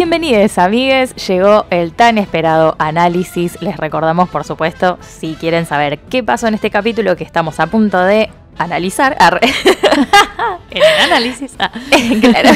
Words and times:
Bienvenidos 0.00 0.56
amigues, 0.56 1.14
llegó 1.28 1.66
el 1.68 1.92
tan 1.92 2.16
esperado 2.16 2.74
análisis. 2.78 3.60
Les 3.60 3.76
recordamos, 3.76 4.30
por 4.30 4.44
supuesto, 4.44 4.98
si 5.02 5.34
quieren 5.34 5.66
saber 5.66 5.98
qué 5.98 6.22
pasó 6.22 6.46
en 6.46 6.54
este 6.54 6.70
capítulo 6.70 7.16
que 7.16 7.24
estamos 7.24 7.60
a 7.60 7.66
punto 7.66 8.00
de 8.00 8.30
analizar. 8.56 9.18
En 10.70 10.82
el 10.82 11.00
análisis. 11.04 11.52
Ah. 11.58 11.70
Claro. 12.20 12.50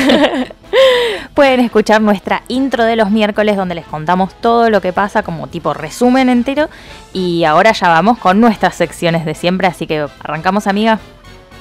Pueden 1.35 1.61
escuchar 1.61 2.01
nuestra 2.01 2.45
intro 2.49 2.85
de 2.85 2.97
los 2.97 3.11
miércoles 3.11 3.59
donde 3.59 3.75
les 3.75 3.85
contamos 3.85 4.33
todo 4.41 4.71
lo 4.71 4.81
que 4.81 4.95
pasa 4.95 5.23
como 5.23 5.47
tipo 5.49 5.75
resumen 5.75 6.31
entero. 6.31 6.71
Y 7.13 7.45
ahora 7.45 7.73
ya 7.73 7.89
vamos 7.89 8.17
con 8.17 8.41
nuestras 8.41 8.75
secciones 8.75 9.27
de 9.27 9.35
siempre, 9.35 9.67
así 9.67 9.87
que 9.87 10.07
arrancamos 10.23 10.67
amiga. 10.67 10.99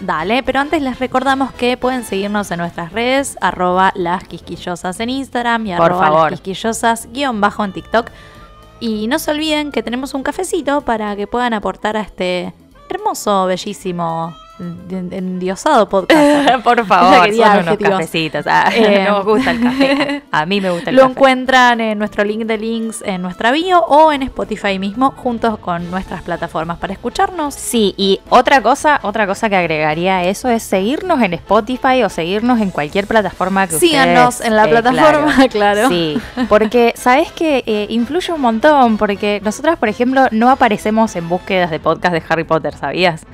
Dale, 0.06 0.44
pero 0.44 0.60
antes 0.60 0.82
les 0.82 1.00
recordamos 1.00 1.54
que 1.54 1.78
pueden 1.78 2.04
seguirnos 2.04 2.52
en 2.52 2.60
nuestras 2.60 2.92
redes, 2.92 3.38
arroba 3.40 3.94
las 3.96 4.26
quisquillosas 4.26 5.00
en 5.00 5.10
Instagram 5.10 5.66
y 5.68 5.76
Por 5.76 5.86
arroba 5.86 6.08
favor. 6.08 6.32
las 6.32 6.42
quisquillosas 6.42 7.08
guion 7.14 7.40
bajo 7.40 7.64
en 7.64 7.72
TikTok. 7.72 8.10
Y 8.82 9.08
no 9.08 9.18
se 9.18 9.32
olviden 9.32 9.72
que 9.72 9.82
tenemos 9.82 10.14
un 10.14 10.22
cafecito 10.24 10.82
para 10.82 11.16
que 11.16 11.26
puedan 11.26 11.54
aportar 11.54 11.96
a 11.96 12.02
este 12.02 12.54
hermoso, 12.90 13.46
bellísimo, 13.46 14.36
endiosado 14.60 15.90
podcast. 15.90 16.62
por 16.64 16.86
favor, 16.86 17.34
son 17.34 17.60
unos 17.60 17.78
cafecitos. 17.78 18.46
Ah, 18.48 18.70
Eh, 18.74 19.06
nos 19.08 19.26
gusta 19.26 19.52
el 19.52 19.62
café. 19.62 20.24
A 20.32 20.46
mí 20.46 20.60
me 20.60 20.70
gusta 20.72 20.90
el 20.90 20.96
Lo 20.96 21.04
café. 21.04 21.12
encuentran 21.12 21.82
en 21.82 21.98
nuestro 21.98 22.24
link 22.24 22.44
de 22.44 22.58
links 22.58 23.04
en 23.06 23.22
nuestra 23.22 23.52
bio 23.52 23.82
o 23.86 24.12
en 24.12 24.24
Spotify 24.24 24.80
mismo, 24.80 25.12
juntos 25.12 25.58
con 25.60 25.90
nuestras 25.92 26.22
plataformas 26.22 26.78
para 26.78 26.94
escucharnos. 26.94 27.54
Sí, 27.54 27.94
y 27.98 28.20
otra 28.30 28.62
cosa, 28.62 29.00
otra 29.04 29.28
cosa 29.28 29.50
que 29.50 29.56
agregaría 29.56 30.18
a 30.18 30.24
eso 30.24 30.50
es 30.50 30.64
seguirnos 30.64 31.22
en 31.22 31.34
Spotify 31.34 32.04
o 32.04 32.10
seguirnos 32.10 32.60
en 32.62 32.72
cualquier 32.72 33.08
plataforma 33.08 33.68
que 33.68 33.80
Síganos 33.80 34.36
ustedes, 34.36 34.50
en 34.50 34.56
la 34.56 34.66
eh, 34.66 34.70
plataforma, 34.70 35.48
claro. 35.50 35.90
Sí, 35.90 36.20
porque 36.50 36.94
sabes 36.96 37.32
que 37.32 37.64
eh, 37.66 37.88
influye 37.90 38.34
un 38.34 38.42
montón, 38.42 38.98
porque 38.98 39.42
nosotras, 39.44 39.78
por 39.78 39.90
ejemplo, 39.90 40.28
no 40.32 40.50
aparecemos 40.50 41.16
en 41.16 41.30
búsquedas 41.30 41.72
de 41.72 41.80
podcast 41.80 42.14
de 42.14 42.24
Harry 42.28 42.44
Potter, 42.44 42.76
¿sabías? 42.76 43.26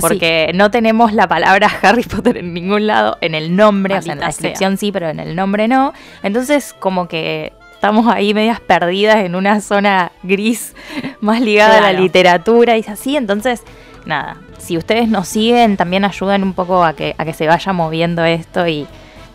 Porque 0.00 0.50
no 0.54 0.70
tenemos 0.70 1.12
la 1.12 1.28
palabra 1.28 1.68
Harry 1.82 2.04
Potter 2.04 2.38
en 2.38 2.54
ningún 2.54 2.86
lado, 2.86 3.18
en 3.20 3.34
el 3.34 3.54
nombre, 3.56 3.96
o 3.98 4.02
sea, 4.02 4.12
en 4.14 4.20
la 4.20 4.26
sea. 4.26 4.32
descripción 4.32 4.76
sí, 4.76 4.92
pero 4.92 5.08
en 5.08 5.20
el 5.20 5.34
nombre 5.36 5.68
no. 5.68 5.92
Entonces, 6.22 6.74
como 6.78 7.08
que 7.08 7.52
estamos 7.74 8.06
ahí 8.12 8.32
medias 8.32 8.60
perdidas 8.60 9.16
en 9.16 9.34
una 9.34 9.60
zona 9.60 10.12
gris 10.22 10.74
más 11.20 11.40
ligada 11.40 11.78
a 11.78 11.80
la 11.80 11.92
literatura 11.92 12.76
y 12.76 12.84
así. 12.88 13.16
Entonces, 13.16 13.62
nada, 14.06 14.36
si 14.58 14.78
ustedes 14.78 15.08
nos 15.08 15.28
siguen, 15.28 15.76
también 15.76 16.04
ayudan 16.04 16.42
un 16.42 16.54
poco 16.54 16.84
a 16.84 16.94
que, 16.94 17.14
a 17.18 17.24
que 17.24 17.34
se 17.34 17.46
vaya 17.46 17.72
moviendo 17.72 18.24
esto 18.24 18.66
y, 18.68 18.86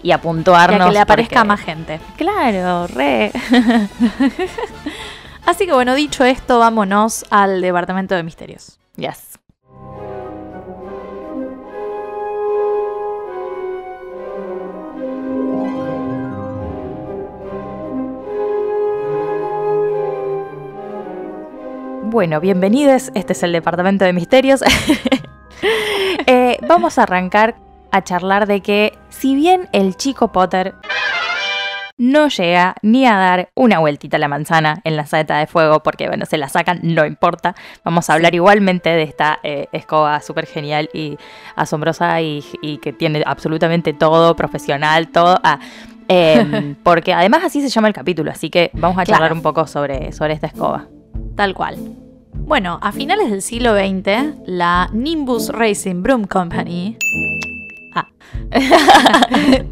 y 0.02 0.12
a 0.12 0.16
Y 0.16 0.20
puntuarnos. 0.20 0.82
a 0.82 0.86
que 0.86 0.92
le 0.94 1.00
aparezca 1.00 1.36
porque- 1.42 1.48
más 1.48 1.62
gente. 1.62 2.00
Claro, 2.18 2.88
re. 2.88 3.32
Así 5.46 5.66
que 5.66 5.74
bueno, 5.74 5.96
dicho 5.96 6.24
esto, 6.26 6.60
vámonos 6.60 7.26
al 7.30 7.62
departamento 7.62 8.16
de 8.16 8.24
misterios. 8.24 8.80
Yes. 8.98 9.40
Bueno, 22.10 22.40
bienvenidos. 22.40 23.12
Este 23.16 23.34
es 23.34 23.44
el 23.44 23.52
Departamento 23.52 24.06
de 24.06 24.14
Misterios. 24.14 24.62
Eh, 26.30 26.58
vamos 26.68 26.98
a 27.00 27.04
arrancar 27.04 27.56
a 27.92 28.04
charlar 28.04 28.48
de 28.48 28.62
que, 28.62 28.94
si 29.10 29.34
bien 29.34 29.70
el 29.72 29.96
chico 29.96 30.32
Potter 30.32 30.76
no 31.98 32.28
llega 32.28 32.76
ni 32.84 33.08
a 33.08 33.16
dar 33.16 33.50
una 33.56 33.80
vueltita 33.80 34.18
a 34.18 34.20
la 34.20 34.28
manzana 34.28 34.82
en 34.84 34.96
la 34.98 35.06
saeta 35.08 35.38
de 35.40 35.48
fuego, 35.48 35.82
porque 35.82 36.08
bueno, 36.08 36.26
se 36.28 36.38
la 36.38 36.50
sacan, 36.50 36.80
no 36.84 37.06
importa. 37.06 37.56
Vamos 37.84 38.10
a 38.10 38.14
hablar 38.14 38.36
igualmente 38.36 38.90
de 38.90 39.04
esta 39.04 39.40
eh, 39.42 39.68
escoba 39.72 40.20
súper 40.22 40.46
genial 40.46 40.90
y 40.94 41.18
asombrosa 41.56 42.20
y, 42.22 42.44
y 42.62 42.78
que 42.80 42.94
tiene 42.94 43.24
absolutamente 43.26 43.94
todo, 43.94 44.36
profesional, 44.36 45.08
todo. 45.08 45.40
Ah, 45.44 45.60
em, 46.08 46.76
porque 46.84 47.14
además 47.14 47.44
así 47.46 47.62
se 47.62 47.70
llama 47.70 47.88
el 47.88 47.94
capítulo, 47.96 48.30
así 48.32 48.50
que 48.52 48.70
vamos 48.74 48.98
a 49.00 49.04
Claro. 49.06 49.20
charlar 49.20 49.34
un 49.34 49.42
poco 49.42 49.66
sobre, 49.66 50.12
sobre 50.12 50.34
esta 50.34 50.48
escoba. 50.48 50.86
Tal 51.36 51.54
cual. 51.54 51.78
Bueno, 52.34 52.80
a 52.82 52.92
finales 52.92 53.30
del 53.30 53.42
siglo 53.42 53.74
XX, 53.76 54.36
la 54.46 54.90
Nimbus 54.94 55.50
Racing 55.50 56.02
Broom 56.02 56.24
Company 56.26 56.98
ah, 57.94 58.08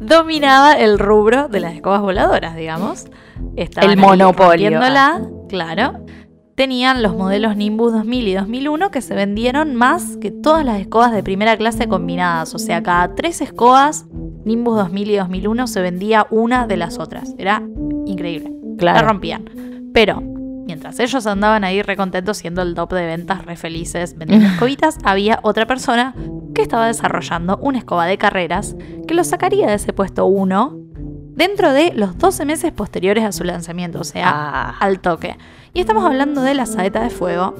dominaba 0.00 0.72
el 0.74 0.98
rubro 0.98 1.48
de 1.48 1.60
las 1.60 1.74
escobas 1.74 2.00
voladoras, 2.02 2.56
digamos. 2.56 3.06
Estaban 3.56 3.90
El 3.90 3.96
monopolio, 3.96 4.70
rompiéndola, 4.70 5.22
claro. 5.48 6.04
Tenían 6.54 7.02
los 7.02 7.14
modelos 7.14 7.56
Nimbus 7.56 7.92
2000 7.92 8.28
y 8.28 8.34
2001 8.34 8.90
que 8.90 9.00
se 9.00 9.14
vendieron 9.14 9.76
más 9.76 10.16
que 10.16 10.32
todas 10.32 10.64
las 10.64 10.80
escobas 10.80 11.12
de 11.12 11.22
primera 11.22 11.56
clase 11.56 11.86
combinadas. 11.86 12.52
O 12.54 12.58
sea, 12.58 12.82
cada 12.82 13.14
tres 13.14 13.40
escobas 13.40 14.06
Nimbus 14.44 14.76
2000 14.76 15.10
y 15.10 15.16
2001 15.16 15.66
se 15.68 15.80
vendía 15.80 16.26
una 16.30 16.66
de 16.66 16.76
las 16.76 16.98
otras. 16.98 17.32
Era 17.38 17.62
increíble. 18.06 18.50
La 18.50 18.76
Claro. 18.76 19.08
rompían. 19.08 19.44
Pero 19.98 20.20
mientras 20.20 21.00
ellos 21.00 21.26
andaban 21.26 21.64
ahí 21.64 21.82
recontentos 21.82 22.36
siendo 22.36 22.62
el 22.62 22.76
top 22.76 22.92
de 22.92 23.04
ventas, 23.04 23.44
re 23.44 23.56
felices, 23.56 24.16
vendiendo 24.16 24.46
escobitas, 24.52 24.96
había 25.02 25.40
otra 25.42 25.66
persona 25.66 26.14
que 26.54 26.62
estaba 26.62 26.86
desarrollando 26.86 27.56
una 27.56 27.78
escoba 27.78 28.06
de 28.06 28.16
carreras 28.16 28.76
que 29.08 29.14
lo 29.14 29.24
sacaría 29.24 29.66
de 29.66 29.74
ese 29.74 29.92
puesto 29.92 30.26
1 30.26 30.78
dentro 31.34 31.72
de 31.72 31.92
los 31.96 32.16
12 32.16 32.44
meses 32.44 32.70
posteriores 32.70 33.24
a 33.24 33.32
su 33.32 33.42
lanzamiento, 33.42 33.98
o 33.98 34.04
sea, 34.04 34.28
Ah, 34.28 34.76
al 34.78 35.00
toque. 35.00 35.36
Y 35.74 35.80
estamos 35.80 36.04
hablando 36.04 36.42
de 36.42 36.54
la 36.54 36.66
saeta 36.66 37.02
de 37.02 37.10
fuego, 37.10 37.56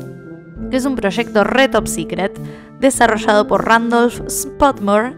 que 0.70 0.76
es 0.76 0.84
un 0.84 0.94
proyecto 0.94 1.43
re 1.43 1.66
top 1.66 1.88
secret 1.88 2.38
desarrollado 2.78 3.49
por 3.49 3.66
Randolph 3.66 4.20
Spotmore, 4.28 5.16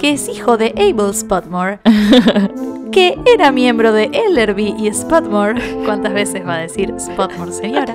que 0.00 0.12
es 0.12 0.28
hijo 0.28 0.56
de 0.56 0.72
Abel 0.78 1.14
Spotmore, 1.14 1.78
que 2.92 3.18
era 3.26 3.52
miembro 3.52 3.92
de 3.92 4.04
Ellerby 4.04 4.74
y 4.78 4.90
Spotmore, 4.94 5.60
¿cuántas 5.84 6.14
veces 6.14 6.46
va 6.46 6.54
a 6.54 6.58
decir 6.58 6.94
Spotmore 6.98 7.52
señora? 7.52 7.94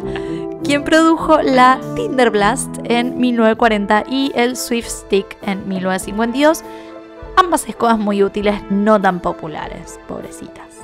Quien 0.64 0.84
produjo 0.84 1.42
la 1.42 1.80
Tinder 1.96 2.30
Blast 2.30 2.70
en 2.84 3.18
1940 3.20 4.04
y 4.08 4.32
el 4.36 4.56
Swift 4.56 4.88
Stick 4.88 5.36
en 5.42 5.68
1952, 5.68 6.64
ambas 7.38 7.68
escobas 7.68 7.98
muy 7.98 8.22
útiles, 8.22 8.62
no 8.70 9.02
tan 9.02 9.20
populares, 9.20 10.00
pobrecitas. 10.08 10.76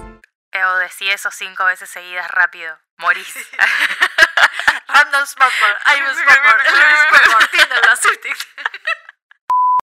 O 0.56 0.78
decí 0.80 1.08
eso 1.08 1.30
cinco 1.30 1.66
veces 1.66 1.88
seguidas 1.88 2.32
rápido. 2.32 2.76
Morís. 2.98 3.32
Random 4.88 5.26
Spotmore, 5.28 5.76
I'm 5.86 6.16
Spotmore, 6.16 6.64
Spotmore, 6.66 7.48
Tinder 7.52 7.82
Blast, 7.84 8.04
Swift 8.04 8.20
Stick. 8.22 9.01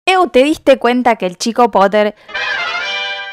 Eu, 0.06 0.28
¿te 0.28 0.42
diste 0.44 0.78
cuenta 0.78 1.16
que 1.16 1.24
el 1.26 1.38
chico 1.38 1.70
Potter 1.70 2.14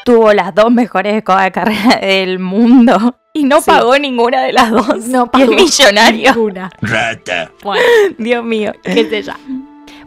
tuvo 0.04 0.32
las 0.32 0.54
dos 0.54 0.70
mejores 0.72 1.14
escobas 1.14 1.44
de 1.44 1.52
carrera 1.52 1.96
del 2.00 2.38
mundo? 2.38 3.18
Y 3.34 3.44
no 3.44 3.60
Sí. 3.60 3.70
pagó 3.70 3.98
ninguna 3.98 4.42
de 4.42 4.52
las 4.54 4.70
dos. 4.70 5.06
No 5.06 5.30
Y 5.34 5.42
es 5.42 5.48
pagó 5.48 5.52
millonario. 5.54 6.32
Ninguna. 6.34 6.70
Rata. 6.80 7.50
Bueno, 7.62 7.82
Dios 8.18 8.44
mío. 8.44 8.72
qué 8.82 9.08
sé 9.08 9.22
ya. 9.22 9.38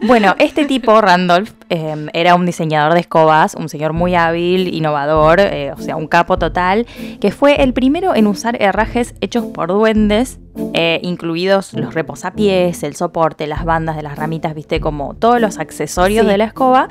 Bueno, 0.02 0.34
este 0.38 0.66
tipo, 0.66 1.00
Randolph, 1.00 1.52
eh, 1.70 2.06
era 2.12 2.34
un 2.34 2.46
diseñador 2.46 2.94
de 2.94 3.00
escobas, 3.00 3.54
un 3.54 3.68
señor 3.68 3.92
muy 3.92 4.14
hábil, 4.14 4.72
innovador, 4.74 5.40
eh, 5.40 5.72
o 5.72 5.78
sea, 5.78 5.96
un 5.96 6.06
capo 6.06 6.38
total, 6.38 6.86
que 7.20 7.30
fue 7.30 7.62
el 7.62 7.72
primero 7.72 8.14
en 8.14 8.26
usar 8.26 8.56
herrajes 8.62 9.14
hechos 9.20 9.44
por 9.46 9.68
duendes, 9.68 10.38
eh, 10.72 11.00
incluidos 11.02 11.74
los 11.74 11.92
reposapiés, 11.92 12.82
el 12.82 12.94
soporte, 12.96 13.46
las 13.46 13.64
bandas 13.66 13.94
de 13.96 14.02
las 14.02 14.16
ramitas, 14.16 14.54
viste, 14.54 14.80
como 14.80 15.12
todos 15.14 15.38
los 15.40 15.58
accesorios 15.58 16.24
Sí. 16.24 16.30
de 16.30 16.38
la 16.38 16.44
escoba. 16.44 16.88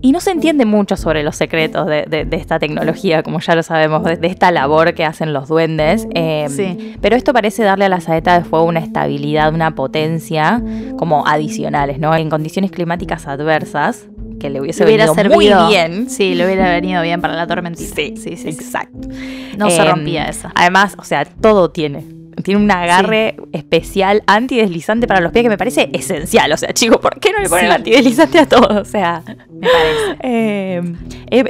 Y 0.00 0.12
no 0.12 0.20
se 0.20 0.30
entiende 0.30 0.64
mucho 0.66 0.96
sobre 0.96 1.24
los 1.24 1.34
secretos 1.34 1.86
de, 1.86 2.04
de- 2.08 2.24
de 2.24 2.36
esta 2.36 2.60
tecnología, 2.60 3.22
como 3.24 3.40
ya 3.40 3.56
lo 3.56 3.62
sabemos, 3.64 4.04
de, 4.04 4.16
de 4.16 4.28
esta 4.28 4.52
labor 4.52 4.94
que 4.94 5.04
hacen 5.04 5.32
los 5.32 5.48
duendes. 5.48 6.06
Eh, 6.14 6.46
Sí. 6.48 6.94
Pero 7.00 7.16
esto 7.16 7.32
parece 7.32 7.62
darle 7.64 7.86
a 7.86 7.88
la 7.88 8.00
saeta 8.00 8.38
de 8.38 8.44
fuego 8.44 8.64
una 8.66 8.80
estabilidad, 8.80 9.52
una 9.52 9.74
potencia 9.74 10.62
como 10.98 11.26
adicionales, 11.26 11.98
¿no? 11.98 12.14
En 12.14 12.30
condiciones 12.30 12.70
climáticas 12.70 13.26
adversas, 13.26 14.06
que 14.40 14.50
le 14.50 14.60
hubiese 14.60 14.84
hubiera 14.84 15.04
venido 15.06 15.14
servido 15.14 15.60
muy 15.62 15.68
bien. 15.74 16.08
Sí, 16.10 16.34
le 16.34 16.46
hubiera 16.46 16.70
venido 16.72 17.02
bien 17.02 17.20
para 17.20 17.34
la 17.34 17.46
tormentita. 17.46 17.94
Sí, 17.96 18.14
sí, 18.16 18.36
sí. 18.36 18.36
sí. 18.36 18.48
exacto. 18.48 19.08
No 19.56 19.68
se 19.70 19.82
Em, 19.82 19.88
rompía 19.88 20.26
esa. 20.26 20.52
Además, 20.54 20.94
o 20.98 21.04
sea, 21.04 21.24
todo 21.24 21.70
tiene. 21.70 22.04
Tiene 22.44 22.60
un 22.62 22.70
agarre 22.70 23.34
especial 23.52 24.22
antideslizante 24.28 25.08
para 25.08 25.20
los 25.20 25.32
pies 25.32 25.42
que 25.42 25.48
me 25.48 25.58
parece 25.58 25.90
esencial. 25.92 26.52
O 26.52 26.56
sea, 26.56 26.72
chicos, 26.72 26.98
¿por 26.98 27.18
qué 27.18 27.32
no 27.32 27.40
le 27.40 27.48
ponen 27.48 27.66
Sí. 27.66 27.72
antideslizante 27.72 28.38
a 28.38 28.46
todo? 28.46 28.80
O 28.80 28.84
sea, 28.84 29.24
Me 29.26 29.66
parece. 29.68 30.16
eh, 30.22 30.82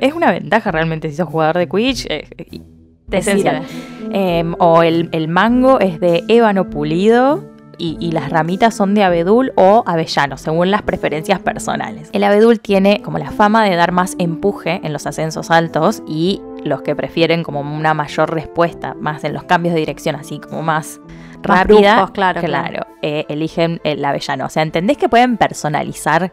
es 0.01 0.15
una 0.15 0.31
ventaja 0.33 0.71
realmente 0.71 1.11
si 1.11 1.17
sos 1.17 1.29
jugador 1.29 1.59
de 1.59 1.69
Quidditch. 1.69 2.07
eh, 2.09 2.27
esencial. 3.11 3.63
Eh, 4.13 4.45
o 4.59 4.83
el, 4.83 5.11
el 5.13 5.29
mango 5.29 5.79
es 5.81 6.01
de 6.01 6.25
ébano 6.29 6.71
pulido 6.71 7.45
y, 7.79 7.97
y 8.01 8.13
las 8.13 8.31
ramitas 8.31 8.75
son 8.75 8.95
de 8.95 9.05
abedul 9.05 9.53
o 9.57 9.85
avellano, 9.87 10.37
según 10.37 10.71
las 10.71 10.83
preferencias 10.83 11.39
personales. 11.39 12.11
El 12.13 12.25
abedul 12.25 12.61
tiene 12.61 13.01
como 13.03 13.19
la 13.19 13.31
fama 13.31 13.65
de 13.65 13.77
dar 13.77 13.93
más 13.93 14.17
empuje 14.19 14.81
en 14.83 14.93
los 14.93 15.07
ascensos 15.07 15.51
altos 15.51 16.03
y 16.07 16.43
los 16.65 16.83
que 16.83 16.97
prefieren 16.97 17.45
como 17.45 17.61
una 17.61 17.95
mayor 17.95 18.35
respuesta, 18.35 18.95
más 19.01 19.23
en 19.25 19.33
los 19.33 19.45
cambios 19.45 19.75
de 19.75 19.81
dirección, 19.81 20.17
así 20.17 20.41
como 20.41 20.63
más 20.63 21.01
Más 21.47 21.61
rápida, 21.61 21.95
bruscos, 21.95 22.11
claro, 22.11 22.41
claro. 22.43 22.87
eh, 23.01 23.25
eligen 23.29 23.81
el 23.85 24.05
avellano. 24.05 24.47
O 24.47 24.49
sea, 24.49 24.65
¿entendés 24.65 24.97
que 24.99 25.09
pueden 25.09 25.37
personalizar 25.37 26.33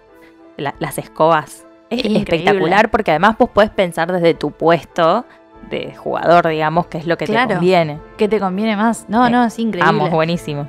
la- 0.57 0.73
las 0.79 0.97
escobas? 0.97 1.65
Es 1.91 1.99
Increíble. 2.03 2.19
espectacular 2.37 2.89
porque 2.89 3.11
además 3.11 3.37
vos 3.37 3.49
podés 3.51 3.69
pensar 3.69 4.11
desde 4.11 4.33
tu 4.33 4.49
puesto 4.51 5.25
de 5.69 5.93
jugador, 5.95 6.47
digamos, 6.47 6.87
que 6.87 6.97
es 6.97 7.05
lo 7.05 7.17
que 7.17 7.25
Claro. 7.25 7.47
te 7.49 7.53
conviene. 7.55 7.99
¿Qué 8.17 8.27
te 8.27 8.39
conviene 8.39 8.75
más? 8.75 9.05
No, 9.07 9.27
Eh, 9.27 9.29
no, 9.29 9.45
es 9.45 9.57
increíble. 9.59 9.85
Vamos, 9.91 10.09
buenísimo. 10.11 10.67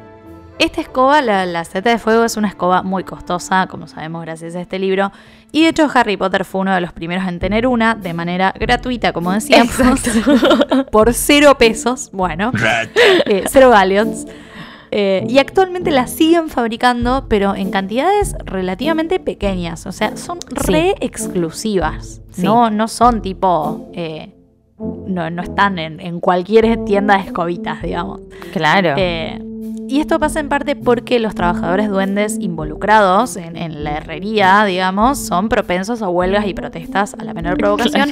Esta 0.59 0.81
escoba, 0.81 1.21
la, 1.21 1.45
la 1.45 1.65
seta 1.65 1.91
de 1.91 1.99
fuego, 1.99 2.25
es 2.25 2.37
una 2.39 2.49
escoba 2.49 2.83
muy 2.83 3.05
costosa, 3.05 3.67
como 3.67 3.87
sabemos 3.87 4.23
gracias 4.23 4.55
a 4.57 4.61
este 4.63 4.79
libro. 4.79 5.13
Y 5.53 5.63
de 5.63 5.69
hecho 5.69 5.87
Harry 5.95 6.17
Potter 6.17 6.45
fue 6.47 6.63
uno 6.63 6.75
de 6.75 6.81
los 6.81 6.93
primeros 6.93 7.27
en 7.29 7.39
tener 7.39 7.67
una 7.67 7.95
de 7.95 8.15
manera 8.15 8.55
gratuita, 8.59 9.13
como 9.13 9.33
decíamos, 9.33 9.75
por 10.91 11.13
cero 11.13 11.57
pesos. 11.59 12.11
Bueno, 12.13 12.53
eh, 13.27 13.45
cero 13.49 13.69
galleons. 13.71 14.27
Eh, 14.91 15.27
y 15.29 15.39
actualmente 15.39 15.91
la 15.91 16.07
siguen 16.07 16.49
fabricando, 16.49 17.27
pero 17.29 17.55
en 17.55 17.71
cantidades 17.71 18.35
relativamente 18.45 19.21
pequeñas. 19.21 19.85
O 19.85 19.93
sea, 19.93 20.17
son 20.17 20.39
re 20.49 20.95
exclusivas. 21.01 22.23
Sí. 22.31 22.43
No, 22.43 22.71
no 22.71 22.89
son 22.89 23.21
tipo. 23.21 23.91
eh, 23.93 24.33
no, 24.79 25.31
no 25.31 25.43
están 25.43 25.79
en, 25.79 26.01
en 26.01 26.21
cualquier 26.21 26.85
tienda 26.85 27.17
de 27.17 27.25
escobitas, 27.25 27.83
digamos. 27.83 28.21
Claro. 28.53 28.95
Y 29.97 30.01
esto 30.01 30.19
pasa 30.19 30.41
en 30.41 30.51
parte 30.51 30.77
porque 30.77 31.19
los 31.21 31.35
trabajadores 31.35 31.89
duendes 31.89 32.37
involucrados 32.39 33.39
en, 33.39 33.57
en 33.57 33.83
la 33.83 33.93
herrería, 33.97 34.63
digamos, 34.67 35.19
son 35.19 35.49
propensos 35.49 36.03
a 36.03 36.11
huelgas 36.11 36.47
y 36.47 36.53
protestas 36.53 37.15
a 37.19 37.25
la 37.25 37.33
menor 37.33 37.57
provocación. 37.57 38.11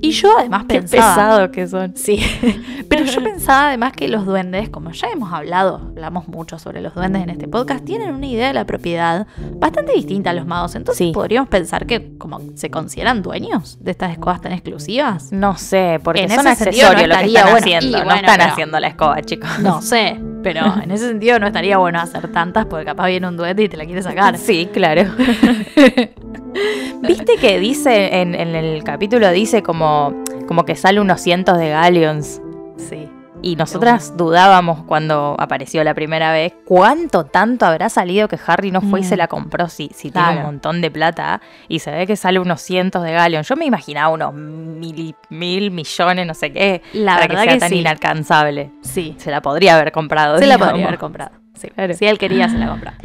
Y 0.00 0.12
yo 0.12 0.30
además 0.38 0.64
Qué 0.68 0.76
pensaba... 0.80 1.14
pesado 1.14 1.50
que 1.50 1.68
son. 1.68 1.94
Sí, 1.98 2.18
pero 2.88 3.04
yo 3.04 3.22
pensaba 3.22 3.68
además 3.68 3.92
que 3.92 4.08
los 4.08 4.24
duendes, 4.24 4.70
como 4.70 4.90
ya 4.92 5.08
hemos 5.08 5.30
hablado, 5.34 5.82
hablamos 5.90 6.28
mucho 6.28 6.58
sobre 6.58 6.80
los 6.80 6.94
duendes 6.94 7.22
en 7.24 7.28
este 7.28 7.46
podcast, 7.46 7.84
tienen 7.84 8.14
una 8.14 8.26
idea 8.26 8.46
de 8.46 8.54
la 8.54 8.64
propiedad 8.64 9.26
bastante 9.56 9.92
distinta 9.92 10.30
a 10.30 10.32
los 10.32 10.46
magos. 10.46 10.74
Entonces 10.76 11.08
Sí. 11.08 11.12
podríamos 11.12 11.50
pensar 11.50 11.84
que 11.84 12.16
como 12.16 12.40
se 12.54 12.70
consideran 12.70 13.20
dueños 13.20 13.76
de 13.82 13.90
estas 13.90 14.12
escobas 14.12 14.40
tan 14.40 14.52
exclusivas. 14.52 15.30
No 15.30 15.58
sé, 15.58 16.00
porque 16.02 16.22
En 16.22 16.30
son 16.30 16.46
accesorios 16.46 16.90
no 17.02 17.06
lo 17.06 17.16
que 17.18 17.24
están 17.26 17.42
bueno. 17.50 17.58
haciendo. 17.58 18.02
No 18.02 18.14
están 18.14 18.36
pero- 18.38 18.50
haciendo 18.50 18.80
la 18.80 18.86
escoba, 18.86 19.20
chicos. 19.20 19.58
No 19.58 19.82
sé, 19.82 20.18
pero 20.42 20.60
en 20.82 20.90
ese 20.90 21.08
sentido 21.08 21.38
no 21.38 21.46
estaría 21.46 21.78
bueno 21.78 22.00
hacer 22.00 22.30
tantas 22.32 22.66
porque 22.66 22.84
capaz 22.84 23.08
viene 23.08 23.28
un 23.28 23.36
duende 23.36 23.64
y 23.64 23.68
te 23.68 23.76
la 23.76 23.84
quiere 23.84 24.02
sacar. 24.02 24.36
Sí, 24.38 24.68
claro. 24.72 25.04
¿Viste 27.02 27.36
que 27.40 27.58
dice 27.58 28.20
en, 28.20 28.34
en 28.34 28.54
el 28.54 28.84
capítulo, 28.84 29.30
dice 29.30 29.62
como, 29.62 30.14
como 30.46 30.64
que 30.64 30.76
sale 30.76 31.00
unos 31.00 31.20
cientos 31.20 31.58
de 31.58 31.70
galleons? 31.70 32.40
Sí. 32.76 33.08
Y 33.42 33.56
nosotras 33.56 34.16
dudábamos 34.16 34.84
cuando 34.84 35.34
apareció 35.38 35.82
la 35.82 35.94
primera 35.94 36.30
vez 36.32 36.54
cuánto 36.64 37.24
tanto 37.24 37.66
habrá 37.66 37.88
salido 37.88 38.28
que 38.28 38.38
Harry 38.46 38.70
no 38.70 38.80
fue 38.80 39.00
y 39.00 39.02
Mm. 39.02 39.06
se 39.06 39.16
la 39.16 39.26
compró 39.26 39.68
si, 39.68 39.90
si 39.94 40.10
tiene 40.12 40.36
un 40.38 40.42
montón 40.42 40.80
de 40.80 40.90
plata 40.92 41.40
y 41.68 41.80
se 41.80 41.90
ve 41.90 42.06
que 42.06 42.14
sale 42.16 42.38
unos 42.38 42.60
cientos 42.60 43.02
de 43.02 43.12
galleons. 43.12 43.48
Yo 43.48 43.56
me 43.56 43.64
imaginaba 43.64 44.08
unos 44.10 44.32
mil, 44.32 45.14
mil 45.28 45.70
millones, 45.72 46.26
no 46.26 46.34
sé 46.34 46.52
qué, 46.52 46.82
La 46.92 47.14
para 47.16 47.26
verdad 47.26 47.42
que 47.42 47.48
sea 47.48 47.54
que 47.54 47.60
tan 47.60 47.68
sí. 47.70 47.78
inalcanzable. 47.80 48.70
Sí. 48.82 49.14
Se 49.18 49.30
la 49.32 49.42
podría 49.42 49.74
haber 49.74 49.90
comprado. 49.90 50.38
Se 50.38 50.46
la 50.46 50.56
podría 50.58 50.86
haber 50.86 50.98
comprado. 50.98 51.41
Sí. 51.54 51.68
Claro. 51.68 51.94
Si 51.94 52.06
él 52.06 52.18
quería, 52.18 52.48
se 52.48 52.58
la 52.58 52.68
compraba. 52.68 52.96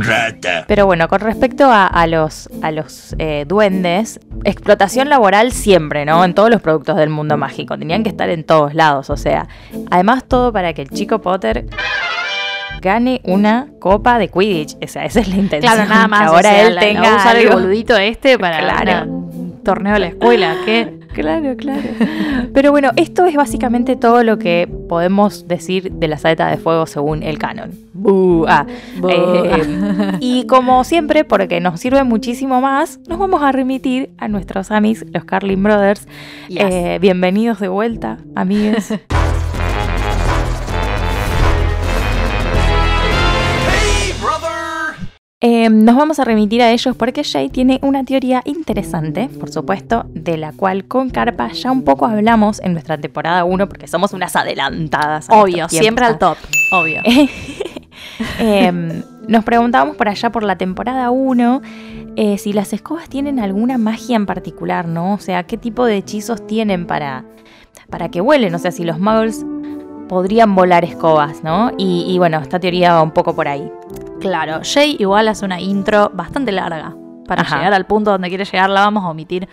Pero 0.68 0.86
bueno, 0.86 1.08
con 1.08 1.20
respecto 1.20 1.66
a, 1.72 1.86
a 1.86 2.08
los, 2.08 2.50
a 2.64 2.72
los 2.72 3.16
eh, 3.20 3.46
duendes, 3.48 4.20
explotación 4.46 5.10
laboral 5.10 5.52
siempre, 5.52 6.06
¿no? 6.06 6.24
En 6.26 6.34
todos 6.34 6.50
los 6.50 6.62
productos 6.62 6.96
del 6.98 7.10
mundo 7.10 7.38
mágico. 7.38 7.78
Tenían 7.78 8.04
que 8.04 8.10
estar 8.10 8.30
en 8.30 8.44
todos 8.44 8.74
lados, 8.74 9.10
o 9.10 9.18
sea. 9.18 9.48
Además, 9.92 10.24
todo 10.28 10.52
para 10.54 10.74
que 10.74 10.82
el 10.84 10.90
chico 10.90 11.22
Potter 11.22 11.68
gane 12.82 13.22
una 13.26 13.68
copa 13.80 14.18
de 14.18 14.30
Quidditch. 14.30 14.78
O 14.84 14.88
sea, 14.88 15.06
esa 15.06 15.20
es 15.20 15.28
la 15.28 15.36
intención. 15.36 15.74
Claro, 15.74 15.90
nada 15.90 16.08
más. 16.08 16.22
Que 16.22 16.28
o 16.28 16.30
ahora 16.32 16.50
sea, 16.50 16.68
él 16.68 16.76
la- 16.76 16.82
tenga 16.82 17.16
usar 17.16 17.36
el 17.36 17.50
boludito 17.50 17.98
este 17.98 18.40
para 18.40 18.60
Claro. 18.60 19.12
un 19.12 19.62
torneo 19.64 19.94
de 19.94 20.00
la 20.00 20.08
escuela. 20.08 20.56
¿Qué? 20.66 20.97
Claro, 21.18 21.56
claro. 21.58 21.90
Pero 22.54 22.72
bueno, 22.72 22.92
esto 22.96 23.26
es 23.26 23.36
básicamente 23.36 23.96
todo 23.96 24.24
lo 24.24 24.38
que 24.38 24.70
podemos 24.88 25.48
decir 25.48 25.92
de 25.92 26.08
la 26.08 26.18
saeta 26.18 26.48
de 26.48 26.58
fuego 26.58 26.86
según 26.86 27.24
el 27.24 27.40
canon. 27.40 27.72
Ah. 28.48 28.66
Eh, 29.10 30.18
y 30.20 30.46
como 30.46 30.84
siempre, 30.84 31.24
porque 31.24 31.60
nos 31.60 31.80
sirve 31.80 32.04
muchísimo 32.04 32.62
más, 32.62 33.00
nos 33.08 33.18
vamos 33.18 33.42
a 33.42 33.52
remitir 33.52 34.12
a 34.18 34.28
nuestros 34.28 34.70
amis, 34.70 35.06
los 35.12 35.26
Carlin 35.26 35.62
Brothers. 35.64 36.08
Yes. 36.50 36.60
Eh, 36.62 36.98
bienvenidos 37.02 37.60
de 37.60 37.68
vuelta, 37.68 38.20
amigues. 38.36 38.94
Eh, 45.40 45.70
nos 45.70 45.96
vamos 45.96 46.18
a 46.18 46.24
remitir 46.24 46.64
a 46.64 46.72
ellos 46.72 46.96
porque 46.96 47.24
Jay 47.24 47.50
tiene 47.50 47.80
una 47.84 48.04
teoría 48.04 48.42
interesante, 48.46 49.30
por 49.40 49.52
supuesto, 49.52 50.08
de 50.10 50.36
la 50.36 50.52
cual 50.52 50.86
con 50.86 51.12
Carpa 51.12 51.52
ya 51.52 51.72
un 51.72 51.84
poco 51.84 52.08
hablamos 52.08 52.60
en 52.60 52.74
nuestra 52.74 52.98
temporada 52.98 53.44
1 53.44 53.70
porque 53.70 53.88
somos 53.88 54.14
unas 54.14 54.36
adelantadas. 54.36 55.28
Obvio, 55.30 55.70
siempre 55.70 56.06
al 56.06 56.18
top. 56.18 56.38
Obvio. 56.72 57.02
Eh, 58.40 59.04
nos 59.28 59.44
preguntábamos 59.44 59.96
por 59.96 60.08
allá 60.08 60.32
por 60.32 60.44
la 60.44 60.56
temporada 60.56 61.10
1 61.10 61.62
eh, 62.16 62.38
si 62.38 62.54
las 62.54 62.72
escobas 62.72 63.10
tienen 63.10 63.40
alguna 63.40 63.78
magia 63.78 64.16
en 64.16 64.26
particular, 64.26 64.88
¿no? 64.88 65.16
O 65.16 65.20
sea, 65.20 65.44
qué 65.44 65.58
tipo 65.58 65.86
de 65.86 65.98
hechizos 65.98 66.46
tienen 66.48 66.86
para, 66.86 67.26
para 67.90 68.10
que 68.10 68.22
vuelen. 68.22 68.56
O 68.56 68.60
sea, 68.60 68.72
si 68.72 68.84
los 68.84 69.00
muggles 69.00 69.46
podrían 70.08 70.56
volar 70.56 70.84
escobas, 70.84 71.44
¿no? 71.44 71.72
Y, 71.78 72.06
y 72.08 72.18
bueno, 72.18 72.40
esta 72.40 72.60
teoría 72.60 72.94
va 72.94 73.02
un 73.02 73.12
poco 73.12 73.36
por 73.36 73.48
ahí. 73.48 73.70
Claro, 74.20 74.62
Jay 74.64 74.96
igual 75.00 75.28
hace 75.28 75.46
una 75.46 75.60
intro 75.62 76.10
bastante 76.14 76.52
larga. 76.52 76.96
Para 77.28 77.42
Ajá. 77.44 77.58
llegar 77.58 77.74
al 77.74 77.86
punto 77.86 78.12
donde 78.12 78.30
quiere 78.30 78.46
llegar 78.46 78.70
la 78.70 78.82
vamos 78.82 79.04
a 79.04 79.10
omitir. 79.10 79.48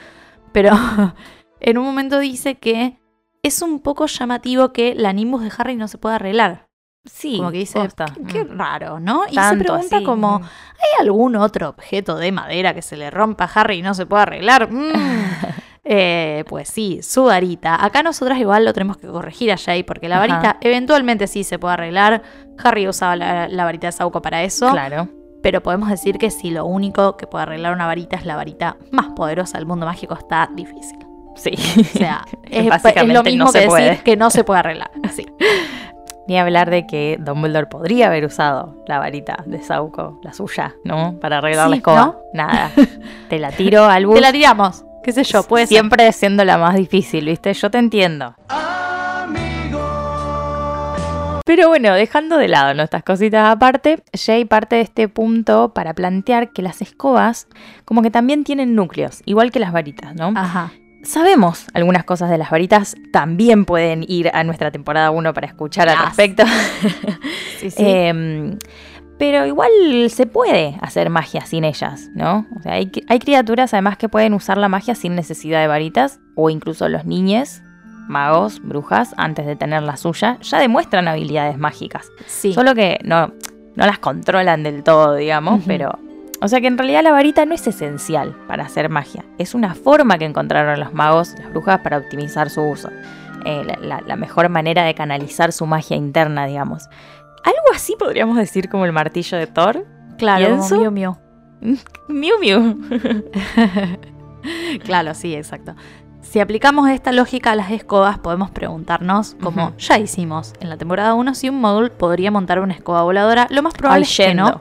Pero 0.52 0.71
en 1.61 1.78
un 1.78 1.85
momento 1.85 2.18
dice 2.18 2.56
que 2.56 2.99
es 3.42 3.61
un 3.62 3.80
poco 3.80 4.06
llamativo 4.06 4.73
que 4.73 4.94
la 4.94 5.12
Nimbus 5.12 5.42
de 5.42 5.52
Harry 5.59 5.76
no 5.76 5.88
se 5.88 5.99
pueda 5.99 6.14
arreglar. 6.16 6.68
Sí, 7.04 7.37
Como 7.37 7.50
que 7.50 7.59
dice, 7.59 7.78
posta. 7.78 8.06
qué, 8.06 8.23
qué 8.25 8.44
Mm. 8.44 8.56
raro, 8.59 8.99
¿no? 9.00 9.25
Y 9.30 9.35
se 9.35 9.56
pregunta 9.59 9.97
así, 9.97 10.04
como, 10.06 10.38
mm. 10.38 10.42
¿hay 10.42 11.04
algún 11.04 11.37
otro 11.37 11.68
objeto 11.68 12.16
de 12.16 12.33
madera 12.33 12.73
que 12.73 12.80
se 12.80 12.97
le 12.97 13.11
rompa 13.11 13.44
a 13.44 13.61
Harry 13.61 13.80
y 13.80 13.83
no 13.83 13.92
se 13.92 14.06
pueda 14.06 14.23
arreglar? 14.23 14.73
Mm. 14.73 14.92
Eh, 15.84 16.44
pues 16.48 16.68
sí, 16.68 17.00
su 17.02 17.24
varita. 17.24 17.84
Acá 17.84 18.02
nosotras 18.02 18.38
igual 18.38 18.64
lo 18.64 18.72
tenemos 18.72 18.96
que 18.96 19.06
corregir 19.06 19.52
a 19.52 19.56
Jay 19.58 19.82
porque 19.82 20.08
la 20.08 20.16
Ajá. 20.22 20.26
varita 20.26 20.56
eventualmente 20.62 21.26
sí 21.26 21.44
se 21.44 21.58
puede 21.58 21.74
arreglar. 21.74 22.22
Harry 22.62 22.88
usaba 22.88 23.16
la, 23.16 23.48
la 23.48 23.64
varita 23.64 23.88
de 23.88 23.92
Sauco 23.92 24.22
para 24.22 24.42
eso. 24.42 24.70
Claro. 24.70 25.08
Pero 25.42 25.62
podemos 25.62 25.90
decir 25.90 26.16
que 26.16 26.30
si 26.30 26.50
lo 26.50 26.64
único 26.64 27.18
que 27.18 27.26
puede 27.26 27.42
arreglar 27.42 27.74
una 27.74 27.86
varita 27.86 28.16
es 28.16 28.24
la 28.24 28.34
varita 28.36 28.76
más 28.92 29.08
poderosa 29.14 29.58
del 29.58 29.66
mundo 29.66 29.84
mágico, 29.84 30.14
está 30.14 30.48
difícil. 30.54 30.98
Sí. 31.36 31.50
O 31.80 31.98
sea, 31.98 32.24
es, 32.44 32.64
es 32.64 32.68
Básicamente 32.70 33.12
lo 33.14 33.22
mismo 33.22 33.44
no 33.44 33.50
se 33.52 33.60
que 33.60 33.66
puede. 33.66 33.84
decir 33.90 34.02
que 34.04 34.16
no 34.16 34.30
se 34.30 34.42
puede 34.44 34.60
arreglar. 34.60 34.90
Sí. 35.12 35.26
Ni 36.26 36.38
hablar 36.38 36.70
de 36.70 36.86
que 36.86 37.18
Dumbledore 37.20 37.66
podría 37.66 38.06
haber 38.06 38.24
usado 38.24 38.82
la 38.86 38.98
varita 38.98 39.44
de 39.44 39.62
Sauco, 39.62 40.18
la 40.22 40.32
suya, 40.32 40.74
¿no? 40.82 41.18
Para 41.20 41.36
arreglar 41.38 41.68
la 41.68 41.74
Sí, 41.74 41.78
escoba. 41.80 42.00
¿no? 42.06 42.16
Nada. 42.32 42.70
Te 43.28 43.38
la 43.38 43.50
tiro 43.50 43.84
al 43.84 44.06
bus. 44.06 44.14
Te 44.14 44.20
la 44.22 44.32
tiramos. 44.32 44.86
¿Qué 45.04 45.12
sé 45.12 45.23
yo? 45.23 45.42
Puede 45.42 45.66
ser. 45.66 45.76
Siempre 45.80 46.11
siendo 46.12 46.44
la 46.44 46.56
más 46.56 46.76
difícil, 46.76 47.26
¿viste? 47.26 47.52
Yo 47.52 47.70
te 47.70 47.76
entiendo. 47.76 48.34
Pero 51.44 51.68
bueno, 51.68 51.92
dejando 51.92 52.38
de 52.38 52.49
lado 52.49 52.73
nuestras 52.73 53.02
cositas 53.02 53.46
aparte, 53.50 54.02
Jay 54.14 54.46
parte 54.46 54.76
de 54.76 54.82
este 54.82 55.08
punto 55.08 55.75
para 55.75 55.92
plantear 55.92 56.52
que 56.52 56.62
las 56.62 56.80
escobas 56.80 57.49
como 57.84 58.00
que 58.00 58.11
también 58.11 58.44
tienen 58.44 58.75
núcleos, 58.75 59.20
igual 59.26 59.52
que 59.52 59.61
las 59.61 59.70
varitas, 59.70 60.14
¿no? 60.14 60.32
Ajá. 60.34 60.73
Sabemos 61.02 61.66
algunas 61.75 62.04
cosas 62.04 62.30
de 62.30 62.38
las 62.38 62.50
varitas, 62.50 62.96
también 63.12 63.66
pueden 63.66 64.06
ir 64.08 64.30
a 64.32 64.42
nuestra 64.42 64.70
temporada 64.70 65.11
1 65.11 65.34
para 65.34 65.46
escuchar 65.46 65.90
al 65.90 66.06
respecto. 66.06 66.44
Sí, 67.61 67.70
sí. 67.70 67.82
Em, 67.82 68.58
pero 69.18 69.47
igual 69.47 69.71
se 70.11 70.26
puede 70.26 70.76
hacer 70.80 71.09
magia 71.11 71.47
sin 71.47 71.64
ellas, 71.64 72.11
¿no? 72.14 72.47
O 72.59 72.62
sea, 72.62 72.73
hay, 72.75 72.90
hay 73.09 73.18
criaturas 73.18 73.73
además 73.75 73.97
que 73.97 74.09
pueden 74.09 74.35
usar 74.35 74.59
la 74.59 74.68
magia 74.68 74.94
sin 74.94 75.14
necesidad 75.14 75.61
de 75.61 75.68
varitas, 75.68 76.21
o 76.35 76.50
incluso 76.50 76.88
los 76.88 77.04
niñes, 77.06 77.62
magos, 78.09 78.61
brujas, 78.62 79.14
antes 79.16 79.47
de 79.47 79.56
tener 79.56 79.83
la 79.83 79.97
suya, 79.97 80.38
ya 80.40 80.59
demuestran 80.59 81.09
habilidades 81.09 81.59
mágicas. 81.59 82.09
sí. 82.26 82.52
Solo 82.52 82.75
que 82.75 82.99
no, 83.04 83.28
no 83.76 83.87
las 83.87 83.99
controlan 83.99 84.62
del 84.62 84.83
todo, 84.83 85.14
digamos, 85.14 85.62
pero... 85.66 85.99
O 86.40 86.49
sea 86.49 86.61
que 86.61 86.66
en 86.66 86.76
realidad 86.76 87.02
la 87.02 87.12
varita 87.12 87.47
no 87.47 87.54
es 87.54 87.66
esencial 87.66 88.37
para 88.47 88.64
hacer 88.64 88.90
magia. 88.90 89.25
Es 89.38 89.54
una 89.54 89.75
forma 89.75 90.18
que 90.18 90.26
encontraron 90.26 90.78
los 90.78 90.92
magos 90.92 91.33
y 91.38 91.40
las 91.40 91.50
brujas 91.50 91.78
para 91.80 91.97
optimizar 91.97 92.50
su 92.50 92.61
uso. 92.61 92.90
Eh, 93.47 93.62
la, 93.64 93.78
la- 93.80 94.02
la 94.06 94.16
mejor 94.16 94.50
manera 94.50 94.85
de 94.85 94.94
canalizar 94.94 95.52
su 95.52 95.64
magia 95.64 95.97
interna, 95.97 96.44
digamos. 96.44 96.90
Algo 97.44 97.74
así 97.74 97.94
podríamos 97.98 98.36
decir 98.36 98.68
como 98.68 98.84
el 98.84 98.92
martillo 98.92 99.38
de 99.38 99.46
Thor. 99.46 99.86
claro, 100.18 100.44
como 100.56 100.68
pienso. 100.68 100.90
Miu 100.90 100.90
Miu. 100.90 101.16
Miu 102.08 102.38
Miu. 102.40 102.80
Claro, 104.84 105.14
sí, 105.14 105.34
exacto. 105.34 105.74
Si 106.20 106.40
aplicamos 106.40 106.88
esta 106.90 107.12
lógica 107.12 107.52
a 107.52 107.54
las 107.54 107.70
escobas, 107.70 108.18
podemos 108.18 108.50
preguntarnos, 108.50 109.36
como 109.42 109.76
ya 109.78 109.98
hicimos 109.98 110.52
en 110.60 110.68
la 110.68 110.76
temporada 110.76 111.14
1, 111.14 111.34
si 111.34 111.48
un 111.48 111.60
módul 111.60 111.90
podría 111.90 112.30
montar 112.30 112.58
una 112.60 112.74
escoba 112.74 113.02
voladora. 113.02 113.46
Lo 113.50 113.62
más 113.62 113.74
probable 113.74 114.04
Ay, 114.06 114.10
es 114.10 114.16
que 114.16 114.34
no. 114.34 114.60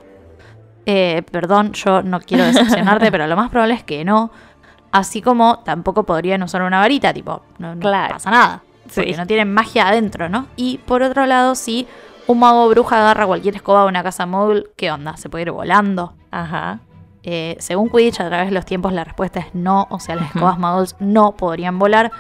Eh, 0.85 1.23
perdón, 1.31 1.71
yo 1.73 2.01
no 2.03 2.19
quiero 2.19 2.43
decepcionarte, 2.43 3.11
pero 3.11 3.27
lo 3.27 3.35
más 3.35 3.49
probable 3.49 3.73
es 3.75 3.83
que 3.83 4.03
no. 4.05 4.31
Así 4.91 5.21
como 5.21 5.59
tampoco 5.59 6.03
podrían 6.03 6.43
usar 6.43 6.61
una 6.61 6.79
varita, 6.79 7.13
tipo, 7.13 7.41
no, 7.57 7.73
no 7.75 7.81
Claro. 7.81 8.13
pasa 8.15 8.29
nada. 8.29 8.63
Porque 8.93 9.13
Sí. 9.13 9.17
no 9.17 9.25
tienen 9.25 9.51
magia 9.53 9.87
adentro, 9.87 10.29
¿no? 10.29 10.47
Y 10.55 10.77
por 10.79 11.01
otro 11.01 11.25
lado, 11.25 11.55
si 11.55 11.87
un 12.27 12.39
mago 12.39 12.67
bruja 12.69 12.97
agarra 12.97 13.25
cualquier 13.25 13.55
escoba 13.55 13.81
de 13.83 13.87
una 13.89 14.03
casa 14.03 14.25
móvil, 14.25 14.67
¿qué 14.77 14.91
onda? 14.91 15.17
¿Se 15.17 15.29
puede 15.29 15.43
ir 15.43 15.51
volando? 15.51 16.13
Ajá. 16.31 16.79
Eh, 17.23 17.55
según 17.59 17.89
Quidditch, 17.89 18.19
a 18.21 18.27
través 18.27 18.47
de 18.47 18.53
los 18.53 18.65
tiempos, 18.65 18.91
la 18.93 19.03
respuesta 19.03 19.39
es 19.39 19.47
no. 19.53 19.87
O 19.89 19.99
sea, 19.99 20.15
las 20.15 20.33
escobas 20.35 20.57
muggles 20.59 20.95
no 20.99 21.33
podrían 21.37 21.79
volar. 21.79 22.11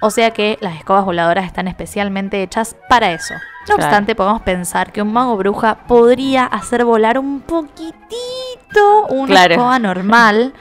O 0.00 0.10
sea 0.10 0.30
que 0.30 0.58
las 0.60 0.76
escobas 0.76 1.04
voladoras 1.04 1.46
están 1.46 1.66
especialmente 1.68 2.42
hechas 2.42 2.76
para 2.88 3.12
eso. 3.12 3.34
No 3.34 3.74
Claro. 3.74 3.82
obstante, 3.84 4.14
podemos 4.14 4.42
pensar 4.42 4.92
que 4.92 5.02
un 5.02 5.12
mago 5.12 5.36
bruja 5.36 5.78
podría 5.88 6.44
hacer 6.44 6.84
volar 6.84 7.18
un 7.18 7.40
poquitito 7.40 9.06
una 9.10 9.26
Claro. 9.26 9.54
escoba 9.54 9.78
normal. 9.78 10.52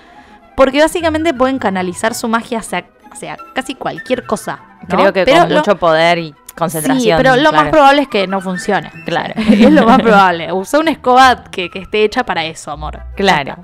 Porque 0.56 0.80
básicamente 0.82 1.34
pueden 1.34 1.60
canalizar 1.60 2.14
su 2.14 2.28
magia 2.30 2.60
hacia, 2.60 2.86
hacia 3.12 3.38
casi 3.54 3.76
cualquier 3.76 4.26
cosa. 4.26 4.60
¿no? 4.88 4.88
Creo 4.98 5.14
que 5.14 5.26
Pero 5.26 5.42
con 5.42 5.50
lo- 5.50 5.56
mucho 5.58 5.76
poder 5.78 6.18
y 6.20 6.36
concentración. 6.56 7.18
Sí, 7.18 7.24
pero 7.24 7.36
lo 7.36 7.52
más 7.52 7.70
probable 7.70 8.04
es 8.04 8.08
que 8.08 8.28
no 8.28 8.42
funcione. 8.42 8.92
Claro. 9.06 9.34
es 9.38 9.72
lo 9.72 9.86
más 9.86 10.00
probable. 10.02 10.52
Usa 10.52 10.80
una 10.80 10.92
escoba 10.92 11.44
que, 11.46 11.70
que 11.70 11.80
esté 11.80 12.04
hecha 12.04 12.24
para 12.24 12.46
eso, 12.46 12.72
amor. 12.72 13.02
Claro. 13.16 13.58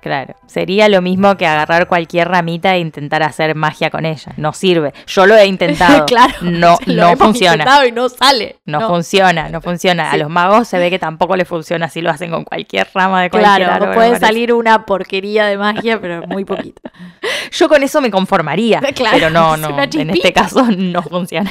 Claro, 0.00 0.34
sería 0.46 0.88
lo 0.88 1.02
mismo 1.02 1.36
que 1.36 1.46
agarrar 1.46 1.86
cualquier 1.86 2.28
ramita 2.28 2.74
e 2.74 2.78
intentar 2.78 3.22
hacer 3.22 3.54
magia 3.54 3.90
con 3.90 4.06
ella. 4.06 4.32
No 4.38 4.52
sirve. 4.52 4.94
Yo 5.06 5.26
lo 5.26 5.36
he 5.36 5.46
intentado. 5.46 6.04
claro. 6.06 6.32
No, 6.40 6.78
no 6.86 7.16
funciona. 7.16 7.54
intentado 7.54 7.86
y 7.86 7.92
no 7.92 8.08
sale. 8.08 8.56
No, 8.64 8.88
funciona, 8.88 9.48
no 9.50 9.60
funciona. 9.60 10.10
A 10.10 10.16
los 10.16 10.30
magos 10.30 10.68
se 10.68 10.78
ve 10.78 10.88
que 10.88 10.98
tampoco 10.98 11.36
les 11.36 11.46
funciona 11.46 11.88
si 11.88 12.00
lo 12.00 12.10
hacen 12.10 12.30
con 12.30 12.44
cualquier 12.44 12.88
rama 12.94 13.22
de 13.22 13.30
cualquier 13.30 13.56
Claro, 13.56 13.72
árbol, 13.72 13.94
puede 13.94 14.18
salir 14.18 14.52
una 14.54 14.86
porquería 14.86 15.46
de 15.46 15.58
magia, 15.58 16.00
pero 16.00 16.26
muy 16.26 16.44
poquito. 16.44 16.80
Yo 17.52 17.68
con 17.68 17.82
eso 17.82 18.00
me 18.00 18.10
conformaría. 18.10 18.80
Claro, 18.94 19.16
pero 19.18 19.30
no, 19.30 19.56
no. 19.56 19.78
En 19.80 20.10
este 20.10 20.32
caso 20.32 20.64
no 20.70 21.02
funciona. 21.02 21.50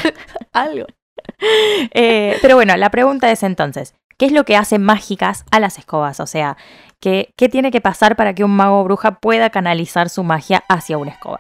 Algo. 0.54 0.86
Eh, 1.94 2.38
pero 2.42 2.56
bueno, 2.56 2.76
la 2.78 2.90
pregunta 2.90 3.32
es 3.32 3.44
entonces, 3.44 3.94
¿qué 4.20 4.28
es 4.28 4.32
lo 4.32 4.44
que 4.44 4.56
hace 4.56 4.78
mágicas 4.78 5.46
a 5.50 5.60
las 5.60 5.80
escobas? 5.80 6.20
O 6.20 6.28
sea, 6.28 6.58
¿qué, 7.00 7.34
qué 7.36 7.50
tiene 7.50 7.72
que 7.72 7.82
pasar 7.82 8.16
para 8.16 8.36
que 8.36 8.44
un 8.44 8.52
mago 8.52 8.82
o 8.82 8.84
bruja 8.84 9.20
pueda 9.20 9.50
canalizar 9.50 10.10
su 10.10 10.24
magia 10.24 10.64
hacia 10.70 11.00
una 11.00 11.10
escoba? 11.12 11.40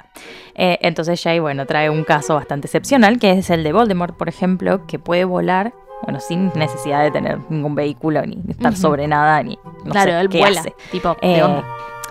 Eh, 0.55 0.79
entonces 0.81 1.21
Jay, 1.21 1.37
bueno, 1.39 1.65
trae 1.67 1.89
un 1.91 2.03
caso 2.03 2.33
bastante 2.35 2.65
excepcional, 2.67 3.19
que 3.19 3.31
es 3.31 3.49
el 3.51 3.63
de 3.63 3.71
Voldemort, 3.73 4.17
por 4.17 4.29
ejemplo, 4.29 4.87
que 4.87 4.97
puede 4.97 5.25
volar, 5.25 5.73
bueno, 6.03 6.19
sin 6.21 6.51
necesidad 6.55 7.03
de 7.03 7.11
tener 7.11 7.39
ningún 7.49 7.75
vehículo, 7.75 8.25
ni 8.25 8.41
estar 8.49 8.75
sobre 8.75 9.07
nada, 9.07 9.43
ni 9.43 9.59
no 9.83 9.91
claro, 9.91 10.11
sé 10.11 10.19
él 10.21 10.29
qué 10.29 10.39
vuela. 10.39 10.61
hace. 10.61 10.73
Tipo, 10.91 11.15
Eh. 11.21 11.61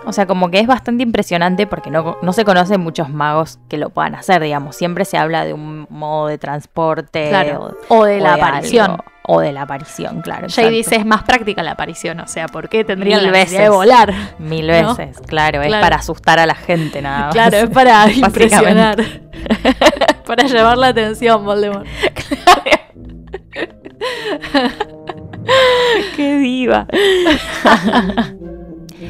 O 0.05 0.13
sea, 0.13 0.25
como 0.25 0.49
que 0.49 0.59
es 0.59 0.67
bastante 0.67 1.03
impresionante 1.03 1.67
porque 1.67 1.89
no, 1.91 2.17
no 2.21 2.33
se 2.33 2.45
conocen 2.45 2.81
muchos 2.81 3.09
magos 3.09 3.59
que 3.69 3.77
lo 3.77 3.89
puedan 3.89 4.15
hacer, 4.15 4.41
digamos. 4.41 4.75
Siempre 4.75 5.05
se 5.05 5.17
habla 5.17 5.45
de 5.45 5.53
un 5.53 5.85
modo 5.89 6.27
de 6.27 6.37
transporte. 6.37 7.29
Claro. 7.29 7.75
o- 7.89 7.99
O 7.99 8.05
de 8.05 8.19
o 8.19 8.23
la 8.23 8.33
aparición. 8.35 8.91
algo, 8.91 9.03
o 9.23 9.39
de 9.41 9.51
la 9.51 9.61
aparición, 9.63 10.21
claro. 10.21 10.47
Jay 10.49 10.69
dice 10.71 10.95
es 10.95 11.05
más 11.05 11.23
práctica 11.23 11.61
la 11.61 11.71
aparición, 11.71 12.19
o 12.19 12.27
sea, 12.27 12.47
¿por 12.47 12.67
qué 12.69 12.83
tendría 12.83 13.17
la 13.17 13.29
necesidad 13.31 13.59
de 13.59 13.65
veces. 13.69 13.75
volar? 13.75 14.13
Mil 14.39 14.65
¿no? 14.67 14.95
veces, 14.95 15.19
claro. 15.27 15.61
Es 15.61 15.67
Claro. 15.67 15.83
para 15.83 15.97
asustar 15.97 16.39
a 16.39 16.45
la 16.47 16.55
gente 16.55 17.01
nada 17.01 17.25
más. 17.25 17.33
Claro, 17.33 17.57
es 17.57 17.69
para 17.69 18.11
impresionar. 18.11 18.97
para 20.25 20.43
llamar 20.47 20.77
la 20.77 20.87
atención, 20.87 21.45
Voldemort. 21.45 21.85
¡Qué 26.15 26.37
diva! 26.39 26.87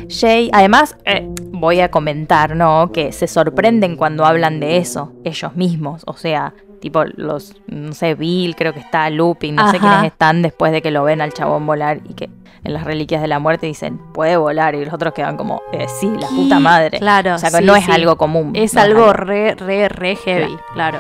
Jay, 0.10 0.50
además, 0.54 0.98
eh, 1.06 1.28
voy 1.52 1.82
a 1.82 1.92
comentar, 1.92 2.56
¿no? 2.56 2.92
Que 2.92 3.12
se 3.12 3.28
sorprenden 3.28 3.96
cuando 3.96 4.26
hablan 4.26 4.60
de 4.60 4.78
eso, 4.78 5.14
ellos 5.24 5.56
mismos. 5.56 6.04
O 6.06 6.14
sea, 6.14 6.54
tipo 6.80 7.04
los, 7.16 7.56
no 7.68 7.94
sé, 7.94 8.16
Bill, 8.16 8.56
creo 8.56 8.74
que 8.74 8.80
está, 8.80 9.10
Lupin, 9.10 9.56
no 9.56 9.70
sé 9.72 9.80
quiénes 9.80 10.06
están 10.06 10.42
después 10.42 10.72
de 10.72 10.82
que 10.82 10.92
lo 10.92 11.04
ven 11.04 11.22
al 11.22 11.34
chabón 11.34 11.66
volar 11.66 12.02
y 12.08 12.14
que 12.14 12.30
en 12.64 12.74
las 12.74 12.84
reliquias 12.84 13.22
de 13.22 13.28
la 13.28 13.40
muerte 13.40 13.68
dicen, 13.68 14.00
puede 14.14 14.38
volar. 14.38 14.76
Y 14.76 14.84
los 14.84 14.94
otros 14.94 15.14
quedan 15.14 15.38
como, 15.38 15.62
eh, 15.72 15.88
sí, 16.00 16.12
la 16.20 16.28
puta 16.28 16.60
madre. 16.60 17.00
Claro, 17.00 17.36
O 17.36 17.38
sea, 17.38 17.52
que 17.52 17.58
sí, 17.58 17.66
no 17.66 17.76
es 17.76 17.86
sí. 17.86 17.92
algo 17.92 18.18
común. 18.18 18.52
Es 18.56 18.74
no 18.74 18.82
algo 18.82 19.14
re, 19.14 19.56
re, 19.56 19.90
re 19.90 20.16
heavy, 20.16 20.58
claro. 20.74 21.00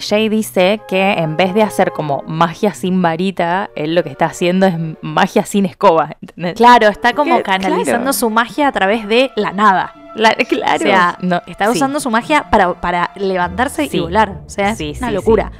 Jay 0.00 0.28
dice 0.28 0.80
que 0.88 1.12
en 1.12 1.36
vez 1.36 1.54
de 1.54 1.62
hacer 1.62 1.92
como 1.92 2.22
magia 2.26 2.74
sin 2.74 3.00
varita, 3.02 3.70
él 3.76 3.94
lo 3.94 4.02
que 4.02 4.10
está 4.10 4.26
haciendo 4.26 4.66
es 4.66 4.74
magia 5.02 5.44
sin 5.44 5.66
escoba. 5.66 6.16
¿entendés? 6.20 6.54
Claro, 6.54 6.88
está 6.88 7.12
como 7.12 7.42
canalizando 7.42 7.84
claro. 8.00 8.12
su 8.12 8.30
magia 8.30 8.68
a 8.68 8.72
través 8.72 9.06
de 9.08 9.30
la 9.36 9.52
nada. 9.52 9.94
La- 10.16 10.34
claro. 10.34 10.74
O 10.74 10.78
sea, 10.78 11.18
No, 11.22 11.40
está 11.46 11.66
sí. 11.66 11.72
usando 11.72 12.00
su 12.00 12.10
magia 12.10 12.50
para, 12.50 12.74
para 12.80 13.10
levantarse 13.16 13.88
Sí. 13.88 13.98
y 13.98 14.00
volar. 14.00 14.40
O 14.46 14.50
sea, 14.50 14.70
es 14.70 14.78
Sí, 14.78 14.94
una 14.98 15.08
sí, 15.08 15.14
locura. 15.14 15.52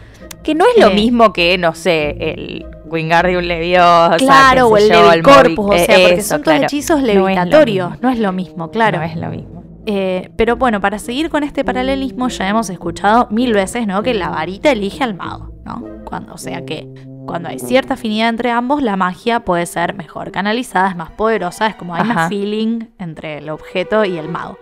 Que 0.43 0.55
no 0.55 0.65
es 0.75 0.81
lo 0.83 0.89
Eh, 0.91 0.95
mismo 0.95 1.33
que, 1.33 1.57
no 1.59 1.75
sé, 1.75 2.11
el 2.19 2.67
Wingardium 2.87 3.43
Leviosa. 3.43 4.17
Claro, 4.19 4.69
o 4.69 4.77
el 4.77 4.89
yo, 4.91 5.11
Levicorpus, 5.11 5.67
Movi- 5.67 5.71
o 5.71 5.75
eh, 5.75 5.85
sea, 5.87 5.97
porque 5.99 6.15
eso, 6.15 6.29
son 6.29 6.43
todos 6.43 6.55
claro. 6.57 6.65
hechizos 6.65 7.01
No 7.03 7.07
es 7.09 7.15
lo 7.15 7.27
levitatorios. 7.29 7.91
mismo. 7.91 8.03
No 8.03 8.11
es 8.11 8.19
lo 8.19 8.33
mismo, 8.33 8.71
claro. 8.71 8.99
No 8.99 9.05
es 9.05 9.17
lo 9.17 9.29
mismo. 9.29 9.60
Eh, 9.87 10.31
pero 10.37 10.57
bueno, 10.57 10.81
para 10.81 10.99
seguir 10.99 11.31
con 11.31 11.43
este 11.43 11.65
paralelismo, 11.65 12.29
ya 12.29 12.49
hemos 12.49 12.69
escuchado 12.71 13.29
mil 13.31 13.53
veces, 13.55 13.87
¿no? 13.87 14.03
Que 14.03 14.15
la 14.15 14.29
varita 14.29 14.71
elige 14.71 15.03
al 15.03 15.15
mago, 15.15 15.53
¿no? 15.65 15.83
Cuando, 16.05 16.35
o 16.35 16.39
sea 16.39 16.65
que 16.65 16.89
cuando 17.27 17.49
hay 17.49 17.59
cierta 17.59 17.95
afinidad 17.95 18.29
entre 18.29 18.51
ambos, 18.51 18.83
la 18.83 18.97
magia 18.97 19.41
puede 19.41 19.65
ser 19.67 19.95
mejor 19.95 20.33
canalizada, 20.33 20.91
es 20.91 20.97
más 20.97 21.11
poderosa, 21.13 21.67
es 21.69 21.77
como 21.77 21.95
hay 21.95 22.03
Ajá. 22.03 22.15
más 22.15 22.29
feeling 22.29 22.89
entre 22.99 23.39
el 23.39 23.49
objeto 23.51 24.05
y 24.05 24.19
el 24.19 24.29
mago. 24.29 24.59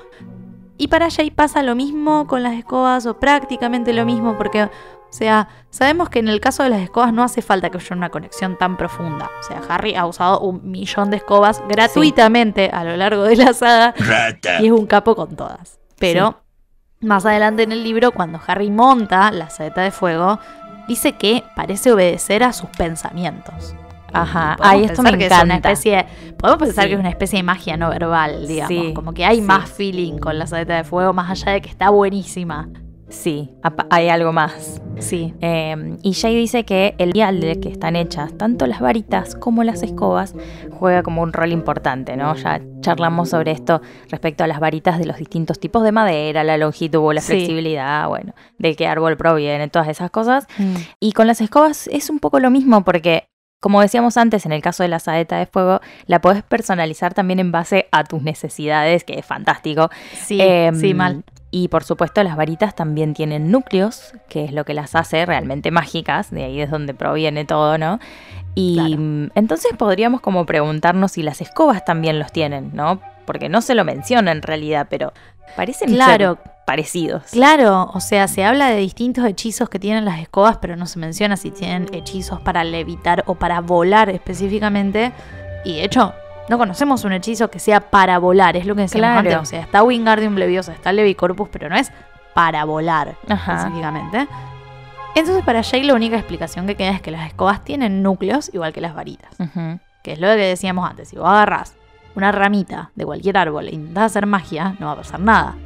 Y 0.77 0.89
para 0.89 1.11
Jay 1.11 1.31
pasa 1.31 1.63
lo 1.63 1.75
mismo 1.75 2.27
con 2.29 2.43
las 2.43 2.55
escobas, 2.55 3.05
o 3.07 3.19
prácticamente 3.19 3.93
lo 3.93 4.05
mismo, 4.05 4.37
porque, 4.39 4.69
o 5.11 5.13
sea, 5.13 5.49
sabemos 5.71 6.11
que 6.11 6.19
en 6.19 6.29
el 6.29 6.41
caso 6.41 6.63
de 6.63 6.69
las 6.71 6.81
escobas 6.83 7.13
no 7.13 7.23
hace 7.23 7.41
falta 7.43 7.71
que 7.71 7.79
haya 7.79 7.97
una 7.97 8.11
conexión 8.11 8.59
tan 8.59 8.77
profunda. 8.77 9.31
O 9.41 9.43
sea, 9.43 9.61
Harry 9.69 9.95
ha 9.95 10.05
usado 10.07 10.41
un 10.41 10.71
millón 10.71 11.11
de 11.11 11.17
escobas 11.17 11.63
gratuitamente 11.69 12.71
a 12.73 12.85
lo 12.85 12.97
largo 12.97 13.23
de 13.25 13.37
la 13.37 13.53
saga 13.55 13.95
Rata. 13.99 14.61
y 14.61 14.67
es 14.67 14.73
un 14.73 14.87
capo 14.87 15.17
con 15.17 15.35
todas. 15.35 15.79
Pero 15.99 16.43
más 17.01 17.25
adelante 17.27 17.63
en 17.63 17.73
el 17.73 17.83
libro, 17.85 18.13
cuando 18.13 18.39
Harry 18.47 18.71
monta 18.71 19.31
la 19.31 19.49
saeta 19.51 19.81
de 19.83 19.91
fuego, 19.91 20.39
dice 20.87 21.13
que 21.13 21.43
parece 21.57 21.91
obedecer 21.93 22.43
a 22.45 22.53
sus 22.53 22.69
pensamientos. 22.71 23.75
Ajá. 24.13 24.57
Ay, 24.61 24.85
esto 24.85 25.03
me 25.03 25.11
es 25.11 25.15
una 25.15 25.57
encanta. 25.57 25.75
podemos 26.39 26.59
pensar 26.63 26.85
Sí. 26.85 26.89
que 26.89 26.95
es 26.95 27.01
una 27.01 27.11
especie 27.11 27.39
de 27.39 27.43
magia 27.43 27.77
no 27.77 27.91
verbal, 27.91 28.47
digamos. 28.47 28.69
Sí, 28.69 28.95
Como 28.95 29.13
que 29.13 29.25
hay 29.25 29.37
sí. 29.37 29.43
más 29.43 29.71
feeling 29.71 30.19
con 30.19 30.39
la 30.39 30.47
saeta 30.47 30.77
de 30.77 30.85
fuego, 30.85 31.13
más 31.13 31.31
allá 31.31 31.53
de 31.53 31.61
que 31.61 31.69
está 31.69 31.91
buenísima. 31.91 32.69
Sí, 33.11 33.51
hay 33.91 34.09
algo 34.11 34.33
más. 34.33 34.83
Sí. 34.99 35.33
Eh, 35.41 35.97
y 36.03 36.13
Jay 36.13 36.35
dice 36.37 36.65
que 36.65 36.95
el 36.99 37.13
vial 37.13 37.41
del 37.41 37.59
que 37.61 37.69
están 37.71 37.97
hechas, 37.97 38.37
tanto 38.37 38.67
las 38.67 38.81
varitas 38.81 39.35
como 39.35 39.65
las 39.65 39.83
escobas, 39.83 40.35
juega 40.73 41.03
como 41.03 41.23
un 41.23 41.33
rol 41.33 41.53
importante, 41.53 42.17
¿no? 42.17 42.35
Ya 42.35 42.61
charlamos 42.81 43.31
sobre 43.31 43.53
esto 43.53 43.81
respecto 44.11 44.45
a 44.45 44.47
las 44.47 44.61
varitas 44.61 44.99
de 44.99 45.07
los 45.07 45.17
distintos 45.17 45.59
tipos 45.59 45.83
de 45.85 45.93
madera, 45.93 46.45
la 46.45 46.59
longitud, 46.59 47.15
la 47.15 47.21
Sí. 47.21 47.33
flexibilidad, 47.35 48.09
bueno, 48.09 48.35
de 48.59 48.75
qué 48.77 48.87
árbol 48.87 49.17
proviene, 49.17 49.69
todas 49.69 49.89
esas 49.89 50.11
cosas. 50.11 50.47
Mm. 50.59 50.75
Y 51.01 51.13
con 51.13 51.27
las 51.27 51.41
escobas 51.41 51.87
es 51.89 52.11
un 52.11 52.19
poco 52.19 52.41
lo 52.41 52.51
mismo 52.51 52.85
porque, 52.85 53.29
como 53.61 53.81
decíamos 53.81 54.17
antes, 54.17 54.45
en 54.47 54.53
el 54.53 54.61
caso 54.63 54.83
de 54.83 54.89
la 54.91 54.99
saeta 54.99 55.39
de 55.39 55.47
fuego, 55.47 55.81
la 56.07 56.21
podés 56.21 56.43
personalizar 56.43 57.15
también 57.15 57.39
en 57.39 57.53
base 57.53 57.87
a 57.93 58.05
tus 58.05 58.23
necesidades, 58.23 59.05
que 59.05 59.19
es 59.19 59.25
fantástico. 59.25 59.89
Sí, 60.27 60.39
Em, 60.41 60.75
sí, 60.75 60.93
mal. 60.93 61.25
Y 61.51 61.69
por 61.69 61.83
supuesto 61.85 62.23
las 62.23 62.37
varitas 62.37 62.75
también 62.75 63.15
tienen 63.15 63.51
núcleos, 63.51 64.13
que 64.29 64.45
es 64.45 64.53
lo 64.53 64.65
que 64.65 64.75
las 64.75 64.95
hace 64.95 65.25
realmente 65.25 65.71
mágicas, 65.71 66.31
de 66.31 66.45
ahí 66.45 66.61
es 66.61 66.71
donde 66.71 66.93
proviene 66.95 67.45
todo, 67.47 67.79
¿no? 67.79 67.99
Y 68.55 68.75
Claro. 68.75 69.31
entonces 69.35 69.71
podríamos 69.79 70.21
como 70.21 70.45
preguntarnos 70.45 71.13
si 71.13 71.23
las 71.23 71.41
escobas 71.41 71.85
también 71.85 72.19
los 72.19 72.33
tienen, 72.33 72.71
¿no? 72.75 73.01
Porque 73.25 73.49
no 73.49 73.61
se 73.63 73.75
lo 73.75 73.85
menciona 73.85 74.33
en 74.33 74.43
realidad, 74.43 74.89
pero 74.91 75.13
parecen 75.57 75.91
Claro. 75.95 76.35
ser 76.37 76.53
parecidos. 76.67 77.23
Claro, 77.31 77.91
o 77.95 78.01
sea, 78.01 78.29
se 78.29 78.45
habla 78.45 78.69
de 78.69 78.77
distintos 78.77 79.25
hechizos 79.25 79.71
que 79.71 79.79
tienen 79.79 80.05
las 80.05 80.21
escobas, 80.21 80.59
pero 80.59 80.77
no 80.77 80.85
se 80.87 80.99
menciona 80.99 81.39
si 81.39 81.51
tienen 81.51 81.89
hechizos 81.95 82.41
para 82.43 82.63
levitar 82.63 83.25
o 83.27 83.37
para 83.37 83.63
volar 83.63 84.11
específicamente. 84.11 85.13
Y 85.65 85.77
de 85.77 85.85
hecho, 85.85 86.13
no 86.49 86.59
conocemos 86.59 87.05
un 87.05 87.13
hechizo 87.13 87.51
que 87.51 87.59
sea 87.59 87.81
para 87.91 88.19
volar, 88.19 88.57
es 88.57 88.67
lo 88.67 88.75
que 88.75 88.83
decíamos 88.83 89.11
Claro. 89.11 89.19
antes. 89.31 89.37
O 89.37 89.45
sea, 89.45 89.61
está 89.61 89.83
Wingardium 89.83 90.35
Leviosa, 90.37 90.73
está 90.73 90.93
Levicorpus, 90.93 91.49
pero 91.51 91.69
no 91.69 91.77
es 91.77 91.93
para 92.35 92.65
volar 92.65 93.17
Ajá. 93.29 93.57
específicamente. 93.57 94.27
Entonces, 95.15 95.45
para 95.45 95.63
Jay, 95.63 95.83
la 95.83 95.95
única 95.95 96.17
explicación 96.17 96.67
que 96.67 96.75
queda 96.77 96.91
es 96.91 97.03
que 97.03 97.11
las 97.11 97.27
escobas 97.27 97.65
tienen 97.65 98.03
núcleos 98.03 98.51
igual 98.55 98.73
que 98.73 98.81
las 98.81 98.95
varitas. 98.95 99.35
Que 100.03 100.13
es 100.13 100.21
lo 100.21 100.29
que 100.29 100.37
decíamos 100.37 100.89
antes. 100.89 101.09
Si 101.09 101.17
vos 101.17 101.27
agarrás 101.29 101.75
una 102.15 102.31
ramita 102.31 102.91
de 102.95 103.05
cualquier 103.05 103.37
árbol 103.37 103.67
e 103.69 103.75
intentás 103.75 104.05
hacer 104.13 104.27
magia, 104.27 104.77
no 104.79 104.87
va 104.87 104.93
a 104.93 104.97
pasar 104.97 105.21
nada. 105.21 105.57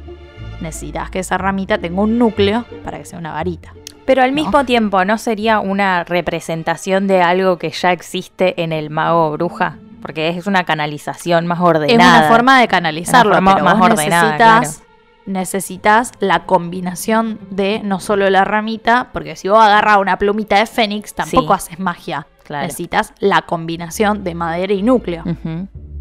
Necesitas 0.61 1.09
que 1.11 1.19
esa 1.19 1.37
ramita 1.37 1.77
tenga 1.77 2.01
un 2.01 2.17
núcleo 2.17 2.65
para 2.83 2.97
que 2.97 3.05
sea 3.05 3.19
una 3.19 3.31
varita. 3.33 3.73
Pero 4.05 4.21
al 4.21 4.31
¿no? 4.31 4.35
mismo 4.35 4.65
tiempo, 4.65 5.05
¿no 5.05 5.17
sería 5.17 5.59
una 5.59 6.03
representación 6.03 7.07
de 7.07 7.21
algo 7.21 7.57
que 7.57 7.69
ya 7.69 7.91
existe 7.91 8.61
en 8.61 8.71
el 8.71 8.89
mago 8.89 9.31
bruja? 9.31 9.77
Porque 10.03 10.29
es 10.29 10.45
una 10.45 10.63
canalización 10.65 11.47
más 11.47 11.59
ordenada. 11.59 12.17
Es 12.17 12.19
una 12.25 12.29
forma 12.29 12.59
de 12.59 12.67
canalizarlo, 12.67 13.33
forma 13.33 13.53
pero 13.55 13.65
más 13.65 13.79
vos 13.79 13.89
ordenada, 13.91 14.59
necesitas, 14.59 14.83
necesitas 15.25 16.11
la 16.19 16.45
combinación 16.45 17.39
de 17.49 17.81
no 17.83 17.99
solo 17.99 18.29
la 18.29 18.43
ramita, 18.43 19.09
porque 19.13 19.35
si 19.35 19.47
vos 19.49 19.59
agarras 19.63 19.97
una 19.97 20.17
plumita 20.17 20.57
de 20.57 20.65
fénix, 20.67 21.13
tampoco 21.15 21.53
Sí. 21.57 21.65
haces 21.67 21.79
magia. 21.79 22.27
Claro. 22.43 22.65
Necesitas 22.65 23.13
la 23.19 23.41
combinación 23.43 24.23
de 24.23 24.35
madera 24.35 24.73
y 24.73 24.83
núcleo. 24.83 25.23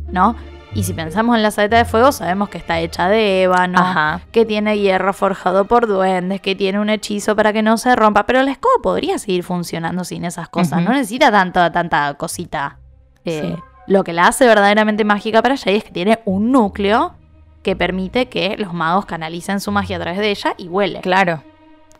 ¿no? 0.08 0.36
Y 0.74 0.82
si 0.84 0.92
pensamos 0.94 1.36
en 1.36 1.42
la 1.42 1.50
saeta 1.50 1.76
de 1.76 1.84
fuego, 1.84 2.12
sabemos 2.12 2.48
que 2.48 2.58
está 2.58 2.80
hecha 2.80 3.08
de 3.08 3.42
ébano, 3.44 3.78
Ajá. 3.78 4.20
que 4.32 4.44
tiene 4.44 4.78
hierro 4.78 5.12
forjado 5.12 5.66
por 5.66 5.86
duendes, 5.86 6.40
que 6.40 6.54
tiene 6.54 6.80
un 6.80 6.90
hechizo 6.90 7.36
para 7.36 7.52
que 7.52 7.62
no 7.62 7.76
se 7.78 7.94
rompa, 7.94 8.24
pero 8.26 8.42
la 8.42 8.50
escoba 8.52 8.74
podría 8.82 9.18
seguir 9.18 9.42
funcionando 9.44 10.02
sin 10.04 10.24
esas 10.24 10.48
cosas, 10.48 10.82
no 10.82 10.90
necesita 10.92 11.30
tanto, 11.30 11.70
tanta 11.72 12.12
cosita. 12.14 12.78
Eh, 13.24 13.54
Sí. 13.54 13.62
Lo 13.86 14.04
que 14.04 14.12
la 14.12 14.28
hace 14.28 14.46
verdaderamente 14.46 15.04
mágica 15.04 15.42
para 15.42 15.56
Jay 15.56 15.76
es 15.76 15.84
que 15.84 15.90
tiene 15.90 16.20
un 16.24 16.52
núcleo 16.52 17.14
que 17.62 17.76
permite 17.76 18.26
que 18.26 18.56
los 18.58 18.72
magos 18.72 19.06
canalicen 19.06 19.60
su 19.60 19.70
magia 19.70 19.96
a 19.96 20.00
través 20.00 20.20
de 20.20 20.30
ella 20.30 20.54
y 20.56 20.68
huele. 20.68 21.00
Claro. 21.00 21.42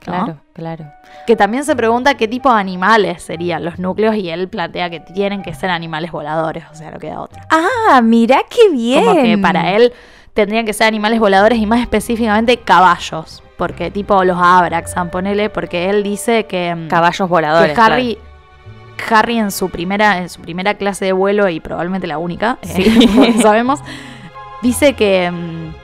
Claro, 0.00 0.38
claro. 0.52 0.84
Que 1.28 1.36
también 1.36 1.64
se 1.64 1.76
pregunta 1.76 2.14
qué 2.14 2.26
tipo 2.26 2.52
de 2.52 2.58
animales 2.58 3.22
serían 3.22 3.64
los 3.64 3.78
núcleos 3.78 4.16
y 4.16 4.30
él 4.30 4.48
plantea 4.48 4.90
que 4.90 4.98
tienen 4.98 5.42
que 5.42 5.54
ser 5.54 5.70
animales 5.70 6.10
voladores, 6.10 6.64
o 6.72 6.74
sea, 6.74 6.90
no 6.90 6.98
queda 6.98 7.20
otra. 7.20 7.46
Ah, 7.50 8.00
mirá 8.02 8.40
qué 8.50 8.68
bien. 8.70 9.04
Como 9.04 9.22
que 9.22 9.38
para 9.38 9.76
él 9.76 9.92
tendrían 10.34 10.66
que 10.66 10.72
ser 10.72 10.88
animales 10.88 11.20
voladores 11.20 11.58
y 11.58 11.66
más 11.66 11.80
específicamente 11.80 12.56
caballos. 12.56 13.42
Porque 13.56 13.92
tipo 13.92 14.24
los 14.24 14.38
Abraxan, 14.40 15.10
ponele, 15.10 15.50
porque 15.50 15.88
él 15.88 16.02
dice 16.02 16.46
que, 16.46 16.74
mm, 16.74 16.88
Caballos 16.88 17.28
voladores. 17.28 17.72
que 17.72 17.80
Harry, 17.80 18.18
Harry 19.10 19.38
en 19.38 19.50
su 19.50 19.68
primera, 19.70 20.18
en 20.18 20.28
su 20.28 20.40
primera 20.40 20.74
clase 20.74 21.04
de 21.06 21.12
vuelo, 21.12 21.48
y 21.48 21.60
probablemente 21.60 22.06
la 22.06 22.18
única, 22.18 22.58
eh, 22.62 22.68
Sí. 22.68 23.38
sabemos, 23.42 23.80
dice 24.62 24.94
que 24.94 25.30
mm, 25.30 25.74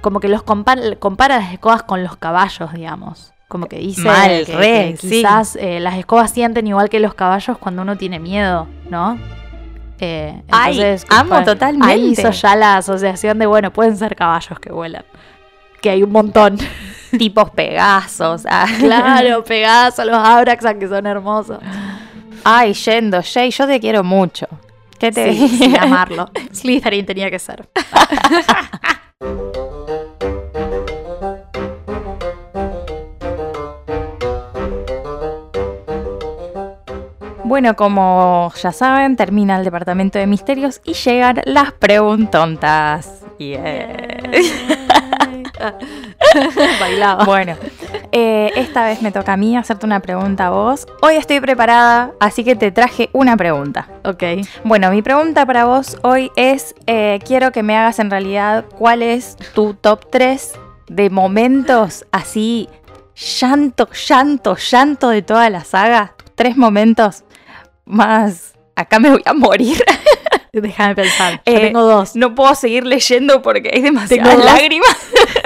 como 0.00 0.20
que 0.20 0.28
los 0.28 0.42
compara, 0.42 0.96
compara 0.98 1.38
las 1.38 1.52
escobas 1.52 1.82
con 1.82 2.02
los 2.02 2.16
caballos, 2.16 2.72
digamos. 2.72 3.32
Como 3.48 3.66
que 3.66 3.78
dice 3.78 4.02
Mal, 4.02 4.44
que, 4.44 4.56
re, 4.56 4.90
que 4.92 4.96
sí. 4.98 5.08
quizás 5.08 5.56
eh, 5.56 5.80
las 5.80 5.96
escobas 5.96 6.30
sienten 6.30 6.66
igual 6.66 6.90
que 6.90 7.00
los 7.00 7.14
caballos 7.14 7.56
cuando 7.58 7.80
uno 7.82 7.96
tiene 7.96 8.18
miedo, 8.18 8.68
¿no? 8.90 9.18
Eh, 10.00 10.42
Ay, 10.50 10.96
amo 11.08 11.42
totalmente. 11.42 11.86
Ahí 11.92 12.10
hizo 12.10 12.30
ya 12.30 12.54
la 12.54 12.76
asociación 12.76 13.38
de, 13.38 13.46
bueno, 13.46 13.72
pueden 13.72 13.96
ser 13.96 14.14
caballos 14.14 14.60
que 14.60 14.70
vuelan. 14.70 15.04
Que 15.80 15.90
hay 15.90 16.02
un 16.02 16.12
montón. 16.12 16.58
Tipos 17.18 17.50
Pegasos. 17.50 18.44
ah. 18.48 18.66
claro, 18.78 19.42
pegadas 19.48 19.98
a 19.98 20.04
los 20.04 20.16
Abraxan 20.16 20.78
que 20.78 20.86
son 20.86 21.06
hermosos. 21.06 21.58
Ay, 22.44 22.72
Yendo, 22.74 23.20
Jay, 23.22 23.50
yo 23.50 23.66
te 23.66 23.80
quiero 23.80 24.04
mucho. 24.04 24.46
¿Qué 24.98 25.12
te 25.12 25.32
Sí, 25.32 25.48
sí, 25.48 25.76
amarlo. 25.80 26.30
Slytherin 26.52 27.06
tenía 27.06 27.30
que 27.30 27.38
ser. 27.38 27.68
Bueno, 37.48 37.76
como 37.76 38.52
ya 38.62 38.72
saben, 38.72 39.16
termina 39.16 39.56
el 39.56 39.64
departamento 39.64 40.18
de 40.18 40.26
misterios 40.26 40.82
y 40.84 40.92
llegan 40.92 41.40
las 41.46 41.72
preguntontas. 41.72 43.24
Yeah. 43.38 44.18
Bailaba. 46.80 47.24
Bueno, 47.24 47.56
eh, 48.12 48.50
esta 48.56 48.86
vez 48.86 49.02
me 49.02 49.12
toca 49.12 49.32
a 49.34 49.36
mí 49.36 49.56
hacerte 49.56 49.86
una 49.86 50.00
pregunta 50.00 50.46
a 50.46 50.50
vos. 50.50 50.86
Hoy 51.02 51.16
estoy 51.16 51.40
preparada, 51.40 52.12
así 52.20 52.44
que 52.44 52.56
te 52.56 52.70
traje 52.70 53.10
una 53.12 53.36
pregunta. 53.36 53.88
Ok. 54.04 54.22
Bueno, 54.64 54.90
mi 54.90 55.02
pregunta 55.02 55.44
para 55.46 55.64
vos 55.64 55.96
hoy 56.02 56.30
es, 56.36 56.74
eh, 56.86 57.18
quiero 57.26 57.52
que 57.52 57.62
me 57.62 57.76
hagas 57.76 57.98
en 57.98 58.10
realidad 58.10 58.64
cuál 58.78 59.02
es 59.02 59.36
tu 59.54 59.74
top 59.74 60.06
3 60.10 60.52
de 60.88 61.10
momentos 61.10 62.04
así, 62.12 62.68
llanto, 63.40 63.88
llanto, 64.08 64.56
llanto 64.56 65.08
de 65.10 65.22
toda 65.22 65.50
la 65.50 65.64
saga. 65.64 66.14
Tus 66.16 66.34
tres 66.34 66.56
momentos 66.56 67.24
más... 67.84 68.54
Acá 68.76 69.00
me 69.00 69.10
voy 69.10 69.22
a 69.24 69.32
morir. 69.34 69.82
Déjame 70.52 70.94
pensar. 70.94 71.42
Yo 71.44 71.52
Eh, 71.52 71.60
tengo 71.60 71.82
dos. 71.82 72.14
No 72.14 72.34
puedo 72.36 72.54
seguir 72.54 72.86
leyendo 72.86 73.42
porque 73.42 73.70
hay 73.74 73.82
demasiadas 73.82 74.38
lágrimas. 74.44 74.96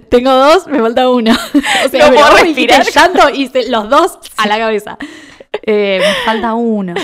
Tengo 0.10 0.30
dos, 0.30 0.66
me 0.66 0.78
falta 0.80 1.08
uno. 1.08 1.32
O 1.54 1.98
No 1.98 2.12
puedo 2.14 2.36
respirar. 2.42 2.84
llanto 2.84 3.30
y 3.30 3.48
se- 3.48 3.68
los 3.70 3.88
dos 3.88 4.18
a 4.36 4.46
la 4.46 4.58
cabeza. 4.58 4.96
Eh, 5.62 6.00
me 6.00 6.24
falta 6.24 6.54
uno. 6.54 6.94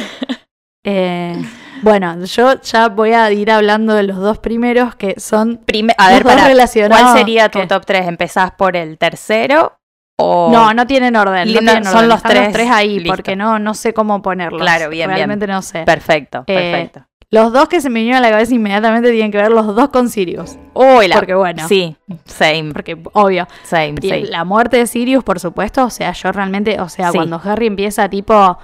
Eh, 0.85 1.41
bueno, 1.83 2.25
yo 2.25 2.61
ya 2.61 2.89
voy 2.89 3.13
a 3.13 3.31
ir 3.33 3.51
hablando 3.51 3.95
de 3.95 4.03
los 4.05 4.17
dos 4.19 4.39
primeros 4.39 4.95
que 4.97 5.15
son. 5.19 5.59
Prime- 5.65 5.95
a 5.97 6.11
ver, 6.11 6.23
pará, 6.25 6.47
relacionados, 6.49 7.03
¿cuál 7.03 7.19
sería 7.19 7.49
tu 7.49 7.61
¿qué? 7.61 7.67
top 7.67 7.85
3? 7.87 8.07
¿Empezás 8.09 8.53
por 8.53 8.77
el 8.77 8.99
tercero 8.99 9.79
o...? 10.19 10.51
No, 10.53 10.75
no 10.75 10.87
tienen 10.87 11.17
orden. 11.17 11.53
No 11.53 11.59
tienen 11.61 11.85
son 11.85 11.97
orden, 11.97 12.09
los 12.09 12.19
están 12.19 12.53
tres, 12.53 12.71
ahí 12.71 12.99
listo. 12.99 13.13
porque 13.13 13.37
no, 13.37 13.59
no 13.59 13.75
sé 13.75 13.93
cómo 13.95 14.21
ponerlos. 14.23 14.61
Claro, 14.61 14.89
bien, 14.91 15.09
bien. 15.09 15.17
Realmente 15.17 15.47
no 15.47 15.63
sé. 15.63 15.85
Perfecto, 15.85 16.45
Eh, 16.47 16.55
perfecto. 16.55 17.07
Los 17.33 17.51
dos 17.53 17.67
que 17.69 17.81
se 17.81 17.89
me 17.91 18.01
vinieron 18.01 18.23
a 18.23 18.27
la 18.27 18.31
cabeza 18.31 18.55
inmediatamente 18.55 19.11
tienen 19.11 19.33
que 19.33 19.39
ver 19.39 19.51
los 19.51 19.75
dos 19.75 19.89
con 19.89 20.09
Sirius. 20.11 20.57
Uy, 20.75 21.09
la- 21.09 21.17
porque 21.17 21.35
bueno. 21.35 21.67
Sí, 21.67 21.97
same, 22.27 22.71
Porque, 22.75 22.97
obvio. 23.15 23.49
same, 23.65 23.95
Y 24.03 24.09
same. 24.09 24.25
La 24.27 24.45
muerte 24.45 24.77
de 24.77 24.87
Sirius, 24.87 25.25
por 25.25 25.41
supuesto, 25.41 25.85
o 25.85 25.91
sea, 25.91 26.13
yo 26.13 26.31
realmente, 26.31 26.79
o 26.81 26.89
sea, 26.91 27.11
Sí. 27.11 27.17
cuando 27.17 27.41
Harry 27.43 27.67
empieza 27.69 28.09
tipo, 28.11 28.59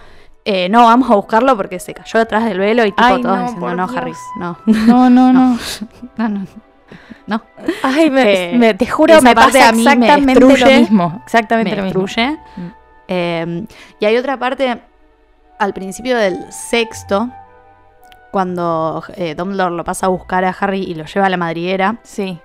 eh, 0.45 0.69
no, 0.69 0.85
vamos 0.85 1.11
a 1.11 1.15
buscarlo 1.15 1.57
porque 1.57 1.81
se 1.81 1.95
cayó 1.95 2.19
detrás 2.21 2.45
del 2.45 2.59
velo 2.59 2.85
y 2.85 2.91
tipo 2.93 3.03
Ay, 3.03 3.23
todos 3.23 3.37
no, 3.39 3.43
diciendo, 3.43 3.75
no, 3.75 3.87
Dios. 3.89 3.97
Harry, 3.99 4.13
no, 4.39 4.59
No, 4.67 5.11
no, 5.11 5.33
no. 5.33 5.59
no, 6.19 6.29
no, 6.29 6.47
no, 7.27 7.43
Ay, 7.83 8.11
me, 8.11 8.53
Eh, 8.53 8.59
me- 8.59 8.75
te 8.75 8.87
juro, 8.87 9.21
me 9.23 9.35
pasa 9.35 9.71
a 9.71 9.73
mí 9.73 9.83
me 9.83 9.93
exactamente 9.93 10.41
lo 10.41 10.49
destruye. 10.49 10.79
mismo. 10.81 11.23
Exactamente 11.25 11.71
me 11.71 11.77
lo 11.79 11.85
mismo. 11.85 12.03
destruye. 12.03 12.31
Mm. 12.57 12.67
Eh, 13.09 13.65
y 14.01 14.05
hay 14.05 14.17
otra 14.19 14.39
parte, 14.39 14.79
al 15.59 15.73
principio 15.73 16.17
del 16.19 16.53
sexto, 16.53 17.31
cuando 18.31 19.03
eh, 19.17 19.35
Dumbledore 19.35 19.75
lo 19.75 19.85
pasa 19.85 20.07
a 20.07 20.09
buscar 20.11 20.45
a 20.45 20.51
Harry 20.51 20.83
y 20.83 20.95
lo 20.95 21.05
lleva 21.07 21.27
a 21.27 21.31
la 21.31 21.37
madriguera, 21.37 21.97
Sí. 22.03 22.39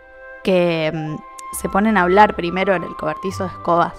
que 0.43 0.91
mm, 0.93 1.15
se 1.59 1.69
ponen 1.69 1.97
a 1.97 2.03
hablar 2.03 2.35
primero 2.35 2.73
en 2.73 2.83
el 2.83 2.95
cobertizo 2.95 3.43
de 3.43 3.49
escobas. 3.49 3.93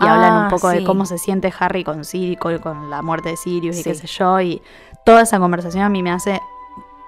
Y 0.00 0.04
Ah, 0.06 0.14
hablan 0.14 0.44
un 0.44 0.50
poco 0.50 0.70
sí. 0.70 0.78
de 0.78 0.84
cómo 0.84 1.06
se 1.06 1.18
siente 1.18 1.52
Harry 1.58 1.82
con, 1.82 2.04
Siri- 2.04 2.38
con, 2.38 2.56
con 2.58 2.88
la 2.88 3.02
muerte 3.02 3.30
de 3.30 3.36
Sirius 3.36 3.78
y 3.78 3.82
qué 3.84 3.94
sé 3.96 4.06
yo. 4.06 4.40
Y 4.40 4.62
toda 5.04 5.22
esa 5.22 5.40
conversación 5.40 5.82
a 5.82 5.88
mí 5.88 6.04
me 6.04 6.12
hace 6.12 6.40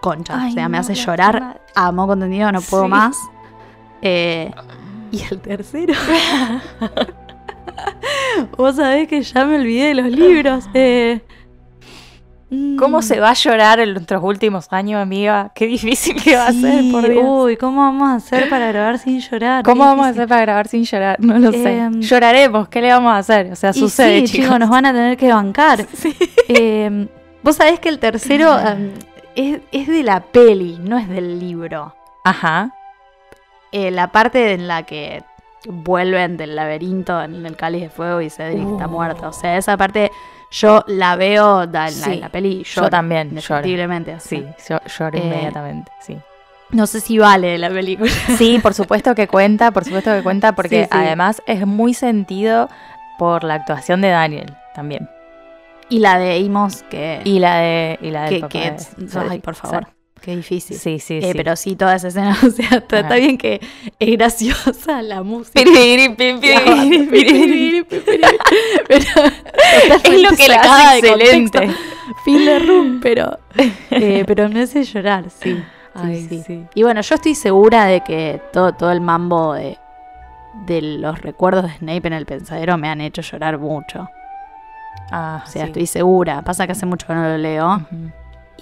concha. 0.01 0.35
Ay, 0.43 0.51
o 0.51 0.55
sea, 0.55 0.69
me 0.69 0.79
hace 0.79 0.95
llorar 0.95 1.41
madre. 1.41 1.61
a 1.77 1.93
moco 1.93 2.09
contenido, 2.09 2.51
no 2.51 2.61
puedo 2.61 2.85
Sí. 2.85 2.89
más. 2.91 3.17
Eh, 4.03 4.51
Y 5.13 5.23
el 5.31 5.41
tercero. 5.41 5.95
Vos 8.57 8.77
sabés 8.77 9.09
que 9.09 9.23
ya 9.23 9.45
me 9.45 9.57
olvidé 9.57 9.89
de 9.89 9.95
los 9.95 10.07
libros. 10.07 10.65
Eh, 10.75 11.21
¿Cómo 12.79 12.99
mm, 12.99 13.03
se 13.03 13.21
va 13.21 13.31
a 13.31 13.35
llorar 13.35 13.79
en 13.79 13.95
nuestros 13.95 14.23
últimos 14.25 14.67
años, 14.73 15.01
amiga? 15.01 15.53
Qué 15.55 15.67
difícil 15.67 16.21
que 16.21 16.35
va 16.37 16.49
a 16.49 16.53
ser, 16.53 16.81
sí, 16.81 16.91
por 16.91 17.09
Dios. 17.09 17.23
Uy, 17.25 17.57
¿cómo 17.57 17.81
vamos 17.83 18.09
a 18.09 18.15
hacer 18.17 18.49
para 18.49 18.67
grabar 18.73 18.99
sin 18.99 19.21
llorar? 19.21 19.63
¿Cómo 19.65 19.85
vamos 19.85 20.05
a 20.07 20.09
hacer 20.09 20.27
para 20.27 20.41
grabar 20.43 20.67
sin 20.67 20.83
llorar? 20.85 21.17
No 21.21 21.39
lo 21.39 21.53
sé. 21.53 21.79
Em, 21.79 22.01
Lloraremos, 22.01 22.69
¿qué 22.69 22.81
le 22.81 22.89
vamos 22.93 23.13
a 23.13 23.19
hacer? 23.19 23.53
O 23.53 23.57
sea, 23.57 23.71
Y 23.71 23.75
sucede, 23.79 24.21
sí, 24.21 24.25
chicos. 24.33 24.47
chicos, 24.47 24.59
nos 24.59 24.69
van 24.71 24.87
a 24.87 24.93
tener 24.93 25.17
que 25.17 25.33
bancar. 25.33 25.87
Eh, 26.49 27.07
Vos 27.43 27.57
sabés 27.57 27.79
que 27.79 27.89
el 27.89 27.99
tercero 28.01 28.59
em, 28.59 28.91
es, 29.37 29.61
es 29.71 29.87
de 29.87 30.03
la 30.03 30.21
peli, 30.21 30.79
no 30.83 30.99
es 30.99 31.09
del 31.09 31.39
libro. 31.39 31.95
Ajá. 32.25 32.75
Eh, 33.73 33.93
la 33.93 34.09
parte 34.09 34.53
en 34.53 34.67
la 34.67 34.83
que 34.83 35.23
vuelven 35.69 36.37
del 36.37 36.57
laberinto 36.57 37.23
en 37.23 37.47
el 37.47 37.57
cáliz 37.57 37.83
de 37.83 37.91
fuego 37.91 38.21
y 38.21 38.29
Cedric 38.29 38.67
está 38.69 38.89
Uh. 38.89 38.91
muerto. 38.91 39.29
O 39.29 39.33
sea, 39.33 39.57
esa 39.57 39.77
parte 39.77 40.11
yo 40.51 40.85
la 40.87 41.17
veo 41.17 41.67
da- 41.67 41.89
en, 41.89 42.01
la, 42.01 42.07
Sí. 42.07 42.13
en 42.15 42.21
la 42.21 42.29
peli 42.29 42.63
Yo 42.65 42.75
lloro, 42.83 42.91
también 42.91 43.29
lloro. 43.29 43.31
indefectiblemente, 43.31 44.15
o 44.15 44.21
sea. 44.21 44.29
Sí, 44.39 44.47
yo 44.69 44.79
lloro 44.99 45.19
Eh, 45.19 45.23
inmediatamente, 45.25 45.93
sí. 46.01 46.17
No 46.71 46.87
sé 46.87 47.01
si 47.01 47.19
vale 47.19 47.59
la 47.59 47.69
película. 47.69 48.11
Sí, 48.39 48.59
por 48.63 48.75
supuesto 48.75 49.15
que 49.15 49.27
cuenta, 49.27 49.71
por 49.73 49.85
supuesto 49.85 50.13
que 50.15 50.23
cuenta, 50.23 50.53
porque 50.53 50.83
Sí, 50.85 50.89
sí. 50.93 50.99
además 50.99 51.43
es 51.47 51.67
muy 51.67 51.95
sentido 51.95 52.69
por 53.19 53.43
la 53.45 53.55
actuación 53.55 54.01
de 54.01 54.09
Daniel 54.11 54.55
también. 54.75 55.09
Y 55.89 55.99
la 55.99 56.19
de 56.19 56.45
Amos 56.47 56.85
que... 56.85 57.21
Y 57.25 57.41
la 57.41 57.57
de, 57.57 57.99
y 58.01 58.11
la 58.11 58.23
del 58.31 58.43
que, 58.47 58.49
que- 58.49 58.77
de 58.97 59.21
ay, 59.29 59.41
por 59.41 59.57
favor. 59.57 59.89
Qué 60.21 60.37
difícil. 60.37 60.77
Sí, 60.77 60.99
sí, 60.99 61.19
Eh, 61.19 61.23
sí. 61.23 61.33
Pero 61.35 61.57
sí, 61.57 61.77
toda 61.77 61.97
esa 61.97 62.09
escena, 62.09 62.37
o 62.47 62.51
sea, 62.51 62.69
está, 62.79 63.15
bien 63.17 63.39
que 63.39 63.61
es 63.99 64.11
graciosa 64.19 65.01
la 65.03 65.23
música. 65.23 65.61
Pero 65.65 65.71
Es 70.05 70.23
lo 70.23 70.37
que 70.37 70.49
la 70.49 70.61
hace 70.89 71.03
de 71.03 71.09
excelente. 71.13 71.71
Phil 72.25 72.45
de 72.45 72.59
Room, 72.59 73.01
pero, 73.03 73.39
eh, 73.91 74.25
pero 74.27 74.49
me 74.49 74.63
hace 74.63 74.85
llorar, 74.85 75.25
sí. 75.31 75.55
Sí, 75.57 75.63
Ay, 75.95 76.27
sí. 76.29 76.43
sí. 76.47 76.65
Y 76.75 76.83
bueno, 76.85 77.01
yo 77.01 77.15
estoy 77.17 77.35
segura 77.35 77.85
de 77.87 78.01
que 78.03 78.41
todo, 78.53 78.73
todo 78.73 78.93
el 78.93 79.01
mambo 79.01 79.55
de, 79.55 79.77
de 80.67 80.83
los 80.83 81.21
recuerdos 81.21 81.65
de 81.65 81.71
Snape 81.79 82.07
en 82.07 82.13
el 82.13 82.27
pensadero 82.27 82.79
me 82.79 82.89
han 82.89 83.01
hecho 83.01 83.23
llorar 83.23 83.59
mucho. 83.59 84.09
Ah, 85.11 85.43
O 85.47 85.51
sea, 85.51 85.63
sí. 85.63 85.69
estoy 85.69 85.87
segura. 85.87 86.43
Pasa 86.43 86.67
que 86.67 86.73
hace 86.73 86.87
mucho 86.87 87.07
que 87.09 87.15
no 87.15 87.23
lo 87.29 87.39
leo. 87.39 87.81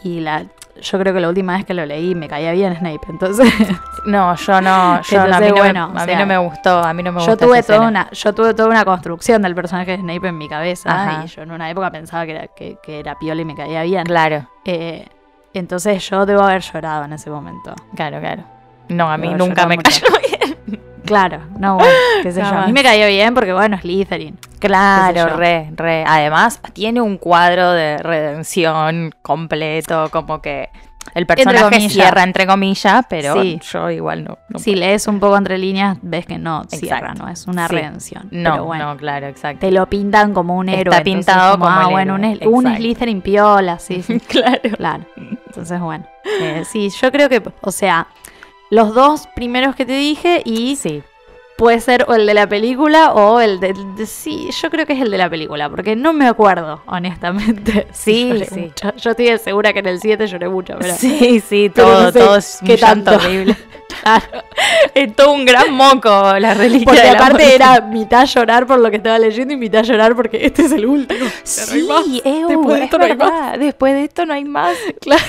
Y 0.03 0.21
la, 0.21 0.47
yo 0.81 0.99
creo 0.99 1.13
que 1.15 1.21
la 1.21 1.29
última 1.29 1.57
vez 1.57 1.65
que 1.65 1.75
lo 1.75 1.85
leí 1.87 2.15
me 2.15 2.29
caía 2.29 2.53
bien 2.53 2.75
Snape. 2.77 3.01
Entonces, 3.09 3.53
No, 4.07 4.35
yo 4.37 4.61
no, 4.61 5.01
yo 5.03 5.27
no, 5.27 5.37
a 5.37 5.41
mí, 5.41 5.49
no, 5.49 5.55
bueno, 5.57 5.89
me, 5.91 6.01
a 6.01 6.05
mí 6.07 6.11
sea, 6.13 6.19
no 6.21 6.27
me 6.27 6.39
gustó, 6.39 6.79
a 6.85 6.93
mí 6.95 7.03
no 7.03 7.13
me 7.13 7.21
yo 7.21 7.37
tuve, 7.37 7.47
toda 7.47 7.59
escena. 7.59 7.89
una, 7.89 8.11
yo 8.11 8.33
tuve 8.35 8.55
toda 8.55 8.69
una 8.69 8.85
construcción 8.85 9.43
del 9.43 9.55
personaje 9.55 9.93
de 9.93 9.97
Snape 9.99 10.29
en 10.29 10.39
mi 10.39 10.49
cabeza. 10.49 10.91
Ajá. 10.91 11.25
Y 11.25 11.29
yo 11.29 11.43
en 11.43 11.51
una 11.51 11.69
época 11.71 11.91
pensaba 11.91 12.25
que 12.27 12.33
era, 12.33 12.47
que, 12.49 12.79
que 12.83 13.01
era 13.01 13.19
piola 13.19 13.43
y 13.43 13.45
me 13.45 13.55
caía 13.55 13.83
bien. 13.83 14.05
Claro, 14.05 14.47
Eh, 14.65 15.07
entonces 15.55 16.09
yo 16.09 16.27
debo 16.27 16.43
haber 16.43 16.63
llorado 16.63 17.05
en 17.05 17.13
ese 17.15 17.31
momento. 17.31 17.75
claro, 17.97 18.21
claro. 18.21 18.45
No, 18.89 19.11
a 19.11 19.17
mí 19.19 19.29
Debo 19.29 19.39
nunca 19.47 19.67
me 19.67 19.77
cayó 19.79 20.07
bien. 20.21 20.28
Claro, 21.09 21.41
no, 21.59 21.75
bueno, 21.77 21.91
qué 22.23 22.33
sé 22.33 22.41
yo. 22.41 22.47
A 22.47 22.67
mí 22.67 22.73
me 22.73 22.83
caía 22.83 23.07
bien 23.07 23.35
porque, 23.35 23.53
bueno, 23.53 23.77
es 23.77 23.83
Slytherin. 23.83 24.39
Claro, 24.61 25.37
re, 25.37 25.71
re. 25.75 26.05
Además, 26.07 26.61
tiene 26.73 27.01
un 27.01 27.17
cuadro 27.19 27.73
de 27.73 27.99
redención 27.99 29.13
completo, 29.23 30.09
como 30.11 30.41
que 30.43 30.69
el 31.15 31.27
personaje 31.27 31.89
cierra 31.89 32.23
entre 32.23 32.47
comillas, 32.47 33.05
pero 33.09 33.41
Sí. 33.41 33.59
yo 33.73 33.91
igual 33.91 34.25
no. 34.25 34.39
no 34.51 34.59
Si 34.59 34.75
lees 34.75 35.07
un 35.07 35.21
poco 35.21 35.37
entre 35.39 35.57
líneas, 35.57 35.97
ves 36.03 36.27
que 36.27 36.39
no 36.39 36.65
cierra, 36.69 36.99
Exacto. 36.99 37.23
no 37.25 37.29
es 37.31 37.47
una 37.47 37.67
Sí. 37.69 37.75
redención. 37.77 38.29
No, 38.31 38.51
pero 38.53 38.65
bueno, 38.65 38.85
no, 38.93 38.97
claro, 38.99 39.27
exacto. 39.27 39.61
te 39.61 39.71
lo 39.73 39.87
pintan 39.89 40.35
como 40.35 40.57
un 40.57 40.69
Está 40.69 40.81
héroe. 40.81 40.97
entonces 40.99 41.15
pintado 41.27 41.59
como 41.59 41.71
ah, 41.71 41.85
el 41.87 41.91
bueno, 41.93 42.15
un, 42.15 42.25
héroe, 42.25 42.49
un. 42.49 42.77
Slytherin 42.77 43.23
piola, 43.23 43.79
sí, 43.79 44.03
sí. 44.03 44.21
claro. 44.29 44.61
Claro. 44.77 45.05
Entonces, 45.47 45.81
bueno. 45.81 46.05
eh, 46.41 46.63
sí, 46.69 46.91
yo 46.91 47.11
creo 47.11 47.29
que, 47.29 47.43
o 47.63 47.71
sea, 47.73 48.07
los 48.71 48.95
dos 48.95 49.27
primeros 49.35 49.75
que 49.77 49.87
te 49.87 49.93
dije 49.95 50.43
y 50.45 50.77
Sí, 50.77 51.03
puede 51.57 51.81
ser 51.81 52.05
o 52.09 52.15
el 52.15 52.27
de 52.27 52.35
la 52.35 52.47
película 52.49 53.13
o 53.15 53.41
el 53.41 53.59
de, 53.61 53.75
de- 53.97 54.07
Sí, 54.07 54.49
yo 54.63 54.71
creo 54.71 54.87
que 54.87 54.93
es 54.93 55.01
el 55.01 55.11
de 55.11 55.19
la 55.19 55.29
película, 55.29 55.69
porque 55.69 55.97
no 55.97 56.13
me 56.13 56.27
acuerdo, 56.27 56.83
honestamente. 56.87 57.87
Sí, 57.93 58.29
Lloré 58.29 58.45
sí. 58.47 58.61
mucho. 58.61 58.95
Yo 58.97 59.11
estoy 59.11 59.37
segura 59.39 59.73
que 59.73 59.79
en 59.81 59.87
el 59.87 60.01
7 60.01 60.27
lloré 60.27 60.49
mucho, 60.49 60.75
pero... 60.79 60.95
sí, 60.95 61.41
sí, 61.41 61.71
todo, 61.75 62.03
no 62.05 62.13
sé 62.13 62.19
todo 62.21 62.37
es 62.37 62.61
llanto 62.63 63.11
tanto. 63.11 63.15
horrible. 63.27 63.57
Claro, 64.03 64.45
Es 64.95 65.15
todo 65.17 65.33
un 65.33 65.45
gran 65.45 65.73
moco 65.73 66.09
la 66.39 66.55
reliquia 66.55 66.85
porque 66.87 67.01
de 67.01 67.07
la 67.13 67.19
aparte 67.19 67.35
muerte. 67.45 67.55
era 67.55 67.81
mitad 67.83 68.27
llorar 68.27 68.67
por 68.67 68.79
lo 68.81 68.91
que 68.91 68.97
estaba 68.97 69.19
leyendo 69.19 69.55
y 69.55 69.57
mitad 69.57 69.83
llorar 69.85 70.15
porque 70.17 70.45
este 70.47 70.63
es 70.63 70.73
el 70.73 70.87
último. 70.87 71.27
Sí, 71.45 71.87
no 71.89 72.49
Después 72.49 72.79
de 72.81 72.85
es 72.87 72.93
no 72.93 73.05
hay 73.05 73.17
más. 73.17 73.19
verdad. 73.19 73.59
Después 73.59 73.95
de 73.95 74.05
esto 74.05 74.27
no 74.27 74.35
hay 74.35 74.45
más. 74.45 74.77
Claro. 75.01 75.23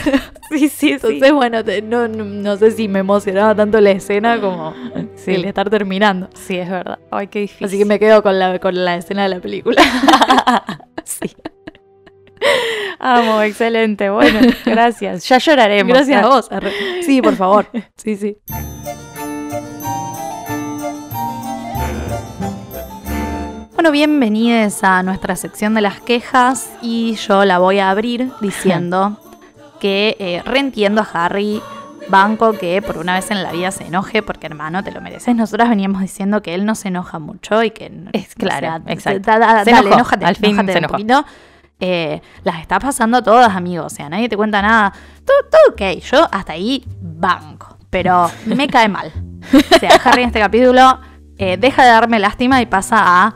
Sí, 0.50 0.60
sí, 0.60 0.70
sí. 0.70 0.92
Entonces, 0.94 1.32
bueno, 1.32 1.64
te- 1.64 1.82
no, 1.82 2.08
no, 2.08 2.24
no 2.26 2.58
sé 2.58 2.72
si 2.72 2.88
me 2.88 3.00
emocionaba 3.00 3.54
tanto 3.56 3.80
la 3.82 3.92
escena 3.92 4.40
como 4.42 4.74
Sí. 5.16 5.36
el 5.36 5.46
estar 5.46 5.70
terminando. 5.70 6.30
Sí, 6.34 6.58
es 6.58 6.70
verdad. 6.70 6.98
Ay, 7.12 7.28
qué 7.28 7.40
difícil. 7.42 7.68
Así 7.68 7.78
que 7.78 7.86
me 7.86 8.00
quedo 8.00 8.24
con 8.24 8.40
la, 8.40 8.58
con 8.60 8.84
la 8.84 8.96
escena 8.96 9.24
de 9.24 9.30
la 9.30 9.40
película. 9.40 9.82
Sí. 11.06 11.36
Amo, 13.00 13.42
excelente. 13.42 14.10
Bueno, 14.10 14.40
gracias. 14.66 15.28
Ya 15.28 15.38
lloraremos. 15.38 15.94
Gracias 15.94 16.24
a 16.24 16.28
vos. 16.28 16.52
arre. 16.52 16.72
Sí, 17.04 17.22
por 17.22 17.36
favor. 17.36 17.68
Sí, 17.96 18.16
sí. 18.16 18.38
Bueno, 23.74 23.92
bienvenidos 23.92 24.84
a 24.84 25.04
nuestra 25.04 25.36
sección 25.38 25.74
de 25.74 25.82
las 25.82 26.02
quejas 26.02 26.70
y 26.82 27.16
yo 27.16 27.46
la 27.46 27.60
voy 27.60 27.80
a 27.80 27.90
abrir 27.90 28.30
diciendo 28.42 29.18
que 29.80 30.18
eh, 30.20 30.42
reentiendo 30.46 31.02
a 31.02 31.26
Harry 31.26 31.62
Banco 32.10 32.52
que 32.54 32.82
por 32.82 32.98
una 32.98 33.14
vez 33.16 33.32
en 33.32 33.42
la 33.42 33.52
vida 33.54 33.72
se 33.72 33.86
enoje 33.86 34.22
porque 34.22 34.48
hermano 34.48 34.84
te 34.84 34.92
lo 34.92 35.00
mereces. 35.00 35.34
Nosotras 35.36 35.70
veníamos 35.70 36.02
diciendo 36.02 36.42
que 36.42 36.56
él 36.56 36.66
no 36.66 36.76
se 36.76 36.90
enoja 36.90 37.20
mucho 37.20 37.64
y 37.64 37.72
que 37.72 37.90
Es 38.12 38.36
claro, 38.36 38.84
exacto. 38.88 39.22
da- 39.32 39.40
da- 39.40 39.64
Se 39.64 39.72
dale, 39.72 39.88
enojó, 39.88 39.94
enójate, 39.96 40.26
al 40.26 40.36
fin 40.36 40.46
enójate 40.50 40.72
se 40.74 40.78
un 40.80 40.84
enojó. 40.84 40.92
poquito. 40.94 41.26
Eh, 41.80 42.22
las 42.44 42.60
está 42.62 42.80
pasando 42.80 43.24
todas, 43.24 43.56
amigos. 43.56 43.86
O 43.94 43.96
sea, 43.96 44.10
nadie 44.10 44.28
te 44.30 44.36
cuenta 44.38 44.62
nada. 44.62 44.94
Todo, 45.26 45.38
todo 45.50 45.62
ok. 45.74 46.02
Yo 46.04 46.28
hasta 46.32 46.54
ahí 46.54 46.84
banco. 47.02 47.78
Pero 47.90 48.30
me 48.46 48.68
cae 48.68 48.88
mal. 48.90 49.12
O 49.54 49.80
sea, 49.80 49.92
Harry 50.04 50.22
en 50.24 50.28
este 50.28 50.40
capítulo 50.40 51.00
eh, 51.38 51.58
deja 51.58 51.84
de 51.84 51.90
darme 51.90 52.20
lástima 52.20 52.62
y 52.62 52.66
pasa 52.66 52.98
a 53.26 53.36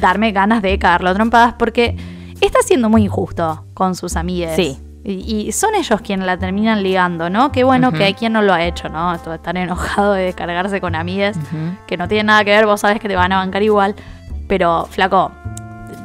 darme 0.00 0.32
ganas 0.32 0.62
de 0.62 0.78
cagarlo 0.78 1.10
a 1.10 1.14
trompadas 1.14 1.54
porque 1.58 1.96
está 2.40 2.58
siendo 2.62 2.88
muy 2.90 3.04
injusto 3.04 3.64
con 3.74 3.94
sus 3.94 4.16
amigas. 4.16 4.56
Sí. 4.56 4.78
Y, 5.02 5.46
y 5.46 5.52
son 5.52 5.74
ellos 5.74 6.00
quienes 6.02 6.26
la 6.26 6.36
terminan 6.38 6.82
ligando, 6.82 7.30
¿no? 7.30 7.52
Qué 7.52 7.64
bueno 7.64 7.90
que 7.90 8.04
hay 8.04 8.12
quien 8.12 8.34
no 8.34 8.42
lo 8.42 8.52
ha 8.52 8.62
hecho, 8.64 8.90
¿no? 8.90 9.14
Esto 9.14 9.30
de 9.30 9.36
estar 9.36 9.56
enojado 9.56 10.12
de 10.12 10.24
descargarse 10.24 10.78
con 10.82 10.94
amigas 10.94 11.36
Ujú. 11.38 11.76
que 11.86 11.96
no 11.96 12.06
tienen 12.06 12.26
nada 12.26 12.44
que 12.44 12.50
ver, 12.50 12.66
vos 12.66 12.80
sabes 12.82 13.00
que 13.00 13.08
te 13.08 13.16
van 13.16 13.32
a 13.32 13.38
bancar 13.38 13.62
igual. 13.62 13.94
Pero, 14.46 14.86
flaco, 14.90 15.32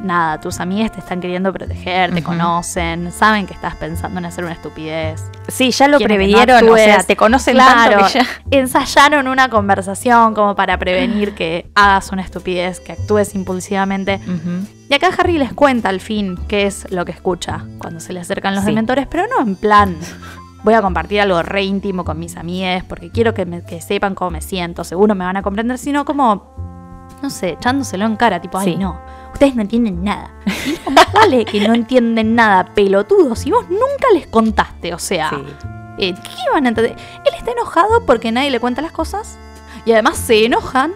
nada, 0.02 0.40
tus 0.40 0.60
amigas 0.60 0.92
te 0.92 1.00
están 1.00 1.20
queriendo 1.20 1.52
proteger, 1.52 2.12
te 2.14 2.22
conocen, 2.22 3.10
saben 3.12 3.46
que 3.46 3.54
estás 3.54 3.74
pensando 3.76 4.18
en 4.18 4.26
hacer 4.26 4.44
una 4.44 4.52
estupidez. 4.54 5.22
Sí, 5.48 5.70
ya 5.70 5.88
lo 5.88 5.98
no 5.98 6.04
previeron, 6.04 6.68
o 6.68 6.76
sea, 6.76 7.02
te 7.02 7.16
conocen 7.16 7.54
Claro, 7.54 7.98
tanto 7.98 8.06
que 8.12 8.18
ya... 8.18 8.26
ensayaron 8.50 9.28
una 9.28 9.48
conversación 9.48 10.34
como 10.34 10.54
para 10.54 10.78
prevenir 10.78 11.34
que 11.34 11.70
hagas 11.74 12.10
una 12.12 12.22
estupidez, 12.22 12.80
que 12.80 12.92
actúes 12.92 13.34
impulsivamente. 13.34 14.20
Y 14.88 14.94
acá 14.94 15.08
Harry 15.18 15.38
les 15.38 15.52
cuenta 15.52 15.88
al 15.88 16.00
fin 16.00 16.38
qué 16.48 16.66
es 16.66 16.90
lo 16.92 17.04
que 17.04 17.12
escucha 17.12 17.64
cuando 17.78 17.98
se 18.00 18.12
le 18.12 18.20
acercan 18.20 18.54
los 18.54 18.64
Sí. 18.64 18.70
dementores, 18.70 19.06
pero 19.08 19.24
no 19.28 19.42
en 19.44 19.56
plan. 19.56 19.96
Voy 20.62 20.74
a 20.74 20.82
compartir 20.82 21.20
algo 21.20 21.42
re 21.42 21.62
íntimo 21.64 22.04
con 22.04 22.18
mis 22.18 22.36
amigas 22.36 22.84
porque 22.84 23.10
quiero 23.10 23.34
que, 23.34 23.46
me- 23.46 23.62
que 23.62 23.80
sepan 23.80 24.14
cómo 24.14 24.30
me 24.32 24.40
siento, 24.40 24.82
seguro 24.84 25.14
me 25.14 25.24
van 25.24 25.36
a 25.36 25.42
comprender, 25.42 25.78
sino 25.78 26.04
como, 26.04 27.06
no 27.22 27.30
sé, 27.30 27.50
echándoselo 27.50 28.04
en 28.04 28.16
cara, 28.16 28.40
tipo, 28.40 28.58
ay, 28.58 28.72
Sí. 28.72 28.76
no, 28.76 28.98
ustedes 29.36 29.54
no 29.54 29.62
entienden 29.62 30.02
nada. 30.02 30.30
Y 30.66 30.78
no, 30.84 30.90
más 30.92 31.12
vale 31.12 31.44
que 31.44 31.66
no 31.66 31.74
entienden 31.74 32.34
nada, 32.34 32.64
pelotudos, 32.74 33.38
si 33.38 33.50
vos 33.50 33.68
nunca 33.68 34.08
les 34.14 34.26
contaste, 34.26 34.92
o 34.94 34.98
sea, 34.98 35.30
Sí. 35.30 35.36
eh, 35.98 36.14
¿qué 36.14 36.50
van 36.52 36.66
a 36.66 36.68
entender? 36.70 36.96
Él 37.24 37.32
está 37.38 37.52
enojado 37.52 38.04
porque 38.06 38.32
nadie 38.32 38.50
le 38.50 38.60
cuenta 38.60 38.82
las 38.82 38.92
cosas 38.92 39.38
y 39.84 39.92
además 39.92 40.16
se 40.16 40.44
enojan 40.46 40.92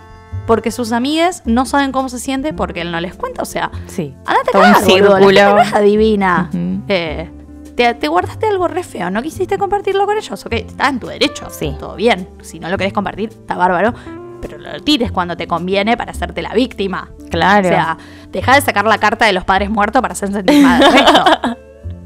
porque 0.46 0.70
sus 0.72 0.90
amigas 0.92 1.42
no 1.44 1.64
saben 1.66 1.92
cómo 1.92 2.08
se 2.08 2.18
siente 2.18 2.52
porque 2.52 2.80
él 2.80 2.90
no 2.90 3.00
les 3.00 3.14
cuenta, 3.14 3.42
o 3.42 3.46
sea, 3.46 3.70
Sí. 3.86 4.14
Andate 4.26 4.50
a 4.56 5.62
es 5.62 5.72
adivina. 5.74 6.48
Ujú. 6.52 6.82
Eh, 6.88 7.30
te, 7.76 7.94
te 7.94 8.08
guardaste 8.08 8.46
algo 8.48 8.66
re 8.68 8.82
feo, 8.82 9.10
no 9.10 9.22
quisiste 9.22 9.56
compartirlo 9.58 10.06
con 10.06 10.16
ellos, 10.18 10.44
ok, 10.44 10.52
está 10.54 10.88
en 10.88 10.98
tu 10.98 11.06
derecho, 11.06 11.48
Sí. 11.50 11.76
todo 11.78 11.94
bien. 11.94 12.28
Si 12.42 12.58
no 12.58 12.68
lo 12.68 12.76
querés 12.78 12.92
compartir, 12.92 13.28
está 13.28 13.54
bárbaro, 13.54 13.94
pero 14.40 14.58
lo 14.58 14.80
tires 14.80 15.12
cuando 15.12 15.36
te 15.36 15.46
conviene 15.46 15.96
para 15.96 16.12
hacerte 16.12 16.42
la 16.42 16.52
víctima. 16.52 17.10
Claro. 17.30 17.68
O 17.68 17.70
sea, 17.70 17.98
deja 18.30 18.54
de 18.54 18.60
sacar 18.60 18.84
la 18.84 18.98
carta 18.98 19.26
de 19.26 19.32
los 19.32 19.44
padres 19.44 19.70
muertos 19.70 20.00
para 20.02 20.12
hacer 20.12 20.32
sentir 20.32 20.62
mal 20.62 20.82
al 20.82 20.92
resto. 20.92 21.24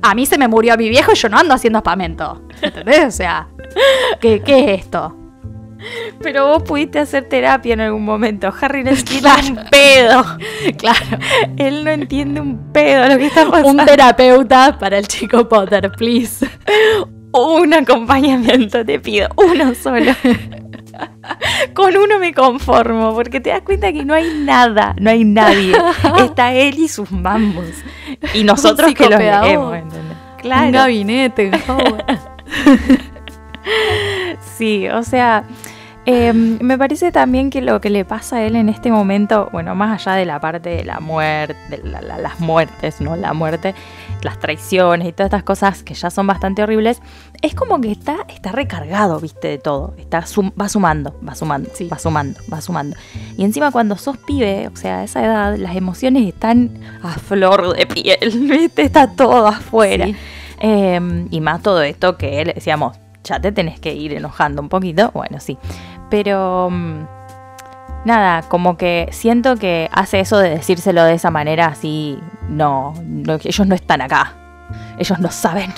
A 0.02 0.14
mí 0.14 0.26
se 0.26 0.36
me 0.36 0.48
murió 0.48 0.76
mi 0.76 0.88
viejo 0.88 1.12
y 1.12 1.14
yo 1.14 1.28
no 1.28 1.38
ando 1.38 1.54
haciendo 1.54 1.78
espamento. 1.78 2.42
¿Entendés? 2.60 3.06
O 3.06 3.10
sea, 3.10 3.48
¿qué, 4.20 4.42
qué 4.42 4.74
es 4.74 4.80
esto? 4.82 5.16
Pero 6.22 6.46
vos 6.46 6.62
pudiste 6.62 6.98
hacer 6.98 7.28
terapia 7.28 7.74
en 7.74 7.80
algún 7.80 8.04
momento. 8.04 8.52
Harry 8.60 8.84
no 8.84 8.90
entiende 8.94 9.28
un 9.50 9.70
pedo. 9.70 10.24
Claro. 10.78 11.18
Él 11.56 11.84
no 11.84 11.90
entiende 11.90 12.40
un 12.40 12.72
pedo 12.72 13.08
lo 13.08 13.18
que 13.18 13.26
está 13.26 13.44
pasando. 13.48 13.68
Un 13.68 13.86
terapeuta 13.86 14.78
para 14.78 14.98
el 14.98 15.06
chico 15.06 15.48
Potter, 15.48 15.90
please. 15.92 16.46
Un 17.32 17.74
acompañamiento 17.74 18.84
te 18.84 19.00
pido. 19.00 19.28
Uno 19.36 19.74
solo. 19.74 20.12
Con 21.74 21.96
uno 21.96 22.18
me 22.18 22.32
conformo, 22.32 23.14
porque 23.14 23.40
te 23.40 23.50
das 23.50 23.62
cuenta 23.62 23.92
que 23.92 24.04
no 24.04 24.14
hay 24.14 24.32
nada, 24.34 24.94
no 24.98 25.10
hay 25.10 25.24
nadie. 25.24 25.76
Está 26.18 26.52
él 26.52 26.78
y 26.78 26.88
sus 26.88 27.10
mambos. 27.10 27.66
Y 28.32 28.44
nosotros 28.44 28.94
que 28.94 29.08
los 29.08 29.18
leemos, 29.18 29.74
¿entendés? 29.76 30.16
Un 30.44 30.72
gabinete, 30.72 31.50
Howard. 31.68 32.04
Sí, 34.58 34.88
o 34.88 35.02
sea, 35.02 35.44
eh, 36.06 36.32
me 36.34 36.76
parece 36.76 37.10
también 37.12 37.50
que 37.50 37.62
lo 37.62 37.80
que 37.80 37.88
le 37.90 38.04
pasa 38.04 38.36
a 38.36 38.42
él 38.42 38.56
en 38.56 38.68
este 38.68 38.90
momento, 38.90 39.48
bueno, 39.52 39.74
más 39.74 40.06
allá 40.06 40.16
de 40.16 40.24
la 40.26 40.38
parte 40.40 40.68
de 40.70 40.84
la 40.84 41.00
muerte, 41.00 41.56
de 41.70 41.78
la- 41.88 42.00
la- 42.02 42.18
las 42.18 42.40
muertes, 42.40 43.00
¿no? 43.00 43.16
La 43.16 43.32
muerte, 43.32 43.74
las 44.22 44.38
traiciones 44.38 45.08
y 45.08 45.12
todas 45.12 45.28
estas 45.28 45.42
cosas 45.44 45.82
que 45.82 45.94
ya 45.94 46.10
son 46.10 46.26
bastante 46.26 46.62
horribles, 46.62 47.00
es 47.42 47.54
como 47.54 47.80
que 47.80 47.90
está, 47.90 48.18
está 48.28 48.52
recargado, 48.52 49.18
viste, 49.20 49.48
de 49.48 49.58
todo. 49.58 49.94
Está 49.98 50.26
sum- 50.26 50.52
va 50.60 50.68
sumando, 50.68 51.18
va 51.26 51.34
sumando, 51.34 51.70
Sí. 51.74 51.88
va 51.88 51.98
sumando, 51.98 52.38
va 52.52 52.60
sumando. 52.60 52.96
Y 53.38 53.44
encima 53.44 53.70
cuando 53.70 53.96
sos 53.96 54.16
pibe, 54.18 54.68
o 54.72 54.76
sea, 54.76 54.98
a 54.98 55.04
esa 55.04 55.24
edad, 55.24 55.56
las 55.56 55.74
emociones 55.76 56.26
están 56.26 56.70
a 57.02 57.12
flor 57.12 57.74
de 57.76 57.86
piel, 57.86 58.18
viste, 58.48 58.82
está 58.82 59.06
todo 59.10 59.46
afuera. 59.46 60.06
Sí. 60.06 60.16
Eh, 60.60 61.26
y 61.30 61.40
más 61.40 61.62
todo 61.62 61.82
esto 61.82 62.16
que 62.16 62.40
él, 62.40 62.52
decíamos, 62.54 62.96
ya 63.24 63.40
te 63.40 63.52
tenés 63.52 63.80
que 63.80 63.94
ir 63.94 64.12
enojando 64.12 64.60
un 64.60 64.68
poquito. 64.68 65.10
Bueno, 65.14 65.40
sí. 65.40 65.56
Pero 66.14 66.70
mm, 66.70 67.06
nada, 68.04 68.42
como 68.42 68.76
que 68.76 69.08
siento 69.10 69.56
que 69.56 69.90
hace 69.92 70.20
eso 70.20 70.38
de 70.38 70.48
decírselo 70.50 71.02
de 71.02 71.14
esa 71.14 71.32
manera 71.32 71.66
así. 71.66 72.20
No, 72.48 72.94
ellos 73.42 73.66
no 73.66 73.74
están 73.74 74.00
acá. 74.00 74.32
Ellos 74.96 75.18
no 75.18 75.32
saben. 75.32 75.72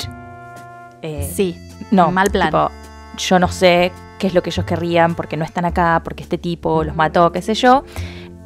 Eh, 1.01 1.27
Sí. 1.35 1.57
no, 1.91 2.11
mal 2.11 2.31
plan. 2.31 2.49
tipo, 2.49 2.71
yo 3.17 3.39
no 3.39 3.49
sé 3.49 3.93
qué 4.19 4.27
es 4.27 4.35
lo 4.35 4.43
que 4.43 4.51
ellos 4.51 4.67
querrían, 4.67 5.15
porque 5.15 5.39
no 5.39 5.45
están 5.47 5.65
acá, 5.65 6.03
porque 6.05 6.23
este 6.23 6.37
tipo 6.37 6.85
los 6.85 6.95
mató, 6.95 7.33
qué 7.33 7.41
sé 7.41 7.55
yo. 7.55 7.85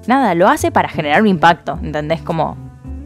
Nada, 0.06 0.36
lo 0.36 0.46
hace 0.48 0.70
para 0.70 0.88
generar 0.88 1.20
un 1.22 1.26
impacto, 1.26 1.76
¿entendés? 1.82 2.22
Como, 2.22 2.56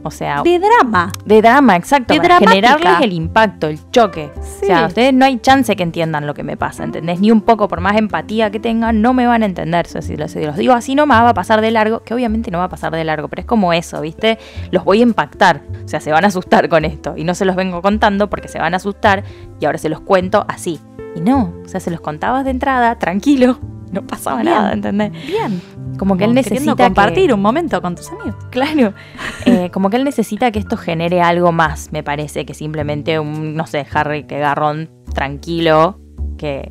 o 0.04 0.10
sea, 0.10 0.42
De 0.42 0.60
drama. 0.60 1.10
de 1.24 1.42
drama, 1.42 1.76
exacto. 1.76 2.12
De 2.14 2.20
para 2.20 2.38
dramática. 2.38 2.50
generarles 2.54 3.00
el 3.02 3.12
impacto, 3.14 3.66
el 3.68 3.78
choque. 3.90 4.30
Sí. 4.42 4.64
O 4.64 4.66
sea, 4.66 4.86
ustedes 4.86 5.12
no 5.14 5.24
hay 5.24 5.38
chance 5.38 5.74
que 5.74 5.82
entiendan 5.82 6.26
lo 6.26 6.34
que 6.34 6.42
me 6.42 6.56
pasa, 6.56 6.84
¿entendés? 6.84 7.20
Ni 7.20 7.30
un 7.30 7.40
poco, 7.40 7.66
por 7.68 7.80
más 7.80 7.96
empatía 7.96 8.50
que 8.50 8.60
tengan, 8.60 9.00
no 9.02 9.14
me 9.14 9.26
van 9.26 9.42
a 9.42 9.46
entender. 9.46 9.86
O 9.86 9.88
sea, 9.88 10.02
si 10.02 10.16
los 10.16 10.34
digo 10.34 10.74
así 10.74 10.94
nomás, 10.94 11.22
va 11.24 11.30
a 11.30 11.34
pasar 11.34 11.60
de 11.60 11.70
largo, 11.70 12.00
que 12.04 12.14
obviamente 12.14 12.50
no 12.50 12.58
va 12.58 12.64
a 12.64 12.68
pasar 12.68 12.92
de 12.92 13.02
largo, 13.04 13.28
pero 13.28 13.40
es 13.40 13.46
como 13.46 13.72
eso, 13.72 14.00
¿viste? 14.00 14.38
Los 14.70 14.84
voy 14.84 15.00
a 15.00 15.02
impactar. 15.02 15.62
O 15.84 15.88
sea, 15.88 16.00
se 16.00 16.12
van 16.12 16.24
a 16.24 16.28
asustar 16.28 16.68
con 16.68 16.84
esto. 16.84 17.14
Y 17.16 17.24
no 17.24 17.34
se 17.34 17.44
los 17.44 17.56
vengo 17.56 17.80
contando 17.82 18.28
porque 18.28 18.48
se 18.48 18.58
van 18.58 18.74
a 18.74 18.76
asustar 18.76 19.24
y 19.60 19.64
ahora 19.64 19.78
se 19.78 19.88
los 19.88 20.00
cuento 20.00 20.44
así. 20.48 20.78
Y 21.16 21.20
no, 21.20 21.54
o 21.64 21.68
sea, 21.68 21.80
se 21.80 21.90
los 21.90 22.00
contabas 22.00 22.44
de 22.44 22.50
entrada, 22.50 22.98
tranquilo. 22.98 23.58
No 23.94 24.06
pasaba 24.06 24.42
Bien. 24.42 24.52
nada, 24.54 24.72
¿entendés? 24.72 25.12
Bien. 25.26 25.60
Como 25.98 26.16
que 26.16 26.24
él 26.24 26.34
necesita 26.34 26.74
que- 26.76 26.82
compartir 26.84 27.32
un 27.32 27.40
momento 27.40 27.80
con 27.80 27.94
tus 27.94 28.10
amigos. 28.10 28.34
Claro, 28.50 28.92
Eh, 29.46 29.70
como 29.70 29.90
que 29.90 29.96
él 29.96 30.04
necesita 30.04 30.50
que 30.50 30.58
esto 30.58 30.76
genere 30.76 31.20
algo 31.22 31.52
más, 31.52 31.92
me 31.92 32.02
parece, 32.02 32.44
que 32.46 32.54
simplemente 32.54 33.18
un, 33.18 33.54
no 33.54 33.66
sé, 33.66 33.86
Harry 33.92 34.24
que 34.24 34.38
garrón 34.38 34.90
tranquilo, 35.14 35.98
que 36.38 36.68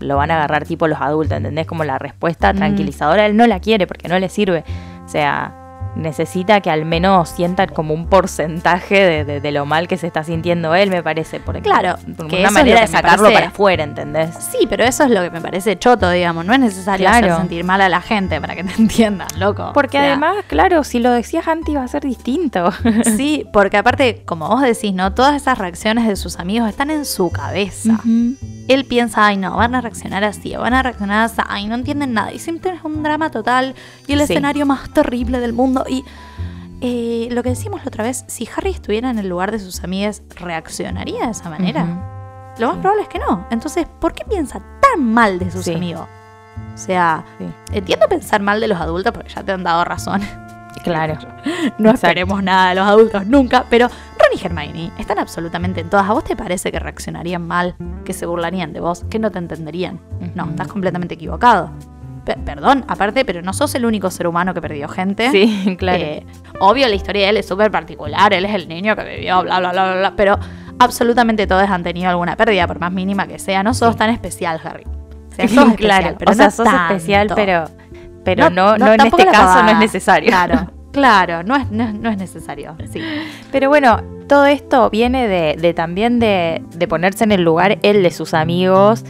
lo 0.00 0.16
van 0.16 0.30
a 0.30 0.34
agarrar 0.36 0.64
tipo 0.64 0.88
los 0.88 1.00
adultos, 1.00 1.36
¿entendés? 1.36 1.66
Como 1.66 1.84
la 1.84 1.98
respuesta 1.98 2.52
Mm. 2.52 2.56
tranquilizadora, 2.56 3.26
él 3.26 3.36
no 3.36 3.46
la 3.46 3.60
quiere 3.60 3.86
porque 3.86 4.08
no 4.08 4.18
le 4.18 4.28
sirve. 4.28 4.64
O 5.04 5.08
sea, 5.08 5.54
necesita 5.96 6.60
que 6.60 6.70
al 6.70 6.84
menos 6.84 7.28
sientan 7.30 7.68
como 7.68 7.94
un 7.94 8.06
porcentaje 8.06 8.94
de, 9.04 9.24
de- 9.24 9.40
de 9.40 9.52
lo 9.52 9.64
mal 9.66 9.88
que 9.88 9.96
se 9.96 10.06
está 10.06 10.24
sintiendo 10.24 10.74
él, 10.74 10.90
me 10.90 11.02
parece. 11.02 11.40
Porque, 11.40 11.62
Claro, 11.62 11.96
como 12.16 12.28
que 12.28 12.40
una 12.40 12.50
manera 12.50 12.80
de 12.80 12.86
sacarlo 12.88 13.24
parece- 13.24 13.34
para 13.34 13.46
afuera, 13.48 13.84
¿entendés? 13.84 14.34
Sí, 14.36 14.66
pero 14.68 14.84
eso 14.84 15.04
es 15.04 15.10
lo 15.10 15.22
que 15.22 15.30
me 15.30 15.40
parece 15.40 15.78
choto, 15.78 16.10
digamos. 16.10 16.44
No 16.44 16.52
es 16.52 16.60
necesario 16.60 17.06
Claro. 17.08 17.26
hacer 17.26 17.38
sentir 17.38 17.64
mal 17.64 17.80
a 17.80 17.88
la 17.88 18.00
gente 18.00 18.40
para 18.40 18.54
que 18.56 18.64
te 18.64 18.72
entiendan, 18.80 19.28
loco. 19.38 19.70
Porque 19.74 19.98
O 19.98 20.00
sea, 20.00 20.10
además, 20.12 20.36
claro, 20.48 20.84
si 20.84 20.98
lo 20.98 21.10
decías 21.12 21.46
antes 21.48 21.68
iba 21.72 21.82
a 21.82 21.88
ser 21.88 22.02
distinto. 22.02 22.70
Sí, 23.16 23.46
porque 23.52 23.76
aparte, 23.76 24.22
como 24.24 24.48
vos 24.48 24.60
decís, 24.62 24.92
¿no? 24.94 25.12
Todas 25.14 25.34
esas 25.36 25.58
reacciones 25.58 26.06
de 26.08 26.16
sus 26.16 26.38
amigos 26.38 26.68
están 26.68 26.90
en 26.90 27.04
su 27.04 27.30
cabeza. 27.30 28.00
Él 28.68 28.84
piensa, 28.86 29.26
ay 29.26 29.36
no, 29.36 29.56
van 29.56 29.74
a 29.74 29.80
reaccionar 29.80 30.24
así, 30.24 30.56
o 30.56 30.60
van 30.60 30.74
a 30.74 30.82
reaccionar 30.82 31.24
así, 31.24 31.40
ay, 31.48 31.66
no 31.66 31.74
entienden 31.74 32.14
nada. 32.14 32.32
Y 32.32 32.38
siempre 32.38 32.72
es 32.72 32.82
un 32.82 33.02
drama 33.02 33.30
total 33.30 33.74
y 34.06 34.12
el 34.14 34.18
Sí. 34.20 34.24
escenario 34.32 34.64
más 34.66 34.88
terrible 34.90 35.38
del 35.40 35.52
mundo. 35.52 35.83
Y 35.88 36.04
eh, 36.80 37.28
lo 37.30 37.42
que 37.42 37.50
decimos 37.50 37.80
la 37.84 37.88
otra 37.88 38.04
vez, 38.04 38.24
si 38.26 38.48
Harry 38.56 38.70
estuviera 38.70 39.10
en 39.10 39.18
el 39.18 39.28
lugar 39.28 39.50
de 39.52 39.58
sus 39.58 39.82
amigas, 39.84 40.22
¿reaccionaría 40.36 41.24
de 41.26 41.30
esa 41.32 41.48
manera? 41.50 41.84
Lo 42.58 42.66
más 42.68 42.76
Sí. 42.76 42.80
probable 42.82 43.02
es 43.02 43.08
que 43.08 43.18
no. 43.18 43.46
Entonces, 43.50 43.86
¿por 44.00 44.12
qué 44.12 44.24
piensa 44.24 44.60
tan 44.80 45.04
mal 45.12 45.38
de 45.38 45.50
sus 45.50 45.64
Sí. 45.64 45.74
amigos? 45.74 46.06
O 46.74 46.78
sea, 46.78 47.24
Sí. 47.38 47.46
entiendo 47.72 48.06
pensar 48.08 48.40
mal 48.42 48.60
de 48.60 48.68
los 48.68 48.80
adultos 48.80 49.12
porque 49.12 49.28
ya 49.32 49.42
te 49.42 49.52
han 49.52 49.64
dado 49.64 49.84
razón. 49.84 50.20
Claro. 50.82 51.16
No 51.78 51.90
esperemos 51.92 52.42
nada 52.42 52.70
de 52.70 52.74
los 52.74 52.86
adultos 52.86 53.26
nunca, 53.26 53.64
pero 53.70 53.88
Ron 53.88 54.38
y 54.38 54.44
Hermione 54.44 54.92
están 54.98 55.18
absolutamente 55.18 55.80
en 55.80 55.88
todas. 55.88 56.08
¿A 56.08 56.12
vos 56.12 56.24
te 56.24 56.36
parece 56.36 56.70
que 56.70 56.78
reaccionarían 56.78 57.46
mal, 57.46 57.74
que 58.04 58.12
se 58.12 58.26
burlarían 58.26 58.72
de 58.74 58.80
vos, 58.80 59.04
que 59.08 59.18
no 59.18 59.30
te 59.30 59.38
entenderían? 59.38 59.98
No, 60.34 60.44
estás 60.50 60.68
completamente 60.68 61.14
equivocado. 61.14 61.70
Pe- 62.24 62.36
perdón, 62.44 62.84
aparte, 62.88 63.24
pero 63.24 63.42
no 63.42 63.52
sos 63.52 63.74
el 63.74 63.84
único 63.84 64.10
ser 64.10 64.26
humano 64.26 64.54
que 64.54 64.60
perdió 64.62 64.88
gente. 64.88 65.30
Sí, 65.30 65.76
claro. 65.78 66.02
Eh, 66.02 66.26
obvio, 66.60 66.88
la 66.88 66.94
historia 66.94 67.24
de 67.24 67.30
él 67.30 67.36
es 67.36 67.46
súper 67.46 67.70
particular. 67.70 68.32
Él 68.32 68.44
es 68.46 68.54
el 68.54 68.68
niño 68.68 68.96
que 68.96 69.04
vivió, 69.04 69.42
bla, 69.42 69.58
bla, 69.60 69.72
bla, 69.72 69.84
bla, 69.84 69.98
bla. 69.98 70.12
Pero 70.16 70.38
absolutamente 70.78 71.46
todos 71.46 71.68
han 71.68 71.82
tenido 71.82 72.08
alguna 72.10 72.36
pérdida, 72.36 72.66
por 72.66 72.78
más 72.80 72.92
mínima 72.92 73.26
que 73.26 73.38
sea. 73.38 73.62
No 73.62 73.74
sos 73.74 73.96
tan 73.96 74.10
especial, 74.10 74.60
Harry. 74.64 74.84
O 74.84 75.34
sea, 75.34 75.48
sos 75.48 75.56
especial, 75.68 75.76
claro, 75.76 76.16
pero 76.18 76.32
o 76.32 76.34
sea, 76.34 76.44
no 76.46 76.50
sos 76.50 76.66
especial, 76.66 77.28
pero, 77.34 77.64
pero 78.24 78.50
no, 78.50 78.78
no, 78.78 78.92
en 78.92 79.00
este 79.02 79.26
caso 79.26 79.62
no 79.62 79.70
es 79.70 79.78
necesario. 79.78 80.28
Claro, 80.28 80.70
claro, 80.92 81.42
no 81.42 81.56
es, 81.56 81.70
no, 81.70 81.84
es- 81.84 81.94
no 81.94 82.08
es 82.10 82.16
necesario. 82.16 82.76
Sí. 82.90 83.00
Pero 83.52 83.68
bueno, 83.68 84.00
todo 84.28 84.46
esto 84.46 84.88
viene 84.90 85.28
de, 85.28 85.56
de 85.60 85.74
también 85.74 86.18
de, 86.20 86.62
de 86.74 86.88
ponerse 86.88 87.24
en 87.24 87.32
el 87.32 87.42
lugar 87.42 87.78
él 87.82 88.02
de 88.02 88.10
sus 88.10 88.32
amigos 88.32 89.04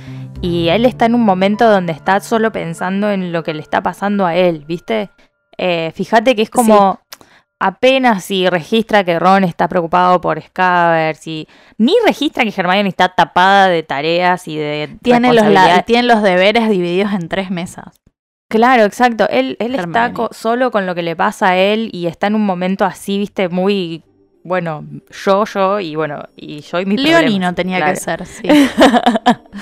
y 0.45 0.69
él 0.69 0.85
está 0.87 1.07
en 1.07 1.15
un 1.15 1.23
momento 1.25 1.69
donde 1.71 1.93
está 1.93 2.21
solo 2.21 2.53
pensando 2.53 3.11
en 3.11 3.33
lo 3.33 3.43
que 3.43 3.55
le 3.55 3.61
está 3.63 3.83
pasando 3.83 4.27
a 4.27 4.35
él, 4.37 4.65
¿viste? 4.67 5.11
Eh, 5.57 5.93
fíjate 5.95 6.35
que 6.35 6.43
es 6.43 6.51
como 6.51 7.01
apenas 7.61 8.25
si 8.25 8.49
registra 8.51 9.05
que 9.05 9.19
Ron 9.19 9.45
está 9.45 9.69
preocupado 9.69 10.21
por 10.21 10.41
Scavers 10.43 11.27
y 11.27 11.49
ni 11.79 11.95
registra 12.05 12.45
que 12.45 12.53
Hermione 12.55 12.89
está 12.89 13.09
tapada 13.09 13.69
de 13.69 13.83
tareas 13.83 14.47
y 14.49 14.57
de 14.57 14.97
Tiene 15.03 15.29
los, 15.33 15.85
tiene 15.87 16.03
los 16.09 16.23
deberes 16.23 16.69
divididos 16.69 17.13
en 17.13 17.29
tres 17.29 17.51
mesas. 17.51 17.87
Claro, 18.51 18.85
exacto. 18.85 19.27
Él, 19.31 19.57
él 19.61 19.75
está 19.75 20.13
co- 20.13 20.29
solo 20.33 20.71
con 20.71 20.85
lo 20.87 20.95
que 20.95 21.03
le 21.03 21.17
pasa 21.17 21.51
a 21.51 21.57
él 21.57 21.89
y 21.93 22.07
está 22.07 22.27
en 22.27 22.35
un 22.35 22.45
momento 22.45 22.85
así, 22.85 23.19
viste, 23.19 23.49
muy, 23.49 24.03
bueno, 24.45 24.85
yo, 25.25 25.45
yo 25.47 25.81
y 25.81 25.97
bueno, 25.97 26.23
y 26.37 26.61
yo 26.61 26.79
y 26.81 26.87
mis 26.87 27.01
Leonino 27.01 27.53
problemas, 27.53 27.55
tenía 27.57 27.77
claro. 27.79 27.93
que 27.95 27.97
ser, 28.01 28.27
sí. 28.27 28.43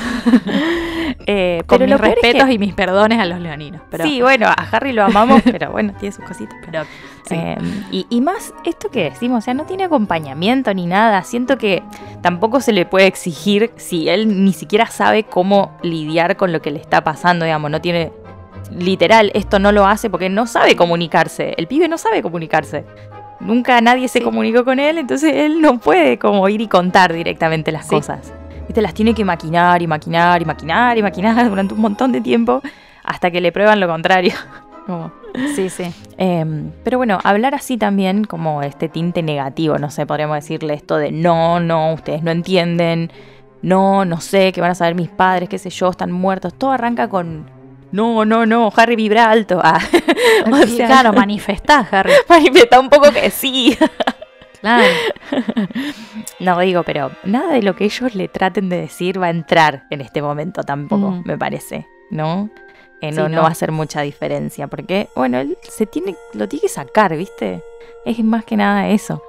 Eh, 1.26 1.62
Con 1.66 1.78
pero 1.78 1.86
mis 1.86 1.94
es 1.94 2.00
respetos 2.00 2.44
que- 2.46 2.52
y 2.54 2.58
mis 2.58 2.74
perdones 2.74 3.18
a 3.18 3.24
los 3.26 3.38
leoninos. 3.38 3.80
Pero, 3.90 4.04
Sí, 4.04 4.20
bueno, 4.22 4.46
a 4.48 4.54
Harry 4.72 4.92
lo 4.92 5.04
amamos, 5.04 5.42
pero 5.44 5.70
bueno, 5.70 5.92
tiene 5.98 6.12
sus 6.14 6.24
cositas. 6.24 6.56
pero 6.64 6.84
sí. 7.26 7.34
Eh, 7.34 7.56
y, 7.90 8.06
y 8.10 8.20
más 8.20 8.52
esto 8.64 8.90
que 8.90 9.04
decimos, 9.04 9.38
o 9.38 9.40
sea, 9.42 9.54
no 9.54 9.64
tiene 9.64 9.84
acompañamiento 9.84 10.72
ni 10.74 10.86
nada. 10.86 11.22
Siento 11.22 11.58
que 11.58 11.82
tampoco 12.22 12.60
se 12.60 12.72
le 12.72 12.86
puede 12.86 13.06
exigir 13.06 13.70
si 13.76 14.08
él 14.08 14.44
ni 14.44 14.52
siquiera 14.52 14.86
sabe 14.86 15.24
cómo 15.24 15.76
lidiar 15.82 16.36
con 16.36 16.52
lo 16.52 16.60
que 16.60 16.70
le 16.70 16.80
está 16.80 17.04
pasando, 17.04 17.44
digamos, 17.44 17.70
no 17.70 17.80
tiene... 17.80 18.12
Literal, 18.70 19.30
esto 19.34 19.58
no 19.58 19.70
lo 19.70 19.86
hace 19.86 20.08
porque 20.08 20.28
no 20.30 20.46
sabe 20.46 20.76
comunicarse. 20.76 21.54
El 21.58 21.66
pibe 21.68 21.88
no 21.88 21.98
sabe 21.98 22.22
comunicarse. 22.22 22.84
Nunca 23.42 23.80
nadie 23.80 24.08
se 24.08 24.18
Sí. 24.20 24.24
comunicó 24.24 24.64
con 24.64 24.78
él, 24.78 24.98
entonces 24.98 25.32
él 25.34 25.60
no 25.60 25.78
puede 25.78 26.18
como 26.18 26.48
ir 26.48 26.60
y 26.60 26.68
contar 26.68 27.12
directamente 27.12 27.72
las 27.72 27.86
Sí. 27.88 27.96
cosas. 27.96 28.32
Viste, 28.68 28.80
las 28.82 28.94
tiene 28.94 29.14
que 29.14 29.24
maquinar 29.24 29.82
y 29.82 29.86
maquinar 29.86 30.40
y 30.40 30.44
maquinar 30.44 30.96
y 30.96 31.02
maquinar 31.02 31.34
durante 31.50 31.74
un 31.74 31.80
montón 31.80 32.12
de 32.12 32.20
tiempo 32.20 32.62
hasta 33.04 33.30
que 33.30 33.40
le 33.40 33.50
prueban 33.52 33.80
lo 33.80 33.88
contrario. 33.88 34.32
Como- 34.86 35.12
sí, 35.54 35.68
sí. 35.70 35.84
Em, 36.18 36.70
pero 36.84 36.98
bueno, 36.98 37.18
hablar 37.24 37.54
así 37.54 37.76
también 37.76 38.24
como 38.24 38.62
este 38.62 38.88
tinte 38.88 39.22
negativo, 39.22 39.78
no 39.78 39.90
sé, 39.90 40.06
podríamos 40.06 40.36
decirle 40.36 40.74
esto 40.74 40.96
de 40.96 41.10
no, 41.12 41.60
no, 41.60 41.92
ustedes 41.92 42.22
no 42.22 42.30
entienden, 42.32 43.10
no, 43.62 44.04
no 44.04 44.20
sé, 44.20 44.52
que 44.52 44.60
van 44.60 44.72
a 44.72 44.74
saber 44.74 44.94
mis 44.96 45.08
padres, 45.08 45.48
qué 45.48 45.58
sé 45.58 45.70
yo, 45.70 45.88
están 45.90 46.10
muertos, 46.10 46.54
todo 46.54 46.72
arranca 46.72 47.08
con 47.08 47.46
no, 47.92 48.24
no, 48.24 48.46
no, 48.46 48.72
Harry 48.76 48.96
vibra 48.96 49.30
alto. 49.30 49.60
Ah. 49.62 49.78
o 50.50 50.66
sea, 50.66 50.86
claro, 50.86 51.12
manifestá, 51.12 51.86
Harry. 51.90 52.12
manifiesta 52.28 52.80
un 52.80 52.88
poco 52.88 53.10
que 53.12 53.30
sí. 53.30 53.76
Claro. 54.60 54.84
No 56.38 56.58
digo, 56.58 56.82
pero 56.82 57.10
nada 57.24 57.52
de 57.52 57.62
lo 57.62 57.74
que 57.76 57.84
ellos 57.84 58.14
le 58.14 58.28
traten 58.28 58.68
de 58.68 58.80
decir 58.80 59.20
va 59.20 59.26
a 59.26 59.30
entrar 59.30 59.84
en 59.90 60.00
este 60.00 60.22
momento 60.22 60.62
tampoco, 60.62 61.10
Mm. 61.10 61.22
me 61.24 61.38
parece. 61.38 61.86
¿no? 62.10 62.50
Eh, 63.00 63.10
no, 63.10 63.26
Sí, 63.26 63.30
no 63.32 63.36
no. 63.36 63.42
va 63.42 63.48
a 63.48 63.52
hacer 63.52 63.72
mucha 63.72 64.02
diferencia, 64.02 64.66
porque, 64.66 65.08
bueno, 65.16 65.38
él 65.40 65.56
se 65.62 65.86
tiene, 65.86 66.14
lo 66.34 66.46
tiene 66.48 66.60
que 66.62 66.68
sacar, 66.68 67.16
¿viste? 67.16 67.62
Es 68.04 68.22
más 68.22 68.44
que 68.44 68.56
nada 68.56 68.88
eso. 68.88 69.22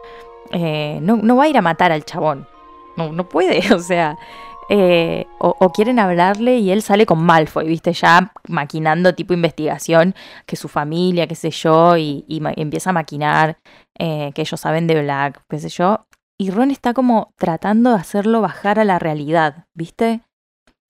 Eh, 0.52 1.00
no, 1.02 1.16
no 1.18 1.36
va 1.38 1.46
a 1.46 1.48
ir 1.48 1.58
a 1.58 1.62
matar 1.62 1.92
al 1.92 2.04
chabón. 2.04 2.48
No, 2.98 3.12
no 3.12 3.28
puede, 3.30 3.74
o 3.74 3.80
sea. 3.80 4.18
Eh, 4.70 5.26
o, 5.40 5.56
o 5.60 5.70
quieren 5.72 6.00
hablarle 6.00 6.58
y 6.58 6.72
él 6.72 6.82
sale 6.82 7.06
con 7.06 7.24
Malfoy, 7.24 7.68
¿viste? 7.68 7.94
Ya 7.94 8.32
maquinando 8.48 9.14
tipo 9.16 9.34
investigación, 9.34 10.16
que 10.46 10.56
su 10.56 10.68
familia, 10.68 11.28
qué 11.28 11.36
sé 11.36 11.52
yo, 11.52 11.98
y, 11.98 12.26
empieza 12.56 12.92
a 12.92 12.94
maquinar 12.94 13.58
eh, 13.98 14.32
que 14.34 14.42
ellos 14.42 14.60
saben 14.60 14.88
de 14.88 15.02
Black, 15.02 15.42
qué 15.50 15.60
sé 15.60 15.70
yo. 15.70 16.06
Y 16.38 16.50
Ron 16.50 16.72
está 16.72 16.94
como 16.94 17.32
tratando 17.38 17.92
de 17.92 17.98
hacerlo 17.98 18.42
bajar 18.42 18.80
a 18.80 18.84
la 18.84 19.00
realidad, 19.00 19.66
¿viste? 19.74 20.22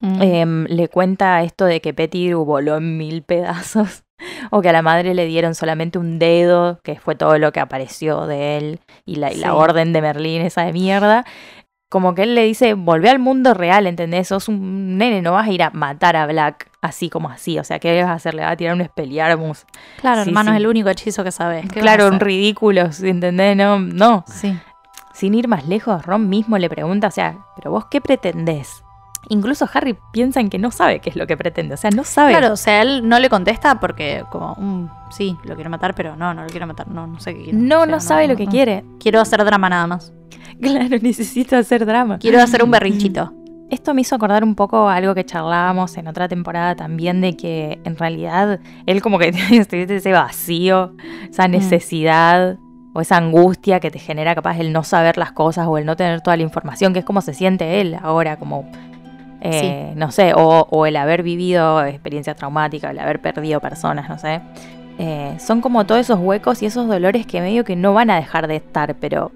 Mm. 0.00 0.22
Em, 0.22 0.64
le 0.66 0.88
cuenta 0.88 1.42
esto 1.42 1.64
de 1.64 1.80
que 1.80 1.94
Pettigrew 1.94 2.44
voló 2.44 2.76
en 2.76 2.96
mil 2.96 3.22
pedazos. 3.22 4.02
O 4.50 4.62
que 4.62 4.68
a 4.68 4.72
la 4.72 4.80
madre 4.80 5.12
le 5.12 5.26
dieron 5.26 5.54
solamente 5.54 5.98
un 5.98 6.18
dedo, 6.18 6.80
que 6.82 6.98
fue 6.98 7.14
todo 7.14 7.36
lo 7.36 7.52
que 7.52 7.60
apareció 7.60 8.26
de 8.26 8.56
él, 8.56 8.80
y 9.04 9.16
la, 9.16 9.32
y 9.32 9.36
la 9.36 9.54
orden 9.54 9.92
de 9.92 10.00
Merlín, 10.00 10.40
esa 10.42 10.62
de 10.62 10.72
mierda. 10.72 11.24
Como 11.94 12.12
que 12.16 12.24
él 12.24 12.34
le 12.34 12.42
dice, 12.42 12.74
volvé 12.74 13.08
al 13.08 13.20
mundo 13.20 13.54
real, 13.54 13.86
¿entendés? 13.86 14.26
Sos 14.26 14.48
un 14.48 14.98
nene, 14.98 15.22
no 15.22 15.30
vas 15.30 15.46
a 15.46 15.52
ir 15.52 15.62
a 15.62 15.70
matar 15.70 16.16
a 16.16 16.26
Black 16.26 16.68
así 16.80 17.08
como 17.08 17.28
así. 17.28 17.56
O 17.60 17.62
sea, 17.62 17.78
¿qué 17.78 18.02
vas 18.02 18.10
a 18.10 18.14
hacer? 18.14 18.34
Le 18.34 18.42
vas 18.42 18.50
a 18.54 18.56
tirar 18.56 18.74
un 18.74 18.80
Expelliarmus. 18.80 19.64
claro, 20.00 20.24
sí, 20.24 20.30
hermano, 20.30 20.50
sí. 20.50 20.56
es 20.56 20.60
el 20.60 20.66
único 20.66 20.88
hechizo 20.88 21.22
que 21.22 21.30
sabes. 21.30 21.60
¿Qué 21.62 21.68
vas 21.68 21.76
a 21.76 21.80
Claro, 21.82 22.08
un 22.08 22.18
ridículo, 22.18 22.90
¿entendés? 23.00 23.56
No, 23.56 23.78
no. 23.78 24.24
Sí. 24.26 24.58
Sin 25.12 25.34
ir 25.34 25.46
más 25.46 25.68
lejos, 25.68 26.04
Ron 26.04 26.28
mismo 26.28 26.58
le 26.58 26.68
pregunta, 26.68 27.06
o 27.06 27.10
sea, 27.12 27.38
¿pero 27.54 27.70
vos 27.70 27.84
qué 27.88 28.00
pretendés? 28.00 28.82
Incluso 29.28 29.68
Harry 29.72 29.96
piensa 30.12 30.40
en 30.40 30.50
que 30.50 30.58
no 30.58 30.72
sabe 30.72 30.98
qué 30.98 31.10
es 31.10 31.16
lo 31.16 31.28
que 31.28 31.36
pretende, 31.36 31.74
o 31.74 31.76
sea, 31.76 31.90
no 31.90 32.02
sabe. 32.02 32.32
Claro, 32.32 32.54
o 32.54 32.56
sea, 32.56 32.82
él 32.82 33.08
no 33.08 33.20
le 33.20 33.30
contesta 33.30 33.78
porque 33.78 34.24
como, 34.32 34.56
mm, 34.58 34.90
sí, 35.12 35.38
lo 35.44 35.54
quiero 35.54 35.70
matar, 35.70 35.94
pero 35.94 36.16
no, 36.16 36.34
no 36.34 36.42
lo 36.42 36.48
quiero 36.48 36.66
matar, 36.66 36.88
no, 36.88 37.06
no 37.06 37.20
sé 37.20 37.36
qué 37.36 37.44
quiero. 37.44 37.58
No, 37.58 37.82
O 37.82 37.84
sea, 37.84 37.86
no 37.86 38.00
sabe 38.00 38.26
lo 38.26 38.34
que 38.34 38.46
no. 38.46 38.50
quiere. 38.50 38.84
Quiero 38.98 39.20
hacer 39.20 39.44
drama 39.44 39.68
nada 39.68 39.86
más. 39.86 40.12
Claro, 40.60 40.96
necesito 41.00 41.56
hacer 41.56 41.86
drama. 41.86 42.18
Quiero 42.18 42.40
hacer 42.40 42.62
un 42.62 42.70
berrinchito. 42.70 43.32
Esto 43.70 43.94
me 43.94 44.02
hizo 44.02 44.14
acordar 44.14 44.44
un 44.44 44.54
poco 44.54 44.88
a 44.88 44.96
algo 44.96 45.14
que 45.14 45.24
charlábamos 45.24 45.96
en 45.96 46.06
otra 46.06 46.28
temporada 46.28 46.76
también, 46.76 47.20
de 47.20 47.36
que 47.36 47.80
en 47.84 47.96
realidad 47.96 48.60
él 48.86 49.02
como 49.02 49.18
que 49.18 49.32
tiene 49.68 49.96
ese 49.96 50.12
vacío, 50.12 50.94
esa 51.28 51.48
necesidad 51.48 52.58
o 52.92 53.00
esa 53.00 53.16
angustia 53.16 53.80
que 53.80 53.90
te 53.90 53.98
genera 53.98 54.34
capaz 54.34 54.58
el 54.58 54.72
no 54.72 54.84
saber 54.84 55.18
las 55.18 55.32
cosas 55.32 55.66
o 55.66 55.78
el 55.78 55.86
no 55.86 55.96
tener 55.96 56.20
toda 56.20 56.36
la 56.36 56.44
información, 56.44 56.92
que 56.92 57.00
es 57.00 57.04
como 57.04 57.20
se 57.20 57.34
siente 57.34 57.80
él 57.80 57.96
ahora, 58.00 58.36
como, 58.36 58.70
eh, 59.40 59.92
no 59.96 60.12
sé, 60.12 60.32
o, 60.34 60.68
o 60.70 60.86
el 60.86 60.94
haber 60.96 61.24
vivido 61.24 61.84
experiencias 61.84 62.36
traumáticas, 62.36 62.92
el 62.92 62.98
haber 63.00 63.20
perdido 63.20 63.60
personas, 63.60 64.08
no 64.08 64.18
sé. 64.18 64.40
Eh, 64.98 65.36
son 65.40 65.60
como 65.60 65.84
todos 65.86 66.00
esos 66.00 66.20
huecos 66.20 66.62
y 66.62 66.66
esos 66.66 66.86
dolores 66.86 67.26
que 67.26 67.40
medio 67.40 67.64
que 67.64 67.74
no 67.74 67.94
van 67.94 68.10
a 68.10 68.16
dejar 68.16 68.46
de 68.46 68.56
estar, 68.56 68.94
pero 69.00 69.32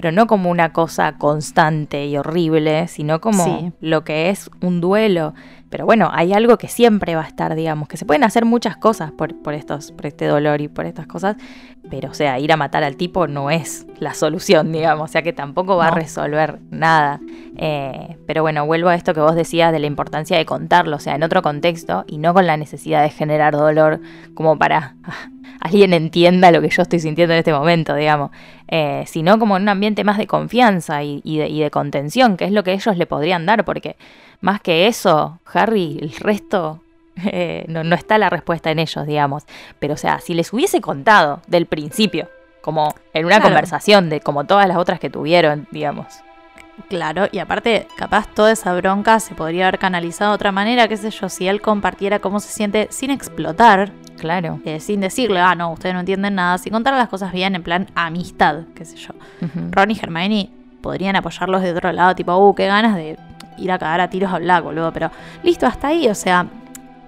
pero 0.00 0.12
no 0.12 0.28
como 0.28 0.48
una 0.48 0.72
cosa 0.72 1.16
constante 1.18 2.06
y 2.06 2.16
horrible, 2.16 2.86
sino 2.86 3.20
como 3.20 3.44
Sí. 3.44 3.72
lo 3.80 4.04
que 4.04 4.30
es 4.30 4.48
un 4.60 4.80
duelo. 4.80 5.34
Pero 5.70 5.84
bueno, 5.84 6.10
hay 6.12 6.32
algo 6.32 6.56
que 6.56 6.68
siempre 6.68 7.14
va 7.14 7.22
a 7.22 7.26
estar, 7.26 7.54
digamos, 7.54 7.88
que 7.88 7.96
se 7.96 8.06
pueden 8.06 8.24
hacer 8.24 8.44
muchas 8.44 8.76
cosas 8.76 9.12
por, 9.12 9.40
por 9.42 9.54
estos, 9.54 9.92
por 9.92 10.06
este 10.06 10.24
dolor 10.26 10.60
y 10.60 10.68
por 10.68 10.86
estas 10.86 11.06
cosas, 11.06 11.36
pero 11.90 12.10
o 12.10 12.14
sea, 12.14 12.38
ir 12.38 12.52
a 12.52 12.56
matar 12.56 12.84
al 12.84 12.96
tipo 12.96 13.26
no 13.26 13.50
es 13.50 13.86
la 13.98 14.14
solución, 14.14 14.72
digamos, 14.72 15.10
o 15.10 15.12
sea 15.12 15.22
que 15.22 15.32
tampoco 15.32 15.76
va 15.76 15.88
a 15.88 15.90
resolver 15.90 16.60
nada. 16.70 17.20
Eh, 17.56 18.16
pero 18.26 18.42
bueno, 18.42 18.64
vuelvo 18.66 18.88
a 18.88 18.94
esto 18.94 19.14
que 19.14 19.20
vos 19.20 19.34
decías 19.34 19.72
de 19.72 19.78
la 19.78 19.86
importancia 19.86 20.38
de 20.38 20.46
contarlo, 20.46 20.96
o 20.96 21.00
sea, 21.00 21.14
en 21.14 21.22
otro 21.22 21.42
contexto 21.42 22.04
y 22.06 22.18
no 22.18 22.32
con 22.32 22.46
la 22.46 22.56
necesidad 22.56 23.02
de 23.02 23.10
generar 23.10 23.54
dolor 23.54 24.00
como 24.34 24.58
para 24.58 24.94
ah, 25.04 25.30
alguien 25.60 25.92
entienda 25.92 26.50
lo 26.50 26.60
que 26.60 26.68
yo 26.70 26.82
estoy 26.82 27.00
sintiendo 27.00 27.34
en 27.34 27.40
este 27.40 27.52
momento, 27.52 27.94
digamos, 27.94 28.30
eh, 28.68 29.04
sino 29.06 29.38
como 29.38 29.56
en 29.56 29.62
un 29.64 29.68
ambiente 29.70 30.04
más 30.04 30.18
de 30.18 30.26
confianza 30.26 31.02
y, 31.02 31.20
y 31.24 31.38
de, 31.38 31.48
y 31.48 31.60
de 31.60 31.70
contención, 31.70 32.36
que 32.36 32.44
es 32.44 32.52
lo 32.52 32.64
que 32.64 32.72
ellos 32.72 32.96
le 32.96 33.06
podrían 33.06 33.44
dar, 33.46 33.64
porque 33.64 33.96
más 34.40 34.60
que 34.60 34.86
eso, 34.86 35.38
Harry, 35.52 35.98
el 36.00 36.12
resto, 36.12 36.80
eh, 37.24 37.64
no, 37.68 37.82
no 37.84 37.94
está 37.96 38.18
la 38.18 38.30
respuesta 38.30 38.70
en 38.70 38.78
ellos, 38.78 39.06
digamos. 39.06 39.44
Pero 39.78 39.94
o 39.94 39.96
sea, 39.96 40.20
si 40.20 40.34
les 40.34 40.52
hubiese 40.52 40.80
contado 40.80 41.40
del 41.48 41.66
principio, 41.66 42.28
como 42.60 42.94
en 43.14 43.24
una 43.24 43.36
Claro. 43.36 43.50
conversación 43.50 44.10
de 44.10 44.20
como 44.20 44.44
todas 44.44 44.68
las 44.68 44.76
otras 44.76 45.00
que 45.00 45.10
tuvieron, 45.10 45.66
digamos. 45.70 46.06
Claro, 46.88 47.26
y 47.32 47.40
aparte, 47.40 47.88
capaz 47.96 48.28
toda 48.32 48.52
esa 48.52 48.72
bronca 48.74 49.18
se 49.18 49.34
podría 49.34 49.66
haber 49.66 49.80
canalizado 49.80 50.30
de 50.30 50.34
otra 50.36 50.52
manera, 50.52 50.86
qué 50.86 50.96
sé 50.96 51.10
yo, 51.10 51.28
si 51.28 51.48
él 51.48 51.60
compartiera 51.60 52.20
cómo 52.20 52.38
se 52.38 52.52
siente 52.52 52.86
sin 52.90 53.10
explotar, 53.10 53.90
Claro. 54.16 54.60
eh, 54.64 54.78
sin 54.78 55.00
decirle, 55.00 55.40
ah, 55.40 55.56
no, 55.56 55.72
ustedes 55.72 55.94
no 55.94 56.00
entienden 56.00 56.36
nada, 56.36 56.56
sin 56.58 56.72
contar 56.72 56.94
las 56.94 57.08
cosas 57.08 57.32
bien, 57.32 57.56
en 57.56 57.64
plan 57.64 57.88
amistad, 57.96 58.60
qué 58.76 58.84
sé 58.84 58.96
yo. 58.96 59.12
Ujú. 59.42 59.68
Ron 59.72 59.90
y 59.90 59.98
Hermione 60.00 60.50
podrían 60.80 61.16
apoyarlos 61.16 61.62
de 61.62 61.72
otro 61.72 61.90
lado, 61.90 62.14
tipo, 62.14 62.32
uh, 62.36 62.54
qué 62.54 62.66
ganas 62.66 62.94
de 62.94 63.18
ir 63.58 63.70
a 63.72 63.78
cagar 63.78 64.00
a 64.00 64.08
tiros 64.10 64.32
a 64.32 64.38
Black, 64.38 64.62
boludo, 64.64 64.92
pero 64.92 65.10
listo, 65.42 65.66
hasta 65.66 65.88
ahí, 65.88 66.08
o 66.08 66.14
sea, 66.14 66.46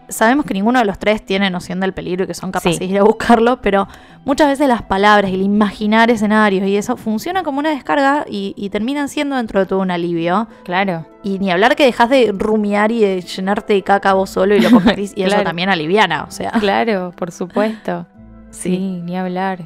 sabemos 0.09 0.45
que 0.45 0.55
ninguno 0.55 0.81
de 0.81 0.85
los 0.85 0.99
tres 0.99 1.25
tiene 1.25 1.51
noción 1.51 1.79
del 1.79 1.93
peligro 1.93 2.25
y 2.25 2.27
que 2.27 2.35
son 2.35 2.51
capaces 2.51 2.79
Sí. 2.79 2.87
de 2.87 2.93
ir 2.93 2.99
a 2.99 3.05
buscarlo, 3.05 3.61
pero 3.63 3.87
muchas 4.25 4.49
veces 4.49 4.67
las 4.67 4.83
palabras 4.83 5.31
y 5.31 5.35
el 5.35 5.43
imaginar 5.43 6.11
escenarios 6.11 6.67
y 6.67 6.77
eso 6.77 6.97
funciona 6.97 7.45
como 7.45 7.61
una 7.61 7.71
descarga 7.71 8.25
y, 8.29 8.53
y 8.57 8.71
terminan 8.71 9.09
siendo 9.09 9.37
dentro 9.37 9.61
de 9.61 9.67
todo 9.67 9.79
un 9.79 9.93
alivio. 9.93 10.49
Claro. 10.65 11.07
Y 11.23 11.39
ni 11.39 11.53
hablar 11.53 11.77
que 11.77 11.85
dejas 11.85 12.11
de 12.11 12.33
rumiar 12.37 12.91
y 12.91 13.01
de 13.01 13.21
llenarte 13.21 13.75
de 13.75 13.83
caca 13.83 14.15
vos 14.15 14.31
solo 14.31 14.57
y 14.57 14.61
lo 14.61 14.71
compartís 14.73 15.13
y 15.17 15.23
eso 15.23 15.43
también 15.43 15.69
aliviana, 15.69 16.25
o 16.25 16.31
sea. 16.33 16.51
Claro, 16.53 17.13
por 17.17 17.31
supuesto. 17.31 18.07
Sí, 18.53 19.01
ni 19.05 19.17
hablar. 19.17 19.61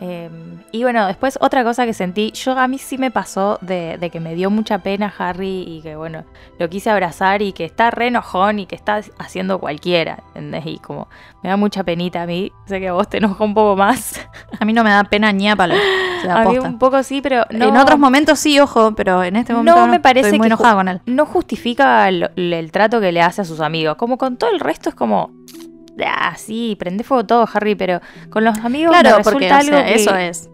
Eh, 0.00 0.28
y 0.72 0.82
bueno, 0.82 1.06
después 1.06 1.38
otra 1.40 1.62
cosa 1.62 1.86
que 1.86 1.94
sentí, 1.94 2.32
yo 2.32 2.58
a 2.58 2.66
mí 2.66 2.78
sí 2.78 2.98
me 2.98 3.12
pasó 3.12 3.58
de, 3.60 3.96
de 3.98 4.10
que 4.10 4.18
me 4.18 4.34
dio 4.34 4.50
mucha 4.50 4.78
pena 4.78 5.12
Harry 5.18 5.62
y 5.68 5.82
que 5.82 5.94
bueno, 5.94 6.24
lo 6.58 6.68
quise 6.68 6.90
abrazar 6.90 7.42
y 7.42 7.52
que 7.52 7.64
está 7.64 7.92
re 7.92 8.08
enojón 8.08 8.58
y 8.58 8.66
que 8.66 8.74
está 8.74 9.00
haciendo 9.18 9.60
cualquiera, 9.60 10.24
¿entendés? 10.34 10.66
Y 10.66 10.78
como 10.78 11.06
me 11.44 11.48
da 11.50 11.56
mucha 11.56 11.84
penita 11.84 12.22
a 12.22 12.26
mí, 12.26 12.50
sé 12.66 12.80
que 12.80 12.88
a 12.88 12.92
vos 12.92 13.08
te 13.08 13.18
enojó 13.18 13.44
un 13.44 13.54
poco 13.54 13.76
más, 13.76 14.20
A 14.58 14.64
mí 14.64 14.72
no 14.72 14.82
me 14.82 14.90
da 14.90 15.04
pena 15.04 15.32
ni 15.32 15.48
a 15.48 15.54
palo. 15.54 15.74
A 16.28 16.44
mí 16.48 16.58
un 16.58 16.78
poco 16.78 17.02
sí, 17.02 17.20
pero 17.20 17.44
no, 17.50 17.66
En 17.68 17.76
otros 17.76 17.98
momentos 17.98 18.38
sí, 18.38 18.58
ojo, 18.58 18.94
pero 18.94 19.22
en 19.22 19.36
este 19.36 19.52
momento 19.52 19.78
no, 19.78 19.86
me 19.88 20.00
parece 20.00 20.28
estoy 20.28 20.38
muy 20.38 20.48
que 20.48 20.54
enojada 20.54 20.74
con 20.74 20.88
él. 20.88 21.02
no 21.04 21.26
justifica 21.26 22.10
lo- 22.10 22.30
el 22.34 22.72
trato 22.72 22.98
que 23.00 23.12
le 23.12 23.20
hace 23.20 23.42
a 23.42 23.44
sus 23.44 23.60
amigos, 23.60 23.96
como 23.96 24.16
con 24.18 24.38
todo 24.38 24.50
el 24.50 24.58
resto 24.58 24.88
es 24.88 24.94
como... 24.94 25.30
Ah, 26.04 26.34
sí, 26.36 26.76
prende 26.78 27.04
fuego 27.04 27.24
todo, 27.24 27.48
Harry, 27.52 27.74
pero 27.74 28.00
con 28.30 28.44
los 28.44 28.58
amigos 28.58 28.94
me 28.96 29.00
Claro, 29.00 29.18
resulta 29.18 29.30
porque 29.30 29.50
o 29.50 29.54
algo 29.54 29.76
sea, 29.76 29.84
que- 29.86 29.94
eso 29.94 30.16
es. 30.16 30.50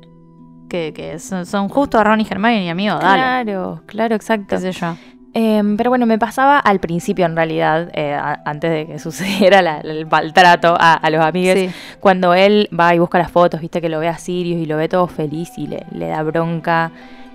Que, 0.69 0.93
que 0.95 1.19
son, 1.19 1.47
son 1.47 1.69
justo 1.69 1.99
a 1.99 2.05
Ron 2.05 2.21
y 2.21 2.27
Hermione 2.31 2.65
y 2.65 2.69
amigo, 2.69 2.95
dale. 2.97 3.23
Claro, 3.45 3.83
claro, 3.87 4.15
exacto. 4.15 4.57
Qué 4.57 4.59
sé 4.59 4.73
yo. 4.73 4.95
Em, 5.33 5.77
pero 5.77 5.91
bueno, 5.91 6.07
me 6.07 6.19
pasaba 6.19 6.59
al 6.59 6.79
principio 6.81 7.25
en 7.27 7.35
realidad, 7.37 7.89
eh, 7.95 8.15
a- 8.15 8.41
antes 8.45 8.71
de 8.71 8.87
que 8.87 8.99
sucediera 9.51 9.63
la- 9.63 9.79
el 9.81 10.07
maltrato 10.07 10.77
a, 10.79 10.95
a 10.95 11.11
los 11.11 11.25
amigos, 11.25 11.55
Sí. 11.59 11.71
cuando 12.01 12.35
él 12.35 12.69
va 12.79 12.95
y 12.95 12.99
busca 12.99 13.19
las 13.19 13.31
fotos, 13.33 13.61
viste 13.61 13.81
que 13.81 13.89
lo 13.89 13.99
ve 13.99 14.09
a 14.09 14.19
Sirius 14.19 14.61
y 14.61 14.67
lo 14.67 14.77
ve 14.77 14.89
todo 14.89 15.07
feliz 15.09 15.51
y 15.57 15.67
le, 15.67 15.87
le 15.93 16.09
da 16.09 16.23
bronca 16.23 16.91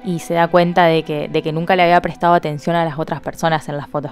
y 0.06 0.20
se 0.20 0.34
da 0.36 0.48
cuenta 0.48 0.86
de 0.86 1.04
que, 1.04 1.28
de 1.28 1.42
que 1.42 1.52
nunca 1.52 1.76
le 1.76 1.84
había 1.84 2.00
prestado 2.02 2.36
atención 2.36 2.76
a 2.76 2.86
las 2.86 3.00
otras 3.00 3.22
personas 3.22 3.68
en 3.70 3.76
las 3.78 3.88
fotos. 3.90 4.12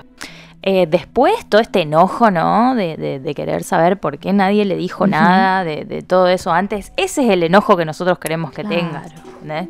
Eh, 0.65 0.87
después 0.87 1.33
todo 1.49 1.59
este 1.59 1.81
enojo, 1.81 2.31
¿no? 2.31 2.73
De, 2.73 2.95
de- 2.95 3.19
de 3.19 3.35
querer 3.35 3.63
saber 3.63 3.99
por 3.99 4.17
qué 4.17 4.31
nadie 4.31 4.63
le 4.63 4.77
dijo 4.77 5.05
nada, 5.07 5.63
de, 5.65 5.83
de 5.83 6.01
todo 6.03 6.27
eso 6.29 6.53
antes, 6.53 6.93
ese 6.95 7.23
es 7.25 7.29
el 7.31 7.43
enojo 7.43 7.75
que 7.75 7.83
nosotros 7.83 8.17
queremos 8.17 8.51
que 8.51 8.63
Claro. 8.63 8.79
¿entendés? 9.41 9.67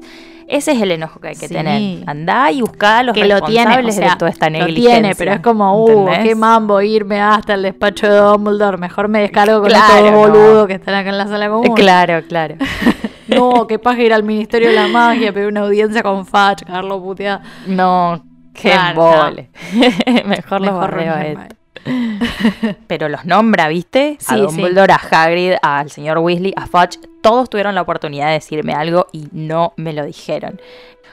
Ese 0.47 0.73
es 0.73 0.81
el 0.81 0.91
enojo 0.91 1.19
que 1.19 1.29
hay 1.29 1.35
que 1.35 1.47
Sí. 1.47 1.53
tener. 1.55 2.03
Andá 2.05 2.51
y 2.51 2.61
buscá 2.61 2.99
a 2.99 3.03
los 3.03 3.15
Que 3.15 3.25
lo 3.25 3.41
tiene, 3.41 3.61
o 3.73 3.77
responsables 3.77 3.95
sea, 3.95 4.09
de 4.11 4.15
toda 4.17 4.29
esta 4.29 4.49
lo 4.51 4.59
negligencia. 4.59 4.91
tiene, 4.99 5.15
pero 5.15 5.31
es 5.33 5.39
como, 5.39 5.83
uh, 5.83 5.89
¿entendés? 6.09 6.19
qué 6.27 6.35
mambo 6.35 6.79
irme 6.81 7.19
hasta 7.21 7.55
el 7.55 7.63
despacho 7.63 8.07
de 8.07 8.17
Dumbledore. 8.17 8.77
Mejor 8.77 9.07
me 9.07 9.21
descargo 9.21 9.61
con 9.61 9.69
Claro, 9.69 9.95
estos 9.95 10.11
no. 10.11 10.17
boludos 10.19 10.67
que 10.67 10.73
están 10.73 10.93
acá 10.95 11.09
en 11.09 11.17
la 11.17 11.27
sala 11.27 11.49
común. 11.49 11.73
Claro, 11.75 12.21
claro. 12.27 12.55
No, 13.25 13.65
que 13.67 13.79
paja 13.79 14.01
ir 14.01 14.13
al 14.13 14.23
Ministerio 14.23 14.67
de 14.69 14.75
la 14.75 14.87
Magia, 14.89 15.31
pedir 15.33 15.47
una 15.47 15.61
audiencia 15.61 16.03
con 16.03 16.25
Fudge, 16.25 16.65
Carlos 16.67 17.01
puteada. 17.01 17.41
No, 17.65 18.21
qué 18.53 18.71
Claro, 18.71 19.11
embole. 19.13 19.49
Mejor 20.25 20.61
los 20.61 20.73
borreo 20.73 21.13
a 21.13 21.25
esto. 21.25 21.55
Pero 22.87 23.09
los 23.09 23.25
nombra, 23.25 23.67
¿viste? 23.67 24.17
a 24.27 24.35
Sí, 24.35 24.39
Dumbledore, 24.41 24.93
a 24.93 24.95
Hagrid, 24.97 25.53
al 25.61 25.89
señor 25.89 26.19
Weasley, 26.19 26.53
a 26.55 26.65
Fudge. 26.67 26.99
Todos 27.21 27.49
tuvieron 27.49 27.75
la 27.75 27.81
oportunidad 27.81 28.27
de 28.27 28.33
decirme 28.33 28.73
algo 28.73 29.07
y 29.11 29.27
no 29.31 29.73
me 29.77 29.93
lo 29.93 30.05
dijeron. 30.05 30.59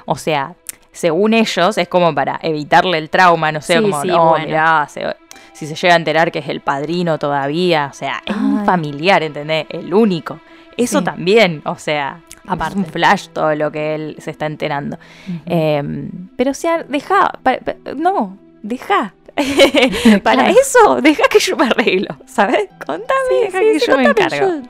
O 0.06 0.16
sea, 0.16 0.54
según 0.92 1.34
ellos, 1.34 1.78
es 1.78 1.88
como 1.88 2.14
para 2.14 2.38
evitarle 2.42 2.98
el 2.98 3.10
trauma, 3.10 3.52
no 3.52 3.60
sé, 3.60 3.76
Sí, 3.76 3.82
como, 3.82 4.02
sí, 4.02 4.08
no, 4.08 4.30
bueno. 4.30 4.46
mirá, 4.46 4.86
se- 4.88 5.16
si 5.52 5.66
se 5.66 5.74
llega 5.74 5.94
a 5.94 5.96
enterar 5.96 6.30
que 6.32 6.38
es 6.40 6.48
el 6.48 6.60
padrino 6.60 7.18
todavía, 7.18 7.88
o 7.90 7.94
sea, 7.94 8.22
es 8.24 8.34
un 8.36 8.64
familiar, 8.64 9.22
¿entendés? 9.22 9.66
El 9.68 9.92
único. 9.92 10.40
Eso 10.76 10.98
Sí. 11.00 11.04
también, 11.04 11.62
o 11.64 11.76
sea, 11.76 12.20
Aparte. 12.52 12.80
es 12.80 12.86
un 12.86 12.92
flash 12.92 13.28
todo 13.28 13.54
lo 13.54 13.70
que 13.72 13.94
él 13.94 14.16
se 14.18 14.30
está 14.30 14.46
enterando. 14.46 14.98
Eh, 15.46 16.08
pero 16.36 16.50
o 16.52 16.54
sea, 16.54 16.82
deja, 16.84 17.30
pa- 17.42 17.58
pa- 17.58 17.74
no, 17.96 18.36
deja. 18.62 19.14
Para 20.22 20.44
Claro. 20.44 20.58
eso, 20.60 21.00
deja 21.00 21.22
que 21.30 21.38
yo 21.38 21.56
me 21.56 21.66
arreglo, 21.66 22.16
¿sabes? 22.26 22.68
Contame, 22.84 23.40
deja 23.44 23.60
que 23.60 23.78
yo 23.78 23.96
me 23.96 24.04
encargo. 24.04 24.62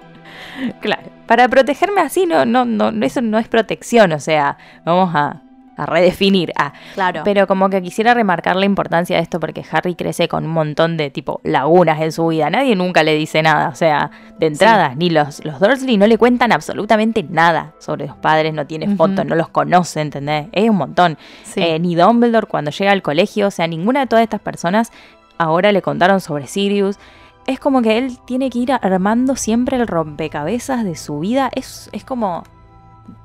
Claro, 0.81 1.03
para 1.27 1.49
protegerme 1.49 2.03
así, 2.03 2.27
no, 2.27 2.45
no, 2.45 2.65
no, 2.67 2.91
eso 3.05 3.23
no 3.23 3.39
es 3.39 3.49
protección, 3.49 4.13
o 4.13 4.21
sea, 4.21 4.59
vamos 4.85 5.11
a, 5.15 5.41
a 5.83 5.87
redefinir. 5.87 6.53
Ah, 6.57 6.73
Claro. 6.95 7.23
pero 7.25 7.47
como 7.47 7.69
que 7.71 7.81
quisiera 7.83 8.15
remarcar 8.15 8.57
la 8.57 8.67
importancia 8.67 9.17
de 9.17 9.23
esto 9.23 9.41
porque 9.41 9.65
Harry 9.71 9.95
crece 9.95 10.29
con 10.29 10.45
un 10.45 10.51
montón 10.53 10.97
de 10.97 11.11
tipo 11.11 11.41
lagunas 11.45 12.01
en 12.01 12.13
su 12.13 12.27
vida. 12.29 12.51
Nadie 12.51 12.77
nunca 12.77 13.03
le 13.03 13.15
dice 13.15 13.43
nada. 13.43 13.69
O 13.69 13.75
sea, 13.75 14.11
de 14.39 14.47
entrada, 14.47 14.95
ni 14.95 15.11
los, 15.11 15.45
los 15.45 15.61
Dursley 15.61 15.97
no 15.97 16.07
le 16.07 16.19
cuentan 16.19 16.53
absolutamente 16.53 17.23
nada 17.29 17.73
sobre 17.79 18.07
los 18.07 18.17
padres, 18.17 18.53
no 18.55 18.67
tiene 18.67 18.95
fotos, 18.97 19.25
no 19.27 19.35
los 19.35 19.49
conoce, 19.49 20.01
¿entendés? 20.01 20.47
Es 20.53 20.69
un 20.69 20.77
montón. 20.77 21.19
Sí. 21.45 21.61
Eh, 21.63 21.79
ni 21.79 21.95
Dumbledore 21.95 22.47
cuando 22.47 22.71
llega 22.71 22.93
al 22.93 23.03
colegio, 23.03 23.49
o 23.49 23.51
sea, 23.51 23.67
ninguna 23.67 24.01
de 24.01 24.07
todas 24.07 24.23
estas 24.23 24.41
personas 24.41 24.93
ahora 25.39 25.73
le 25.73 25.83
contaron 25.83 26.21
sobre 26.21 26.47
Sirius. 26.47 26.99
Es 27.47 27.59
como 27.59 27.81
que 27.83 27.97
él 27.99 28.19
tiene 28.27 28.51
que 28.51 28.59
ir 28.59 28.73
armando 28.73 29.35
siempre 29.37 29.77
el 29.79 29.87
rompecabezas 29.87 30.85
de 30.85 30.95
su 30.95 31.21
vida. 31.21 31.51
Es, 31.55 31.89
es 31.93 32.05
como 32.05 32.45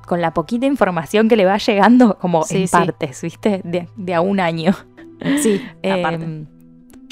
con 0.07 0.21
la 0.21 0.33
poquita 0.33 0.65
información 0.65 1.27
que 1.29 1.35
le 1.35 1.45
va 1.45 1.57
llegando, 1.57 2.17
como 2.19 2.43
Sí, 2.43 2.61
en 2.63 2.67
sí. 2.67 2.71
partes, 2.71 3.21
¿viste? 3.21 3.61
De, 3.63 3.87
de 3.95 4.13
a 4.13 4.21
un 4.21 4.39
año. 4.39 4.73
sí, 5.41 5.61
Eh, 5.83 5.91
aparte. 6.03 6.45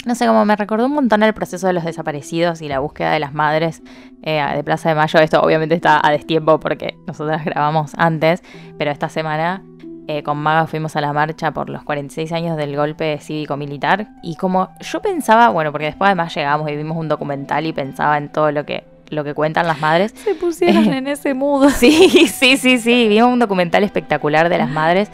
no 0.05 0.15
sé, 0.15 0.27
como 0.27 0.43
me 0.45 0.55
recordó 0.55 0.85
un 0.85 0.93
montón 0.93 1.23
el 1.23 1.33
proceso 1.33 1.67
de 1.67 1.73
los 1.73 1.83
desaparecidos 1.85 2.61
y 2.61 2.67
la 2.67 2.79
búsqueda 2.79 3.11
de 3.11 3.19
las 3.19 3.33
madres 3.33 3.81
eh, 4.21 4.43
de 4.55 4.63
Plaza 4.63 4.89
de 4.89 4.95
Mayo. 4.95 5.19
Esto 5.19 5.41
obviamente 5.41 5.75
está 5.75 5.99
a 6.05 6.11
destiempo 6.11 6.59
porque 6.59 6.95
nosotras 7.07 7.43
grabamos 7.45 7.93
antes, 7.97 8.43
pero 8.77 8.91
esta 8.91 9.07
semana 9.09 9.63
eh, 10.07 10.21
con 10.21 10.37
Maga 10.37 10.67
fuimos 10.67 10.97
a 10.97 11.01
la 11.01 11.13
marcha 11.13 11.51
por 11.53 11.69
los 11.69 11.83
46 11.83 12.33
años 12.33 12.57
del 12.57 12.75
golpe 12.75 13.17
cívico-militar 13.21 14.09
y 14.21 14.35
como 14.35 14.67
yo 14.81 15.01
pensaba, 15.01 15.47
bueno, 15.49 15.71
porque 15.71 15.85
después 15.85 16.07
además 16.09 16.35
llegamos 16.35 16.69
y 16.69 16.75
vimos 16.75 16.97
un 16.97 17.07
documental 17.07 17.65
y 17.65 17.71
pensaba 17.71 18.17
en 18.17 18.29
todo 18.29 18.51
lo 18.51 18.65
que, 18.65 18.83
lo 19.13 19.23
que 19.23 19.33
cuentan 19.33 19.67
las 19.67 19.79
madres. 19.79 20.13
Se 20.23 20.35
pusieron 20.35 20.93
en 20.93 21.07
ese 21.07 21.33
mood. 21.33 21.69
Sí, 21.77 22.27
sí, 22.27 22.57
sí, 22.57 22.77
sí. 22.77 23.07
Vimos 23.07 23.31
un 23.31 23.39
documental 23.39 23.83
espectacular 23.83 24.49
de 24.49 24.57
las 24.57 24.69
madres. 24.69 25.09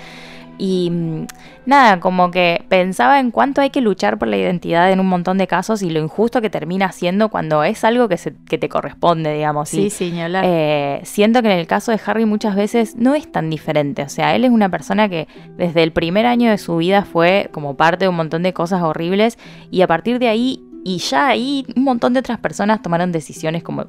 Y 0.62 0.90
mm, 0.92 1.26
nada, 1.68 2.02
como 2.02 2.32
que 2.32 2.66
pensaba 2.68 3.22
en 3.22 3.32
cuánto 3.32 3.62
hay 3.62 3.70
que 3.70 3.80
luchar 3.80 4.18
por 4.18 4.28
la 4.28 4.36
identidad 4.36 4.92
en 4.92 5.00
un 5.00 5.08
montón 5.08 5.38
de 5.38 5.48
casos 5.48 5.82
y 5.82 5.90
lo 5.90 6.02
injusto 6.02 6.42
que 6.42 6.50
termina 6.50 6.92
siendo 6.92 7.30
cuando 7.30 7.64
es 7.64 7.86
algo 7.86 8.10
que, 8.10 8.18
se- 8.18 8.34
que 8.50 8.58
te 8.58 8.68
corresponde, 8.68 9.34
digamos. 9.34 9.70
Sí, 9.70 9.84
Y, 9.86 9.90
sí, 9.90 10.12
ni 10.12 10.22
hablar. 10.22 10.44
eh, 10.46 11.00
siento 11.06 11.42
que 11.42 11.50
en 11.50 11.60
el 11.60 11.66
caso 11.66 11.94
de 11.94 12.00
Harry 12.06 12.26
muchas 12.26 12.58
veces 12.58 12.98
no 12.98 13.16
es 13.16 13.32
tan 13.32 13.50
diferente. 13.50 14.04
O 14.04 14.10
sea, 14.10 14.36
él 14.36 14.44
es 14.44 14.52
una 14.52 14.68
persona 14.68 15.08
que 15.08 15.30
desde 15.56 15.82
el 15.82 15.94
primer 15.94 16.26
año 16.26 16.50
de 16.50 16.58
su 16.58 16.76
vida 16.76 17.04
fue 17.06 17.48
como 17.54 17.78
parte 17.78 18.04
de 18.04 18.10
un 18.10 18.16
montón 18.18 18.44
de 18.44 18.52
cosas 18.52 18.82
horribles 18.82 19.38
y 19.72 19.82
a 19.82 19.88
partir 19.88 20.20
de 20.20 20.28
ahí 20.28 20.62
y 20.84 20.98
ya 21.00 21.28
ahí 21.28 21.66
un 21.76 21.84
montón 21.84 22.14
de 22.14 22.20
otras 22.22 22.40
personas 22.40 22.82
tomaron 22.82 23.12
decisiones 23.12 23.64
como 23.64 23.86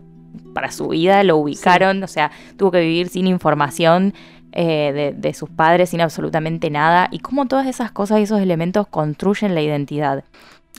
para 0.54 0.70
su 0.72 0.88
vida, 0.88 1.22
lo 1.24 1.36
ubicaron, 1.36 2.02
o 2.02 2.06
sea, 2.08 2.30
tuvo 2.56 2.70
que 2.72 2.80
vivir 2.80 3.08
sin 3.08 3.26
información 3.26 4.14
eh, 4.52 4.92
de, 4.92 5.12
de 5.12 5.34
sus 5.34 5.48
padres, 5.48 5.90
sin 5.90 6.00
absolutamente 6.00 6.70
nada 6.70 7.08
y 7.12 7.20
cómo 7.20 7.46
todas 7.46 7.66
esas 7.66 7.92
cosas 7.92 8.18
y 8.18 8.22
esos 8.22 8.40
elementos 8.40 8.86
construyen 8.88 9.54
la 9.54 9.60
identidad. 9.62 10.24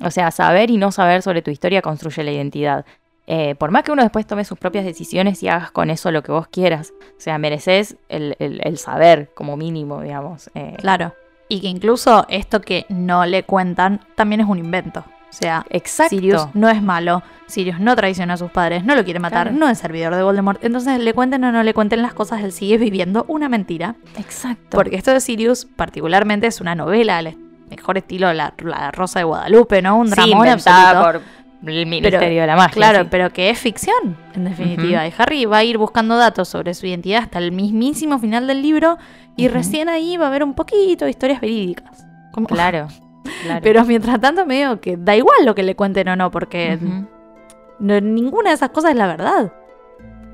O 0.03 0.12
sea, 0.12 0.32
saber 0.32 0.70
y 0.72 0.78
no 0.78 0.91
saber 0.91 1.22
sobre 1.22 1.41
tu 1.41 1.51
historia 1.51 1.82
construye 1.82 2.24
la 2.24 2.32
identidad. 2.32 2.86
Eh, 3.28 3.55
por 3.55 3.72
más 3.72 3.84
que 3.84 3.91
uno 3.91 4.01
después 4.01 4.26
tome 4.28 4.43
sus 4.43 4.57
propias 4.57 4.84
decisiones 4.84 5.41
y 5.43 5.47
hagas 5.47 5.72
con 5.72 5.89
eso 5.89 6.12
lo 6.12 6.22
que 6.24 6.32
vos 6.34 6.47
quieras. 6.47 6.91
O 7.18 7.22
sea, 7.22 7.38
mereces 7.38 7.95
el, 8.09 8.36
el- 8.39 8.59
el 8.64 8.78
saber 8.78 9.30
como 9.36 9.55
mínimo, 9.57 10.01
digamos. 10.01 10.49
Eh, 10.55 10.76
Claro. 10.80 11.14
Y 11.47 11.62
que 11.62 11.68
incluso 11.68 12.26
esto 12.30 12.62
que 12.62 12.86
no 12.89 13.26
le 13.26 13.43
cuentan 13.43 14.01
también 14.16 14.41
es 14.41 14.47
un 14.47 14.57
invento. 14.57 15.03
O 15.32 15.34
sea, 15.34 15.65
Exacto. 15.69 16.09
Sirius 16.15 16.47
no 16.53 16.69
es 16.69 16.82
malo, 16.84 17.23
Sirius 17.47 17.79
no 17.79 17.95
traiciona 17.95 18.34
a 18.34 18.38
sus 18.38 18.51
padres, 18.51 18.84
no 18.84 18.95
lo 18.95 19.03
quiere 19.05 19.19
matar, 19.19 19.47
Claro. 19.47 19.57
no 19.57 19.69
es 19.69 19.77
servidor 19.79 20.13
de 20.15 20.23
Voldemort. 20.23 20.63
Entonces, 20.63 20.99
le 20.99 21.13
cuenten 21.13 21.43
o 21.45 21.51
no 21.53 21.63
le 21.63 21.73
cuenten 21.73 22.01
las 22.01 22.13
cosas, 22.13 22.43
él 22.43 22.51
sigue 22.51 22.77
viviendo 22.77 23.25
una 23.29 23.47
mentira. 23.49 23.95
Exacto. 24.17 24.77
Porque 24.77 24.97
esto 24.97 25.11
de 25.11 25.21
Sirius, 25.21 25.65
particularmente, 25.65 26.47
es 26.47 26.59
una 26.61 26.75
novela, 26.75 27.21
mejor 27.69 27.97
estilo 27.97 28.34
la, 28.34 28.53
la 28.59 28.91
Rosa 28.91 29.19
de 29.19 29.23
Guadalupe, 29.25 29.82
¿no? 29.82 29.97
Un 29.97 30.07
Sí, 30.09 30.15
dramón 30.15 30.45
inventada 30.47 30.99
absoluto. 30.99 31.25
por 31.61 31.69
el 31.69 31.86
Ministerio 31.86 32.41
de 32.41 32.47
la 32.47 32.55
Magia. 32.57 32.73
Claro, 32.73 33.03
sí. 33.03 33.07
pero 33.09 33.29
que 33.32 33.49
es 33.49 33.57
ficción, 33.57 34.17
en 34.36 34.43
definitiva. 34.43 35.07
Y 35.07 35.13
Harry 35.17 35.45
va 35.45 35.57
a 35.59 35.63
ir 35.63 35.77
buscando 35.77 36.17
datos 36.17 36.49
sobre 36.49 36.73
su 36.73 36.86
identidad 36.88 37.23
hasta 37.23 37.39
el 37.39 37.53
mismísimo 37.53 38.19
final 38.19 38.47
del 38.47 38.61
libro 38.61 38.97
y 39.38 39.47
recién 39.47 39.88
ahí 39.88 40.17
va 40.17 40.25
a 40.25 40.27
haber 40.27 40.43
un 40.43 40.53
poquito 40.55 41.05
de 41.05 41.11
historias 41.11 41.39
verídicas. 41.39 42.05
Como- 42.34 42.47
Claro. 42.47 42.88
claro. 43.43 43.59
Pero 43.63 43.86
mientras 43.86 44.19
tanto 44.19 44.45
me 44.45 44.55
digo 44.57 44.80
que 44.80 44.97
da 44.97 45.15
igual 45.15 45.45
lo 45.45 45.55
que 45.55 45.63
le 45.63 45.76
cuenten 45.76 46.07
o 46.09 46.15
no, 46.15 46.32
porque 46.32 46.78
no- 47.80 48.01
ninguna 48.01 48.49
de 48.49 48.55
esas 48.55 48.69
cosas 48.69 48.91
es 48.91 48.97
la 48.97 49.07
verdad. 49.07 49.51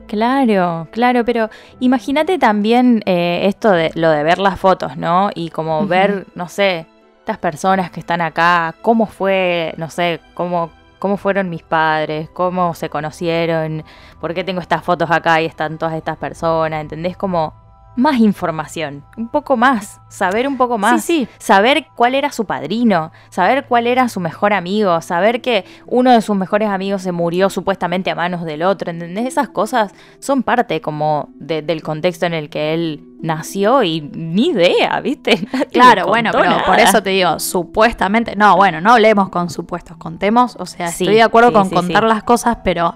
Claro, 0.08 0.88
claro, 0.92 1.26
pero 1.26 1.50
imagínate 1.80 2.38
también 2.40 3.04
eh, 3.06 3.42
esto 3.44 3.72
de 3.72 3.92
lo 3.96 4.10
de 4.10 4.24
ver 4.24 4.38
las 4.40 4.58
fotos, 4.60 4.96
¿no? 4.96 5.30
Y 5.36 5.50
como 5.50 5.86
ver, 5.86 6.26
no 6.34 6.48
sé, 6.48 6.86
estas 7.20 7.38
personas 7.40 7.92
que 7.92 8.00
están 8.00 8.22
acá, 8.22 8.74
cómo 8.82 9.06
fue, 9.06 9.74
no 9.76 9.90
sé, 9.90 10.22
cómo, 10.34 10.72
cómo 11.00 11.18
fueron 11.18 11.50
mis 11.50 11.62
padres, 11.64 12.30
cómo 12.30 12.74
se 12.74 12.90
conocieron, 12.90 13.84
por 14.22 14.34
qué 14.34 14.46
tengo 14.46 14.62
estas 14.62 14.82
fotos 14.82 15.12
acá 15.12 15.42
y 15.42 15.46
están 15.46 15.78
todas 15.78 15.96
estas 15.96 16.16
personas, 16.16 16.80
¿entendés? 16.82 17.18
Como 17.18 17.54
más 17.98 18.20
información, 18.20 19.04
un 19.18 19.28
poco 19.28 19.58
más, 19.58 20.00
saber 20.08 20.48
un 20.48 20.56
poco 20.56 20.78
más. 20.78 21.04
Sí, 21.04 21.26
sí. 21.26 21.28
saber 21.39 21.88
cuál 21.95 22.16
era 22.16 22.32
su 22.32 22.45
padrino, 22.45 23.12
saber 23.30 23.66
cuál 23.68 23.88
era 23.88 24.08
su 24.08 24.20
mejor 24.20 24.54
amigo, 24.54 25.02
saber 25.02 25.41
que 25.41 25.66
uno 25.88 26.12
de 26.12 26.22
sus 26.22 26.38
mejores 26.38 26.70
amigos 26.70 27.02
se 27.02 27.12
murió 27.12 27.50
supuestamente 27.50 28.10
a 28.12 28.16
manos 28.16 28.45
del 28.45 28.62
otro, 28.64 28.91
¿entendés? 28.91 29.26
Esas 29.26 29.50
cosas 29.50 29.93
son 30.20 30.43
parte 30.43 30.80
como 30.80 31.30
de- 31.36 31.62
del 31.64 31.82
contexto 31.82 32.26
en 32.28 32.34
el 32.36 32.50
que 32.50 32.74
él 32.74 33.04
nació 33.20 33.82
y 33.84 34.02
ni 34.02 34.50
idea, 34.50 35.00
¿viste? 35.02 35.48
Nadie 35.52 35.66
Claro, 35.72 36.06
bueno, 36.08 36.30
pero 36.32 36.58
por 36.68 36.80
eso 36.80 37.02
te 37.02 37.10
digo, 37.10 37.39
supuestamente. 37.39 38.36
No, 38.36 38.56
bueno, 38.56 38.80
no 38.80 38.93
hablemos 38.93 39.30
con 39.30 39.50
supuestos, 39.50 39.98
contemos. 39.98 40.56
O 40.60 40.68
sea, 40.68 40.89
Sí, 40.89 41.04
estoy 41.06 41.16
de 41.16 41.24
acuerdo 41.24 41.52
con 41.52 41.70
contar 41.70 42.04
las 42.04 42.22
cosas, 42.24 42.60
pero 42.64 42.93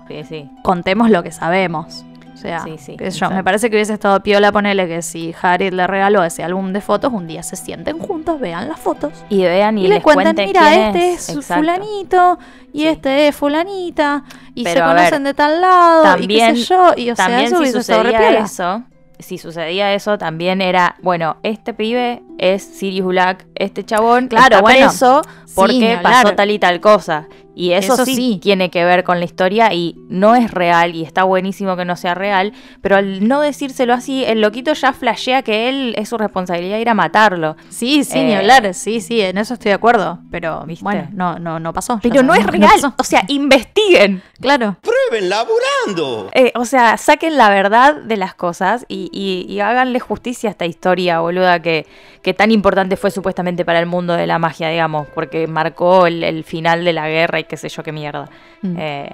contemos 0.64 1.10
lo 1.10 1.24
que 1.24 1.32
sabemos. 1.32 2.06
O 2.42 2.44
sea, 2.44 2.62
Sí, 2.62 2.78
sí, 2.80 2.98
qué 2.98 3.12
sé 3.12 3.20
yo, 3.20 3.26
exacto. 3.28 3.36
me 3.36 3.44
parece 3.44 3.70
que 3.70 3.76
hubiese 3.76 3.94
estado 3.94 4.20
piola 4.24 4.52
ponerle 4.52 4.88
que 4.88 5.04
si 5.04 5.36
Harry 5.44 5.70
le 5.70 5.86
regaló 5.86 6.24
ese 6.24 6.44
álbum 6.44 6.74
de 6.74 6.82
fotos, 6.82 7.14
un 7.14 7.28
día 7.28 7.44
se 7.44 7.56
sienten 7.56 8.00
juntos, 8.00 8.40
vean 8.40 8.68
las 8.68 8.80
fotos 8.80 9.12
Y 9.30 9.44
vean 9.44 9.78
y, 9.78 9.86
y, 9.86 9.88
le 9.88 10.02
cuenten 10.02 10.36
mira, 10.48 10.88
este 10.88 11.14
es. 11.14 11.30
es 11.30 11.46
fulanito 11.46 12.40
y 12.74 12.80
Sí. 12.82 12.88
este 12.88 13.28
es 13.28 13.36
fulanita 13.36 14.24
y 14.56 14.64
Pero, 14.64 14.80
se 14.82 14.86
conocen 14.88 15.24
ver, 15.24 15.34
de 15.34 15.34
tal 15.36 15.62
lado 15.62 16.04
también- 16.04 16.32
y 16.32 16.54
qué 16.54 16.56
sé 16.62 16.64
yo. 16.74 16.94
Y 16.98 17.12
o 17.12 17.16
sea, 17.16 17.44
eso 17.44 17.64
si 17.64 17.72
sucedía 17.72 18.40
eso, 18.40 18.84
si 19.20 19.38
sucedía 19.38 19.94
eso, 19.94 20.18
también 20.18 20.62
era, 20.62 20.96
bueno, 21.04 21.38
este 21.44 21.76
pibe 21.76 22.24
es 22.42 22.64
Sirius 22.64 23.08
Black, 23.08 23.46
este 23.56 23.86
chabón 23.86 24.28
Claro, 24.28 24.46
está 24.58 24.62
bueno, 24.62 24.88
preso 24.88 25.22
sí, 25.46 25.54
porque 25.56 26.00
pasó 26.04 26.34
tal 26.34 26.52
y 26.52 26.60
tal 26.60 26.82
cosa. 26.82 27.28
Y 27.54 27.74
eso, 27.74 27.96
Eso 27.96 28.06
sí, 28.06 28.16
sí. 28.16 28.40
tiene 28.42 28.72
que 28.72 28.86
ver 28.86 29.04
con 29.04 29.20
la 29.20 29.26
historia 29.26 29.74
y 29.74 29.96
no 30.08 30.36
es 30.36 30.52
real 30.52 30.96
y 30.96 31.04
está 31.04 31.24
buenísimo 31.26 31.76
que 31.76 31.84
no 31.84 31.98
sea 31.98 32.16
real, 32.16 32.54
pero 32.82 32.96
al 32.96 33.28
no 33.28 33.42
decírselo 33.42 33.94
así, 33.94 34.24
el 34.24 34.40
loquito 34.40 34.72
ya 34.72 34.94
flashea 34.94 35.42
que 35.44 35.68
él 35.68 35.94
es 35.98 36.08
su 36.10 36.18
responsabilidad 36.18 36.78
ir 36.80 36.88
a 36.88 36.94
matarlo. 36.94 37.58
Sí, 37.70 38.06
sí, 38.06 38.24
ni 38.24 38.32
Eh, 38.32 38.38
hablar, 38.38 38.74
sí, 38.74 39.02
sí, 39.02 39.20
en 39.20 39.38
eso 39.38 39.56
estoy 39.56 39.70
de 39.70 39.76
acuerdo, 39.76 40.20
pero 40.32 40.64
¿Viste? 40.66 40.84
bueno, 40.84 41.10
no, 41.12 41.40
no, 41.40 41.60
no 41.60 41.74
pasó. 41.74 42.00
Pero 42.02 42.24
no 42.24 42.34
es 42.34 42.46
no 42.46 42.52
real, 42.54 42.94
o 42.98 43.04
sea, 43.04 43.24
investiguen. 43.28 44.24
Claro, 44.40 44.78
Prueben 44.82 45.30
laburando. 45.30 46.30
Eh, 46.34 46.54
o 46.56 46.64
sea, 46.66 46.96
saquen 46.98 47.38
la 47.38 47.50
verdad 47.50 47.96
de 47.98 48.16
las 48.18 48.34
cosas 48.34 48.86
y, 48.88 49.10
y- 49.12 49.46
y 49.54 49.60
háganle 49.60 50.00
justicia 50.00 50.50
a 50.50 50.52
esta 50.52 50.66
historia, 50.66 51.20
boluda, 51.20 51.62
que, 51.62 51.86
que 52.24 52.31
tan 52.34 52.52
importante 52.52 52.98
fue 52.98 53.12
supuestamente 53.12 53.66
para 53.66 53.80
el 53.80 53.86
mundo 53.86 54.14
de 54.14 54.28
la 54.28 54.40
magia, 54.40 54.70
digamos, 54.70 55.08
porque 55.14 55.48
marcó 55.48 56.08
el, 56.08 56.24
el 56.24 56.44
final 56.44 56.86
de 56.86 56.94
la 56.94 57.08
guerra 57.08 57.40
y 57.40 57.44
qué 57.46 57.58
sé 57.58 57.70
yo 57.70 57.84
qué 57.84 57.92
mierda. 57.92 58.30
Mm. 58.62 58.76
Eh, 58.78 59.10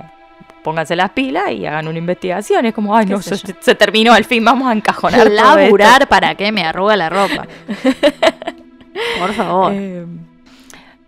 pónganse 0.64 0.96
las 0.96 1.12
pilas 1.12 1.52
y 1.52 1.66
hagan 1.66 1.88
una 1.88 1.98
investigación. 1.98 2.66
Es 2.66 2.74
como, 2.74 2.96
ay, 2.96 3.06
¿Qué 3.06 3.14
no, 3.14 3.22
se, 3.22 3.38
se 3.38 3.76
terminó, 3.76 4.14
al 4.14 4.26
fin 4.26 4.44
vamos 4.44 4.68
a 4.68 4.74
encajonar. 4.74 5.28
esto. 5.28 5.30
laburar 5.32 6.08
para 6.08 6.36
que 6.36 6.52
me 6.52 6.64
arruga 6.64 6.96
la 6.98 7.10
ropa. 7.10 7.48
Por 9.20 9.34
favor. 9.34 9.72
Eh, 9.74 10.06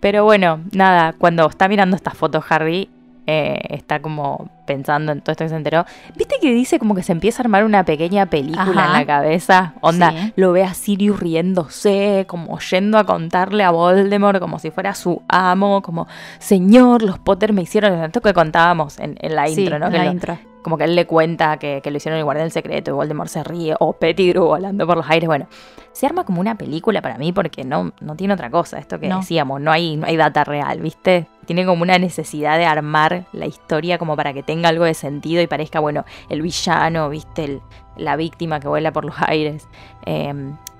pero 0.00 0.24
bueno, 0.24 0.60
nada, 0.72 1.12
cuando 1.12 1.46
está 1.46 1.68
mirando 1.68 1.94
estas 1.94 2.14
fotos 2.14 2.44
Harry, 2.48 2.88
eh, 3.30 3.60
está 3.70 4.00
como 4.00 4.48
pensando 4.64 5.12
en 5.12 5.20
todo 5.20 5.32
esto 5.32 5.44
que 5.44 5.48
se 5.50 5.56
enteró. 5.56 5.84
¿Viste 6.16 6.36
que 6.40 6.52
dice 6.52 6.78
como 6.78 6.94
que 6.94 7.02
se 7.02 7.12
empieza 7.12 7.42
a 7.42 7.44
armar 7.44 7.64
una 7.64 7.84
pequeña 7.84 8.26
película 8.26 8.62
Ajá. 8.82 8.86
en 8.86 8.92
la 8.92 9.06
cabeza? 9.06 9.74
Onda, 9.80 10.10
Sí. 10.12 10.32
lo 10.36 10.52
ve 10.52 10.64
a 10.64 10.74
Sirius 10.74 11.20
riéndose, 11.20 12.24
como 12.28 12.58
yendo 12.58 12.98
a 12.98 13.04
contarle 13.04 13.64
a 13.64 13.70
Voldemort 13.70 14.38
como 14.40 14.58
si 14.58 14.70
fuera 14.70 14.94
su 14.94 15.22
amo, 15.28 15.82
como, 15.82 16.06
señor, 16.38 17.02
los 17.02 17.18
Potter 17.18 17.52
me 17.52 17.62
hicieron 17.62 18.02
esto 18.04 18.20
que 18.20 18.32
contábamos 18.32 18.98
en, 18.98 19.16
en 19.20 19.34
la 19.34 19.46
Sí, 19.48 19.60
intro, 19.62 19.78
¿no? 19.78 19.86
en 19.86 19.92
Que 19.92 19.98
la 19.98 20.04
lo- 20.04 20.12
intro. 20.12 20.38
Como 20.62 20.76
que 20.78 20.84
él 20.84 20.94
le 20.96 21.06
cuenta 21.06 21.58
que, 21.58 21.80
que 21.82 21.90
lo 21.90 21.96
hicieron 21.96 22.18
el 22.18 22.24
guardián 22.24 22.44
del 22.46 22.52
secreto 22.52 22.90
y 22.90 22.94
Voldemort 22.94 23.28
se 23.30 23.42
ríe, 23.44 23.74
o 23.78 23.92
Pettigrew 23.94 24.44
volando 24.46 24.86
por 24.86 24.96
los 24.96 25.08
aires, 25.08 25.26
bueno, 25.26 25.46
se 25.92 26.06
arma 26.06 26.24
como 26.24 26.40
una 26.40 26.56
película 26.56 27.02
para 27.02 27.18
mí 27.18 27.32
porque 27.32 27.64
no, 27.64 27.92
no 28.00 28.14
tiene 28.16 28.34
otra 28.34 28.50
cosa, 28.50 28.78
esto 28.78 29.00
que 29.00 29.08
No. 29.08 29.18
decíamos, 29.20 29.60
no 29.60 29.72
hay, 29.72 29.96
no 29.96 30.06
hay 30.06 30.16
data 30.16 30.44
real, 30.44 30.80
¿viste? 30.80 31.26
Tiene 31.46 31.66
como 31.66 31.82
una 31.82 31.98
necesidad 31.98 32.58
de 32.58 32.64
armar 32.66 33.24
la 33.32 33.46
historia 33.46 33.98
como 33.98 34.16
para 34.16 34.32
que 34.32 34.42
tenga 34.42 34.68
algo 34.68 34.84
de 34.84 34.94
sentido 34.94 35.42
y 35.42 35.46
parezca, 35.46 35.80
bueno, 35.80 36.04
el 36.28 36.42
villano, 36.42 37.08
¿viste? 37.08 37.44
El- 37.44 37.62
la 37.96 38.16
víctima 38.16 38.60
que 38.60 38.68
vuela 38.68 38.92
por 38.92 39.04
los 39.04 39.16
aires. 39.20 39.68
Eh, 40.06 40.32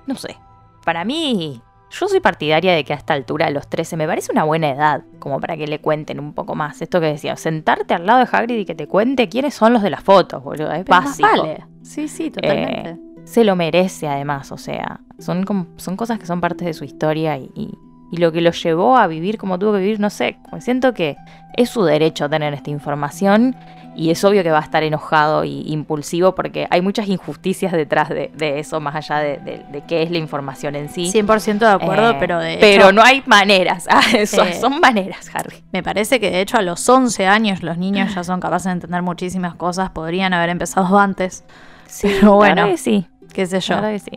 no 0.07 0.15
sé, 0.15 0.37
para 0.85 1.03
mí, 1.03 1.61
yo 1.91 2.07
soy 2.07 2.19
partidaria 2.21 2.73
de 2.73 2.83
que 2.83 2.93
a 2.93 2.95
esta 2.95 3.13
altura, 3.13 3.47
a 3.47 3.49
los 3.51 3.67
13, 3.69 3.97
me 3.97 4.07
parece 4.07 4.31
una 4.31 4.43
buena 4.43 4.69
edad, 4.69 5.03
como 5.19 5.39
para 5.39 5.57
que 5.57 5.67
le 5.67 5.79
cuenten 5.79 6.19
un 6.19 6.33
poco 6.33 6.55
más. 6.55 6.81
Esto 6.81 6.99
que 6.99 7.07
decía, 7.07 7.35
sentarte 7.35 7.93
al 7.93 8.05
lado 8.05 8.19
de 8.19 8.27
Hagrid 8.31 8.57
y 8.59 8.65
que 8.65 8.75
te 8.75 8.87
cuente 8.87 9.27
quiénes 9.29 9.53
son 9.53 9.73
los 9.73 9.81
de 9.83 9.89
las 9.89 10.01
fotos, 10.03 10.43
boludo. 10.43 10.71
Es 10.71 10.85
Pero 10.85 10.95
más 10.95 11.05
básico. 11.19 11.29
vale. 11.29 11.65
Sí, 11.83 12.07
sí, 12.07 12.31
totalmente. 12.31 12.97
Se 13.25 13.43
lo 13.43 13.55
merece 13.55 14.07
además, 14.07 14.51
o 14.51 14.57
sea, 14.57 15.01
son, 15.19 15.43
como- 15.43 15.67
son 15.77 15.95
cosas 15.95 16.17
que 16.17 16.25
son 16.25 16.41
partes 16.41 16.65
de 16.65 16.73
su 16.73 16.83
historia 16.85 17.37
y, 17.37 17.51
y- 17.55 17.73
y 18.13 18.17
lo 18.17 18.31
que 18.33 18.41
lo 18.41 18.51
llevó 18.51 18.97
a 18.97 19.07
vivir 19.07 19.37
como 19.37 19.57
tuvo 19.57 19.73
que 19.73 19.79
vivir, 19.79 19.99
no 19.99 20.09
sé, 20.09 20.37
como 20.49 20.61
siento 20.61 20.93
que 20.93 21.15
es 21.55 21.69
su 21.69 21.83
derecho 21.83 22.29
tener 22.29 22.53
esta 22.53 22.69
información 22.69 23.55
y 23.95 24.09
es 24.11 24.23
obvio 24.23 24.41
que 24.43 24.51
va 24.51 24.59
a 24.59 24.63
estar 24.63 24.83
enojado 24.83 25.43
y 25.43 25.63
impulsivo 25.71 26.33
porque 26.33 26.65
hay 26.69 26.81
muchas 26.81 27.07
injusticias 27.09 27.71
detrás 27.73 28.07
de, 28.09 28.31
de 28.35 28.59
eso, 28.59 28.79
más 28.79 28.95
allá 28.95 29.17
de, 29.19 29.37
de- 29.39 29.65
de 29.71 29.81
qué 29.85 30.01
es 30.03 30.11
la 30.11 30.17
información 30.17 30.75
en 30.75 30.87
sí. 30.89 31.11
100% 31.13 31.59
de 31.59 31.65
acuerdo, 31.67 32.11
Eh, 32.11 32.15
pero 32.19 32.39
de 32.39 32.57
pero 32.61 32.83
hecho, 32.85 32.91
no 32.93 33.01
hay 33.03 33.21
maneras, 33.25 33.87
Ah, 33.89 34.01
eso, 34.17 34.43
Eh, 34.43 34.53
son 34.53 34.79
maneras, 34.79 35.29
Harry. 35.33 35.57
me 35.73 35.83
parece 35.83 36.19
que 36.19 36.31
de 36.31 36.41
hecho 36.41 36.57
a 36.57 36.61
los 36.61 36.87
11 36.87 37.27
años 37.27 37.63
los 37.63 37.77
niños 37.77 38.13
ya 38.15 38.23
son 38.23 38.39
capaces 38.39 38.65
de 38.65 38.71
entender 38.71 39.01
muchísimas 39.01 39.55
cosas, 39.55 39.89
podrían 39.89 40.33
haber 40.33 40.49
empezado 40.49 40.97
antes, 40.97 41.43
pero 42.01 42.21
la 42.27 42.29
bueno, 42.31 42.55
verdad 42.55 42.69
que 42.71 42.77
sí, 42.77 43.07
qué 43.33 43.45
sé 43.45 43.59
yo, 43.59 43.81
que 43.81 43.99
sí. 43.99 44.11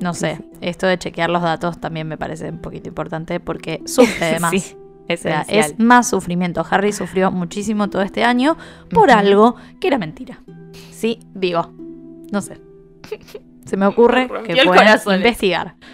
no 0.00 0.12
sé, 0.12 0.38
esto 0.60 0.86
de 0.86 0.98
chequear 0.98 1.30
los 1.30 1.42
datos 1.42 1.80
también 1.80 2.06
me 2.08 2.18
parece 2.18 2.50
un 2.50 2.58
poquito 2.58 2.88
importante 2.88 3.40
porque 3.40 3.80
sufre 3.86 4.26
de 4.34 4.40
más. 4.40 4.76
O 5.08 5.16
sea, 5.16 5.44
es 5.48 5.78
más 5.78 6.08
sufrimiento. 6.08 6.64
Harry 6.68 6.92
sufrió 6.92 7.30
muchísimo 7.30 7.90
todo 7.90 8.02
este 8.02 8.24
año 8.24 8.56
por 8.90 9.10
algo 9.10 9.56
que 9.80 9.88
era 9.88 9.98
mentira. 9.98 10.40
Sí, 10.90 11.20
Digo, 11.34 11.70
no 12.32 12.40
sé. 12.40 12.60
Se 13.66 13.76
me 13.76 13.86
ocurre 13.86 14.28
Me 14.28 14.42
que 14.42 14.54
pueden 14.54 14.68
corazón. 14.68 15.16
investigar. 15.16 15.76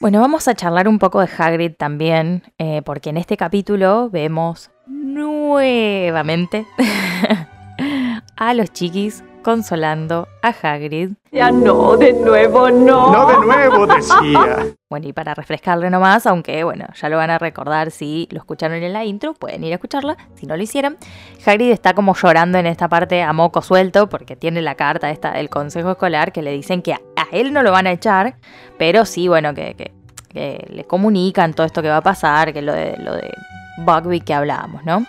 Bueno, 0.00 0.20
vamos 0.20 0.48
a 0.48 0.54
charlar 0.54 0.86
un 0.86 0.98
poco 0.98 1.20
de 1.20 1.28
Hagrid 1.38 1.72
también, 1.78 2.42
eh, 2.58 2.82
porque 2.84 3.08
en 3.08 3.16
este 3.16 3.38
capítulo 3.38 4.10
vemos 4.10 4.70
nuevamente 4.86 6.66
a 8.36 8.52
los 8.52 8.70
chiquis 8.70 9.24
consolando 9.44 10.26
a 10.42 10.48
Hagrid. 10.48 11.10
Ya 11.30 11.52
no, 11.52 11.96
de 11.96 12.12
nuevo 12.12 12.70
no. 12.70 13.12
No 13.12 13.26
de 13.28 13.46
nuevo, 13.46 13.86
decía. 13.86 14.66
Bueno, 14.90 15.08
y 15.08 15.12
para 15.12 15.34
refrescarle 15.34 15.90
nomás, 15.90 16.26
aunque 16.26 16.64
bueno, 16.64 16.86
ya 16.94 17.08
lo 17.08 17.16
van 17.18 17.30
a 17.30 17.38
recordar 17.38 17.90
si 17.92 18.26
lo 18.32 18.38
escucharon 18.38 18.82
en 18.82 18.92
la 18.92 19.04
intro, 19.04 19.34
pueden 19.34 19.62
ir 19.62 19.72
a 19.72 19.76
escucharla, 19.76 20.16
si 20.34 20.46
no 20.46 20.56
lo 20.56 20.62
hicieron. 20.62 20.96
Hagrid 21.46 21.70
está 21.70 21.94
como 21.94 22.14
llorando 22.14 22.58
en 22.58 22.66
esta 22.66 22.88
parte 22.88 23.22
a 23.22 23.32
moco 23.32 23.62
suelto 23.62 24.08
porque 24.08 24.34
tiene 24.34 24.62
la 24.62 24.74
carta 24.74 25.10
esta 25.10 25.32
del 25.32 25.48
consejo 25.50 25.92
escolar 25.92 26.32
que 26.32 26.42
le 26.42 26.50
dicen 26.50 26.82
que 26.82 26.94
a, 26.94 27.00
a 27.16 27.26
él 27.30 27.52
no 27.52 27.62
lo 27.62 27.70
van 27.70 27.86
a 27.86 27.92
echar, 27.92 28.36
pero 28.78 29.04
sí, 29.04 29.28
bueno, 29.28 29.54
que, 29.54 29.74
que- 29.74 29.92
que 30.28 30.66
le 30.68 30.82
comunican 30.82 31.54
todo 31.54 31.64
esto 31.64 31.80
que 31.80 31.88
va 31.88 31.98
a 31.98 32.02
pasar, 32.02 32.52
que 32.52 32.60
lo 32.60 32.72
de, 32.72 32.96
lo 32.98 33.14
de 33.14 33.30
Buckbeak 33.78 34.24
que 34.24 34.34
hablábamos, 34.34 34.84
¿no? 34.84 35.06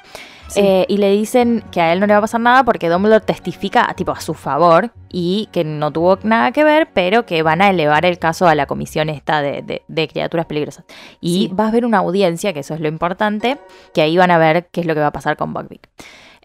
Eh, 0.55 0.85
y 0.87 0.97
le 0.97 1.11
dicen 1.11 1.63
que 1.71 1.81
a 1.81 1.91
él 1.91 1.99
no 1.99 2.07
le 2.07 2.13
va 2.13 2.19
a 2.19 2.21
pasar 2.21 2.39
nada 2.39 2.63
porque 2.63 2.87
Dumbledore 2.89 3.23
testifica 3.25 3.91
tipo 3.95 4.11
a 4.11 4.21
su 4.21 4.33
favor 4.33 4.91
y 5.11 5.49
que 5.51 5.63
no 5.63 5.91
tuvo 5.91 6.17
nada 6.23 6.51
que 6.51 6.63
ver, 6.63 6.87
pero 6.93 7.25
que 7.25 7.41
van 7.43 7.61
a 7.61 7.69
elevar 7.69 8.05
el 8.05 8.19
caso 8.19 8.47
a 8.47 8.55
la 8.55 8.65
comisión 8.65 9.09
esta 9.09 9.41
de, 9.41 9.61
de- 9.63 9.81
de 9.87 10.07
criaturas 10.07 10.45
peligrosas. 10.45 10.85
Y 11.19 11.47
Sí. 11.49 11.53
va 11.55 11.65
a 11.65 11.67
haber 11.69 11.85
una 11.85 11.97
audiencia, 11.97 12.53
que 12.53 12.59
eso 12.59 12.73
es 12.73 12.79
lo 12.79 12.87
importante, 12.87 13.57
que 13.93 14.01
ahí 14.01 14.15
van 14.17 14.31
a 14.31 14.37
ver 14.37 14.67
qué 14.71 14.81
es 14.81 14.85
lo 14.87 14.93
que 14.93 15.01
va 15.01 15.07
a 15.07 15.11
pasar 15.11 15.35
con 15.35 15.53
Buckbeak. 15.53 15.89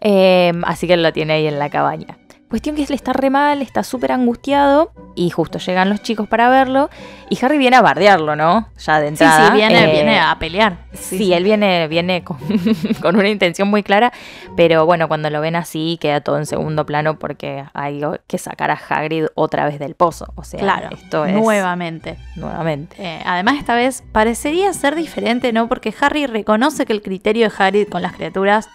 Eh, 0.03 0.51
así 0.65 0.87
que 0.87 0.97
lo 0.97 1.13
tiene 1.13 1.33
ahí 1.33 1.47
en 1.47 1.59
la 1.59 1.69
cabaña. 1.69 2.17
Cuestión 2.51 2.75
que 2.75 2.83
él 2.83 2.91
está 2.91 3.13
re 3.13 3.29
mal, 3.29 3.61
está 3.61 3.81
súper 3.81 4.11
angustiado 4.11 4.91
y 5.15 5.29
justo 5.29 5.57
llegan 5.57 5.89
los 5.89 6.03
chicos 6.03 6.27
para 6.27 6.49
verlo 6.49 6.89
y 7.29 7.43
Harry 7.43 7.57
viene 7.57 7.77
a 7.77 7.81
bardearlo, 7.81 8.35
¿no? 8.35 8.67
Ya 8.77 8.99
de 8.99 9.07
Sí, 9.07 9.23
entrada. 9.23 9.47
sí, 9.47 9.53
viene, 9.53 9.83
eh, 9.85 9.91
viene 9.93 10.19
a 10.19 10.37
pelear. 10.37 10.77
Sí, 10.93 11.33
él 11.33 11.45
viene, 11.45 11.87
viene 11.87 12.23
con, 12.25 12.37
con 13.01 13.15
una 13.15 13.29
intención 13.29 13.69
muy 13.69 13.83
clara, 13.83 14.11
pero 14.57 14.85
bueno, 14.85 15.07
cuando 15.07 15.29
lo 15.29 15.39
ven 15.39 15.55
así 15.55 15.97
queda 16.01 16.19
todo 16.19 16.37
en 16.37 16.45
segundo 16.45 16.85
plano 16.85 17.17
porque 17.17 17.63
hay 17.73 18.01
que 18.27 18.37
sacar 18.37 18.69
a 18.69 18.73
Hagrid 18.89 19.27
otra 19.35 19.65
vez 19.65 19.79
del 19.79 19.95
pozo. 19.95 20.27
O 20.35 20.43
sea, 20.43 20.59
Claro, 20.59 20.89
esto 20.91 21.23
es 21.25 21.33
nuevamente. 21.33 22.17
nuevamente. 22.35 22.97
Eh, 22.99 23.21
además, 23.25 23.55
esta 23.59 23.75
vez 23.75 24.03
parecería 24.11 24.73
ser 24.73 24.95
diferente, 24.95 25.53
¿no? 25.53 25.69
Porque 25.69 25.93
Harry 26.01 26.25
reconoce 26.27 26.85
que 26.85 26.91
el 26.91 27.01
criterio 27.01 27.47
de 27.49 27.53
Harry 27.57 27.85
con 27.85 28.01
las 28.01 28.11
criaturas 28.11 28.67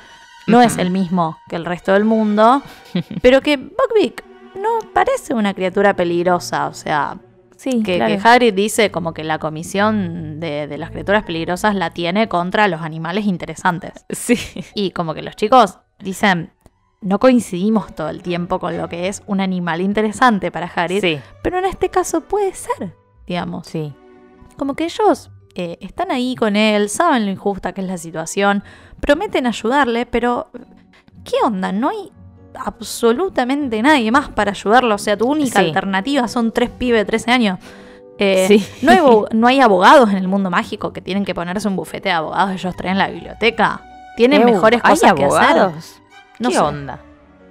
no 0.47 0.63
es 0.63 0.79
el 0.79 0.91
mismo 0.91 1.39
que 1.49 1.57
el 1.57 1.65
resto 1.65 1.93
del 1.93 2.05
mundo, 2.05 2.63
pero 3.23 3.41
que 3.41 3.57
Buckbeak 3.57 4.25
no 4.55 4.79
parece 4.93 5.35
una 5.35 5.55
criatura 5.55 5.95
peligrosa. 5.95 6.69
O 6.69 6.75
sea, 6.75 7.19
Sí, 7.59 7.83
que, 7.83 7.97
claro. 7.97 8.15
que 8.21 8.29
Hagrid 8.29 8.53
dice 8.53 8.91
como 8.91 9.15
que 9.15 9.25
la 9.25 9.39
comisión 9.39 10.41
de, 10.41 10.67
de 10.67 10.77
las 10.77 10.91
criaturas 10.91 11.25
peligrosas 11.25 11.75
la 11.75 11.89
tiene 11.91 12.29
contra 12.29 12.69
los 12.69 12.83
animales 12.83 13.25
interesantes. 13.25 13.93
Sí. 14.11 14.39
Y 14.75 14.91
como 14.91 15.15
que 15.15 15.23
los 15.23 15.37
chicos 15.37 15.79
dicen, 15.99 16.53
no 17.01 17.19
coincidimos 17.19 17.95
todo 17.95 18.11
el 18.11 18.23
tiempo 18.23 18.59
con 18.59 18.77
lo 18.77 18.91
que 18.91 19.09
es 19.09 19.23
un 19.27 19.41
animal 19.41 19.81
interesante 19.81 20.51
para 20.51 20.67
Harry, 20.67 21.01
Sí, 21.01 21.19
pero 21.43 21.59
en 21.59 21.65
este 21.65 21.89
caso 21.89 22.21
puede 22.21 22.53
ser, 22.55 22.95
digamos. 23.27 23.67
sí. 23.67 23.95
Como 24.59 24.75
que 24.75 24.85
ellos 24.85 25.31
eh, 25.57 25.79
están 25.81 26.11
ahí 26.11 26.35
con 26.37 26.55
él, 26.57 26.89
saben 26.89 27.25
lo 27.27 27.33
injusta 27.33 27.73
que 27.73 27.81
es 27.81 27.87
la 27.87 27.99
situación, 27.99 28.63
prometen 29.01 29.47
ayudarle, 29.47 30.07
pero 30.07 30.49
¿qué 31.25 31.37
onda? 31.45 31.73
No 31.73 31.89
hay 31.89 32.13
absolutamente 32.59 33.81
nadie 33.83 34.11
más 34.11 34.29
para 34.29 34.51
ayudarlo. 34.53 34.95
O 34.95 34.99
sea, 34.99 35.17
tu 35.17 35.27
única 35.27 35.61
Sí. 35.61 35.67
alternativa 35.67 36.29
son 36.29 36.53
tres 36.53 36.71
pibes 36.71 37.01
de 37.01 37.05
13 37.05 37.31
años. 37.31 37.59
Eh, 38.19 38.47
Sí. 38.49 38.67
no, 38.83 38.93
hay, 38.93 38.99
no 39.37 39.47
hay 39.47 39.61
abogados 39.61 40.11
en 40.11 40.17
el 40.17 40.29
mundo 40.29 40.51
mágico 40.51 40.93
que 40.93 41.01
tienen 41.03 41.25
que 41.25 41.35
ponerse 41.35 41.69
un 41.69 41.77
bufete 41.77 42.09
de 42.09 42.15
abogados 42.15 42.53
ellos 42.55 42.75
traen 42.77 42.97
la 42.99 43.09
biblioteca. 43.09 43.83
Tienen 44.17 44.45
mejores 44.45 44.81
¿hay 44.83 44.91
cosas 44.93 45.13
que 45.13 45.25
hacer. 45.25 45.39
abogados? 45.59 46.01
No 46.39 46.49
¿Qué 46.49 46.55
sé. 46.55 46.61
onda? 46.61 47.01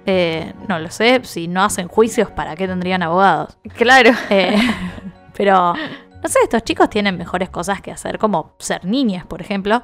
Eh, 0.06 0.52
no 0.68 0.78
lo 0.78 0.90
sé, 0.90 1.20
si 1.24 1.46
no 1.48 1.62
hacen 1.64 1.86
juicios, 1.88 2.30
¿para 2.30 2.54
qué 2.56 2.66
tendrían 2.66 3.02
abogados? 3.02 3.56
Claro. 3.76 4.10
Eh, 4.30 4.56
pero, 5.36 5.74
no 6.22 6.28
sé, 6.28 6.38
estos 6.42 6.62
chicos 6.64 6.90
tienen 6.90 7.16
mejores 7.16 7.48
cosas 7.50 7.80
que 7.80 7.90
hacer, 7.92 8.18
como 8.18 8.54
ser 8.58 8.84
niñas, 8.84 9.24
por 9.26 9.40
ejemplo. 9.40 9.82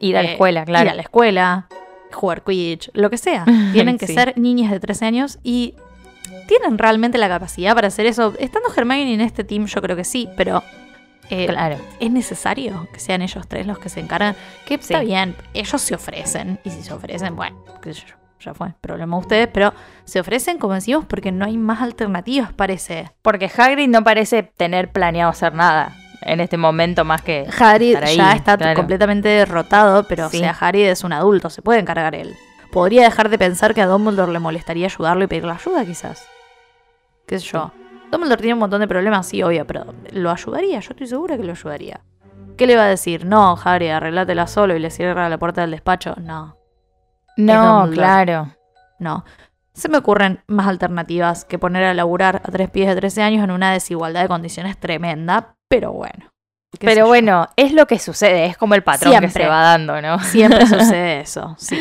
Ir 0.00 0.16
a 0.16 0.22
la 0.22 0.28
Eh, 0.30 0.32
escuela, 0.32 0.64
claro. 0.64 0.84
Ir 0.86 0.90
a 0.90 0.94
la 0.94 1.02
escuela, 1.02 1.68
jugar 2.12 2.42
Quidditch, 2.42 2.90
lo 2.94 3.10
que 3.10 3.18
sea. 3.18 3.44
Tienen 3.72 3.98
que 3.98 4.06
Sí. 4.06 4.14
ser 4.14 4.36
niñas 4.38 4.70
de 4.70 4.80
13 4.80 5.04
años 5.06 5.38
y 5.42 5.74
tienen 6.48 6.78
realmente 6.78 7.18
la 7.18 7.28
capacidad 7.28 7.74
para 7.74 7.88
hacer 7.88 8.06
eso. 8.06 8.34
Estando 8.38 8.68
Hermione 8.74 9.14
en 9.14 9.20
este 9.20 9.44
team, 9.44 9.66
yo 9.66 9.80
creo 9.82 9.96
que 9.96 10.04
sí, 10.04 10.28
pero 10.36 10.62
eh, 11.30 11.46
Claro. 11.46 11.76
es 12.00 12.10
necesario 12.10 12.88
que 12.92 13.00
sean 13.00 13.20
ellos 13.22 13.46
tres 13.48 13.66
los 13.66 13.78
que 13.78 13.88
se 13.88 14.00
encargan. 14.00 14.34
Que 14.64 14.74
está 14.74 15.00
bien, 15.00 15.36
ellos 15.54 15.80
se 15.82 15.94
ofrecen. 15.94 16.58
Y 16.64 16.70
si 16.70 16.82
se 16.82 16.92
ofrecen, 16.92 17.34
bueno, 17.36 17.64
qué 17.82 17.94
sé 17.94 18.02
yo, 18.06 18.14
ya 18.40 18.54
fue, 18.54 18.74
problema 18.80 19.16
de 19.16 19.20
ustedes. 19.20 19.48
Pero 19.52 19.72
se 20.04 20.20
ofrecen, 20.20 20.58
como 20.58 20.74
decimos, 20.74 21.04
porque 21.06 21.32
no 21.32 21.44
hay 21.44 21.56
más 21.56 21.82
alternativas, 21.82 22.52
parece. 22.52 23.12
Porque 23.22 23.50
Hagrid 23.54 23.88
no 23.88 24.04
parece 24.04 24.42
tener 24.42 24.90
planeado 24.92 25.30
hacer 25.30 25.54
nada 25.54 25.94
en 26.22 26.40
este 26.40 26.56
momento 26.56 27.04
más 27.04 27.22
que 27.22 27.46
ahí, 27.60 27.92
ya 28.16 28.32
está 28.32 28.56
claro. 28.56 28.74
completamente 28.76 29.28
derrotado, 29.28 30.04
pero 30.08 30.28
Sí. 30.28 30.38
o 30.38 30.40
sea, 30.40 30.56
Harry 30.60 30.82
es 30.82 31.04
un 31.04 31.12
adulto, 31.12 31.50
se 31.50 31.62
puede 31.62 31.78
encargar 31.80 32.14
él. 32.14 32.34
Podría 32.72 33.04
dejar 33.04 33.28
de 33.28 33.38
pensar 33.38 33.74
que 33.74 33.82
a 33.82 33.86
Dumbledore 33.86 34.32
le 34.32 34.38
molestaría 34.38 34.86
ayudarlo 34.86 35.24
y 35.24 35.26
pedirle 35.28 35.52
ayuda, 35.52 35.84
quizás. 35.84 36.26
¿Qué 37.26 37.38
sé 37.38 37.46
yo? 37.46 37.72
Dumbledore 38.10 38.40
tiene 38.40 38.54
un 38.54 38.60
montón 38.60 38.80
de 38.80 38.88
problemas, 38.88 39.26
sí, 39.26 39.42
obvio, 39.42 39.66
pero 39.66 39.86
lo 40.12 40.30
ayudaría, 40.30 40.80
yo 40.80 40.90
estoy 40.90 41.06
segura 41.06 41.36
que 41.36 41.44
lo 41.44 41.52
ayudaría. 41.52 42.00
¿Qué 42.56 42.66
le 42.66 42.76
va 42.76 42.84
a 42.84 42.88
decir? 42.88 43.24
No, 43.26 43.58
Harry, 43.62 43.88
arreglátela 43.88 44.46
solo 44.46 44.74
y 44.74 44.78
le 44.78 44.90
cierra 44.90 45.28
la 45.28 45.38
puerta 45.38 45.60
del 45.60 45.70
despacho. 45.72 46.14
No, 46.20 46.56
No, 47.36 47.88
claro. 47.92 48.54
no. 48.98 49.24
Se 49.72 49.88
me 49.90 49.98
ocurren 49.98 50.42
más 50.46 50.66
alternativas 50.68 51.44
que 51.44 51.58
poner 51.58 51.84
a 51.84 51.92
laburar 51.94 52.40
a 52.44 52.50
tres 52.50 52.70
pies 52.70 52.88
de 52.88 52.96
13 52.96 53.22
años 53.22 53.44
en 53.44 53.50
una 53.50 53.72
desigualdad 53.72 54.22
de 54.22 54.28
condiciones 54.28 54.78
tremenda, 54.78 55.56
pero 55.68 55.92
bueno. 55.92 56.30
Pero 56.80 57.06
bueno, 57.06 57.48
es 57.56 57.72
lo 57.72 57.86
que 57.86 57.98
sucede, 57.98 58.46
es 58.46 58.56
como 58.56 58.74
el 58.74 58.82
patrón 58.82 59.18
que 59.20 59.30
se 59.30 59.46
va 59.46 59.62
dando, 59.62 60.00
¿no? 60.02 60.18
Siempre 60.20 60.66
sucede 60.66 61.20
eso, 61.20 61.54
sí. 61.58 61.78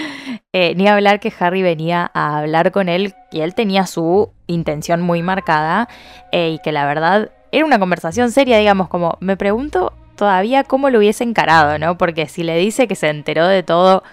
Eh, 0.53 0.73
ni 0.75 0.87
hablar 0.87 1.19
que 1.19 1.33
Harry 1.39 1.61
venía 1.61 2.09
a 2.13 2.37
hablar 2.39 2.71
con 2.71 2.87
él 2.87 3.13
y 3.31 3.41
él 3.41 3.55
tenía 3.55 3.85
su 3.85 4.31
intención 4.47 5.01
muy 5.01 5.21
marcada 5.21 5.89
eh, 6.31 6.51
y 6.51 6.59
que 6.59 6.71
la 6.71 6.85
verdad 6.85 7.31
era 7.51 7.65
una 7.65 7.79
conversación 7.79 8.31
seria, 8.31 8.57
digamos, 8.57 8.87
como 8.87 9.17
me 9.19 9.37
pregunto 9.37 9.93
todavía 10.15 10.63
cómo 10.63 10.89
lo 10.89 10.99
hubiese 10.99 11.23
encarado, 11.23 11.77
¿no? 11.77 11.97
Porque 11.97 12.27
si 12.27 12.43
le 12.43 12.57
dice 12.57 12.87
que 12.87 12.95
se 12.95 13.09
enteró 13.09 13.47
de 13.47 13.63
todo 13.63 14.03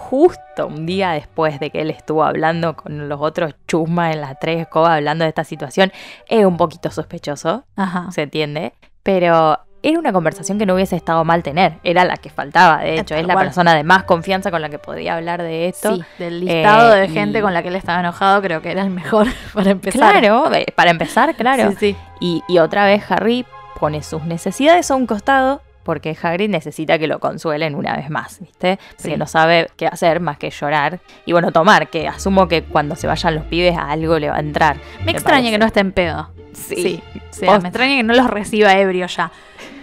justo 0.00 0.66
un 0.66 0.86
día 0.86 1.10
después 1.12 1.60
de 1.60 1.70
que 1.70 1.82
él 1.82 1.90
estuvo 1.90 2.24
hablando 2.24 2.74
con 2.74 3.08
los 3.08 3.20
otros 3.20 3.54
chusmas 3.68 4.14
en 4.14 4.22
las 4.22 4.38
tres 4.40 4.60
escobas 4.62 4.92
hablando 4.92 5.24
de 5.24 5.28
esta 5.28 5.44
situación, 5.44 5.92
es 6.28 6.44
un 6.44 6.56
poquito 6.56 6.90
sospechoso, 6.90 7.64
Ajá. 7.76 8.10
se 8.10 8.22
entiende, 8.22 8.72
pero 9.02 9.58
era 9.82 9.98
una 9.98 10.12
conversación 10.12 10.58
que 10.58 10.66
no 10.66 10.74
hubiese 10.74 10.96
estado 10.96 11.24
mal 11.24 11.42
tener, 11.42 11.74
era 11.84 12.04
la 12.04 12.16
que 12.16 12.28
faltaba, 12.30 12.78
de 12.82 12.98
hecho, 12.98 13.14
es 13.14 13.26
la 13.26 13.36
persona 13.36 13.74
de 13.74 13.84
más 13.84 14.02
confianza 14.04 14.50
con 14.50 14.60
la 14.62 14.68
que 14.68 14.78
podía 14.78 15.16
hablar 15.16 15.42
de 15.42 15.68
esto. 15.68 15.94
Sí, 15.96 16.02
del 16.18 16.40
listado 16.40 16.94
Eh, 16.96 17.00
de 17.00 17.08
gente 17.08 17.38
y- 17.38 17.42
con 17.42 17.54
la 17.54 17.62
que 17.62 17.68
él 17.68 17.76
estaba 17.76 18.00
enojado, 18.00 18.42
creo 18.42 18.60
que 18.62 18.70
era 18.72 18.82
el 18.82 18.90
mejor 18.90 19.26
para 19.54 19.70
empezar. 19.70 20.18
Claro, 20.20 20.52
eh, 20.54 20.66
para 20.74 20.90
empezar, 20.90 21.34
claro. 21.36 21.70
Sí, 21.70 21.76
sí. 21.78 21.96
Y, 22.20 22.42
y 22.48 22.58
otra 22.58 22.84
vez 22.84 23.04
Harry 23.10 23.46
pone 23.78 24.02
sus 24.02 24.24
necesidades 24.24 24.90
a 24.90 24.96
un 24.96 25.06
costado 25.06 25.62
porque 25.82 26.16
Hagrid 26.20 26.48
necesita 26.50 26.98
que 26.98 27.06
lo 27.06 27.18
consuelen 27.20 27.74
una 27.74 27.96
vez 27.96 28.10
más, 28.10 28.38
¿viste? 28.40 28.78
Porque 28.96 29.12
Sí. 29.12 29.16
no 29.16 29.26
sabe 29.26 29.68
qué 29.76 29.86
hacer 29.86 30.20
más 30.20 30.36
que 30.38 30.50
llorar 30.50 31.00
y 31.26 31.32
bueno, 31.32 31.52
tomar, 31.52 31.88
que 31.88 32.06
asumo 32.06 32.48
que 32.48 32.62
cuando 32.62 32.96
se 32.96 33.06
vayan 33.06 33.34
los 33.34 33.44
pibes 33.44 33.76
a 33.76 33.90
algo 33.90 34.18
le 34.18 34.28
va 34.30 34.36
a 34.36 34.40
entrar. 34.40 34.76
Me 35.04 35.12
extraña 35.12 35.38
parece. 35.38 35.50
que 35.52 35.58
no 35.58 35.66
esté 35.66 35.80
en 35.80 35.92
pedo. 35.92 36.30
Sí. 36.52 36.74
Sí. 36.76 37.02
O 37.30 37.34
sea, 37.34 37.58
me 37.60 37.68
extraña 37.68 37.96
que 37.96 38.02
no 38.02 38.14
los 38.14 38.28
reciba 38.28 38.76
ebrio 38.76 39.06
ya. 39.06 39.32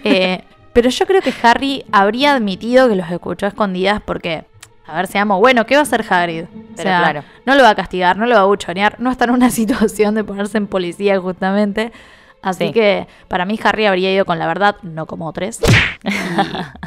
Eh, 0.04 0.42
pero 0.72 0.88
yo 0.90 1.06
creo 1.06 1.20
que 1.22 1.32
Harry 1.42 1.84
habría 1.90 2.34
admitido 2.34 2.88
que 2.88 2.94
los 2.94 3.10
escuchó 3.10 3.46
a 3.46 3.48
escondidas 3.48 4.00
porque, 4.04 4.44
a 4.86 4.94
ver, 4.96 5.08
seamos, 5.08 5.40
bueno, 5.40 5.66
¿qué 5.66 5.74
va 5.74 5.80
a 5.80 5.82
hacer 5.82 6.04
Hagrid? 6.08 6.44
O 6.44 6.76
sea, 6.80 7.00
claro. 7.00 7.24
no 7.44 7.54
lo 7.56 7.62
va 7.64 7.70
a 7.70 7.74
castigar, 7.74 8.16
no 8.16 8.26
lo 8.26 8.36
va 8.36 8.42
a 8.42 8.44
buchonear, 8.44 9.00
no 9.00 9.10
está 9.10 9.24
en 9.24 9.30
una 9.32 9.50
situación 9.50 10.14
de 10.14 10.22
ponerse 10.24 10.58
en 10.58 10.66
policía 10.68 11.18
justamente. 11.18 11.90
Así 12.42 12.68
Sí. 12.68 12.72
que 12.72 13.06
para 13.26 13.44
mí 13.44 13.58
Harry 13.64 13.86
habría 13.86 14.12
ido 14.12 14.24
con 14.24 14.38
la 14.38 14.46
verdad, 14.46 14.76
no 14.82 15.06
como 15.06 15.32
tres. 15.32 15.60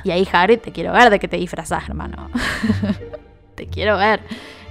Y, 0.03 0.07
y 0.07 0.11
ahí 0.11 0.27
Hagrid, 0.31 0.59
te 0.59 0.71
quiero 0.71 0.93
ver 0.93 1.09
de 1.09 1.19
que 1.19 1.27
te 1.27 1.37
disfrazás, 1.37 1.87
hermano. 1.89 2.29
te 3.55 3.67
quiero 3.67 3.97
ver. 3.97 4.21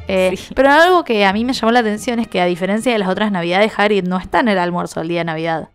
Eh, 0.09 0.35
Sí. 0.37 0.55
Pero 0.55 0.71
algo 0.71 1.05
que 1.05 1.25
a 1.25 1.33
mí 1.33 1.45
me 1.45 1.53
llamó 1.53 1.71
la 1.73 1.81
atención 1.81 2.19
es 2.19 2.27
que 2.29 2.41
a 2.41 2.47
diferencia 2.47 2.93
de 2.93 2.99
las 2.99 3.09
otras 3.09 3.31
navidades, 3.31 3.73
Hagrid 3.77 4.05
no 4.05 4.19
está 4.19 4.41
en 4.41 4.49
el 4.49 4.59
almuerzo 4.59 5.01
el 5.01 5.09
día 5.09 5.19
de 5.21 5.25
Navidad. 5.27 5.69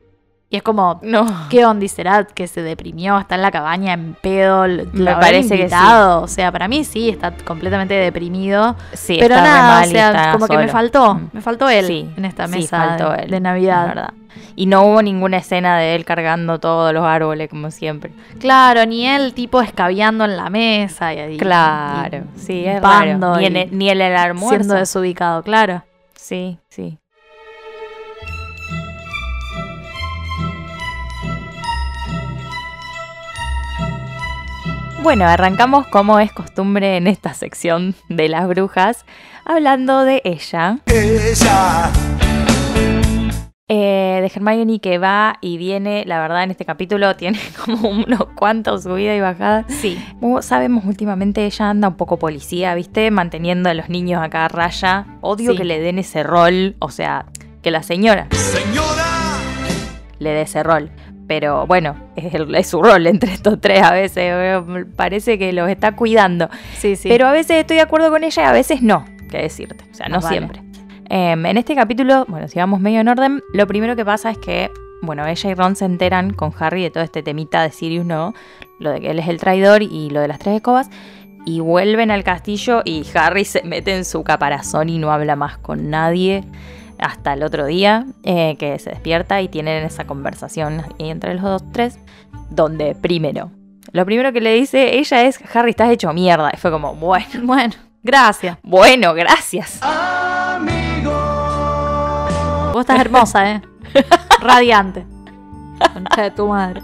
Y 0.49 0.57
es 0.57 0.63
como, 0.63 0.99
No. 1.03 1.25
¿qué 1.49 1.65
onda 1.65 1.87
será 1.87 2.23
que 2.25 2.47
se 2.47 2.61
deprimió? 2.61 3.17
Está 3.17 3.35
en 3.35 3.41
la 3.41 3.51
cabaña 3.51 3.93
en 3.93 4.13
pedo. 4.15 4.63
Me 4.63 4.83
lo 4.93 5.11
habrán 5.11 5.19
parece 5.19 5.49
que 5.49 5.55
sí. 5.69 5.75
invitado? 5.75 6.21
O 6.23 6.27
sea, 6.27 6.51
para 6.51 6.67
mí 6.67 6.83
sí, 6.83 7.09
está 7.09 7.31
completamente 7.31 7.93
deprimido. 7.93 8.75
Sí, 8.93 9.17
pero 9.19 9.35
está 9.35 9.43
nada, 9.47 9.61
mal 9.79 9.87
o 9.87 9.91
sea, 9.91 10.31
como 10.33 10.47
que 10.47 10.57
me 10.57 10.63
solo. 10.63 10.71
faltó. 10.71 11.15
Mm. 11.15 11.29
Me 11.33 11.41
faltó 11.41 11.69
él 11.69 11.85
Sí, 11.85 12.09
en 12.17 12.25
esta 12.25 12.47
mesa 12.47 12.77
faltó 12.87 13.11
de, 13.11 13.23
él, 13.23 13.31
de 13.31 13.39
Navidad. 13.39 13.87
verdad. 13.87 14.13
Y 14.57 14.67
no 14.67 14.83
hubo 14.85 15.01
ninguna 15.01 15.37
escena 15.37 15.77
de 15.77 15.95
él 15.95 16.05
cargando 16.05 16.59
todos 16.59 16.93
los 16.93 17.03
árboles 17.05 17.49
como 17.49 17.71
siempre. 17.71 18.11
Claro, 18.39 18.85
ni 18.85 19.05
él 19.05 19.33
tipo 19.33 19.61
escabeando 19.61 20.23
en 20.25 20.37
la 20.37 20.49
mesa. 20.49 21.13
Y, 21.13 21.33
y- 21.33 21.37
Claro, 21.37 22.23
y 22.35 22.39
sí, 22.39 22.65
es 22.65 22.81
raro. 22.81 23.37
Ni 23.37 23.45
el, 23.47 23.77
ni 23.77 23.89
en 23.89 24.01
el 24.01 24.15
almuerzo. 24.15 24.55
Siendo 24.55 24.75
desubicado, 24.75 25.43
claro. 25.43 25.83
Sí, 26.15 26.57
sí. 26.69 26.97
Bueno, 35.03 35.25
arrancamos 35.25 35.85
como 35.87 36.19
es 36.19 36.31
costumbre 36.31 36.97
en 36.97 37.05
esta 37.07 37.33
sección 37.33 37.95
de 38.09 38.27
las 38.27 38.47
brujas, 38.47 39.05
hablando 39.45 40.01
de 40.03 40.21
ella, 40.25 40.79
Ella. 40.87 41.91
Eh, 43.67 44.19
de 44.21 44.27
Hermione 44.33 44.79
que 44.79 44.97
va 44.99 45.37
y 45.41 45.57
viene, 45.57 46.03
la 46.05 46.19
verdad 46.19 46.43
en 46.43 46.51
este 46.51 46.65
capítulo 46.65 47.15
tiene 47.17 47.39
como 47.65 47.89
unos 47.89 48.25
cuantos 48.35 48.83
subidas 48.83 49.17
y 49.17 49.21
bajadas. 49.21 49.65
Sí. 49.69 49.97
Como 50.19 50.41
sabemos, 50.41 50.85
últimamente 50.85 51.45
ella 51.45 51.69
anda 51.71 51.87
un 51.87 51.95
poco 51.95 52.17
policía, 52.19 52.75
¿viste? 52.75 53.09
Manteniendo 53.11 53.69
a 53.69 53.73
los 53.73 53.89
niños 53.89 54.21
acá 54.23 54.45
a 54.45 54.47
raya. 54.49 55.05
Odio 55.21 55.51
Sí. 55.51 55.57
que 55.57 55.63
le 55.65 55.79
den 55.79 55.97
ese 55.99 56.23
rol, 56.23 56.75
o 56.79 56.89
sea, 56.89 57.25
que 57.63 57.71
la 57.71 57.81
señora 57.81 58.27
Señora. 58.31 59.03
le 60.19 60.29
dé 60.31 60.41
ese 60.41 60.61
rol. 60.63 60.91
Pero 61.27 61.65
bueno, 61.65 61.95
es, 62.15 62.35
el- 62.35 62.53
es 62.53 62.67
su 62.67 62.83
rol 62.83 63.07
entre 63.07 63.33
estos 63.33 63.59
tres 63.59 63.81
a 63.81 63.91
veces. 63.93 64.17
eh, 64.27 64.85
Parece 64.95 65.39
que 65.39 65.51
los 65.53 65.67
está 65.69 65.95
cuidando. 65.95 66.49
Sí, 66.77 66.95
sí. 66.95 67.09
Pero 67.09 67.25
a 67.27 67.31
veces 67.31 67.57
estoy 67.57 67.77
de 67.77 67.81
acuerdo 67.81 68.11
con 68.11 68.23
ella 68.23 68.43
y 68.43 68.45
a 68.45 68.51
veces 68.51 68.83
no, 68.83 69.03
que 69.31 69.39
decirte. 69.39 69.83
O 69.91 69.95
sea, 69.95 70.07
no 70.07 70.19
vale. 70.19 70.35
Em, 71.09 71.45
en 71.45 71.57
este 71.57 71.75
capítulo, 71.75 72.25
bueno, 72.27 72.47
si 72.47 72.59
vamos 72.59 72.79
medio 72.79 72.99
en 72.99 73.07
orden, 73.07 73.43
lo 73.53 73.67
primero 73.67 73.95
que 73.95 74.03
pasa 74.05 74.31
es 74.31 74.37
que, 74.37 74.71
bueno, 75.01 75.25
ella 75.25 75.49
y 75.49 75.53
Ron 75.53 75.75
se 75.75 75.85
enteran 75.85 76.31
con 76.33 76.51
Harry 76.59 76.81
de 76.83 76.89
todo 76.89 77.03
este 77.03 77.21
temita 77.23 77.61
de 77.61 77.71
Sirius, 77.71 78.05
¿no? 78.05 78.33
Lo 78.79 78.91
de 78.91 79.01
que 79.01 79.11
él 79.11 79.19
es 79.19 79.27
el 79.27 79.39
traidor 79.39 79.83
y 79.83 80.09
lo 80.09 80.19
de 80.21 80.27
las 80.27 80.39
tres 80.39 80.55
escobas. 80.55 80.89
Y 81.45 81.59
vuelven 81.59 82.09
al 82.09 82.23
castillo 82.23 82.81
y 82.83 83.05
Harry 83.13 83.45
se 83.45 83.61
mete 83.63 83.95
en 83.95 84.03
su 84.03 84.23
caparazón 84.23 84.89
y 84.89 84.97
no 84.97 85.11
habla 85.11 85.35
más 85.35 85.59
con 85.59 85.91
nadie 85.91 86.43
hasta 86.97 87.33
el 87.33 87.43
otro 87.43 87.65
día, 87.65 88.05
eh, 88.23 88.55
que 88.57 88.79
se 88.79 88.89
despierta 88.89 89.41
y 89.41 89.47
tienen 89.47 89.83
esa 89.83 90.05
conversación 90.05 90.81
entre 90.97 91.35
los 91.35 91.43
dos 91.43 91.63
tres, 91.71 91.99
donde 92.49 92.95
primero, 92.95 93.51
lo 93.91 94.05
primero 94.05 94.33
que 94.33 94.41
le 94.41 94.53
dice 94.53 94.97
ella 94.97 95.23
es, 95.23 95.39
Harry, 95.53 95.71
estás 95.71 95.91
hecho 95.91 96.11
mierda. 96.13 96.49
Y 96.53 96.57
fue 96.57 96.71
como, 96.71 96.95
bueno, 96.95 97.25
Bueno, 97.43 97.73
gracias. 98.01 98.57
bueno, 98.63 99.13
gracias. 99.13 99.79
Vos 102.75 102.81
estás 102.81 102.99
hermosa, 102.99 103.51
¿eh? 103.53 103.61
Radiante. 104.41 105.05
Concha 105.93 106.23
de 106.23 106.31
tu 106.31 106.45
madre. 106.49 106.81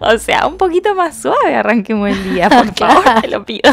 O 0.00 0.18
sea, 0.18 0.44
un 0.48 0.56
poquito 0.56 0.92
más 0.96 1.16
suave 1.22 1.54
arranquemos 1.54 2.08
el 2.10 2.34
día, 2.34 2.48
por 2.48 2.74
Claro. 2.74 3.00
favor, 3.02 3.20
te 3.20 3.28
lo 3.28 3.44
pido. 3.44 3.70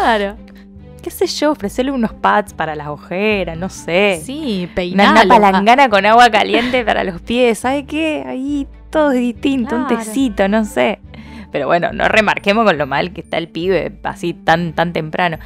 Claro. 0.00 0.36
¿Qué 1.04 1.10
sé 1.12 1.28
yo? 1.28 1.52
Ofrecerle 1.52 1.92
unos 1.92 2.12
pads 2.14 2.52
para 2.52 2.74
las 2.74 2.88
ojeras, 2.88 3.56
no 3.56 3.68
sé. 3.68 4.20
Sí, 4.24 4.64
Una, 4.64 4.74
peinalo. 4.74 5.20
una 5.20 5.28
palangana 5.28 5.88
con 5.88 6.04
agua 6.04 6.28
caliente 6.28 6.84
para 6.84 7.04
los 7.04 7.20
pies, 7.20 7.60
¿sabe 7.60 7.84
qué? 7.86 8.24
Ahí 8.26 8.66
todo 8.90 9.12
es 9.12 9.20
distinto, 9.20 9.76
un 9.76 9.86
tecito, 9.86 10.48
no 10.48 10.64
sé. 10.64 10.98
Pero 11.52 11.68
bueno, 11.68 11.92
no 11.92 12.08
remarquemos 12.08 12.64
con 12.64 12.76
lo 12.76 12.88
mal 12.88 13.12
que 13.12 13.20
está 13.20 13.38
el 13.38 13.46
pibe 13.46 14.00
así 14.02 14.34
tan, 14.34 14.72
tan 14.72 14.92
temprano. 14.92 15.38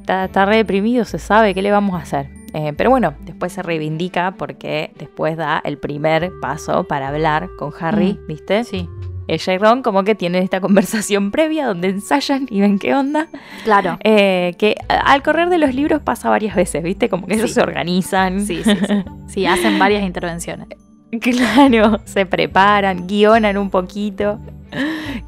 Está, 0.00 0.26
está 0.26 0.44
re 0.44 0.56
deprimido, 0.56 1.06
se 1.06 1.18
sabe, 1.18 1.54
¿qué 1.54 1.62
le 1.62 1.70
vamos 1.70 1.98
a 1.98 2.02
hacer? 2.02 2.28
Eh, 2.54 2.72
pero 2.76 2.88
bueno, 2.90 3.14
después 3.20 3.52
se 3.52 3.62
reivindica 3.62 4.34
porque 4.38 4.92
después 4.98 5.36
da 5.36 5.60
el 5.64 5.76
primer 5.78 6.30
paso 6.40 6.84
para 6.84 7.08
hablar 7.08 7.48
con 7.58 7.72
Harry, 7.80 8.14
Mm. 8.14 8.26
¿viste? 8.28 8.64
Sí, 8.64 8.88
Ella 9.26 9.54
y 9.54 9.58
Ron 9.58 9.82
como 9.82 10.04
que 10.04 10.14
tienen 10.14 10.42
esta 10.42 10.60
conversación 10.60 11.30
previa 11.32 11.66
donde 11.66 11.88
ensayan 11.88 12.46
y 12.50 12.60
ven 12.60 12.78
qué 12.78 12.94
onda. 12.94 13.26
claro. 13.64 13.98
Eh, 14.04 14.54
que 14.58 14.76
al 14.88 15.22
correr 15.22 15.48
de 15.48 15.58
los 15.58 15.74
libros 15.74 16.00
pasa 16.02 16.28
varias 16.30 16.54
veces, 16.54 16.82
¿viste? 16.82 17.08
Como 17.08 17.26
que 17.26 17.34
ellos 17.34 17.50
se 17.50 17.60
organizan. 17.62 18.40
Sí, 18.46 18.62
sí, 18.62 18.70
sí. 18.86 19.04
Sí, 19.26 19.46
hacen 19.46 19.78
varias 19.78 20.02
intervenciones. 20.04 20.68
Claro, 21.20 22.00
se 22.06 22.26
preparan, 22.26 23.06
guionan 23.06 23.56
un 23.56 23.70
poquito. 23.70 24.40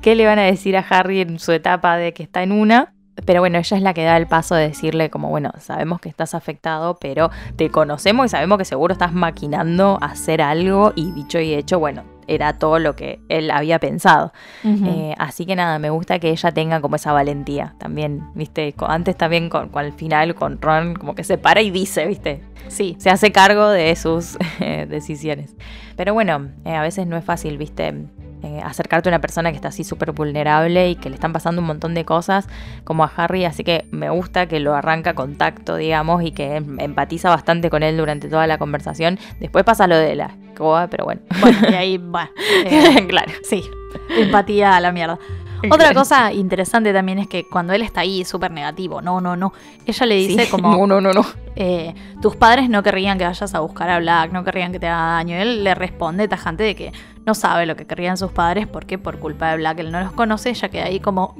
¿Qué 0.03 0.17
le 0.17 0.27
van 0.27 0.41
a 0.41 0.43
decir 0.43 0.77
a 0.77 0.81
Harry 0.81 1.21
en 1.21 1.39
su 1.39 1.53
etapa 1.53 1.97
de 1.97 2.13
que 2.13 2.25
está 2.25 2.43
en 2.43 2.51
una? 2.51 2.93
Pero 3.25 3.41
bueno, 3.41 3.59
ella 3.59 3.77
es 3.77 3.83
la 3.83 3.95
que 3.95 4.05
da 4.05 4.17
el 4.17 4.27
paso 4.27 4.55
de 4.55 4.69
decirle 4.69 5.11
como, 5.11 5.31
bueno, 5.31 5.51
sabemos 5.59 6.01
que 6.01 6.09
estás 6.09 6.35
afectado, 6.35 6.99
pero 7.01 7.31
te 7.57 7.71
conocemos 7.71 8.27
y 8.27 8.29
sabemos 8.29 8.59
que 8.59 8.65
seguro 8.65 8.93
estás 8.93 9.13
maquinando 9.13 9.99
hacer 10.03 10.43
algo 10.43 10.93
y 10.95 11.13
dicho 11.13 11.41
y 11.41 11.55
hecho, 11.55 11.79
bueno, 11.79 12.05
era 12.27 12.59
todo 12.59 12.79
lo 12.79 12.95
que 12.95 13.21
él 13.29 13.51
había 13.51 13.79
pensado. 13.79 14.33
Eh, 14.65 15.15
así 15.19 15.47
que 15.47 15.57
nada, 15.57 15.79
me 15.79 15.91
gusta 15.91 16.19
que 16.19 16.31
ella 16.31 16.53
tenga 16.53 16.81
como 16.81 16.97
esa 16.97 17.13
valentía 17.13 17.75
también, 17.79 18.23
¿viste? 18.35 18.75
Antes 18.81 19.17
también 19.17 19.49
con, 19.49 19.69
con 19.69 19.85
el 19.85 19.93
final, 19.93 20.35
con 20.35 20.61
Ron, 20.61 20.95
como 20.95 21.15
que 21.15 21.25
se 21.25 21.39
para 21.39 21.63
y 21.63 21.71
dice, 21.71 22.07
¿viste? 22.07 22.43
sí, 22.69 22.97
se 22.99 23.11
hace 23.11 23.33
cargo 23.33 23.69
de 23.69 23.95
sus 23.97 24.37
eh, 24.61 24.87
decisiones. 24.89 25.55
Pero 25.97 26.15
bueno, 26.15 26.51
eh, 26.65 26.75
a 26.75 26.83
veces 26.83 27.07
no 27.07 27.17
es 27.17 27.25
fácil, 27.25 27.59
viste, 27.59 28.07
Eh, 28.47 28.61
acercarte 28.63 29.09
a 29.09 29.11
una 29.11 29.21
persona 29.21 29.51
que 29.51 29.57
está 29.57 29.69
así 29.69 29.83
súper 29.83 30.13
vulnerable 30.13 30.91
y 30.91 30.95
que 30.95 31.09
le 31.09 31.17
están 31.17 31.33
pasando 31.33 31.61
un 31.61 31.67
montón 31.67 31.95
de 31.95 32.05
cosas 32.05 32.47
como 32.85 33.03
a 33.03 33.11
Harry, 33.17 33.45
así 33.45 33.65
que 33.65 33.87
me 33.91 34.09
gusta 34.09 34.47
que 34.47 34.61
lo 34.61 34.73
arranca 34.77 35.15
con 35.15 35.35
tacto, 35.35 35.75
digamos, 35.75 36.23
y 36.23 36.31
que 36.31 36.55
em- 36.57 36.79
empatiza 36.79 37.29
bastante 37.29 37.71
con 37.71 37.83
él 37.83 37.97
durante 37.97 38.29
toda 38.29 38.47
la 38.47 38.57
conversación. 38.59 39.19
Después 39.41 39.65
pasa 39.65 39.89
lo 39.89 39.97
de 39.97 40.15
la 40.15 40.37
escoba, 40.53 40.87
pero 40.87 41.05
bueno. 41.07 41.23
Bueno, 41.41 41.59
y 41.71 41.75
ahí, 41.75 41.99
bueno. 42.03 42.31
eh, 42.67 43.05
claro. 43.09 43.33
sí, 43.43 43.65
empatía 44.17 44.77
a 44.77 44.81
la 44.81 44.93
mierda. 44.93 45.19
Otra 45.71 45.93
cosa 45.95 46.33
interesante 46.33 46.93
también 46.93 47.19
es 47.19 47.27
que 47.27 47.45
cuando 47.51 47.73
él 47.73 47.83
está 47.83 48.03
ahí 48.03 48.25
súper 48.25 48.53
negativo, 48.53 49.03
no, 49.03 49.21
no, 49.21 49.35
no, 49.37 49.53
ella 49.87 50.07
le 50.07 50.15
dice 50.15 50.45
Sí. 50.45 50.51
como, 50.51 50.71
No, 50.77 50.87
no, 50.87 51.01
no, 51.01 51.13
no. 51.13 51.27
eh, 51.57 51.95
tus 52.23 52.37
padres 52.37 52.69
no 52.69 52.83
querrían 52.85 53.19
que 53.19 53.25
vayas 53.25 53.55
a 53.55 53.61
buscar 53.61 53.89
a 53.91 53.99
Black, 53.99 54.31
no 54.33 54.45
querrían 54.45 54.71
que 54.71 54.79
te 54.79 54.87
haga 54.87 55.15
daño. 55.15 55.37
Él 55.37 55.65
le 55.65 55.75
responde 55.75 56.29
tajante 56.29 56.63
de 56.63 56.77
que 56.77 56.93
no 57.27 57.35
sabe 57.35 57.67
lo 57.67 57.77
que 57.77 57.87
querrían 57.87 58.17
sus 58.17 58.31
padres 58.33 58.67
porque 58.67 58.99
por 58.99 59.19
culpa 59.19 59.51
de 59.51 59.57
Black 59.59 59.81
él 59.81 59.91
no 59.93 60.01
los 60.01 60.13
conoce, 60.13 60.51
ella 60.51 60.69
queda 60.69 60.85
ahí 60.85 61.01
como... 61.01 61.35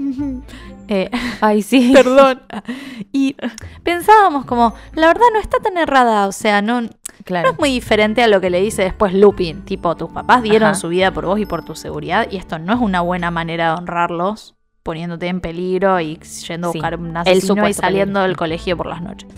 Eh, 0.89 1.11
Ay, 1.41 1.63
sí. 1.63 1.93
perdón. 1.95 2.43
Y 3.13 3.37
pensábamos 3.83 4.45
como, 4.45 4.75
la 4.95 5.07
verdad 5.07 5.25
no 5.33 5.41
está 5.41 5.59
tan 5.61 5.77
errada, 5.79 6.27
o 6.27 6.33
sea, 6.33 6.61
no... 6.63 6.83
Claro. 7.25 7.49
No 7.49 7.53
es 7.55 7.59
muy 7.59 7.71
diferente 7.71 8.23
a 8.23 8.29
lo 8.29 8.41
que 8.41 8.51
le 8.51 8.61
dice 8.61 8.83
después 8.83 9.13
Lupin. 9.15 9.65
Tipo, 9.65 9.97
tus 9.97 10.11
papás 10.11 10.43
dieron 10.43 10.71
Ajá. 10.71 10.75
su 10.79 10.89
vida 10.89 11.11
por 11.13 11.27
vos 11.27 11.41
y 11.41 11.47
por 11.47 11.65
tu 11.65 11.75
seguridad. 11.75 12.29
Y 12.31 12.37
esto 12.37 12.59
no 12.61 12.73
es 12.73 12.79
una 12.79 13.01
buena 13.01 13.33
manera 13.33 13.71
de 13.73 13.79
honrarlos, 13.79 14.55
poniéndote 14.85 15.27
en 15.27 15.41
peligro 15.41 15.99
y 16.01 16.21
yendo 16.47 16.69
a 16.69 16.73
Sí, 16.73 16.79
buscar 16.79 16.97
un 17.01 17.09
el 17.11 17.17
asesino 17.17 17.69
y 17.69 17.73
saliendo 17.75 18.21
peligro. 18.21 18.23
del 18.29 18.37
colegio 18.37 18.77
por 18.77 18.87
las 18.87 19.03
noches. 19.03 19.29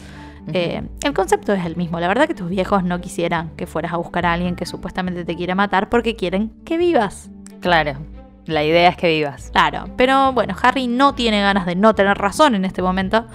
Eh, 0.53 0.83
el 1.03 1.13
concepto 1.15 1.53
es 1.53 1.65
el 1.65 1.77
mismo. 1.77 2.01
La 2.01 2.09
verdad 2.09 2.27
que 2.27 2.35
tus 2.35 2.49
viejos 2.49 2.85
no 2.85 3.01
quisieran 3.01 3.51
que 3.57 3.67
fueras 3.67 3.93
a 3.93 3.97
buscar 3.97 4.27
a 4.27 4.33
alguien 4.33 4.57
que 4.57 4.67
supuestamente 4.67 5.25
te 5.25 5.37
quiere 5.37 5.55
matar 5.55 5.89
porque 5.89 6.17
quieren 6.17 6.53
que 6.65 6.79
vivas. 6.79 7.31
Claro. 7.61 7.99
La 8.47 8.65
idea 8.65 8.89
es 8.89 8.97
que 8.97 9.09
vivas. 9.09 9.51
Claro, 9.53 9.91
pero 9.97 10.33
bueno, 10.33 10.57
Harry 10.63 10.87
no 10.87 11.15
tiene 11.15 11.41
ganas 11.43 11.67
de 11.67 11.77
no 11.77 11.95
tener 11.95 12.17
razón 12.17 12.55
en 12.55 12.65
este 12.65 12.81
momento. 12.81 13.27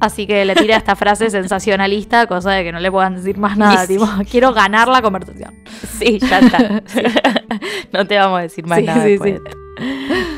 Así 0.00 0.26
que 0.26 0.44
le 0.44 0.54
tira 0.54 0.76
esta 0.76 0.96
frase 0.96 1.30
sensacionalista, 1.30 2.26
cosa 2.26 2.50
de 2.50 2.64
que 2.64 2.72
no 2.72 2.80
le 2.80 2.90
puedan 2.90 3.14
decir 3.14 3.38
más 3.38 3.56
nada. 3.56 3.86
Sí. 3.86 3.94
Tipo, 3.94 4.08
quiero 4.30 4.52
ganar 4.52 4.88
la 4.88 5.00
conversación. 5.02 5.54
Sí, 5.98 6.18
ya 6.18 6.40
está. 6.40 6.82
Sí. 6.86 7.00
no 7.92 8.06
te 8.06 8.18
vamos 8.18 8.40
a 8.40 8.42
decir 8.42 8.66
más 8.66 8.78
Sí, 8.80 8.84
nada. 8.84 9.02
sí, 9.04 9.10
después. 9.10 9.40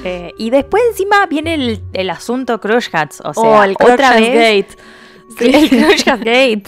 Eh, 0.05 0.33
y 0.37 0.51
después 0.51 0.83
encima 0.91 1.26
viene 1.26 1.55
el, 1.55 1.81
el 1.93 2.11
asunto 2.11 2.61
Crush 2.61 2.89
Hats. 2.93 3.22
O 3.24 3.33
sea, 3.33 3.43
oh, 3.43 3.62
el 3.62 3.76
otra 3.81 4.14
vez. 4.14 4.35
Gate. 4.66 4.83
Sí, 5.37 5.51
el 5.55 5.68
Crush 5.68 6.09
Hat 6.09 6.18
Gate. 6.20 6.62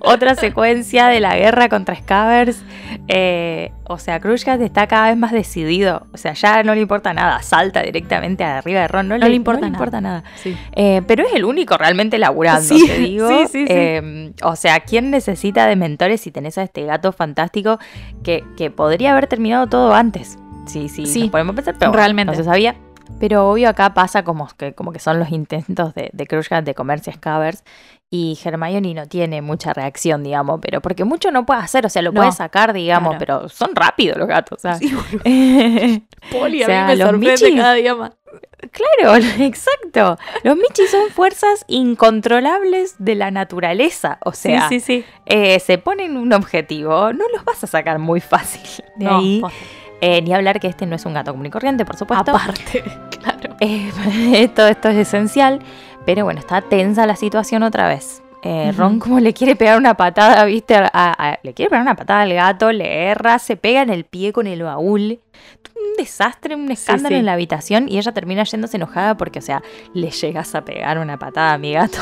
Otra 0.00 0.34
secuencia 0.34 1.08
de 1.08 1.20
la 1.20 1.36
guerra 1.36 1.68
contra 1.68 1.94
Scavers. 1.94 2.62
Eh, 3.06 3.70
o 3.84 3.98
sea, 3.98 4.18
Crush 4.20 4.48
Hat 4.48 4.60
está 4.60 4.86
cada 4.86 5.08
vez 5.08 5.16
más 5.16 5.32
decidido. 5.32 6.06
O 6.12 6.16
sea, 6.16 6.32
ya 6.32 6.62
no 6.62 6.74
le 6.74 6.80
importa 6.80 7.12
nada. 7.12 7.42
Salta 7.42 7.82
directamente 7.82 8.44
arriba 8.44 8.80
de 8.80 8.88
Ron. 8.88 9.08
No, 9.08 9.18
le 9.18 9.34
importa 9.34 9.60
nada. 9.62 9.72
importa 9.72 10.00
nada. 10.00 10.24
Sí. 10.42 10.56
Eh, 10.72 11.02
pero 11.06 11.26
es 11.26 11.34
el 11.34 11.44
único 11.44 11.76
realmente 11.76 12.18
laburando, 12.18 12.62
Sí, 12.62 12.86
te 12.86 12.98
digo. 12.98 13.28
sí, 13.28 13.44
sí, 13.46 13.66
sí. 13.66 13.66
Eh, 13.68 14.32
o 14.42 14.56
sea, 14.56 14.80
¿quién 14.80 15.10
necesita 15.10 15.66
de 15.66 15.76
mentores 15.76 16.20
si 16.20 16.30
tenés 16.30 16.58
a 16.58 16.62
este 16.62 16.84
gato 16.84 17.12
fantástico 17.12 17.78
que, 18.24 18.42
que 18.56 18.70
podría 18.70 19.12
haber 19.12 19.26
terminado 19.26 19.66
todo 19.66 19.94
antes? 19.94 20.38
Sí, 20.66 20.88
sí, 20.90 21.06
Sí, 21.06 21.20
nos 21.22 21.30
podemos 21.30 21.54
pensar, 21.54 21.76
pero 21.78 21.90
bueno, 21.92 22.02
realmente. 22.02 22.32
no 22.32 22.36
se 22.36 22.44
sabía. 22.44 22.74
Pero 23.20 23.48
obvio 23.50 23.68
acá 23.68 23.94
pasa 23.94 24.22
como 24.22 24.48
que, 24.56 24.74
como 24.74 24.92
que 24.92 24.98
son 24.98 25.18
los 25.18 25.30
intentos 25.30 25.94
de, 25.94 26.10
de 26.12 26.26
de 26.64 26.74
comerse 26.74 27.12
Scavers 27.12 27.64
y 28.10 28.38
Hermione 28.42 28.94
no 28.94 29.06
tiene 29.06 29.42
mucha 29.42 29.72
reacción, 29.74 30.22
digamos, 30.22 30.60
pero 30.62 30.80
porque 30.80 31.04
mucho 31.04 31.30
no 31.30 31.44
puede 31.44 31.60
hacer, 31.60 31.84
o 31.84 31.88
sea, 31.88 32.00
lo 32.02 32.12
No, 32.12 32.20
puede 32.20 32.32
sacar, 32.32 32.72
digamos, 32.72 33.16
claro. 33.16 33.18
pero 33.18 33.48
son 33.50 33.74
rápidos 33.74 34.16
los 34.16 34.26
gatos, 34.28 34.60
sea. 34.62 34.74
Sí. 34.76 34.88
Poli, 36.32 36.62
O 36.62 36.66
sea, 36.66 36.80
a 36.80 36.86
mí 36.86 36.92
me 36.92 36.96
los 36.96 37.08
sorprende 37.10 37.46
Michis- 37.50 37.56
cada 37.56 37.74
día 37.74 37.94
más. 37.94 38.12
Claro, 38.72 39.16
exacto. 39.44 40.18
Los 40.42 40.56
Michis 40.56 40.90
son 40.90 41.10
fuerzas 41.10 41.64
incontrolables 41.68 42.96
de 42.98 43.14
la 43.14 43.30
naturaleza. 43.30 44.18
O 44.24 44.32
sea, 44.32 44.68
sí, 44.68 44.80
sí, 44.80 44.98
sí. 45.00 45.04
eh, 45.26 45.58
se 45.60 45.78
ponen 45.78 46.16
un 46.16 46.32
objetivo, 46.32 47.12
no 47.12 47.24
los 47.32 47.44
vas 47.44 47.62
a 47.64 47.66
sacar 47.66 47.98
muy 47.98 48.20
fácil 48.20 48.84
de 48.96 49.04
No, 49.04 49.18
ahí. 49.18 49.42
Eh, 50.00 50.22
ni 50.22 50.32
hablar 50.32 50.60
que 50.60 50.68
este 50.68 50.86
no 50.86 50.94
es 50.96 51.04
un 51.06 51.14
gato 51.14 51.32
común 51.32 51.46
y 51.46 51.50
corriente, 51.50 51.84
por 51.84 51.96
supuesto. 51.96 52.30
Aparte, 52.30 52.82
claro. 53.20 53.56
Eh, 53.60 54.48
todo 54.54 54.68
esto 54.68 54.88
es 54.88 54.96
esencial. 54.96 55.60
Pero 56.06 56.24
bueno, 56.24 56.40
está 56.40 56.60
tensa 56.62 57.06
la 57.06 57.16
situación 57.16 57.62
otra 57.62 57.88
vez. 57.88 58.22
Eh. 58.44 58.72
Ron 58.76 59.00
como 59.00 59.18
le 59.18 59.34
quiere 59.34 59.56
pegar 59.56 59.76
una 59.76 59.94
patada, 59.94 60.44
¿viste? 60.44 60.76
A- 60.76 60.88
a- 60.92 61.38
le 61.42 61.52
quiere 61.54 61.68
pegar 61.70 61.82
una 61.82 61.96
patada 61.96 62.20
al 62.22 62.32
gato, 62.32 62.70
le 62.70 63.06
erra, 63.06 63.38
se 63.40 63.56
pega 63.56 63.82
en 63.82 63.90
el 63.90 64.04
pie 64.04 64.32
con 64.32 64.46
el 64.46 64.62
baúl. 64.62 65.18
Un 65.74 65.96
desastre, 65.98 66.54
un 66.54 66.70
escándalo 66.70 67.14
sí. 67.16 67.18
en 67.20 67.26
la 67.26 67.32
habitación 67.32 67.88
y 67.88 67.98
ella 67.98 68.12
termina 68.12 68.44
yéndose 68.44 68.76
enojada 68.76 69.16
porque, 69.16 69.40
o 69.40 69.42
sea, 69.42 69.62
le 69.92 70.10
llegas 70.10 70.54
a 70.54 70.64
pegar 70.64 70.98
una 70.98 71.18
patada 71.18 71.54
a 71.54 71.58
mi 71.58 71.72
gato. 71.72 71.98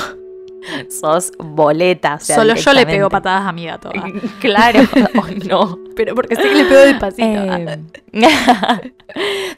Sos 0.90 1.32
boleta. 1.38 2.14
o 2.16 2.20
sea, 2.20 2.36
Solo 2.36 2.54
yo 2.54 2.72
le 2.72 2.86
pego 2.86 3.08
patadas 3.08 3.46
a 3.46 3.52
mi 3.52 3.66
gato. 3.66 3.90
ah. 3.96 4.06
Claro, 4.40 4.80
o 5.16 5.26
no. 5.48 5.78
Pero 5.94 6.14
porque 6.14 6.36
sé 6.36 6.42
que 6.42 6.54
le 6.54 6.64
pego 6.64 6.80
despacito. 6.80 7.28
ah. 7.50 7.58
Eh, 7.60 7.78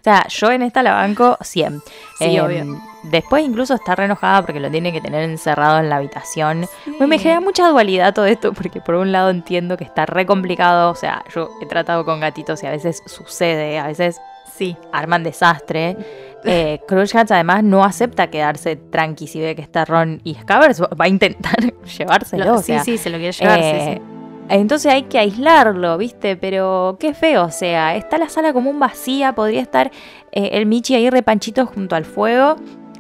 o 0.01 0.05
sea, 0.05 0.27
yo 0.29 0.51
en 0.51 0.63
esta 0.63 0.83
la 0.83 0.95
banco 0.95 1.37
100. 1.41 1.81
Sí, 2.19 2.25
Eh, 2.37 2.41
obvio. 2.41 2.81
Después 3.05 3.45
incluso 3.45 3.75
está 3.75 3.95
re 3.95 4.05
enojada 4.07 4.43
porque 4.43 4.61
lo 4.61 4.71
tiene 4.71 4.93
que 4.93 5.01
tener 5.01 5.23
encerrado 5.23 5.79
en 5.79 5.89
la 5.89 5.97
habitación. 5.97 6.67
Sí. 6.85 6.93
Me 7.07 7.19
genera 7.19 7.41
mucha 7.41 7.69
dualidad 7.69 8.13
todo 8.13 8.27
esto 8.27 8.53
porque 8.53 8.81
por 8.81 8.97
un 8.97 9.13
lado 9.13 9.31
entiendo 9.31 9.77
que 9.77 9.85
está 9.85 10.05
re 10.05 10.27
complicado. 10.27 10.91
O 10.91 10.95
sea, 10.97 11.25
yo 11.35 11.49
he 11.63 11.67
tratado 11.67 12.05
con 12.05 12.21
gatitos 12.21 12.63
y 12.63 12.67
a 12.67 12.71
veces 12.71 13.03
sucede, 13.07 13.79
a 13.79 13.87
veces 13.87 14.21
Sí. 14.57 14.77
arman 14.93 15.23
desastre. 15.23 15.97
Eh, 16.45 16.81
Hats 17.15 17.31
además 17.33 17.65
no 17.65 17.85
acepta 17.85 18.29
quedarse 18.29 18.77
tranqui 18.77 19.27
si 19.27 19.41
ve 19.41 19.57
que 19.57 19.63
está 19.63 19.85
Ron 19.85 20.21
y 20.25 20.35
Scavers. 20.35 20.81
Va 20.83 21.05
a 21.05 21.09
intentar 21.09 21.57
llevárselo. 21.99 22.45
Lo- 22.45 22.55
o 22.55 22.59
sí, 22.59 22.65
sea, 22.73 22.85
sí, 22.85 22.99
se 22.99 23.11
lo 23.11 23.19
quiere 23.19 23.33
llevar. 23.33 23.59
sí, 23.59 23.65
eh, 23.65 23.95
sí. 23.97 24.03
Entonces 24.51 24.91
hay 24.91 25.03
que 25.03 25.19
aislarlo, 25.19 25.99
¿viste? 25.99 26.37
Pero 26.37 26.97
qué 26.99 27.13
feo, 27.13 27.45
o 27.45 27.51
sea, 27.51 27.97
está 27.97 28.17
la 28.17 28.31
sala 28.31 28.55
como 28.55 28.71
un 28.71 28.81
vacía, 28.81 29.35
podría 29.35 29.61
estar 29.61 29.91
eh, 30.33 30.51
el 30.53 30.65
Michi 30.65 30.95
ahí 30.95 31.11
repanchito 31.11 31.67
junto 31.67 31.97
al 31.97 32.07
fuego 32.07 32.57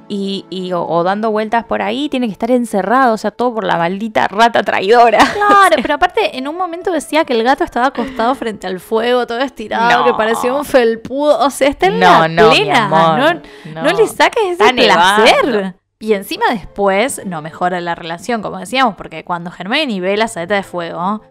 y, 0.09 0.46
y- 0.50 0.72
o, 0.72 0.82
o 0.86 1.02
dando 1.04 1.30
vueltas 1.30 1.64
por 1.64 1.82
ahí, 1.82 2.09
tiene 2.09 2.26
que 2.26 2.32
estar 2.32 2.50
encerrado, 2.50 3.14
o 3.14 3.16
sea, 3.18 3.30
todo 3.30 3.54
por 3.54 3.64
la 3.64 3.76
maldita 3.76 4.26
rata 4.28 4.62
traidora. 4.62 5.18
Claro, 5.34 5.76
pero 5.82 5.94
aparte 5.94 6.36
en 6.38 6.48
un 6.48 6.56
momento 6.56 6.90
decía 6.90 7.24
que 7.24 7.32
el 7.34 7.42
gato 7.44 7.62
estaba 7.64 7.86
acostado 7.86 8.34
frente 8.34 8.66
al 8.66 8.80
fuego, 8.80 9.26
todo 9.26 9.38
estirado, 9.40 9.98
No. 10.00 10.04
que 10.06 10.14
parecía 10.14 10.52
un 10.54 10.64
felpudo. 10.64 11.38
O 11.44 11.50
sea, 11.50 11.68
está 11.68 11.86
en 11.86 12.00
No, 12.00 12.20
la 12.20 12.28
no, 12.28 12.50
plena. 12.50 12.88
no, 12.88 13.82
no 13.82 13.90
le 13.92 14.06
saques 14.06 14.42
ese 14.44 14.52
Está 14.52 14.72
nevando. 14.72 15.22
placer. 15.24 15.74
Y 16.00 16.12
encima 16.12 16.44
después 16.50 17.22
no 17.26 17.42
mejora 17.42 17.80
la 17.80 17.94
relación, 17.96 18.40
como 18.40 18.59
decíamos, 18.59 18.94
porque 18.94 19.24
cuando 19.24 19.50
Hermione 19.56 20.00
ve 20.00 20.16
la 20.16 20.28
saeta 20.28 20.54
de 20.54 20.62
fuego, 20.62 21.22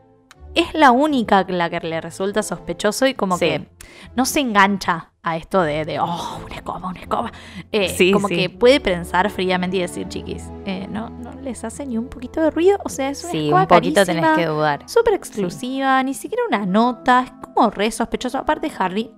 es 0.55 0.73
la 0.73 0.91
única 0.91 1.45
la 1.47 1.69
que 1.69 1.79
le 1.81 2.01
resulta 2.01 2.41
sospechoso 2.43 3.05
y 3.07 3.13
como 3.13 3.37
Sí. 3.37 3.45
que 3.45 3.67
no 4.15 4.25
se 4.25 4.39
engancha 4.39 5.11
a 5.23 5.35
esto 5.37 5.61
de, 5.61 5.83
de, 5.85 5.99
oh, 5.99 6.39
una 6.45 6.55
escoba, 6.55 6.87
una 6.89 6.99
escoba. 6.99 7.31
Eh, 7.71 7.89
Sí, 7.89 8.11
como 8.11 8.27
sí. 8.29 8.35
que 8.35 8.49
puede 8.49 8.79
pensar 8.79 9.29
fríamente 9.29 9.77
y 9.77 9.81
decir, 9.81 10.07
chiquis, 10.07 10.43
eh, 10.65 10.87
no, 10.89 11.09
no 11.09 11.33
les 11.41 11.63
hace 11.63 11.85
ni 11.85 11.97
un 11.97 12.07
poquito 12.07 12.41
de 12.41 12.49
ruido. 12.49 12.79
O 12.85 12.89
sea, 12.89 13.09
es 13.09 13.23
una 13.23 13.31
Sí, 13.31 13.45
escoba 13.47 13.61
un 13.61 13.67
poquito 13.67 14.05
tenés 14.05 14.23
carísima, 14.23 14.35
que 14.35 14.45
dudar. 14.47 14.89
Súper 14.89 15.13
exclusiva, 15.15 16.01
ni 16.03 16.13
siquiera 16.13 16.43
una 16.47 16.65
nota, 16.65 17.23
es 17.25 17.31
como 17.53 17.69
re 17.69 17.91
sospechoso. 17.91 18.37
Aparte, 18.37 18.71
Harry, 18.79 19.11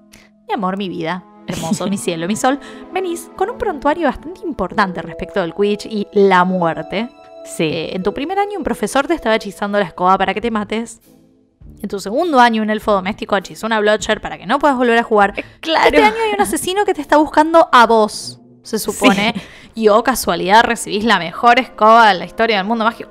mi 0.48 0.54
amor, 0.56 0.78
mi 0.78 0.90
vida, 0.90 1.24
hermoso, 1.48 1.88
mi 1.88 1.98
cielo, 1.98 2.28
mi 2.28 2.36
sol, 2.36 2.60
venís 2.92 3.30
con 3.36 3.52
un 3.52 3.58
prontuario 3.60 4.08
bastante 4.08 4.42
importante 4.44 5.02
respecto 5.04 5.40
del 5.42 5.54
Quidditch 5.54 5.86
y 5.86 6.08
la 6.14 6.44
muerte. 6.44 7.10
Sí. 7.46 7.64
Eh, 7.66 7.96
en 7.96 8.02
tu 8.04 8.14
primer 8.16 8.40
año 8.40 8.58
un 8.58 8.64
profesor 8.64 9.06
te 9.08 9.14
estaba 9.14 9.36
hechizando 9.36 9.78
la 9.78 9.86
escoba 9.86 10.18
para 10.18 10.34
que 10.34 10.42
te 10.42 10.50
mates. 10.52 11.00
En 11.82 11.88
tu 11.90 12.00
segundo 12.00 12.40
año 12.40 12.62
un 12.62 12.70
elfo 12.70 12.92
doméstico 12.92 13.38
hechizó 13.38 13.66
una 13.68 13.80
blotcher 13.80 14.20
para 14.22 14.38
que 14.38 14.46
no 14.46 14.60
puedas 14.60 14.76
volver 14.78 14.98
a 14.98 15.04
jugar. 15.04 15.34
claro. 15.62 15.86
Este 15.88 16.04
año 16.04 16.16
hay 16.28 16.34
un 16.36 16.42
asesino 16.42 16.84
que 16.86 16.94
te 16.94 17.02
está 17.02 17.18
buscando 17.18 17.70
a 17.72 17.86
vos, 17.86 18.40
se 18.64 18.80
supone. 18.80 19.34
Y 19.76 19.88
oh, 19.88 20.04
casualidad, 20.04 20.64
recibís 20.64 21.06
la 21.06 21.20
mejor 21.20 21.58
escoba 21.60 22.10
de 22.12 22.20
la 22.20 22.26
historia 22.26 22.58
del 22.58 22.66
mundo 22.66 22.84
mágico. 22.84 23.10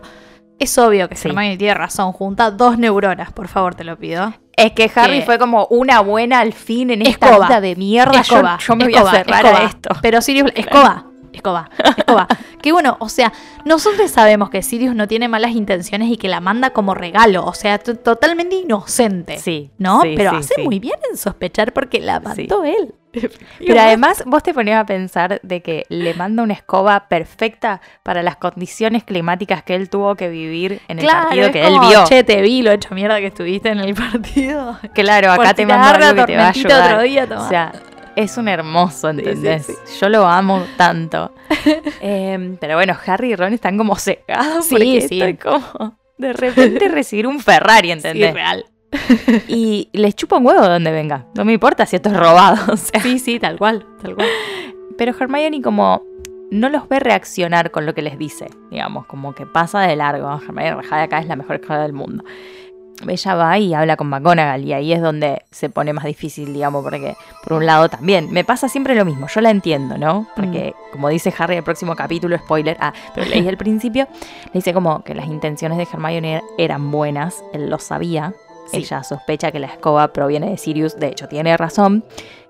Es 0.58 0.76
obvio 0.76 1.08
que 1.08 1.16
Sí. 1.16 1.28
Hermione 1.28 1.56
tiene 1.56 1.72
razón. 1.74 2.12
Junta 2.12 2.50
dos 2.50 2.76
neuronas, 2.78 3.32
por 3.32 3.48
favor, 3.48 3.74
te 3.74 3.84
lo 3.84 3.96
pido. 3.96 4.34
Es 4.56 4.72
que 4.72 4.90
Harry 4.96 5.20
que- 5.20 5.24
fue 5.24 5.38
como 5.38 5.66
una 5.70 6.00
buena 6.00 6.40
al 6.40 6.52
fin 6.52 6.90
en 6.90 7.02
esta 7.06 7.26
Escoba. 7.28 7.46
vida 7.46 7.60
de 7.60 7.76
mierda. 7.76 8.20
Escoba, 8.20 8.58
yo, 8.58 8.74
me 8.76 8.84
voy 8.86 8.94
a 8.96 8.98
escoba. 9.20 9.58
a 9.58 9.62
esto. 9.62 9.90
Pero 10.02 10.20
Sirius, 10.20 10.50
escoba, 10.56 11.06
escoba, 11.33 11.70
escoba. 11.97 12.26
que 12.62 12.72
bueno, 12.72 12.97
o 13.01 13.09
sea, 13.09 13.33
nosotros 13.64 14.11
sabemos 14.11 14.51
que 14.51 14.62
Sirius 14.62 14.95
no 14.95 15.07
tiene 15.09 15.29
malas 15.29 15.53
intenciones 15.53 16.11
y 16.11 16.16
que 16.16 16.29
la 16.29 16.41
manda 16.41 16.70
como 16.70 16.95
regalo. 16.95 17.45
O 17.45 17.55
sea, 17.55 17.79
totalmente 17.79 18.57
inocente. 18.57 19.39
Sí. 19.39 19.70
¿No? 19.79 20.03
sí, 20.03 20.14
Pero 20.16 20.31
sí, 20.31 20.37
hace 20.37 20.55
sí. 20.57 20.62
muy 20.62 20.79
bien 20.79 20.97
en 21.11 21.16
sospechar 21.16 21.72
porque 21.72 22.01
la 22.01 22.20
mandó 22.20 22.64
él. 22.64 22.95
Pero 23.59 23.81
además 23.81 24.22
vos 24.26 24.43
te 24.43 24.53
ponías 24.53 24.83
a 24.83 24.87
pensar 24.87 25.41
de 25.43 25.62
que 25.62 25.85
le 25.89 26.14
manda 26.14 26.43
una 26.43 26.53
escoba 26.55 27.09
perfecta 27.09 27.81
para 28.03 28.22
las 28.22 28.37
condiciones 28.37 29.03
climáticas 29.05 29.62
que 29.62 29.74
él 29.74 29.89
tuvo 29.89 30.14
que 30.14 30.29
vivir 30.29 30.81
en 30.89 30.99
el 30.99 31.05
Claro, 31.05 31.22
partido 31.29 31.47
es 31.47 31.53
que 31.53 31.62
como, 31.62 31.83
él 31.83 31.89
vio. 31.89 32.05
Che, 32.05 32.24
te 32.24 32.41
vi 32.43 32.62
lo 32.62 32.70
hecho 32.70 32.95
mierda 32.95 33.18
que 33.18 33.26
estuviste 33.29 33.70
en 33.70 33.81
el 33.81 33.95
partido. 33.95 34.79
claro, 34.95 35.33
acá 35.33 35.43
por 35.43 35.55
te 35.55 35.66
mando 35.66 36.07
algo 36.07 36.20
que 36.20 36.33
te 36.33 36.37
va 36.37 36.45
a 36.45 36.49
ayudar. 36.51 36.93
otro 36.93 37.03
día, 37.03 37.29
o 37.31 37.49
sea, 37.49 37.72
es 38.18 38.36
un 38.36 38.48
hermoso, 38.48 39.12
sí, 39.12 39.18
¿entendés? 39.18 39.66
sí. 39.66 39.74
Yo 40.00 40.08
lo 40.08 40.26
amo 40.26 40.64
tanto. 40.76 41.32
Em, 42.00 42.56
pero 42.56 42.74
bueno, 42.74 42.96
Harry 43.06 43.32
y 43.32 43.36
Ron 43.36 43.52
están 43.52 43.78
como 43.78 43.96
cegados 43.96 44.66
Sí, 44.66 44.74
porque 44.74 45.38
como 45.38 45.96
de 46.18 46.32
repente 46.32 46.88
recibir 46.88 47.26
un 47.26 47.40
Ferrari, 47.40 47.92
¿entendés? 47.92 48.34
real. 48.34 48.64
y 49.48 49.88
les 49.92 50.16
chupa 50.16 50.38
un 50.38 50.46
huevo 50.46 50.62
de 50.62 50.68
donde 50.68 50.90
venga. 50.90 51.26
No 51.36 51.44
me 51.44 51.52
importa 51.52 51.86
si 51.86 51.96
esto 51.96 52.08
es 52.08 52.16
robado. 52.16 52.72
o 52.72 52.76
sea. 52.76 53.00
Sí, 53.00 53.18
sí, 53.18 53.38
tal 53.38 53.56
cual, 53.56 53.86
tal 54.02 54.14
cual. 54.16 54.28
Pero 54.96 55.14
Hermione 55.18 55.62
como 55.62 56.02
no 56.50 56.68
los 56.70 56.88
ve 56.88 56.98
reaccionar 56.98 57.70
con 57.70 57.86
lo 57.86 57.94
que 57.94 58.02
les 58.02 58.18
dice, 58.18 58.48
digamos, 58.70 59.06
como 59.06 59.34
que 59.34 59.46
pasa 59.46 59.80
de 59.82 59.94
largo. 59.94 60.28
Hermione 60.42 60.74
rajada 60.74 61.02
acá 61.04 61.18
es 61.20 61.28
la 61.28 61.36
mejor 61.36 61.56
escuela 61.56 61.82
del 61.82 61.92
mundo. 61.92 62.24
Ella 63.07 63.34
va 63.34 63.59
y 63.59 63.74
habla 63.74 63.96
con 63.96 64.09
McGonagall 64.09 64.64
y 64.64 64.72
ahí 64.72 64.92
es 64.92 65.01
donde 65.01 65.42
se 65.51 65.68
pone 65.70 65.92
más 65.92 66.05
difícil, 66.05 66.53
digamos, 66.53 66.82
porque 66.82 67.14
por 67.44 67.55
un 67.55 67.66
lado 67.66 67.88
también 67.88 68.30
me 68.32 68.44
pasa 68.44 68.68
siempre 68.68 68.94
lo 68.94 69.05
mismo, 69.05 69.26
yo 69.28 69.40
la 69.40 69.51
entiendo, 69.51 69.96
¿no? 69.99 70.26
Porque 70.34 70.74
como 70.92 71.09
dice 71.09 71.32
Harry 71.38 71.57
el 71.57 71.62
próximo 71.62 71.94
capítulo, 71.94 72.36
spoiler, 72.38 72.76
ah, 72.80 72.92
pero 73.14 73.28
leí 73.28 73.46
al 73.46 73.57
principio, 73.59 74.09
le 74.46 74.53
dice 74.55 74.72
como 74.74 75.05
que 75.05 75.14
las 75.14 75.26
intenciones 75.26 75.78
de 75.78 75.86
Hermione 75.92 76.42
eran 76.59 76.90
buenas, 76.90 77.42
él 77.53 77.70
lo 77.70 77.78
sabía, 77.78 78.34
Sí. 78.70 78.78
ella 78.78 79.03
sospecha 79.03 79.51
que 79.51 79.61
la 79.61 79.68
escoba 79.68 80.09
proviene 80.12 80.51
de 80.51 80.59
Sirius, 80.59 80.99
de 81.01 81.07
hecho 81.09 81.26
tiene 81.26 81.57
razón, 81.57 82.05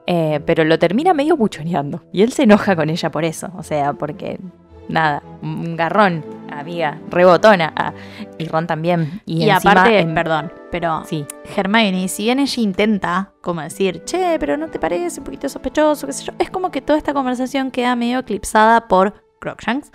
eh, 0.07 0.41
pero 0.45 0.65
lo 0.65 0.77
termina 0.77 1.15
medio 1.15 1.37
buchoneando 1.37 2.03
y 2.13 2.23
él 2.23 2.33
se 2.33 2.43
enoja 2.43 2.75
con 2.75 2.91
ella 2.91 3.11
por 3.11 3.25
eso, 3.25 3.51
o 3.57 3.63
sea, 3.63 3.93
porque 3.93 4.41
nada, 4.89 5.23
un 5.43 5.77
garrón, 5.77 6.25
amiga, 6.51 6.99
rebotona, 7.11 7.73
ah, 7.77 7.93
y 8.39 8.47
Ron 8.47 8.67
también. 8.67 9.21
Y, 9.27 9.45
Y, 9.45 9.51
encima 9.51 9.73
aparte, 9.73 9.99
en- 10.01 10.15
perdón, 10.15 10.53
pero 10.71 11.03
Sí, 11.05 11.27
Hermione, 11.57 12.09
si 12.09 12.25
bien 12.25 12.39
ella 12.39 12.63
intenta 12.63 13.33
como 13.41 13.61
decir, 13.61 14.03
che, 14.05 14.37
pero 14.39 14.57
no 14.57 14.69
te 14.69 14.79
parece 14.79 15.21
un 15.21 15.25
poquito 15.25 15.49
sospechoso, 15.49 16.07
qué 16.07 16.13
sé 16.13 16.25
yo, 16.25 16.33
es 16.39 16.51
como 16.51 16.71
que 16.71 16.81
toda 16.83 16.99
esta 16.99 17.15
conversación 17.15 17.71
queda 17.71 17.95
medio 17.97 18.19
eclipsada 18.21 18.89
por 18.89 19.15
Crookshanks. 19.41 19.91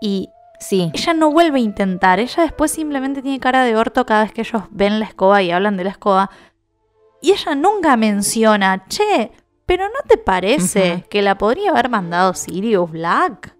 Y 0.00 0.28
sí, 0.60 0.90
ella 0.92 1.14
no 1.14 1.30
vuelve 1.30 1.58
a 1.58 1.62
intentar, 1.62 2.20
ella 2.20 2.42
después 2.42 2.70
simplemente 2.70 3.22
tiene 3.22 3.40
cara 3.40 3.64
de 3.64 3.76
orto 3.76 4.04
cada 4.06 4.22
vez 4.24 4.32
que 4.32 4.42
ellos 4.42 4.62
ven 4.70 4.98
la 5.00 5.06
escoba 5.06 5.42
y 5.42 5.50
hablan 5.50 5.76
de 5.76 5.84
la 5.84 5.90
escoba. 5.90 6.30
Y 7.22 7.32
ella 7.32 7.54
nunca 7.54 7.96
menciona, 7.96 8.84
che, 8.88 9.32
pero 9.64 9.86
¿no 9.88 10.00
te 10.06 10.18
parece 10.18 11.04
que 11.10 11.22
la 11.22 11.38
podría 11.38 11.70
haber 11.70 11.88
mandado 11.88 12.34
Sirius 12.34 12.90
Black? 12.90 13.55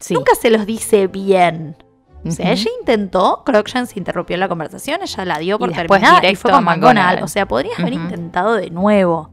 Sí. 0.00 0.14
Nunca 0.14 0.34
se 0.34 0.50
los 0.50 0.66
dice 0.66 1.06
bien. 1.06 1.76
O 2.24 2.30
sea, 2.30 2.46
Ujú. 2.46 2.52
ella 2.54 2.70
intentó, 2.80 3.42
Crookshanks 3.44 3.96
interrumpió 3.96 4.36
la 4.36 4.48
conversación, 4.48 5.00
ella 5.02 5.24
la 5.24 5.38
dio 5.38 5.58
por 5.58 5.70
Y 5.70 5.74
terminada 5.74 6.18
y 6.18 6.20
directo 6.22 6.42
fue 6.42 6.50
con. 6.50 6.64
McGonagall. 6.64 7.22
O 7.22 7.28
sea, 7.28 7.46
podría 7.46 7.72
haber 7.78 7.92
intentado 7.92 8.54
de 8.54 8.70
nuevo. 8.70 9.30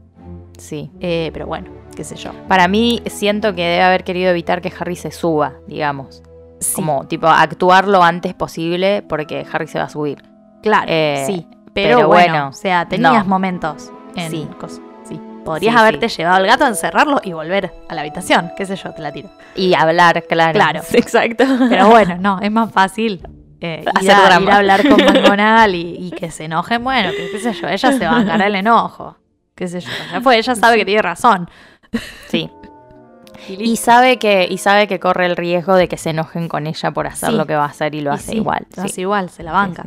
Sí. 0.58 0.90
Eh, 1.00 1.30
pero 1.32 1.46
bueno, 1.46 1.70
qué 1.96 2.04
sé 2.04 2.14
yo. 2.14 2.30
Para 2.46 2.68
mí, 2.68 3.02
siento 3.06 3.54
que 3.54 3.62
debe 3.62 3.82
haber 3.82 4.04
querido 4.04 4.30
evitar 4.30 4.60
que 4.62 4.72
Harry 4.78 4.94
se 4.94 5.10
suba, 5.10 5.54
digamos. 5.66 6.22
Sí, 6.60 6.74
Como, 6.76 7.04
tipo, 7.08 7.26
actuar 7.26 7.88
lo 7.88 8.02
antes 8.04 8.32
posible 8.34 9.02
porque 9.08 9.44
Harry 9.52 9.66
se 9.66 9.78
va 9.78 9.84
a 9.86 9.88
subir. 9.88 10.22
claro, 10.62 10.86
eh, 10.88 11.24
sí. 11.26 11.46
Pero, 11.74 11.96
pero 11.96 12.08
bueno, 12.08 12.32
bueno, 12.32 12.48
o 12.50 12.52
sea, 12.52 12.86
tenías 12.88 13.24
no. 13.24 13.30
momentos 13.30 13.90
en 14.14 14.30
Sí. 14.30 14.48
cosas. 14.60 14.80
Podrías 15.44 15.74
Sí, 15.74 15.78
haberte 15.80 16.08
sí. 16.08 16.16
llevado 16.18 16.36
al 16.36 16.46
gato, 16.46 16.66
encerrarlo 16.66 17.20
y 17.22 17.32
volver 17.32 17.72
a 17.88 17.94
la 17.94 18.00
habitación. 18.00 18.50
Qué 18.56 18.66
sé 18.66 18.76
yo, 18.76 18.92
te 18.92 19.02
la 19.02 19.12
tiro. 19.12 19.28
Y 19.54 19.74
hablar, 19.74 20.24
claro. 20.28 20.52
Claro. 20.54 20.80
Exacto. 20.92 21.44
Pero 21.68 21.88
bueno, 21.88 22.16
no, 22.18 22.40
es 22.40 22.50
más 22.50 22.70
fácil 22.72 23.20
eh, 23.60 23.82
ir, 23.82 23.88
Hacer 24.12 24.32
a, 24.32 24.40
ir 24.40 24.50
a 24.50 24.56
hablar 24.56 24.88
con 24.88 24.96
McGonagall 25.04 25.74
y, 25.74 25.96
y 25.98 26.10
que 26.10 26.30
se 26.30 26.44
enojen. 26.44 26.82
Bueno, 26.82 27.10
que, 27.10 27.30
qué 27.30 27.38
sé 27.38 27.52
yo, 27.52 27.68
ella 27.68 27.92
se 27.92 28.06
va 28.06 28.18
a 28.18 28.46
el 28.46 28.54
enojo. 28.56 29.16
Qué 29.54 29.68
sé 29.68 29.80
yo, 29.80 29.90
ya 30.12 30.20
fue, 30.20 30.36
ella 30.38 30.54
sabe 30.54 30.76
que 30.78 30.84
tiene 30.84 31.02
razón. 31.02 31.48
Sí. 32.28 32.50
Y 33.46 33.76
sabe 33.76 34.18
que, 34.18 34.46
y 34.48 34.56
sabe 34.56 34.86
que 34.86 34.98
corre 34.98 35.26
el 35.26 35.36
riesgo 35.36 35.74
de 35.74 35.86
que 35.86 35.98
se 35.98 36.10
enojen 36.10 36.48
con 36.48 36.66
ella 36.66 36.92
por 36.92 37.06
hacer 37.06 37.28
Sí. 37.28 37.36
lo 37.36 37.44
que 37.46 37.54
va 37.54 37.64
a 37.64 37.68
hacer 37.68 37.94
y 37.94 38.00
lo 38.00 38.10
Y 38.12 38.14
hace 38.14 38.30
sí, 38.30 38.36
igual. 38.38 38.66
lo 38.74 38.82
hace 38.84 39.00
igual, 39.02 39.28
se 39.28 39.42
la 39.42 39.52
banca. 39.52 39.84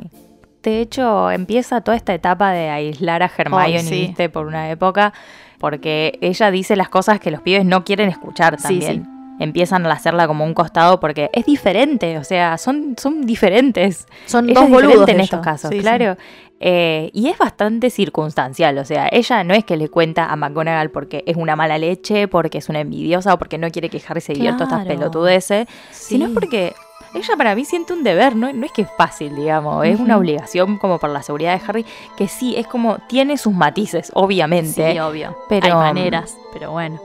De 0.61 0.79
hecho, 0.81 1.31
empieza 1.31 1.81
toda 1.81 1.97
esta 1.97 2.13
etapa 2.13 2.51
de 2.51 2.69
aislar 2.69 3.23
a 3.23 3.31
Hermione. 3.35 3.81
¿viste? 3.89 4.29
Por 4.29 4.45
una 4.45 4.69
época, 4.69 5.11
porque 5.59 6.17
ella 6.21 6.51
dice 6.51 6.75
las 6.75 6.89
cosas 6.89 7.19
que 7.19 7.31
los 7.31 7.41
pibes 7.41 7.65
no 7.65 7.83
quieren 7.83 8.09
escuchar 8.09 8.57
Sí, 8.59 8.79
también. 8.79 9.07
Empiezan 9.39 9.85
a 9.85 9.91
hacerla 9.91 10.25
como 10.27 10.45
un 10.45 10.55
costado 10.55 10.99
porque 10.99 11.29
es 11.31 11.45
diferente, 11.45 12.17
o 12.17 12.23
sea, 12.23 12.57
son, 12.57 12.95
son 12.97 13.25
diferentes. 13.25 14.07
Son 14.25 14.49
Ella 14.49 14.61
dos 14.61 14.69
boludos 14.69 15.07
en 15.09 15.19
estos 15.19 15.41
casos, 15.41 15.69
Sí, 15.69 15.75
sí. 15.77 15.81
claro. 15.81 16.17
Eh, 16.59 17.11
y 17.13 17.27
es 17.27 17.37
bastante 17.37 17.91
circunstancial, 17.91 18.79
o 18.79 18.83
sea, 18.85 19.07
ella 19.11 19.43
no 19.43 19.53
es 19.53 19.63
que 19.63 19.77
le 19.77 19.89
cuenta 19.89 20.25
a 20.25 20.35
McGonagall 20.35 20.89
porque 20.89 21.23
es 21.27 21.35
una 21.37 21.55
mala 21.55 21.77
leche, 21.77 22.27
porque 22.27 22.57
es 22.57 22.67
una 22.67 22.79
envidiosa 22.79 23.35
o 23.35 23.37
porque 23.37 23.59
no 23.59 23.69
quiere 23.69 23.89
que 23.89 24.01
Harry 24.07 24.21
se 24.21 24.33
divierta 24.33 24.63
estas 24.63 24.87
pelotudeces, 24.87 25.67
Sí. 25.91 26.15
sino 26.15 26.33
porque 26.33 26.73
ella 27.13 27.35
para 27.37 27.55
mí 27.55 27.65
siente 27.65 27.93
un 27.93 28.03
deber, 28.03 28.35
no, 28.35 28.51
no 28.53 28.65
es 28.65 28.71
que 28.71 28.83
es 28.83 28.89
fácil, 28.97 29.35
digamos, 29.35 29.85
es 29.85 29.99
una 29.99 30.17
obligación 30.17 30.77
como 30.77 30.99
por 30.99 31.09
la 31.09 31.21
seguridad 31.23 31.57
de 31.59 31.65
Harry, 31.67 31.85
que 32.17 32.27
sí, 32.27 32.55
es 32.57 32.67
como, 32.67 32.97
tiene 33.07 33.37
sus 33.37 33.53
matices, 33.53 34.11
obviamente. 34.13 34.91
Sí, 34.93 34.99
obvio. 34.99 35.37
pero- 35.49 35.65
Hay 35.67 35.73
maneras, 35.73 36.37
pero 36.53 36.71
bueno. 36.71 36.99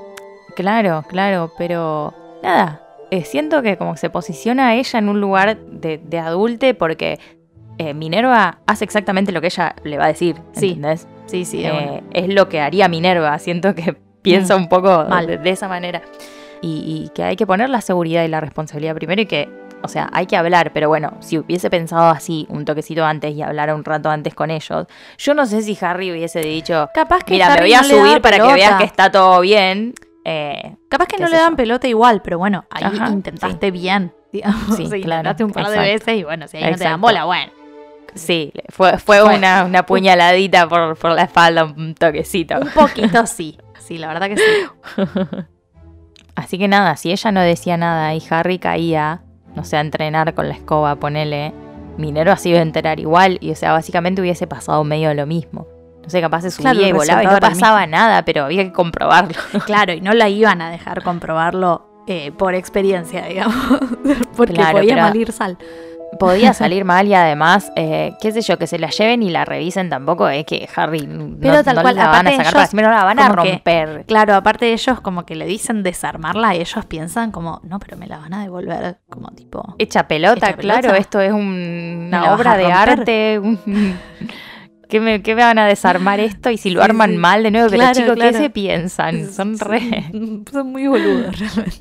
Claro, 0.54 1.04
claro, 1.08 1.52
pero 1.56 2.12
nada, 2.42 2.82
eh, 3.10 3.24
siento 3.24 3.62
que 3.62 3.76
como 3.78 3.96
se 3.96 4.10
posiciona 4.10 4.68
a 4.68 4.74
ella 4.74 4.98
en 4.98 5.08
un 5.08 5.20
lugar 5.20 5.56
de, 5.58 5.98
de 5.98 6.18
adulte 6.18 6.74
porque 6.74 7.18
eh, 7.78 7.94
Minerva 7.94 8.58
hace 8.66 8.84
exactamente 8.84 9.32
lo 9.32 9.40
que 9.40 9.46
ella 9.46 9.74
le 9.82 9.96
va 9.96 10.04
a 10.04 10.08
decir, 10.08 10.36
Sí, 10.52 10.68
¿entendés? 10.72 11.08
Sí, 11.26 11.44
sí, 11.46 11.62
de 11.62 11.68
Eh, 11.68 12.02
es 12.12 12.28
lo 12.34 12.48
que 12.50 12.60
haría 12.60 12.88
Minerva, 12.88 13.38
siento 13.38 13.74
que 13.74 13.94
piensa 14.22 14.56
un 14.56 14.68
poco 14.68 15.04
mal. 15.08 15.26
de, 15.26 15.38
de 15.38 15.50
esa 15.50 15.68
manera. 15.68 16.02
Y, 16.60 17.06
y 17.06 17.08
que 17.14 17.24
hay 17.24 17.34
que 17.36 17.46
poner 17.46 17.70
la 17.70 17.80
seguridad 17.80 18.22
y 18.24 18.28
la 18.28 18.38
responsabilidad 18.40 18.94
primero 18.94 19.20
y 19.22 19.26
que, 19.26 19.48
o 19.82 19.88
sea, 19.88 20.08
hay 20.12 20.26
que 20.26 20.36
hablar, 20.36 20.72
pero 20.72 20.88
bueno, 20.88 21.12
si 21.20 21.38
hubiese 21.38 21.70
pensado 21.70 22.10
así 22.10 22.46
un 22.48 22.64
toquecito 22.64 23.04
antes 23.04 23.34
y 23.34 23.42
hablar 23.42 23.74
un 23.74 23.84
rato 23.84 24.10
antes 24.10 24.34
con 24.34 24.50
ellos, 24.50 24.86
yo 25.18 25.34
no 25.34 25.46
sé 25.46 25.62
si 25.62 25.76
Harry 25.80 26.10
hubiese 26.12 26.40
dicho, 26.40 26.88
Capaz 26.94 27.24
que 27.24 27.34
mira, 27.34 27.48
me 27.54 27.60
voy 27.60 27.74
a 27.74 27.82
no 27.82 27.88
subir 27.88 28.20
para 28.22 28.38
que 28.38 28.52
veas 28.54 28.78
que 28.78 28.84
está 28.84 29.10
todo 29.10 29.40
bien. 29.40 29.94
Eh, 30.24 30.76
Capaz 30.88 31.06
que 31.06 31.18
no 31.18 31.28
le 31.28 31.36
dan 31.36 31.50
yo. 31.52 31.56
pelota 31.56 31.88
igual, 31.88 32.22
pero 32.22 32.38
bueno, 32.38 32.64
ahí 32.70 32.84
Ajá, 32.84 33.08
intentaste 33.10 33.70
bien. 33.70 34.12
Digamos, 34.32 34.76
Sí, 34.76 34.86
sí, 34.90 35.00
claro, 35.02 35.34
un 35.44 35.50
par 35.50 35.68
de 35.68 35.78
veces 35.78 36.16
y 36.16 36.22
bueno, 36.24 36.46
si 36.48 36.56
ahí 36.58 36.70
no 36.70 36.78
te 36.78 36.84
dan 36.84 37.00
bola, 37.00 37.24
bueno. 37.24 37.52
sí, 38.14 38.52
fue, 38.68 38.98
fue 38.98 39.20
Fue. 39.20 39.36
una, 39.36 39.64
una 39.64 39.84
puñaladita 39.84 40.68
por, 40.68 40.96
por 40.96 41.10
la 41.12 41.22
espalda, 41.24 41.64
un 41.64 41.94
toquecito. 41.94 42.54
Un 42.60 42.68
poquito 42.70 43.26
sí. 43.26 43.58
Sí, 43.80 43.98
la 43.98 44.06
verdad 44.08 44.28
que 44.28 44.36
sí. 44.36 44.42
Así 46.34 46.56
que 46.58 46.68
nada, 46.68 46.96
si 46.96 47.10
ella 47.12 47.30
no 47.32 47.40
decía 47.42 47.76
nada 47.76 48.14
y 48.14 48.22
Harry 48.30 48.58
caía, 48.58 49.22
no 49.54 49.64
sé, 49.64 49.76
a 49.76 49.80
entrenar 49.80 50.34
con 50.34 50.48
la 50.48 50.54
escoba, 50.54 50.96
ponele, 50.96 51.52
Minero 51.98 52.34
se 52.36 52.50
iba 52.50 52.58
a 52.58 52.62
enterar 52.62 53.00
igual 53.00 53.38
y, 53.40 53.50
o 53.50 53.54
sea, 53.54 53.72
básicamente 53.72 54.20
hubiese 54.22 54.46
pasado 54.46 54.82
medio 54.84 55.12
lo 55.14 55.26
mismo. 55.26 55.66
No 56.02 56.10
sé, 56.10 56.20
capaz 56.20 56.42
se 56.42 56.50
subía 56.50 56.72
Claro, 56.72 56.86
y 56.86 56.92
volaba 56.92 57.22
y 57.22 57.26
no 57.26 57.38
pasaba 57.38 57.86
nada, 57.86 58.24
pero 58.24 58.44
había 58.44 58.64
que 58.64 58.72
comprobarlo. 58.72 59.38
Claro, 59.66 59.92
y 59.92 60.00
no 60.00 60.12
la 60.14 60.28
iban 60.28 60.60
a 60.60 60.70
dejar 60.70 61.02
comprobarlo 61.02 61.86
eh, 62.06 62.32
por 62.32 62.54
experiencia, 62.54 63.24
digamos. 63.28 63.80
Porque 64.36 64.54
Claro, 64.54 64.78
podía 64.78 64.96
malir 64.96 65.32
sal. 65.32 65.58
Podía 66.24 66.52
salir 66.54 66.84
mal 66.84 67.06
y 67.08 67.14
además, 67.14 67.72
eh, 67.76 68.14
qué 68.20 68.32
sé 68.32 68.40
yo, 68.42 68.58
que 68.58 68.66
se 68.66 68.78
la 68.78 68.90
lleven 68.90 69.22
y 69.22 69.30
la 69.30 69.44
revisen 69.44 69.90
tampoco 69.90 70.28
es 70.28 70.44
que 70.44 70.68
Harry 70.76 71.06
no, 71.06 71.36
Pero 71.40 71.62
tal 71.64 71.76
no 71.76 71.82
cual, 71.82 71.96
la 71.96 72.06
van 72.08 72.26
a 72.26 72.30
sacar 72.30 72.46
ellos 72.54 72.70
para 72.74 72.96
la 72.96 73.04
van 73.04 73.18
a 73.18 73.28
que- 73.28 73.32
romper. 73.34 74.04
Claro, 74.06 74.34
aparte 74.34 74.66
de 74.66 74.72
ellos 74.72 75.00
como 75.00 75.26
que 75.26 75.34
le 75.34 75.46
dicen 75.46 75.82
desarmarla 75.82 76.54
y 76.54 76.60
ellos 76.60 76.84
piensan 76.86 77.30
como, 77.32 77.60
no, 77.64 77.78
pero 77.78 77.96
me 77.96 78.06
la 78.06 78.18
van 78.18 78.34
a 78.34 78.42
devolver 78.42 78.98
como 79.08 79.28
tipo... 79.30 79.74
Hecha 79.78 80.06
pelota, 80.08 80.48
Hecha 80.50 80.56
claro, 80.56 80.80
pelota. 80.82 80.98
esto 80.98 81.20
es 81.20 81.32
un- 81.32 82.04
¿Me 82.04 82.10
la 82.10 82.22
una 82.22 82.34
obra 82.34 82.56
de 82.56 82.66
arte. 82.72 83.38
un- 83.38 83.58
¿Qué 84.88 85.00
me, 85.00 85.22
qué 85.22 85.34
me 85.34 85.42
van 85.42 85.58
a 85.58 85.66
desarmar 85.66 86.20
esto? 86.20 86.50
Y 86.50 86.58
si 86.58 86.68
lo 86.68 86.82
arman 86.82 87.12
sí. 87.12 87.16
mal 87.16 87.42
de 87.42 87.50
nuevo, 87.50 87.68
pero 87.70 87.80
Claro, 87.80 87.94
chicos, 87.98 88.14
claro. 88.14 88.32
¿qué 88.32 88.38
se 88.38 88.50
piensan? 88.50 89.32
Son 89.32 89.58
re. 89.58 90.10
Son 90.52 90.66
muy 90.70 90.86
boludos 90.86 91.38
realmente. 91.38 91.78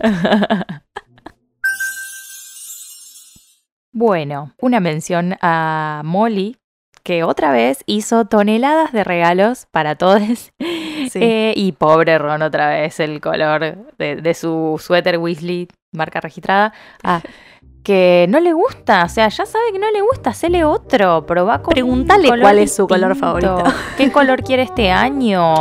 Bueno, 3.93 4.53
una 4.59 4.79
mención 4.79 5.35
a 5.41 6.01
Molly, 6.05 6.57
que 7.03 7.23
otra 7.23 7.51
vez 7.51 7.83
hizo 7.87 8.25
toneladas 8.25 8.91
de 8.91 9.03
regalos 9.03 9.67
para 9.71 9.95
todos. 9.95 10.51
Sí. 11.09 11.19
Eh, 11.19 11.53
y 11.57 11.71
pobre 11.71 12.19
Ron, 12.19 12.43
otra 12.43 12.69
vez 12.69 12.99
el 12.99 13.19
color 13.21 13.91
de, 13.97 14.17
de 14.17 14.33
su 14.35 14.79
suéter 14.79 15.17
Weasley, 15.17 15.67
marca 15.91 16.21
registrada. 16.21 16.73
Ah, 17.03 17.21
que 17.83 18.27
no 18.29 18.39
le 18.39 18.53
gusta, 18.53 19.03
o 19.05 19.09
sea, 19.09 19.27
ya 19.29 19.45
sabe 19.45 19.65
que 19.71 19.79
no 19.79 19.89
le 19.91 20.01
gusta, 20.01 20.29
hacele 20.31 20.63
otro, 20.63 21.25
probá 21.25 21.59
con 21.63 21.71
un 21.71 21.73
Pregúntale 21.73 22.27
color 22.29 22.41
cuál 22.41 22.59
es 22.59 22.75
su 22.75 22.87
color 22.87 23.15
favorito. 23.15 23.63
¿Qué 23.97 24.11
color 24.11 24.43
quiere 24.43 24.63
este 24.63 24.91
año? 24.91 25.55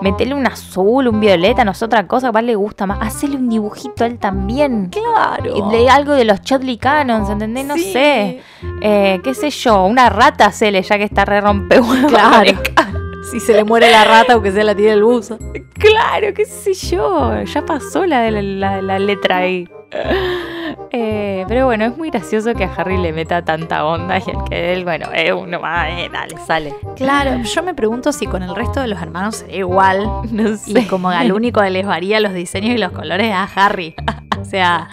Metele 0.00 0.34
un 0.34 0.46
azul, 0.46 1.08
un 1.08 1.18
violeta, 1.20 1.64
no 1.64 1.74
sé, 1.74 1.84
otra 1.86 2.06
cosa, 2.06 2.30
cuál 2.30 2.46
le 2.46 2.54
gusta 2.54 2.86
más. 2.86 2.98
Hacele 3.00 3.36
un 3.36 3.48
dibujito 3.48 4.04
a 4.04 4.06
él 4.06 4.18
también. 4.18 4.90
Claro. 4.90 5.68
De 5.70 5.88
algo 5.88 6.12
de 6.12 6.24
los 6.24 6.40
Chodley 6.42 6.76
Canons, 6.76 7.30
¿entendés? 7.30 7.64
No 7.66 7.74
Sí. 7.74 7.92
sé. 7.92 8.42
Eh, 8.82 9.20
qué 9.24 9.34
sé 9.34 9.50
yo, 9.50 9.84
una 9.86 10.08
rata 10.10 10.46
hacele 10.46 10.82
ya 10.82 10.98
que 10.98 11.04
está 11.04 11.24
re 11.24 11.40
rompehuevos. 11.40 12.10
Claro. 12.12 12.52
Si 13.30 13.40
se 13.40 13.52
le 13.52 13.64
muere 13.64 13.90
la 13.90 14.04
rata, 14.04 14.34
aunque 14.34 14.52
sea 14.52 14.64
la 14.64 14.74
tira 14.74 14.90
del 14.90 15.02
buzo. 15.04 15.38
Claro, 15.74 16.32
qué 16.34 16.44
sé 16.44 16.74
yo. 16.74 17.42
Ya 17.42 17.64
pasó 17.64 18.06
la, 18.06 18.30
la, 18.30 18.40
la- 18.42 18.82
la 18.82 18.98
letra 18.98 19.38
ahí. 19.38 19.68
Eh, 20.92 21.44
pero 21.48 21.66
bueno, 21.66 21.84
es 21.84 21.96
muy 21.96 22.10
gracioso 22.10 22.54
que 22.54 22.64
a 22.64 22.72
Harry 22.74 22.96
le 22.96 23.12
meta 23.12 23.44
tanta 23.44 23.84
onda 23.84 24.18
y 24.18 24.22
el 24.30 24.36
que 24.48 24.72
él, 24.72 24.84
bueno, 24.84 25.08
es 25.12 25.32
uno 25.32 25.60
más, 25.60 25.88
eh, 25.90 26.08
dale, 26.12 26.36
sale. 26.46 26.74
Claro, 26.96 27.42
yo 27.42 27.62
me 27.62 27.74
pregunto 27.74 28.12
si 28.12 28.26
con 28.26 28.42
el 28.42 28.54
resto 28.54 28.80
de 28.80 28.88
los 28.88 29.00
hermanos 29.00 29.36
sería 29.36 29.58
igual. 29.58 30.08
No 30.30 30.56
sé. 30.56 30.80
Y 30.80 30.84
como 30.86 31.08
al 31.10 31.32
único 31.32 31.60
que 31.60 31.70
les 31.70 31.86
varía 31.86 32.20
los 32.20 32.32
diseños 32.32 32.74
y 32.74 32.78
los 32.78 32.92
colores 32.92 33.26
es 33.28 33.32
a 33.34 33.44
Harry. 33.56 33.94
O 34.40 34.44
sea, 34.44 34.88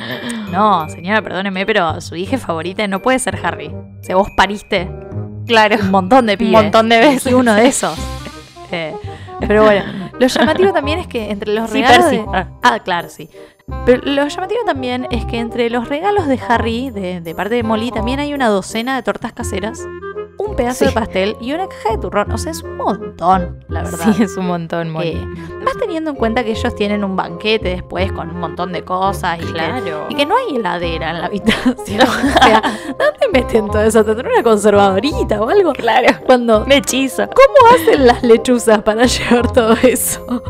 no, 0.51 0.89
señora, 0.89 1.21
perdóneme, 1.21 1.65
pero 1.65 2.01
su 2.01 2.15
hija 2.15 2.37
favorita 2.37 2.87
no 2.87 3.01
puede 3.01 3.19
ser 3.19 3.39
Harry. 3.43 3.67
O 3.67 4.03
sea, 4.03 4.15
vos 4.15 4.29
pariste 4.35 4.89
Claro. 5.45 5.75
un 5.81 5.91
montón 5.91 6.25
de 6.25 6.33
Un 6.33 6.37
pibes. 6.39 6.51
montón 6.53 6.89
de 6.89 6.99
veces. 6.99 7.31
Y 7.31 7.35
uno 7.35 7.53
de 7.53 7.67
esos. 7.67 7.97
Eh, 8.75 8.95
pero 9.47 9.63
bueno, 9.63 9.83
lo 10.19 10.25
llamativo 10.27 10.73
también 10.73 10.99
es 10.99 11.07
que 11.07 11.29
entre 11.29 11.53
los 11.53 11.69
Sí, 11.69 11.81
regalos 11.81 12.05
Percy. 12.05 12.17
de- 12.17 12.25
Ah. 12.33 12.47
Ah, 12.63 12.79
claro, 12.79 13.07
sí. 13.09 13.29
Pero 13.85 14.01
lo 14.03 14.27
llamativo 14.27 14.61
también 14.65 15.07
es 15.11 15.25
que 15.25 15.37
entre 15.39 15.69
los 15.69 15.87
regalos 15.89 16.27
de 16.27 16.39
Harry, 16.47 16.89
de, 16.89 17.21
de 17.21 17.35
parte 17.35 17.55
de 17.55 17.63
Molly, 17.63 17.91
también 17.91 18.19
hay 18.19 18.33
una 18.33 18.47
docena 18.49 18.95
de 18.95 19.03
tortas 19.03 19.31
caseras, 19.33 19.79
un 20.37 20.55
pedazo 20.55 20.79
Sí. 20.79 20.85
de 20.85 20.91
pastel 20.91 21.37
y 21.39 21.53
una 21.53 21.67
caja 21.67 21.91
de 21.91 21.97
turrón. 21.99 22.31
O 22.31 22.37
sea, 22.37 22.51
es 22.51 22.63
un 22.63 22.75
montón, 22.77 23.63
la 23.69 23.83
verdad. 23.83 24.13
Sí, 24.15 24.23
es 24.23 24.35
un 24.37 24.47
montón, 24.47 24.89
Molly. 24.89 25.09
Eh, 25.09 25.25
más 25.63 25.77
teniendo 25.79 26.09
en 26.11 26.15
cuenta 26.17 26.43
que 26.43 26.51
ellos 26.51 26.75
tienen 26.75 27.03
un 27.03 27.15
banquete 27.15 27.69
después 27.69 28.11
con 28.11 28.29
un 28.29 28.39
montón 28.39 28.71
de 28.73 28.83
cosas 28.83 29.37
y, 29.39 29.45
que, 29.45 29.51
claro. 29.53 30.07
y 30.09 30.15
que 30.15 30.25
no 30.25 30.35
hay 30.35 30.55
heladera 30.55 31.11
en 31.11 31.19
la 31.19 31.27
habitación. 31.27 31.75
o 31.77 31.85
sea, 32.43 32.61
¿dónde 32.87 33.27
meten 33.31 33.67
todo 33.67 33.81
eso? 33.83 34.03
¿Tendrán 34.03 34.31
una 34.33 34.43
conservadorita 34.43 35.41
o 35.41 35.49
algo? 35.49 35.73
Claro. 35.73 36.07
Cuando, 36.25 36.63
Un 36.63 36.71
hechizo. 36.71 37.27
¿Cómo 37.27 37.75
hacen 37.75 38.05
las 38.07 38.23
lechuzas 38.23 38.81
para 38.81 39.05
llevar 39.05 39.51
todo 39.51 39.73
eso? 39.83 40.43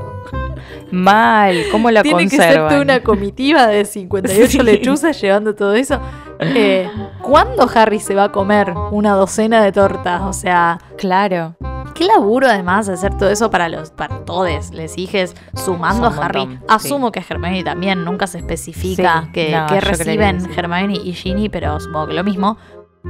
Mal. 0.91 1.63
¿Cómo 1.71 1.89
lo 1.89 2.01
Tiene 2.03 2.23
que 2.25 2.29
ser 2.29 2.39
conservan? 2.39 2.69
toda 2.69 2.81
una 2.81 2.99
comitiva 3.03 3.67
de 3.67 3.83
58 3.85 4.47
Sí. 4.47 4.59
lechuzas 4.59 5.19
llevando 5.19 5.55
todo 5.55 5.73
eso. 5.73 5.99
Eh, 6.55 6.89
¿Cuándo 7.21 7.67
Harry 7.73 7.99
se 7.99 8.15
va 8.15 8.25
a 8.25 8.31
comer 8.31 8.73
una 8.91 9.13
docena 9.13 9.63
de 9.63 9.71
tortas? 9.71 10.21
O 10.21 10.33
sea, 10.33 10.79
Claro. 10.97 11.55
qué 11.95 12.05
laburo 12.05 12.47
además 12.47 12.89
hacer 12.89 13.15
todo 13.17 13.29
eso 13.29 13.51
para 13.51 13.69
los 13.69 13.91
para 13.91 14.19
todos 14.25 14.71
les 14.71 14.97
hijes, 14.97 15.35
sumando 15.53 16.07
a 16.07 16.09
Harry. 16.25 16.45
montón, 16.47 16.63
Asumo 16.69 17.11
que 17.11 17.23
Hermione 17.27 17.63
también, 17.63 18.03
nunca 18.03 18.25
se 18.27 18.39
especifica 18.39 19.23
Sí, 19.25 19.31
que, 19.33 19.51
no, 19.51 19.67
reciben 19.79 20.37
que 20.37 20.53
sí. 20.53 20.59
Hermione 20.59 20.93
y 21.03 21.13
Ginny, 21.13 21.49
pero 21.49 21.79
supongo 21.79 22.07
que 22.07 22.13
lo 22.13 22.23
mismo. 22.23 22.57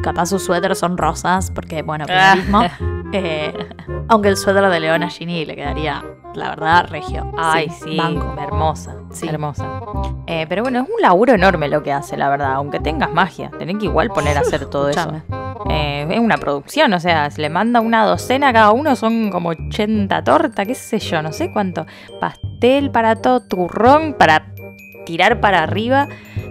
Capaz 0.01 0.27
sus 0.27 0.43
suéteres 0.43 0.79
son 0.79 0.97
rosas, 0.97 1.51
porque 1.51 1.81
bueno, 1.81 2.05
Ah. 2.09 2.35
mismo. 2.35 2.61
aunque 4.09 4.29
el 4.29 4.37
suéter 4.37 4.67
de 4.69 4.79
Leona 4.79 5.05
a 5.05 5.09
Ginny 5.09 5.45
le 5.45 5.55
quedaría, 5.55 6.03
la 6.33 6.49
verdad, 6.49 6.87
regio. 6.89 7.31
Ay, 7.37 7.69
sí, 7.69 7.95
banco. 7.97 8.35
hermosa, 8.41 8.95
Sí. 9.11 9.27
hermosa. 9.29 9.65
Eh, 10.25 10.45
pero 10.49 10.63
bueno, 10.63 10.79
es 10.81 10.85
un 10.89 11.01
laburo 11.01 11.33
enorme 11.33 11.67
lo 11.67 11.83
que 11.83 11.91
hace, 11.93 12.17
la 12.17 12.27
verdad. 12.29 12.53
Aunque 12.53 12.79
tengas 12.79 13.11
magia, 13.13 13.51
tenés 13.59 13.77
que 13.77 13.85
igual 13.85 14.09
poner 14.09 14.37
a 14.37 14.41
hacer 14.41 14.65
todo 14.69 14.89
eso. 14.89 15.11
Eh, 15.69 16.07
es 16.09 16.19
una 16.19 16.37
producción, 16.37 16.91
o 16.93 16.99
sea, 16.99 17.29
se 17.29 17.41
le 17.41 17.49
manda 17.49 17.79
una 17.79 18.03
docena 18.05 18.51
cada 18.51 18.71
uno, 18.71 18.95
son 18.95 19.29
como 19.29 19.49
80 19.49 20.23
tortas, 20.23 20.65
qué 20.67 20.73
sé 20.75 20.97
yo, 20.99 21.21
no 21.21 21.31
sé 21.31 21.51
cuánto. 21.53 21.85
Pastel 22.19 22.89
para 22.91 23.15
todo, 23.15 23.41
turrón 23.41 24.13
para 24.17 24.47
tirar 25.05 25.39
para 25.39 25.61
arriba, 25.63 26.07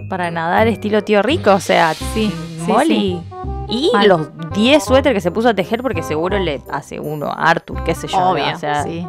para 0.09 0.31
nadar 0.31 0.67
estilo 0.67 1.03
tío 1.03 1.21
rico, 1.21 1.51
o 1.53 1.59
sea, 1.59 1.93
sí, 1.93 2.31
Molly. 2.67 3.21
Y 3.69 3.89
Mal. 3.93 4.07
los 4.07 4.27
10 4.53 4.83
suéteres 4.83 5.15
que 5.17 5.21
se 5.21 5.31
puso 5.31 5.49
a 5.49 5.53
tejer 5.53 5.81
porque 5.81 6.03
seguro 6.03 6.37
le 6.37 6.61
hace 6.71 6.99
uno 6.99 7.27
a 7.27 7.49
Arthur, 7.49 7.83
qué 7.83 7.95
sé 7.95 8.07
yo. 8.07 8.19
¿no? 8.19 8.29
Obvio, 8.31 8.53
o 8.53 8.57
sea, 8.59 8.83
sí. 8.83 9.07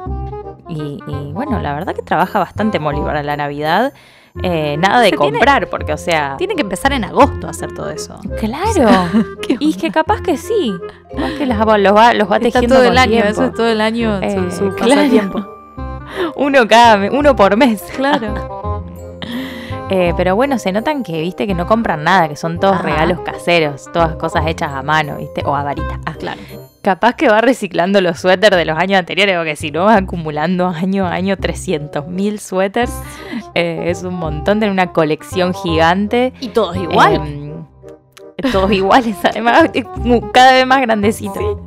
y, 0.69 1.01
y 1.07 1.33
bueno, 1.33 1.61
la 1.61 1.75
verdad 1.75 1.95
que 1.95 2.03
trabaja 2.03 2.39
bastante 2.39 2.79
Molly 2.79 3.01
para 3.01 3.23
la 3.23 3.37
Navidad. 3.37 3.93
Eh, 4.43 4.77
nada 4.79 4.99
de 5.01 5.11
Se 5.11 5.17
tiene- 5.17 5.33
comprar, 5.39 5.69
porque, 5.71 5.93
o 5.93 5.97
sea. 5.97 6.35
Tiene 6.39 6.55
que 6.57 6.63
empezar 6.63 6.93
en 6.93 7.05
agosto 7.05 7.47
a 7.47 7.51
hacer 7.51 7.73
todo 7.73 7.91
eso. 7.91 8.19
Claro. 8.41 8.91
y 9.61 9.71
es 9.71 9.77
que 9.77 9.91
capaz 9.93 10.23
que 10.23 10.37
sí. 10.37 10.75
Capaz 11.15 11.31
que 11.39 11.47
va- 11.47 11.79
los 11.79 11.95
va, 11.95 12.15
los 12.15 12.29
va 12.31 12.37
Está 12.39 12.51
tejiendo 12.61 12.77
todo 12.77 12.85
el 12.85 12.99
año, 12.99 13.11
tiempo. 13.13 13.29
eso 13.31 13.45
es 13.45 13.55
todo 13.55 13.69
el 13.69 13.81
año 13.81 14.19
Eh, 14.21 14.51
su, 14.51 14.71
claro. 14.75 14.95
pasatiempo. 15.03 15.47
Uno 16.37 16.67
cada 16.69 17.11
uno 17.13 17.37
por 17.37 17.57
mes. 17.57 17.83
Claro. 17.97 18.73
Eh, 19.97 20.13
pero 20.17 20.35
bueno, 20.35 20.59
se 20.59 20.73
notan 20.73 21.05
que, 21.05 21.21
viste, 21.21 21.47
que 21.47 21.55
no 21.55 21.69
compran 21.69 22.03
nada, 22.03 22.29
que 22.29 22.35
son 22.35 22.59
todos 22.59 22.75
Ajá. 22.75 22.83
regalos 22.83 23.21
caseros, 23.21 23.85
todas 23.93 24.17
cosas 24.17 24.45
hechas 24.49 24.73
a 24.73 24.83
mano, 24.83 25.19
viste, 25.19 25.45
o 25.45 25.55
a 25.55 25.63
varita. 25.63 26.01
Ah, 26.05 26.15
claro. 26.19 26.41
Capaz 26.83 27.15
que 27.15 27.29
va 27.29 27.41
reciclando 27.41 28.01
los 28.01 28.19
suéteres 28.19 28.59
de 28.59 28.65
los 28.65 28.77
años 28.77 28.99
anteriores, 28.99 29.37
porque 29.37 29.55
si 29.55 29.71
no 29.71 29.85
va 29.85 29.95
acumulando 29.95 30.67
año 30.67 31.07
a 31.07 31.13
año 31.13 31.37
300.000 31.37 32.39
suéteres. 32.39 32.93
Eh, 33.55 33.85
es 33.87 34.03
un 34.03 34.15
montón, 34.15 34.59
de 34.59 34.69
una 34.69 34.93
colección 34.93 35.55
gigante. 35.55 36.33
Y 36.41 36.49
todos 36.49 36.77
igual. 36.77 37.15
Em, 37.15 37.65
todos 38.51 38.73
iguales, 38.73 39.17
además, 39.23 39.71
cada 40.33 40.55
vez 40.55 40.67
más 40.67 40.81
grandecito. 40.81 41.63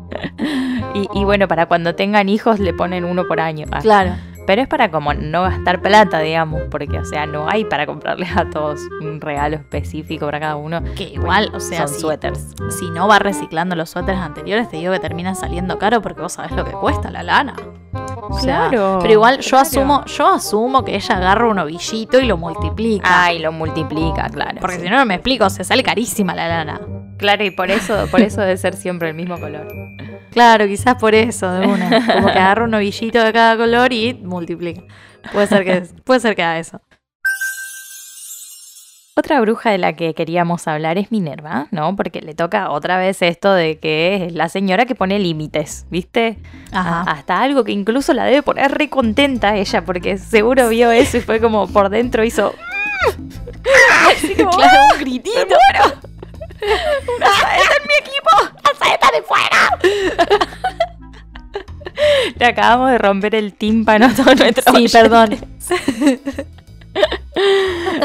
Y, 0.94 1.08
y 1.18 1.24
bueno, 1.24 1.48
para 1.48 1.68
cuando 1.68 1.96
tengan 1.96 2.28
hijos 2.28 2.60
le 2.60 2.74
ponen 2.74 3.06
uno 3.06 3.26
por 3.26 3.40
año. 3.40 3.68
Ah, 3.72 3.80
claro. 3.80 4.12
Pero 4.48 4.62
es 4.62 4.68
para 4.70 4.90
como 4.90 5.14
no 5.14 5.44
gastar 5.44 5.82
plata, 5.82 6.20
digamos, 6.20 6.62
porque, 6.72 6.98
o 6.98 7.06
sea, 7.06 7.26
no 7.26 7.50
hay 7.50 7.66
para 7.66 7.86
comprarles 7.86 8.30
a 8.36 8.50
todos 8.50 8.80
un 9.02 9.20
regalo 9.20 9.58
específico 9.58 10.26
para 10.26 10.40
cada 10.40 10.56
uno. 10.56 10.82
Que 10.96 11.04
igual, 11.04 11.52
o 11.54 11.60
sea, 11.60 11.86
Son 11.86 11.96
si, 11.96 12.02
suéteres. 12.02 12.56
si 12.80 12.90
no 12.92 13.10
va 13.10 13.20
reciclando 13.20 13.76
los 13.76 13.90
suéteres 13.90 14.22
anteriores, 14.22 14.70
te 14.70 14.78
digo 14.78 14.94
que 14.94 15.00
termina 15.00 15.36
saliendo 15.36 15.78
caro 15.78 16.02
porque 16.02 16.22
vos 16.22 16.32
sabés 16.34 16.54
lo 16.54 16.64
que 16.64 16.72
cuesta 16.72 17.12
la 17.12 17.24
lana. 17.24 17.56
O 18.30 18.40
sea, 18.40 18.70
Claro, 18.70 19.00
Pero 19.02 19.14
igual 19.14 19.40
yo 19.40 19.50
claro. 19.50 19.62
asumo, 19.68 20.06
yo 20.06 20.28
asumo 20.28 20.84
que 20.86 20.96
ella 20.96 21.18
agarra 21.18 21.48
un 21.50 21.60
ovillito 21.60 22.20
y 22.20 22.26
lo 22.26 22.38
multiplica. 22.38 23.26
Ay, 23.26 23.40
lo 23.40 23.52
multiplica, 23.52 24.30
claro. 24.30 24.58
porque 24.62 24.78
sí. 24.78 24.84
si 24.84 24.90
no, 24.90 24.98
no 24.98 25.06
me 25.06 25.16
explico, 25.16 25.50
se 25.50 25.64
sale 25.66 25.84
carísima 25.84 26.34
la 26.34 26.48
lana. 26.48 26.80
Claro, 27.18 27.44
y 27.44 27.52
por 27.52 27.70
eso, 27.72 28.06
por 28.12 28.22
eso 28.22 28.42
debe 28.42 28.56
ser 28.58 28.76
siempre 28.76 29.10
el 29.10 29.16
mismo 29.16 29.40
color. 29.40 29.68
Claro, 30.32 30.68
quizás 30.68 30.96
por 30.96 31.16
eso, 31.16 31.52
de 31.52 31.68
una. 31.68 31.90
Como 32.14 32.28
que 32.28 32.40
agarra 32.40 32.66
un 32.66 32.74
ovillito 32.74 33.24
de 33.24 33.34
cada 33.34 33.58
color 33.58 33.92
y 33.94 34.14
multiplica. 34.14 34.82
Puede 35.32 35.48
ser 35.48 35.64
que, 35.66 35.82
puede 36.04 36.20
ser 36.20 36.36
que 36.36 36.44
haga 36.44 36.60
eso. 36.60 36.82
Otra 39.16 39.42
bruja 39.42 39.72
de 39.72 39.80
la 39.80 39.94
que 39.94 40.14
queríamos 40.14 40.68
hablar 40.68 41.00
es 41.00 41.12
Minerva, 41.12 41.68
¿no? 41.72 41.96
Porque 41.96 42.22
le 42.22 42.36
toca 42.36 42.70
otra 42.70 43.00
vez 43.00 43.24
esto 43.24 43.52
de 43.52 43.80
que 43.80 44.28
es 44.28 44.34
la 44.34 44.48
señora 44.48 44.86
que 44.86 44.94
pone 44.94 45.18
límites, 45.18 45.88
¿viste? 45.90 46.38
Ajá. 46.72 47.02
Hasta 47.02 47.42
algo 47.42 47.64
que 47.64 47.72
incluso 47.72 48.14
la 48.14 48.26
debe 48.26 48.44
poner 48.44 48.72
re 48.78 48.90
contenta 48.90 49.56
ella, 49.56 49.84
porque 49.84 50.20
seguro 50.20 50.70
vio 50.70 50.92
eso 50.92 51.18
y 51.18 51.22
fue 51.22 51.42
como 51.42 51.68
por 51.68 51.90
dentro 51.90 52.24
hizo. 52.24 52.54
Así 54.12 54.36
como, 54.36 54.52
claro, 54.52 54.78
un 54.94 55.00
gritito. 55.00 55.56
¡Una 57.18 57.28
en 57.28 57.88
mi 57.88 57.94
equipo! 58.00 58.57
¡La 58.80 58.86
saeta 58.86 59.08
de 59.12 59.22
fuera! 59.24 59.80
Le 62.38 62.46
acabamos 62.46 62.92
de 62.92 62.98
romper 62.98 63.36
el 63.36 63.54
tímpano 63.54 64.06
a 64.06 64.14
todos 64.14 64.38
nuestros 64.38 64.76
Sí, 64.76 64.88
perdón. 64.92 65.38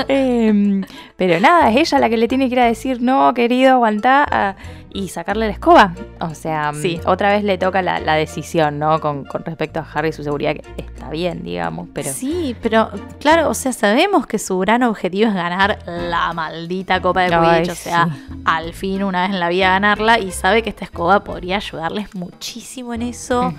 Em, 0.08 0.84
pero 1.16 1.40
nada, 1.40 1.70
es 1.70 1.76
ella 1.76 1.98
la 1.98 2.10
que 2.10 2.18
le 2.18 2.28
tiene 2.28 2.48
que 2.48 2.54
ir 2.54 2.60
a 2.60 2.66
decir, 2.66 3.00
no, 3.00 3.32
querido, 3.32 3.72
aguantá, 3.72 4.56
y 4.94 5.08
sacarle 5.08 5.46
la 5.46 5.52
escoba. 5.52 5.94
O 6.20 6.34
sea, 6.34 6.72
Sí. 6.74 7.00
mm, 7.04 7.08
otra 7.08 7.30
vez 7.30 7.44
le 7.44 7.58
toca 7.58 7.82
la, 7.82 7.98
la 8.00 8.14
decisión, 8.14 8.78
¿no? 8.78 9.00
Con, 9.00 9.24
con 9.24 9.44
respecto 9.44 9.80
a 9.80 9.86
Harry 9.92 10.10
y 10.10 10.12
su 10.12 10.22
seguridad, 10.22 10.54
que 10.54 10.62
está 10.82 11.10
bien, 11.10 11.42
digamos, 11.42 11.88
pero... 11.92 12.10
Sí, 12.12 12.56
pero 12.62 12.90
claro, 13.20 13.48
o 13.48 13.54
sea, 13.54 13.72
sabemos 13.72 14.26
que 14.26 14.38
su 14.38 14.58
gran 14.58 14.82
objetivo 14.82 15.28
es 15.28 15.34
ganar 15.34 15.78
la 15.86 16.32
maldita 16.32 17.00
Copa 17.00 17.22
de 17.22 17.28
Quidditch. 17.30 17.70
O 17.70 17.74
sea, 17.74 18.08
sí. 18.10 18.34
al 18.44 18.72
fin 18.74 19.02
una 19.02 19.22
vez 19.22 19.30
en 19.30 19.40
la 19.40 19.48
vida 19.48 19.68
ganarla 19.70 20.18
y 20.18 20.30
sabe 20.32 20.62
que 20.62 20.70
esta 20.70 20.84
escoba 20.84 21.24
podría 21.24 21.56
ayudarles 21.56 22.14
muchísimo 22.14 22.94
en 22.94 23.02
eso. 23.02 23.52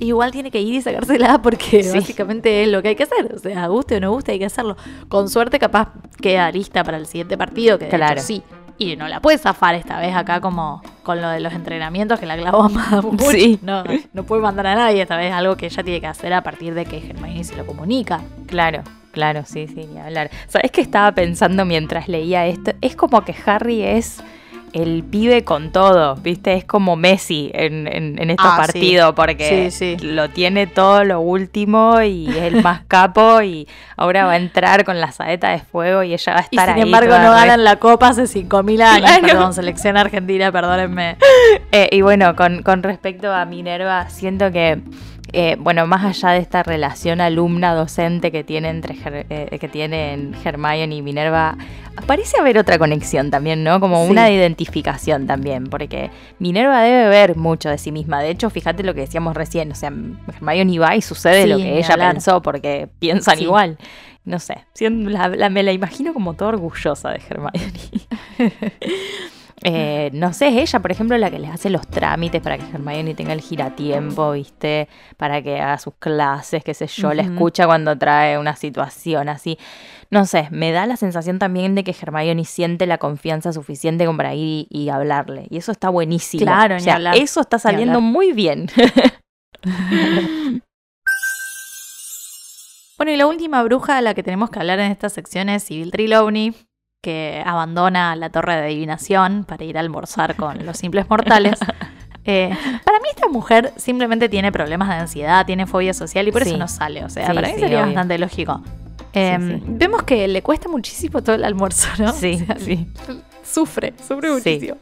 Igual 0.00 0.30
tiene 0.32 0.50
que 0.50 0.60
ir 0.60 0.74
y 0.74 0.82
sacársela 0.82 1.38
porque 1.42 1.82
Sí. 1.82 1.98
básicamente 1.98 2.62
es 2.64 2.68
lo 2.68 2.82
que 2.82 2.88
hay 2.88 2.96
que 2.96 3.04
hacer. 3.04 3.32
O 3.34 3.38
sea, 3.38 3.66
guste 3.68 3.96
o 3.96 4.00
no 4.00 4.10
guste, 4.12 4.32
hay 4.32 4.38
que 4.38 4.46
hacerlo. 4.46 4.76
Con 5.08 5.28
suerte, 5.28 5.58
capaz 5.58 5.88
queda 6.20 6.50
lista 6.50 6.84
para 6.84 6.96
el 6.96 7.06
siguiente 7.06 7.36
partido, 7.38 7.78
que 7.78 7.86
de 7.86 7.90
Claro. 7.90 8.14
hecho 8.14 8.22
sí. 8.22 8.42
Y 8.80 8.96
no 8.96 9.08
la 9.08 9.20
puede 9.20 9.36
zafar 9.36 9.74
esta 9.74 10.00
vez 10.00 10.16
acá 10.16 10.40
como 10.40 10.80
con 11.02 11.20
lo 11.20 11.28
de 11.28 11.40
los 11.40 11.52
entrenamientos 11.52 12.18
que 12.18 12.24
la 12.24 12.34
clavó 12.38 12.62
a. 12.62 13.02
Sí. 13.30 13.58
No, 13.60 13.84
no 14.14 14.24
puede 14.24 14.40
mandar 14.40 14.68
a 14.68 14.74
nadie. 14.74 15.02
Esta 15.02 15.18
vez 15.18 15.34
algo 15.34 15.54
que 15.54 15.66
ella 15.66 15.82
tiene 15.82 16.00
que 16.00 16.06
hacer 16.06 16.32
a 16.32 16.42
partir 16.42 16.72
de 16.72 16.86
que 16.86 16.96
Hermione 16.96 17.44
se 17.44 17.56
lo 17.56 17.66
comunica. 17.66 18.22
Claro, 18.46 18.82
claro, 19.12 19.42
sí, 19.44 19.66
sí, 19.68 19.86
ni 19.86 20.00
hablar. 20.00 20.30
¿Sabes 20.48 20.70
qué 20.70 20.80
estaba 20.80 21.12
pensando 21.12 21.66
mientras 21.66 22.08
leía 22.08 22.46
esto? 22.46 22.72
Es 22.80 22.96
como 22.96 23.22
que 23.22 23.34
Harry 23.44 23.82
es 23.82 24.24
el 24.72 25.02
pibe 25.04 25.44
con 25.44 25.72
todo, 25.72 26.16
¿viste? 26.16 26.54
Es 26.54 26.64
como 26.64 26.96
Messi 26.96 27.50
en, 27.54 27.86
en, 27.86 28.20
en 28.20 28.30
estos 28.30 28.46
Ah, 28.46 28.56
sí. 29.10 29.14
porque 29.14 29.70
Sí, 29.70 29.96
sí. 29.98 30.06
lo 30.06 30.28
tiene 30.30 30.66
todo 30.66 31.04
lo 31.04 31.20
último 31.20 32.00
y 32.02 32.28
es 32.28 32.36
el 32.36 32.62
más 32.62 32.82
capo 32.88 33.42
y 33.42 33.66
ahora 33.96 34.24
va 34.26 34.32
a 34.32 34.36
entrar 34.36 34.84
con 34.84 35.00
la 35.00 35.12
saeta 35.12 35.50
de 35.50 35.58
fuego 35.58 36.02
y 36.02 36.12
ella 36.14 36.34
va 36.34 36.40
a 36.40 36.46
Y 36.50 36.56
estar 36.56 36.68
sin 36.68 36.76
ahí 36.76 36.82
embargo 36.82 37.08
toda 37.10 37.22
no 37.24 37.32
re- 37.32 37.40
ganan 37.40 37.64
la 37.64 37.76
copa 37.76 38.08
hace 38.08 38.22
5.000 38.24 38.82
años. 38.82 39.08
Claro. 39.10 39.26
Perdón, 39.26 39.54
selección 39.54 39.96
argentina, 39.96 40.52
perdónenme. 40.52 41.16
Eh, 41.72 41.88
y 41.92 42.00
bueno, 42.02 42.36
con, 42.36 42.62
con 42.62 42.82
respecto 42.82 43.32
a 43.32 43.44
Minerva, 43.44 44.08
siento 44.10 44.50
que, 44.52 44.80
eh, 45.32 45.56
bueno, 45.58 45.86
más 45.86 46.04
allá 46.04 46.34
de 46.34 46.38
esta 46.40 46.62
relación 46.62 47.20
alumna-docente 47.20 48.30
que 48.32 48.44
tiene 48.44 48.68
entre 48.68 48.94
Her- 48.94 49.26
eh, 49.30 49.58
que 49.58 49.68
tienen 49.68 50.34
Hermione 50.44 50.94
y 50.94 51.02
Minerva, 51.02 51.56
parece 52.06 52.38
haber 52.40 52.58
otra 52.58 52.78
conexión 52.78 53.30
también, 53.30 53.62
¿no? 53.64 53.80
Como 53.80 54.04
Sí. 54.04 54.10
una 54.10 54.30
identificación 54.30 55.26
también, 55.26 55.64
porque 55.64 56.10
Minerva 56.38 56.82
debe 56.82 57.08
ver 57.08 57.36
mucho 57.36 57.68
de 57.68 57.78
sí 57.78 57.92
misma. 57.92 58.20
De 58.22 58.30
hecho, 58.30 58.50
fíjate 58.50 58.82
lo 58.82 58.94
que 58.94 59.00
decíamos 59.02 59.34
recién, 59.36 59.72
o 59.72 59.74
sea, 59.74 59.92
Hermione 60.28 60.78
va 60.78 60.96
y 60.96 61.02
sucede 61.02 61.44
Sí, 61.44 61.48
lo 61.48 61.56
que 61.58 61.78
ella 61.78 61.92
hablar. 61.94 62.12
pensó, 62.12 62.42
porque 62.42 62.88
piensan 62.98 63.36
Sí. 63.38 63.44
igual. 63.44 63.78
No 64.24 64.38
sé, 64.38 64.66
siendo- 64.74 65.08
la- 65.10 65.28
la- 65.28 65.48
me 65.48 65.62
la 65.62 65.72
imagino 65.72 66.12
como 66.12 66.34
toda 66.34 66.50
orgullosa 66.50 67.10
de 67.10 67.20
Hermione. 67.28 67.52
Eh, 69.62 70.10
no 70.14 70.32
sé, 70.32 70.48
es 70.48 70.56
ella, 70.56 70.80
por 70.80 70.90
ejemplo, 70.90 71.18
la 71.18 71.30
que 71.30 71.38
les 71.38 71.50
hace 71.50 71.68
los 71.68 71.86
trámites 71.86 72.40
para 72.40 72.56
que 72.56 72.64
Hermione 72.64 73.14
tenga 73.14 73.34
el 73.34 73.42
giratiempo, 73.42 74.32
¿viste? 74.32 74.88
Para 75.18 75.42
que 75.42 75.60
haga 75.60 75.76
sus 75.78 75.94
clases, 75.98 76.64
qué 76.64 76.72
sé 76.72 76.86
yo, 76.86 77.12
la 77.12 77.22
escucha 77.22 77.66
cuando 77.66 77.96
trae 77.98 78.38
una 78.38 78.56
situación 78.56 79.28
así. 79.28 79.58
No 80.10 80.24
sé, 80.24 80.48
me 80.50 80.72
da 80.72 80.86
la 80.86 80.96
sensación 80.96 81.38
también 81.38 81.74
de 81.74 81.84
que 81.84 81.94
Hermione 82.00 82.44
siente 82.44 82.86
la 82.86 82.98
confianza 82.98 83.52
suficiente 83.52 84.06
como 84.06 84.16
para 84.16 84.34
ir 84.34 84.66
y, 84.70 84.84
y 84.84 84.88
hablarle. 84.88 85.46
Y 85.50 85.58
eso 85.58 85.72
está 85.72 85.90
buenísimo. 85.90 86.42
Claro, 86.42 86.76
o 86.76 86.80
sea, 86.80 86.94
hablar. 86.94 87.16
eso 87.16 87.40
está 87.40 87.58
saliendo 87.58 88.00
muy 88.00 88.32
bien. 88.32 88.68
Bueno, 93.00 93.12
y 93.12 93.16
la 93.16 93.26
última 93.26 93.62
bruja 93.62 93.96
de 93.96 94.02
la 94.02 94.12
que 94.12 94.22
tenemos 94.22 94.50
que 94.50 94.58
hablar 94.58 94.78
en 94.78 94.92
esta 94.92 95.08
sección 95.08 95.48
es 95.48 95.62
Sibyl 95.62 95.90
Trelawney, 95.90 96.54
que 97.02 97.42
abandona 97.44 98.14
la 98.16 98.30
torre 98.30 98.56
de 98.56 98.62
adivinación 98.66 99.44
para 99.44 99.64
ir 99.64 99.76
a 99.78 99.80
almorzar 99.80 100.36
con 100.36 100.64
los 100.66 100.76
simples 100.76 101.08
mortales. 101.08 101.58
Eh, 102.26 102.50
para 102.84 102.98
mí 102.98 103.06
esta 103.16 103.28
mujer 103.28 103.72
simplemente 103.76 104.28
tiene 104.28 104.52
problemas 104.52 104.90
de 104.90 104.94
ansiedad, 104.96 105.46
tiene 105.46 105.66
fobia 105.66 105.94
social 105.94 106.28
y 106.28 106.30
por 106.30 106.42
Sí. 106.42 106.50
eso 106.50 106.58
no 106.58 106.68
sale. 106.68 107.02
O 107.02 107.08
sea, 107.08 107.26
Sí, 107.26 107.32
para 107.32 107.48
mí 107.48 107.54
sí, 107.54 107.60
sería 107.60 107.78
obvio. 107.78 107.86
bastante 107.86 108.18
lógico. 108.18 108.62
Eh, 109.14 109.38
sí. 109.40 109.62
Vemos 109.66 110.02
que 110.02 110.28
le 110.28 110.42
cuesta 110.42 110.68
muchísimo 110.68 111.22
todo 111.22 111.34
el 111.36 111.44
almuerzo, 111.44 111.88
¿no? 111.98 112.12
Sí, 112.12 112.38
O 112.42 112.46
sea, 112.46 112.58
sí. 112.58 112.86
Sufre, 113.42 113.94
sufre 114.06 114.30
muchísimo. 114.32 114.76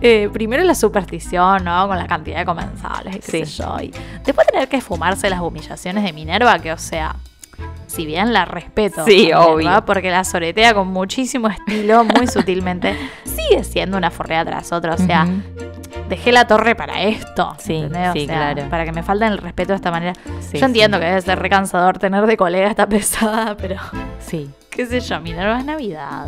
Eh, 0.00 0.30
primero 0.32 0.64
la 0.64 0.74
superstición, 0.74 1.64
¿no? 1.64 1.86
Con 1.86 1.98
la 1.98 2.06
cantidad 2.06 2.38
de 2.38 2.44
comensales 2.46 3.16
y 3.16 3.18
qué 3.18 3.44
Sí. 3.44 3.52
sé 3.52 3.62
yo. 3.62 3.76
Y 3.82 3.92
después 4.24 4.46
tener 4.46 4.66
que 4.66 4.80
fumarse 4.80 5.28
las 5.28 5.40
humillaciones 5.40 6.02
de 6.02 6.14
Minerva, 6.14 6.58
que 6.60 6.72
o 6.72 6.78
sea, 6.78 7.14
si 7.86 8.06
bien 8.06 8.32
la 8.32 8.44
respeto. 8.44 9.04
Sí, 9.04 9.32
obvio. 9.32 9.84
Porque 9.84 10.10
la 10.10 10.24
soretea 10.24 10.74
con 10.74 10.88
muchísimo 10.88 11.48
estilo, 11.48 12.04
muy 12.04 12.26
sutilmente, 12.28 12.96
sigue 13.24 13.64
siendo 13.64 13.96
una 13.96 14.10
forrea 14.10 14.44
tras 14.44 14.72
otra. 14.72 14.94
O 14.94 14.98
sea, 14.98 15.26
dejé 16.08 16.32
la 16.32 16.46
torre 16.46 16.74
para 16.74 17.02
esto. 17.02 17.54
Sí, 17.58 17.76
¿entendés? 17.76 18.10
O 18.10 18.12
sí, 18.12 18.26
sea, 18.26 18.52
claro. 18.54 18.70
Para 18.70 18.84
que 18.84 18.92
me 18.92 19.02
falten 19.02 19.32
el 19.32 19.38
respeto 19.38 19.72
de 19.72 19.76
esta 19.76 19.90
manera. 19.90 20.12
Sí, 20.40 20.58
Yo 20.58 20.66
entiendo 20.66 20.96
sí. 20.98 21.00
que 21.02 21.08
debe 21.08 21.20
ser 21.22 21.38
recansador 21.38 21.98
tener 21.98 22.26
de 22.26 22.36
colega 22.36 22.68
esta 22.68 22.86
pesada, 22.88 23.56
pero 23.56 23.76
Sí. 24.20 24.50
qué 24.70 24.86
sé 24.86 25.00
yo, 25.00 25.20
Minerva 25.20 25.58
es 25.58 25.64
Navidad. 25.64 26.26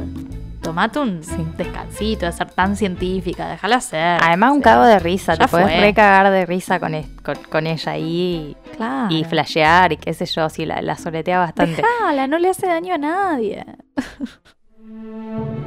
Tomate 0.62 0.98
un 1.00 1.22
Sí. 1.24 1.44
descansito 1.56 2.24
de 2.26 2.32
ser 2.32 2.50
tan 2.52 2.76
científica, 2.76 3.48
déjala 3.48 3.80
ser. 3.80 4.20
Además, 4.22 4.52
un 4.52 4.62
cago 4.62 4.84
de 4.84 4.98
risa. 5.00 5.34
ya 5.34 5.46
Te 5.46 5.48
puedes 5.50 5.66
fue. 5.66 5.80
recagar 5.80 6.30
de 6.30 6.46
risa 6.46 6.78
con, 6.78 6.94
es- 6.94 7.08
con, 7.22 7.34
con 7.50 7.66
ella 7.66 7.92
ahí 7.92 8.56
Claro. 8.76 9.08
y 9.12 9.24
flashear 9.24 9.92
y 9.92 9.96
qué 9.96 10.14
sé 10.14 10.24
yo. 10.26 10.48
Sí, 10.48 10.64
la, 10.64 10.80
la 10.80 10.96
soletea 10.96 11.40
bastante. 11.40 11.82
Dejala, 11.82 12.26
no 12.28 12.38
le 12.38 12.50
hace 12.50 12.66
daño 12.68 12.94
a 12.94 12.98
nadie. 12.98 13.66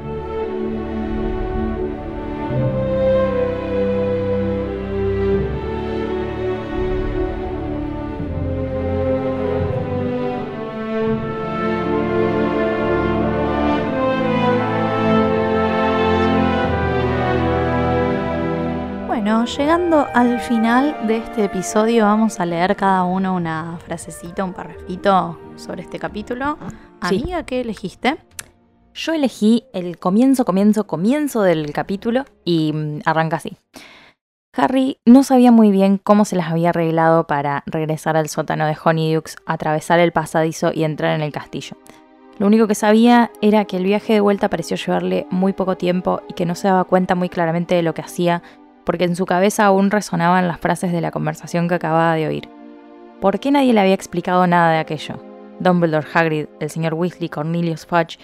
Bueno, 19.45 19.57
llegando 19.59 20.07
al 20.15 20.39
final 20.39 21.05
de 21.05 21.17
este 21.17 21.43
episodio, 21.43 22.05
vamos 22.05 22.39
a 22.39 22.47
leer 22.47 22.75
cada 22.75 23.03
uno 23.03 23.35
una 23.35 23.77
frasecita, 23.85 24.43
un 24.43 24.53
parrafito 24.53 25.39
sobre 25.55 25.83
este 25.83 25.99
capítulo. 25.99 26.57
Sí. 27.07 27.19
Amiga, 27.21 27.43
¿qué 27.43 27.61
elegiste? 27.61 28.17
Yo 28.95 29.13
elegí 29.13 29.65
el 29.71 29.99
comienzo, 29.99 30.45
comienzo, 30.45 30.87
comienzo 30.87 31.43
del 31.43 31.71
capítulo 31.73 32.25
y 32.43 32.73
mm, 32.73 33.01
arranca 33.05 33.35
así. 33.37 33.55
Harry 34.53 34.97
no 35.05 35.21
sabía 35.21 35.51
muy 35.51 35.69
bien 35.69 35.99
cómo 35.99 36.25
se 36.25 36.35
las 36.35 36.49
había 36.49 36.69
arreglado 36.69 37.27
para 37.27 37.61
regresar 37.67 38.17
al 38.17 38.29
sótano 38.29 38.65
de 38.65 38.75
Honeydukes, 38.83 39.35
atravesar 39.45 39.99
el 39.99 40.11
pasadizo 40.11 40.71
y 40.73 40.85
entrar 40.85 41.13
en 41.13 41.21
el 41.21 41.31
castillo. 41.31 41.77
Lo 42.39 42.47
único 42.47 42.65
que 42.65 42.73
sabía 42.73 43.31
era 43.41 43.65
que 43.65 43.77
el 43.77 43.83
viaje 43.83 44.13
de 44.13 44.21
vuelta 44.21 44.49
pareció 44.49 44.75
llevarle 44.75 45.27
muy 45.29 45.53
poco 45.53 45.77
tiempo 45.77 46.21
y 46.27 46.33
que 46.33 46.47
no 46.47 46.55
se 46.55 46.67
daba 46.67 46.83
cuenta 46.85 47.13
muy 47.13 47.29
claramente 47.29 47.75
de 47.75 47.83
lo 47.83 47.93
que 47.93 48.01
hacía, 48.01 48.41
porque 48.85 49.03
en 49.05 49.15
su 49.15 49.25
cabeza 49.25 49.65
aún 49.65 49.91
resonaban 49.91 50.47
las 50.47 50.59
frases 50.59 50.91
de 50.91 51.01
la 51.01 51.11
conversación 51.11 51.67
que 51.67 51.75
acababa 51.75 52.13
de 52.15 52.27
oír. 52.27 52.49
¿Por 53.19 53.39
qué 53.39 53.51
nadie 53.51 53.73
le 53.73 53.81
había 53.81 53.93
explicado 53.93 54.45
nada 54.47 54.71
de 54.71 54.77
aquello? 54.79 55.15
Dumbledore, 55.59 56.07
Hagrid, 56.13 56.47
el 56.59 56.69
señor 56.69 56.93
Weasley, 56.93 57.29
Cornelius 57.29 57.85
Fudge, 57.85 58.19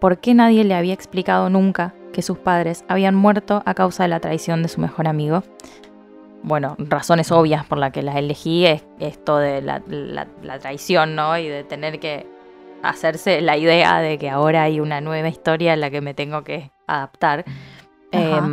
¿por 0.00 0.18
qué 0.18 0.34
nadie 0.34 0.64
le 0.64 0.74
había 0.74 0.94
explicado 0.94 1.50
nunca 1.50 1.94
que 2.12 2.22
sus 2.22 2.38
padres 2.38 2.84
habían 2.88 3.14
muerto 3.14 3.62
a 3.66 3.74
causa 3.74 4.04
de 4.04 4.08
la 4.08 4.20
traición 4.20 4.62
de 4.62 4.68
su 4.68 4.80
mejor 4.80 5.08
amigo? 5.08 5.42
Bueno, 6.42 6.76
razones 6.78 7.32
obvias 7.32 7.64
por 7.66 7.78
las 7.78 7.90
que 7.92 8.02
las 8.02 8.14
elegí 8.16 8.66
es 8.66 8.84
esto 9.00 9.38
de 9.38 9.60
la, 9.62 9.82
la- 9.88 10.28
la 10.42 10.58
traición, 10.60 11.16
¿no? 11.16 11.36
Y 11.36 11.48
de 11.48 11.64
tener 11.64 11.98
que 11.98 12.26
hacerse 12.82 13.40
la 13.40 13.56
idea 13.56 13.98
de 13.98 14.16
que 14.16 14.30
ahora 14.30 14.62
hay 14.62 14.78
una 14.78 15.00
nueva 15.00 15.28
historia 15.28 15.74
en 15.74 15.80
la 15.80 15.90
que 15.90 16.00
me 16.00 16.14
tengo 16.14 16.44
que 16.44 16.70
adaptar. 16.86 17.44
Ajá. 18.12 18.48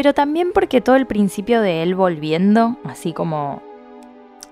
Pero 0.00 0.14
también 0.14 0.52
porque 0.54 0.80
todo 0.80 0.96
el 0.96 1.04
principio 1.06 1.60
de 1.60 1.82
él 1.82 1.94
volviendo, 1.94 2.78
así 2.86 3.12
como 3.12 3.60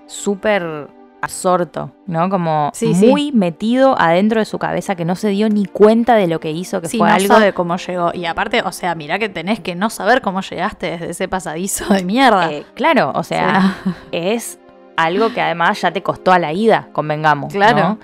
súper 0.05 0.87
absorto, 1.21 1.89
¿no? 2.05 2.29
Como 2.29 2.69
Sí, 2.75 2.93
sí. 2.93 3.07
muy 3.07 3.31
metido 3.31 3.99
adentro 3.99 4.39
de 4.41 4.45
su 4.45 4.59
cabeza 4.59 4.93
que 4.93 5.05
no 5.05 5.15
se 5.15 5.29
dio 5.29 5.49
ni 5.49 5.65
cuenta 5.65 6.13
de 6.13 6.27
lo 6.27 6.39
que 6.39 6.51
hizo, 6.51 6.81
que 6.81 6.87
Sí, 6.87 6.99
fue 6.99 7.07
no 7.09 7.15
algo 7.15 7.27
sabe 7.33 7.53
cómo 7.53 7.77
llegó. 7.77 8.11
Y 8.13 8.27
aparte, 8.27 8.61
o 8.61 8.71
sea, 8.71 8.93
mirá 8.93 9.17
que 9.17 9.27
tenés 9.27 9.59
que 9.59 9.73
no 9.73 9.89
saber 9.89 10.21
cómo 10.21 10.41
llegaste 10.41 10.91
desde 10.91 11.09
ese 11.09 11.27
pasadizo 11.27 11.91
de 11.95 12.03
mierda. 12.03 12.51
Eh, 12.51 12.63
claro, 12.75 13.11
o 13.15 13.23
sea, 13.23 13.75
es 14.11 14.59
algo 14.97 15.33
que 15.33 15.41
además 15.41 15.81
ya 15.81 15.89
te 15.91 16.03
costó 16.03 16.31
a 16.31 16.37
la 16.37 16.53
ida, 16.53 16.89
convengamos. 16.93 17.51
Claro. 17.51 17.79
¿no? 17.79 17.99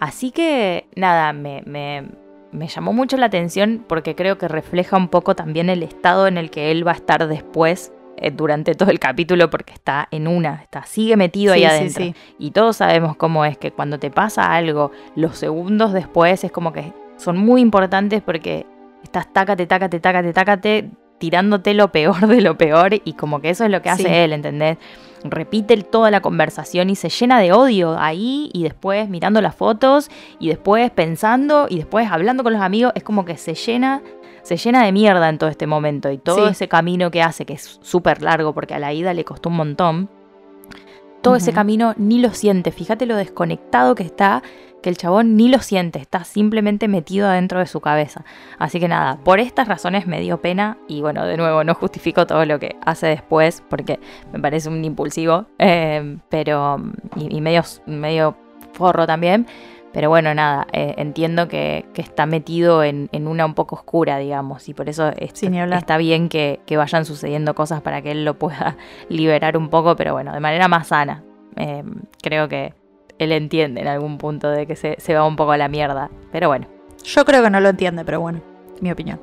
Así 0.00 0.30
que, 0.30 0.88
nada, 0.96 1.34
me, 1.34 1.62
me- 1.66 2.08
me 2.56 2.68
llamó 2.68 2.92
mucho 2.92 3.16
la 3.16 3.26
atención 3.26 3.84
porque 3.86 4.14
creo 4.14 4.38
que 4.38 4.48
refleja 4.48 4.96
un 4.96 5.08
poco 5.08 5.34
también 5.36 5.68
el 5.70 5.82
estado 5.82 6.26
en 6.26 6.38
el 6.38 6.50
que 6.50 6.70
él 6.70 6.86
va 6.86 6.92
a 6.92 6.96
estar 6.96 7.26
después, 7.28 7.92
eh, 8.16 8.30
durante 8.30 8.74
todo 8.74 8.90
el 8.90 8.98
capítulo, 8.98 9.50
porque 9.50 9.74
está 9.74 10.08
en 10.10 10.26
una, 10.26 10.62
está, 10.62 10.84
sigue 10.86 11.16
metido 11.16 11.52
ahí 11.52 11.60
Sí, 11.60 11.66
adentro. 11.66 12.02
sí. 12.04 12.14
Y 12.38 12.50
todos 12.52 12.78
sabemos 12.78 13.16
cómo 13.16 13.44
es 13.44 13.58
que 13.58 13.72
cuando 13.72 13.98
te 13.98 14.10
pasa 14.10 14.54
algo, 14.54 14.90
los 15.14 15.36
segundos 15.36 15.92
después 15.92 16.42
es 16.44 16.50
como 16.50 16.72
que 16.72 16.92
son 17.18 17.36
muy 17.36 17.60
importantes 17.60 18.22
porque 18.22 18.64
estás 19.02 19.30
tácate, 19.32 19.66
tácate, 19.66 20.00
tácate, 20.00 20.32
tácate, 20.32 20.90
tirándote 21.18 21.74
lo 21.74 21.92
peor 21.92 22.26
de 22.26 22.40
lo 22.40 22.56
peor 22.56 22.94
y 23.04 23.12
como 23.12 23.40
que 23.40 23.50
eso 23.50 23.64
es 23.64 23.70
lo 23.70 23.82
que 23.82 23.90
hace 23.90 24.24
él, 24.24 24.32
¿entendés? 24.32 24.78
Repite 25.30 25.76
toda 25.82 26.10
la 26.10 26.20
conversación 26.20 26.90
y 26.90 26.96
se 26.96 27.08
llena 27.08 27.40
de 27.40 27.52
odio 27.52 27.96
ahí 27.98 28.50
y 28.52 28.62
después 28.62 29.08
mirando 29.08 29.40
las 29.40 29.54
fotos 29.54 30.10
y 30.38 30.48
después 30.48 30.90
pensando 30.90 31.66
y 31.68 31.76
después 31.76 32.10
hablando 32.10 32.42
con 32.42 32.52
los 32.52 32.62
amigos, 32.62 32.92
es 32.94 33.02
como 33.02 33.24
que 33.24 33.36
se 33.36 33.54
llena 33.54 34.02
se 34.42 34.56
llena 34.56 34.84
de 34.84 34.92
mierda 34.92 35.28
en 35.28 35.38
todo 35.38 35.50
este 35.50 35.66
momento 35.66 36.08
y 36.12 36.18
todo 36.18 36.46
Sí. 36.46 36.52
ese 36.52 36.68
camino 36.68 37.10
que 37.10 37.20
hace, 37.20 37.44
que 37.44 37.54
es 37.54 37.80
súper 37.82 38.22
largo 38.22 38.54
porque 38.54 38.74
a 38.74 38.78
la 38.78 38.92
ida 38.92 39.12
le 39.12 39.24
costó 39.24 39.48
un 39.48 39.56
montón, 39.56 40.08
todo 41.26 41.34
ese 41.34 41.52
camino 41.52 41.92
ni 41.96 42.20
lo 42.20 42.32
siente. 42.32 42.70
Fíjate 42.70 43.04
lo 43.04 43.16
desconectado 43.16 43.96
que 43.96 44.04
está, 44.04 44.44
que 44.80 44.88
el 44.88 44.96
chabón 44.96 45.36
ni 45.36 45.48
lo 45.48 45.58
siente, 45.58 45.98
está 45.98 46.22
simplemente 46.22 46.86
metido 46.86 47.26
adentro 47.26 47.58
de 47.58 47.66
su 47.66 47.80
cabeza. 47.80 48.24
Así 48.60 48.78
que 48.78 48.86
nada, 48.86 49.18
por 49.24 49.40
estas 49.40 49.66
razones 49.66 50.06
me 50.06 50.20
dio 50.20 50.40
pena 50.40 50.78
y 50.86 51.00
bueno, 51.00 51.26
de 51.26 51.36
nuevo, 51.36 51.64
no 51.64 51.74
justifico 51.74 52.28
todo 52.28 52.46
lo 52.46 52.60
que 52.60 52.76
hace 52.80 53.08
después 53.08 53.60
porque 53.68 53.98
me 54.32 54.38
parece 54.38 54.68
un 54.68 54.84
impulsivo, 54.84 55.46
eh, 55.58 56.16
pero 56.28 56.80
y, 57.16 57.38
y 57.38 57.40
medio, 57.40 57.64
medio 57.86 58.36
forro 58.72 59.04
también. 59.04 59.48
Pero 59.96 60.10
bueno, 60.10 60.34
nada, 60.34 60.66
eh, 60.74 60.92
entiendo 60.98 61.48
que, 61.48 61.86
que 61.94 62.02
está 62.02 62.26
metido 62.26 62.84
en, 62.84 63.08
en 63.12 63.26
una 63.26 63.46
un 63.46 63.54
poco 63.54 63.76
oscura, 63.76 64.18
digamos, 64.18 64.68
y 64.68 64.74
por 64.74 64.90
eso 64.90 65.08
está 65.16 65.96
bien 65.96 66.28
que, 66.28 66.60
que 66.66 66.76
vayan 66.76 67.06
sucediendo 67.06 67.54
cosas 67.54 67.80
para 67.80 68.02
que 68.02 68.10
él 68.10 68.22
lo 68.26 68.38
pueda 68.38 68.76
liberar 69.08 69.56
un 69.56 69.70
poco, 69.70 69.96
pero 69.96 70.12
bueno, 70.12 70.34
de 70.34 70.40
manera 70.40 70.68
más 70.68 70.88
sana. 70.88 71.24
Eh, 71.56 71.82
creo 72.20 72.46
que 72.46 72.74
él 73.18 73.32
entiende 73.32 73.80
en 73.80 73.88
algún 73.88 74.18
punto 74.18 74.50
de 74.50 74.66
que 74.66 74.76
se, 74.76 74.96
se 74.98 75.14
va 75.14 75.26
un 75.26 75.34
poco 75.34 75.52
a 75.52 75.56
la 75.56 75.68
mierda. 75.68 76.10
Pero 76.30 76.48
bueno, 76.48 76.66
Yo 77.02 77.24
creo 77.24 77.42
que 77.42 77.48
no 77.48 77.60
lo 77.60 77.70
entiende, 77.70 78.04
pero 78.04 78.20
bueno, 78.20 78.42
mi 78.82 78.90
opinión. 78.90 79.18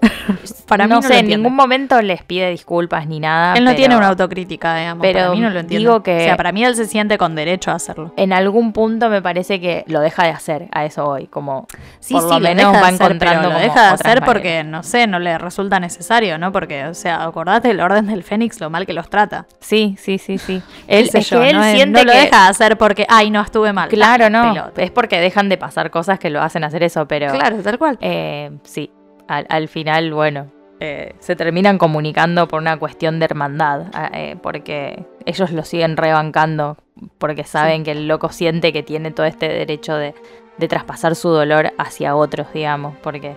Para 0.68 0.84
mí 0.84 0.90
no 0.90 0.96
no 0.96 1.02
sé, 1.02 1.18
en 1.20 1.28
ningún 1.28 1.54
momento 1.54 2.00
les 2.02 2.22
pide 2.22 2.50
disculpas 2.50 3.06
ni 3.06 3.20
nada. 3.20 3.54
Él 3.54 3.64
no 3.64 3.70
pero 3.70 3.76
tiene 3.78 3.96
una 3.96 4.08
autocrítica, 4.08 4.76
digamos. 4.76 5.00
pero 5.02 5.18
para 5.20 5.30
mí 5.30 5.40
no 5.40 5.48
lo 5.50 5.60
entiende. 5.60 5.78
digo 5.78 6.02
que- 6.02 6.16
O 6.16 6.20
sea, 6.20 6.36
para 6.36 6.52
mí 6.52 6.62
él 6.64 6.74
se 6.76 6.84
siente 6.86 7.16
con 7.16 7.34
derecho 7.34 7.70
a 7.70 7.74
hacerlo. 7.74 8.12
En 8.16 8.32
algún 8.34 8.72
punto 8.74 9.08
me 9.08 9.22
parece 9.22 9.60
que 9.60 9.84
lo 9.86 10.00
deja 10.00 10.24
de 10.24 10.30
hacer, 10.30 10.68
a 10.72 10.84
eso 10.84 11.06
voy, 11.06 11.26
como 11.26 11.66
Sí, 12.00 12.12
por 12.14 12.22
sí, 12.24 12.28
lo 12.28 12.40
menos 12.40 12.74
va 12.74 12.88
encontrando 12.90 13.50
lo 13.50 13.58
deja 13.58 13.82
de 13.82 13.88
hacer 13.94 14.22
porque, 14.24 14.62
no 14.64 14.82
sé, 14.82 15.06
no 15.06 15.18
le 15.18 15.38
resulta 15.38 15.80
necesario, 15.80 16.36
¿no? 16.38 16.52
Porque, 16.52 16.84
o 16.86 16.94
sea, 16.94 17.24
acordate 17.24 17.70
el 17.70 17.80
orden 17.80 18.06
del 18.06 18.22
Fénix, 18.22 18.60
lo 18.60 18.68
mal 18.68 18.84
que 18.86 18.92
los 18.92 19.08
trata. 19.08 19.46
Sí, 19.60 19.96
sí, 19.98 20.18
sí, 20.18 20.36
sí. 20.38 20.62
Él, 20.86 21.08
es 21.12 21.30
yo, 21.30 21.40
que 21.40 21.50
él 21.50 21.56
no, 21.56 21.64
es- 21.64 21.74
siente 21.76 22.00
no 22.00 22.04
lo 22.04 22.12
que- 22.12 22.18
deja 22.26 22.44
de 22.44 22.48
hacer 22.50 22.76
porque, 22.76 23.06
ay, 23.08 23.30
no, 23.30 23.40
estuve 23.40 23.72
mal. 23.72 23.88
Claro, 23.88 24.26
Ah, 24.26 24.30
no. 24.30 24.52
pelota. 24.52 24.82
Es 24.82 24.90
porque 24.90 25.18
dejan 25.20 25.48
de 25.48 25.56
pasar 25.56 25.90
cosas 25.90 26.18
que 26.18 26.28
lo 26.30 26.42
hacen 26.42 26.62
hacer 26.64 26.82
eso, 26.82 27.08
pero 27.08 27.32
Claro, 27.32 27.56
tal 27.62 27.78
cual. 27.78 27.96
eh, 28.02 28.50
sí, 28.64 28.90
al, 29.28 29.46
al 29.48 29.68
final, 29.68 30.12
bueno, 30.12 30.50
eh, 30.80 31.14
se 31.18 31.36
terminan 31.36 31.78
comunicando 31.78 32.46
por 32.48 32.60
una 32.60 32.76
cuestión 32.76 33.18
de 33.18 33.24
hermandad, 33.24 33.86
ah, 33.94 34.10
eh, 34.12 34.36
porque 34.40 35.04
ellos 35.26 35.50
lo 35.52 35.64
siguen 35.64 35.96
rebancando, 35.96 36.76
porque 37.18 37.44
saben 37.44 37.84
que 37.84 37.92
el 37.92 38.08
loco 38.08 38.30
siente 38.30 38.72
que 38.72 38.82
tiene 38.82 39.10
todo 39.10 39.26
este 39.26 39.48
derecho 39.48 39.96
de, 39.96 40.14
de 40.56 40.68
traspasar 40.68 41.16
su 41.16 41.30
dolor 41.30 41.72
hacia 41.78 42.14
otros, 42.14 42.52
digamos, 42.52 42.96
porque 43.02 43.36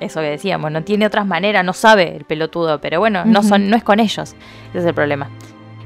eso 0.00 0.20
que 0.20 0.30
decíamos, 0.30 0.70
no 0.70 0.82
tiene 0.82 1.06
otras 1.06 1.26
maneras, 1.26 1.64
no 1.64 1.72
sabe 1.72 2.16
el 2.16 2.24
pelotudo, 2.24 2.80
pero 2.80 3.00
bueno, 3.00 3.24
no, 3.24 3.42
son, 3.42 3.68
no 3.68 3.76
es 3.76 3.84
con 3.84 4.00
ellos, 4.00 4.34
ese 4.70 4.78
es 4.78 4.84
el 4.84 4.94
problema. 4.94 5.28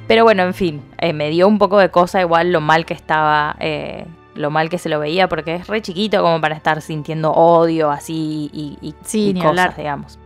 Pero 0.07 0.25
bueno, 0.25 0.43
en 0.43 0.55
fin, 0.55 0.83
eh, 0.99 1.13
me 1.13 1.31
dio 1.31 1.49
un 1.49 1.59
poco 1.59 1.79
de 1.79 1.91
cosa 1.91 2.21
igual 2.21 2.53
lo 2.53 2.61
mal 2.61 2.85
que 2.85 2.95
estaba, 2.95 3.57
eh, 3.61 4.05
lo 4.35 4.51
mal 4.51 4.69
que 4.69 4.79
se 4.79 4.89
lo 4.89 4.99
veía, 4.99 5.29
porque 5.29 5.57
es 5.57 5.67
re 5.67 5.83
chiquito 5.83 6.23
como 6.23 6.41
para 6.41 6.55
estar 6.55 6.81
sintiendo 6.83 7.33
odio 7.33 7.91
así 7.91 8.51
y, 8.53 8.79
y- 8.81 8.95
Sí, 9.05 9.29
y 9.31 9.35
ni 9.35 9.41
cosas, 9.41 9.51
hablar. 9.51 9.77
digamos. 9.77 10.19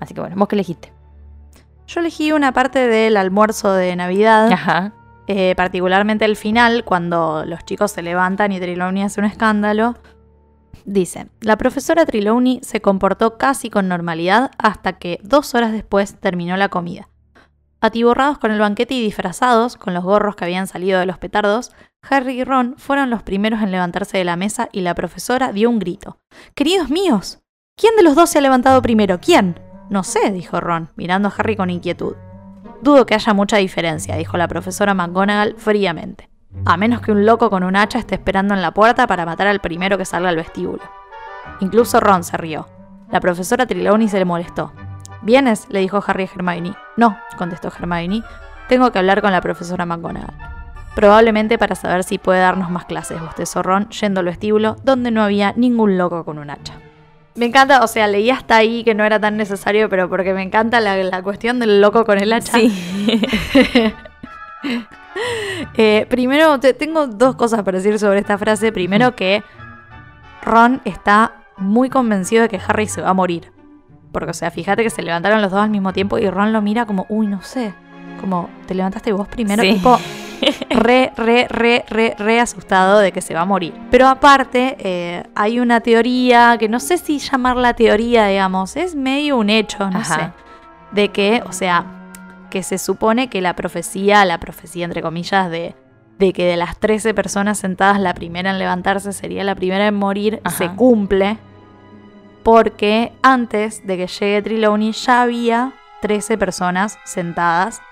Así 0.00 0.14
que 0.14 0.20
bueno, 0.20 0.36
¿vos 0.36 0.48
qué 0.48 0.56
elegiste? 0.56 0.92
Yo 1.86 2.00
elegí 2.00 2.32
una 2.32 2.52
parte 2.52 2.86
del 2.86 3.16
almuerzo 3.16 3.72
de 3.72 3.96
Navidad, 3.96 4.50
Ajá. 4.52 4.92
eh, 5.26 5.54
particularmente 5.56 6.24
el 6.24 6.36
final, 6.36 6.84
cuando 6.84 7.44
los 7.44 7.64
chicos 7.64 7.90
se 7.90 8.02
levantan 8.02 8.52
y 8.52 8.60
Trelawney 8.60 9.02
hace 9.02 9.20
un 9.20 9.26
escándalo. 9.26 9.96
Dice, 10.84 11.26
la 11.40 11.56
profesora 11.58 12.06
Trelawney 12.06 12.60
se 12.62 12.80
comportó 12.80 13.36
casi 13.36 13.68
con 13.70 13.88
normalidad 13.88 14.50
hasta 14.56 14.94
que 14.98 15.18
dos 15.22 15.54
horas 15.54 15.72
después 15.72 16.14
terminó 16.20 16.56
la 16.56 16.68
comida. 16.68 17.08
Atiborrados 17.82 18.38
con 18.38 18.50
el 18.50 18.60
banquete 18.60 18.94
y 18.94 19.02
disfrazados, 19.02 19.76
con 19.76 19.92
los 19.94 20.04
gorros 20.04 20.36
que 20.36 20.44
habían 20.44 20.66
salido 20.66 21.00
de 21.00 21.06
los 21.06 21.18
petardos, 21.18 21.72
Harry 22.02 22.40
y 22.40 22.44
Ron 22.44 22.74
fueron 22.78 23.10
los 23.10 23.22
primeros 23.22 23.60
en 23.62 23.70
levantarse 23.70 24.18
de 24.18 24.24
la 24.24 24.36
mesa 24.36 24.68
y 24.72 24.80
la 24.80 24.94
profesora 24.94 25.52
dio 25.52 25.68
un 25.68 25.78
grito. 25.78 26.18
¡Queridos 26.54 26.90
míos! 26.90 27.40
¿Quién 27.76 27.94
de 27.96 28.02
los 28.02 28.14
dos 28.14 28.30
se 28.30 28.38
ha 28.38 28.42
levantado 28.42 28.82
primero? 28.82 29.20
¿Quién? 29.20 29.60
No 29.90 30.02
sé, 30.02 30.30
dijo 30.32 30.60
Ron, 30.60 30.90
mirando 30.96 31.28
a 31.28 31.34
Harry 31.36 31.56
con 31.56 31.70
inquietud. 31.70 32.14
Dudo 32.82 33.06
que 33.06 33.14
haya 33.14 33.34
mucha 33.34 33.58
diferencia, 33.58 34.16
dijo 34.16 34.36
la 34.36 34.48
profesora 34.48 34.94
McGonagall 34.94 35.56
fríamente. 35.58 36.30
A 36.64 36.76
menos 36.76 37.00
que 37.00 37.12
un 37.12 37.26
loco 37.26 37.50
con 37.50 37.62
un 37.62 37.76
hacha 37.76 37.98
esté 37.98 38.14
esperando 38.14 38.54
en 38.54 38.62
la 38.62 38.72
puerta 38.72 39.06
para 39.06 39.26
matar 39.26 39.46
al 39.46 39.60
primero 39.60 39.98
que 39.98 40.04
salga 40.04 40.30
al 40.30 40.36
vestíbulo. 40.36 40.82
Incluso 41.60 42.00
Ron 42.00 42.24
se 42.24 42.36
rió. 42.36 42.68
La 43.10 43.20
profesora 43.20 43.66
Trelawney 43.66 44.08
se 44.08 44.18
le 44.18 44.24
molestó. 44.24 44.72
¿Vienes? 45.22 45.66
le 45.68 45.80
dijo 45.80 46.02
Harry 46.06 46.24
a 46.24 46.30
Hermione. 46.34 46.74
No, 46.96 47.18
contestó 47.36 47.68
Hermione. 47.68 48.22
Tengo 48.68 48.90
que 48.90 48.98
hablar 48.98 49.20
con 49.20 49.32
la 49.32 49.40
profesora 49.40 49.84
McGonagall. 49.84 50.59
Probablemente 50.94 51.56
para 51.58 51.74
saber 51.74 52.04
si 52.04 52.18
puede 52.18 52.40
darnos 52.40 52.70
más 52.70 52.84
clases, 52.84 53.20
bostezó 53.20 53.62
Ron, 53.62 53.88
yendo 53.90 54.20
al 54.20 54.26
vestíbulo, 54.26 54.76
donde 54.84 55.10
no 55.10 55.22
había 55.22 55.52
ningún 55.56 55.96
loco 55.96 56.24
con 56.24 56.38
un 56.38 56.50
hacha. 56.50 56.74
Me 57.36 57.46
encanta, 57.46 57.82
o 57.84 57.86
sea, 57.86 58.06
leí 58.08 58.28
hasta 58.28 58.56
ahí 58.56 58.82
que 58.84 58.94
no 58.94 59.04
era 59.04 59.20
tan 59.20 59.36
necesario, 59.36 59.88
pero 59.88 60.08
porque 60.08 60.34
me 60.34 60.42
encanta 60.42 60.80
la, 60.80 60.96
la 60.96 61.22
cuestión 61.22 61.60
del 61.60 61.80
loco 61.80 62.04
con 62.04 62.18
el 62.18 62.32
hacha. 62.32 62.58
Sí. 62.58 62.72
Eh, 65.76 66.06
primero, 66.08 66.58
te- 66.60 66.72
tengo 66.74 67.06
dos 67.06 67.34
cosas 67.36 67.62
para 67.62 67.78
decir 67.78 67.98
sobre 67.98 68.20
esta 68.20 68.38
frase. 68.38 68.72
Primero 68.72 69.14
que 69.14 69.42
Ron 70.42 70.80
está 70.84 71.32
muy 71.56 71.90
convencido 71.90 72.42
de 72.42 72.48
que 72.48 72.60
Harry 72.66 72.86
se 72.86 73.02
va 73.02 73.10
a 73.10 73.14
morir. 73.14 73.52
Porque, 74.12 74.30
o 74.30 74.34
sea, 74.34 74.50
fíjate 74.50 74.82
que 74.82 74.90
se 74.90 75.02
levantaron 75.02 75.42
los 75.42 75.50
dos 75.50 75.60
al 75.60 75.70
mismo 75.70 75.92
tiempo 75.92 76.18
y 76.18 76.28
Ron 76.30 76.52
lo 76.52 76.62
mira 76.62 76.86
como, 76.86 77.06
uy, 77.08 77.26
no 77.26 77.42
sé. 77.42 77.74
Como, 78.20 78.48
te 78.66 78.74
levantaste 78.74 79.12
vos 79.12 79.28
primero, 79.28 79.62
Sí. 79.62 79.74
tipo, 79.74 79.98
re, 80.70 81.12
re, 81.16 81.46
re, 81.48 81.84
re, 81.88 82.14
re 82.18 82.40
asustado 82.40 82.98
de 82.98 83.12
que 83.12 83.20
se 83.20 83.34
va 83.34 83.42
a 83.42 83.44
morir. 83.44 83.74
Pero 83.90 84.08
aparte, 84.08 84.76
eh, 84.78 85.24
hay 85.34 85.60
una 85.60 85.80
teoría 85.80 86.56
que 86.58 86.68
no 86.68 86.80
sé 86.80 86.98
si 86.98 87.18
llamarla 87.18 87.74
teoría, 87.74 88.26
digamos, 88.26 88.76
es 88.76 88.94
medio 88.94 89.36
un 89.36 89.50
hecho, 89.50 89.90
no 89.90 89.98
Ajá. 89.98 90.14
sé. 90.14 90.32
De 90.92 91.08
que, 91.10 91.42
o 91.46 91.52
sea, 91.52 91.84
que 92.50 92.62
se 92.62 92.78
supone 92.78 93.28
que 93.28 93.40
la 93.40 93.54
profecía, 93.54 94.24
la 94.24 94.40
profecía 94.40 94.84
entre 94.84 95.02
comillas, 95.02 95.50
de, 95.50 95.74
de 96.18 96.32
que 96.32 96.44
de 96.44 96.56
las 96.56 96.78
13 96.78 97.14
personas 97.14 97.58
sentadas, 97.58 98.00
la 98.00 98.14
primera 98.14 98.50
en 98.50 98.58
levantarse 98.58 99.12
sería 99.12 99.44
la 99.44 99.54
primera 99.54 99.86
en 99.86 99.94
morir, 99.94 100.40
Ajá. 100.44 100.56
se 100.56 100.68
cumple. 100.70 101.38
Porque 102.42 103.12
antes 103.22 103.86
de 103.86 103.96
que 103.98 104.06
llegue 104.06 104.42
Trelawney 104.42 104.92
ya 104.92 105.22
había 105.22 105.74
13 106.00 106.38
personas 106.38 106.98
sentadas. 107.04 107.82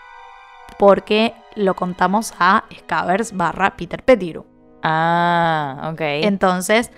Porque 0.79 1.35
lo 1.59 1.75
contamos 1.75 2.35
a 2.39 2.65
Scavers 2.77 3.37
barra 3.37 3.77
Peter 3.77 4.03
Pettigrew. 4.03 4.45
Ah, 4.83 5.91
ok. 5.93 6.01
Entonces, 6.01 6.91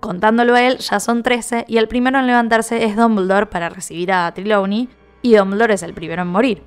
contándolo 0.00 0.54
a 0.54 0.62
él, 0.62 0.78
ya 0.78 1.00
son 1.00 1.22
13 1.22 1.64
y 1.68 1.78
el 1.78 1.88
primero 1.88 2.18
en 2.18 2.26
levantarse 2.26 2.84
es 2.84 2.96
Dumbledore 2.96 3.46
para 3.46 3.68
recibir 3.68 4.12
a 4.12 4.32
Trelawney 4.32 4.88
y 5.22 5.34
Dumbledore 5.34 5.74
es 5.74 5.82
el 5.82 5.94
primero 5.94 6.22
en 6.22 6.28
morir. 6.28 6.62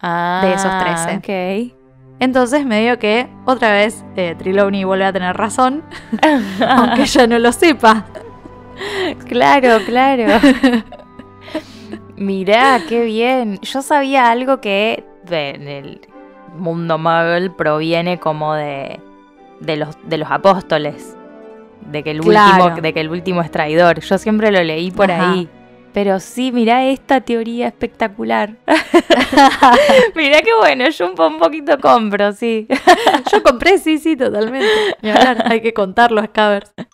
Ah, 0.00 0.42
de 0.44 0.52
esos 0.52 0.70
13. 0.78 1.16
Ok. 1.16 1.76
Entonces, 2.18 2.64
medio 2.64 2.98
que 2.98 3.28
otra 3.44 3.72
vez 3.72 4.04
eh, 4.16 4.34
Trelawney 4.38 4.84
vuelve 4.84 5.04
a 5.04 5.12
tener 5.12 5.36
razón, 5.36 5.82
aunque 6.68 7.02
ella 7.02 7.26
no 7.26 7.38
lo 7.38 7.52
sepa. 7.52 8.06
Claro, 9.26 9.78
claro. 9.86 10.38
Mirá, 12.16 12.80
qué 12.88 13.04
bien. 13.04 13.58
Yo 13.60 13.82
sabía 13.82 14.30
algo 14.30 14.60
que 14.60 15.04
del 15.24 16.00
mundo 16.56 16.98
muggle 16.98 17.50
proviene 17.50 18.18
como 18.18 18.54
de, 18.54 19.00
de, 19.60 19.76
los, 19.76 19.96
de 20.04 20.18
los 20.18 20.30
apóstoles. 20.30 21.16
De 21.90 22.02
que, 22.02 22.10
el 22.10 22.20
Claro. 22.20 22.64
último, 22.64 22.80
de 22.82 22.92
que 22.92 23.00
el 23.00 23.10
último 23.10 23.42
es 23.42 23.50
traidor. 23.50 24.00
Yo 24.00 24.18
siempre 24.18 24.50
lo 24.50 24.62
leí 24.62 24.90
por 24.90 25.10
Ajá. 25.10 25.32
ahí. 25.32 25.48
Pero 25.92 26.20
sí, 26.20 26.52
mirá 26.52 26.84
esta 26.84 27.20
teoría 27.22 27.68
espectacular. 27.68 28.56
mirá 30.14 30.42
qué 30.42 30.50
bueno, 30.58 30.88
yo 30.90 31.06
un, 31.08 31.14
po- 31.14 31.26
un 31.28 31.38
poquito 31.38 31.78
compro, 31.78 32.32
sí. 32.32 32.66
Yo 33.32 33.42
compré, 33.42 33.78
sí, 33.78 33.96
sí, 33.98 34.14
totalmente. 34.16 34.68
Hay 35.44 35.62
que 35.62 35.72
contarlo 35.72 36.20
a 36.20 36.26
Scavers. 36.26 36.74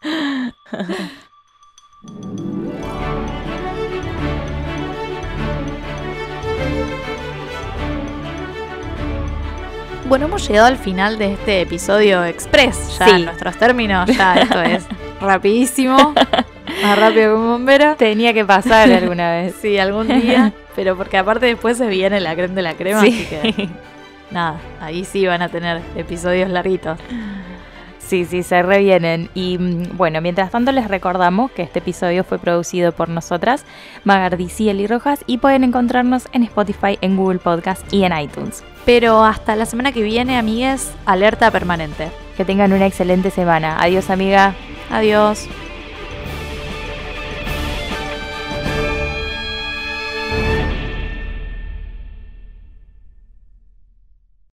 Bueno, 10.08 10.26
hemos 10.26 10.46
llegado 10.48 10.66
al 10.66 10.76
final 10.76 11.18
de 11.18 11.32
este 11.34 11.60
episodio 11.62 12.24
express. 12.24 12.98
Ya 12.98 13.06
Sí. 13.06 13.10
en 13.16 13.24
nuestros 13.26 13.56
términos, 13.56 14.08
ya 14.14 14.34
esto 14.42 14.60
es 14.62 14.84
rapidísimo. 15.20 16.12
Más 16.82 16.98
rápido 16.98 17.34
que 17.34 17.40
un 17.40 17.48
bombero. 17.48 17.94
Tenía 17.96 18.32
que 18.34 18.44
pasar 18.44 18.90
alguna 18.90 19.30
vez. 19.30 19.54
Sí, 19.62 19.78
algún 19.78 20.08
día. 20.08 20.52
Pero 20.74 20.96
porque 20.96 21.18
aparte 21.18 21.46
después 21.46 21.78
se 21.78 21.86
viene 21.86 22.20
la 22.20 22.34
crema 22.34 22.54
de 22.54 22.62
la 22.62 22.74
crema, 22.74 23.00
así 23.00 23.26
que 23.26 23.68
nada, 24.30 24.56
ahí 24.80 25.04
sí 25.04 25.26
van 25.26 25.42
a 25.42 25.48
tener 25.48 25.80
episodios 25.96 26.48
larguitos. 26.50 26.98
Sí, 28.06 28.24
sí, 28.24 28.42
se 28.42 28.62
revienen. 28.62 29.30
Y 29.34 29.58
mm, 29.58 29.96
bueno, 29.96 30.20
mientras 30.20 30.50
tanto 30.50 30.72
les 30.72 30.88
recordamos 30.88 31.50
que 31.52 31.62
este 31.62 31.78
episodio 31.78 32.24
fue 32.24 32.38
producido 32.38 32.92
por 32.92 33.08
nosotras, 33.08 33.64
Magardi 34.04 34.48
Ciel 34.48 34.80
y 34.80 34.86
Rojas, 34.86 35.20
y 35.26 35.38
pueden 35.38 35.64
encontrarnos 35.64 36.28
en 36.32 36.42
Spotify, 36.42 36.98
en 37.00 37.16
Google 37.16 37.38
Podcast 37.38 37.90
y 37.92 38.04
en 38.04 38.16
iTunes. 38.16 38.64
Pero 38.84 39.24
hasta 39.24 39.56
la 39.56 39.66
semana 39.66 39.92
que 39.92 40.02
viene, 40.02 40.36
amigues, 40.36 40.92
alerta 41.06 41.50
permanente. 41.50 42.10
Que 42.36 42.44
tengan 42.44 42.72
una 42.72 42.86
excelente 42.86 43.30
semana. 43.30 43.76
Adiós, 43.80 44.10
amiga. 44.10 44.54
Adiós. 44.90 45.48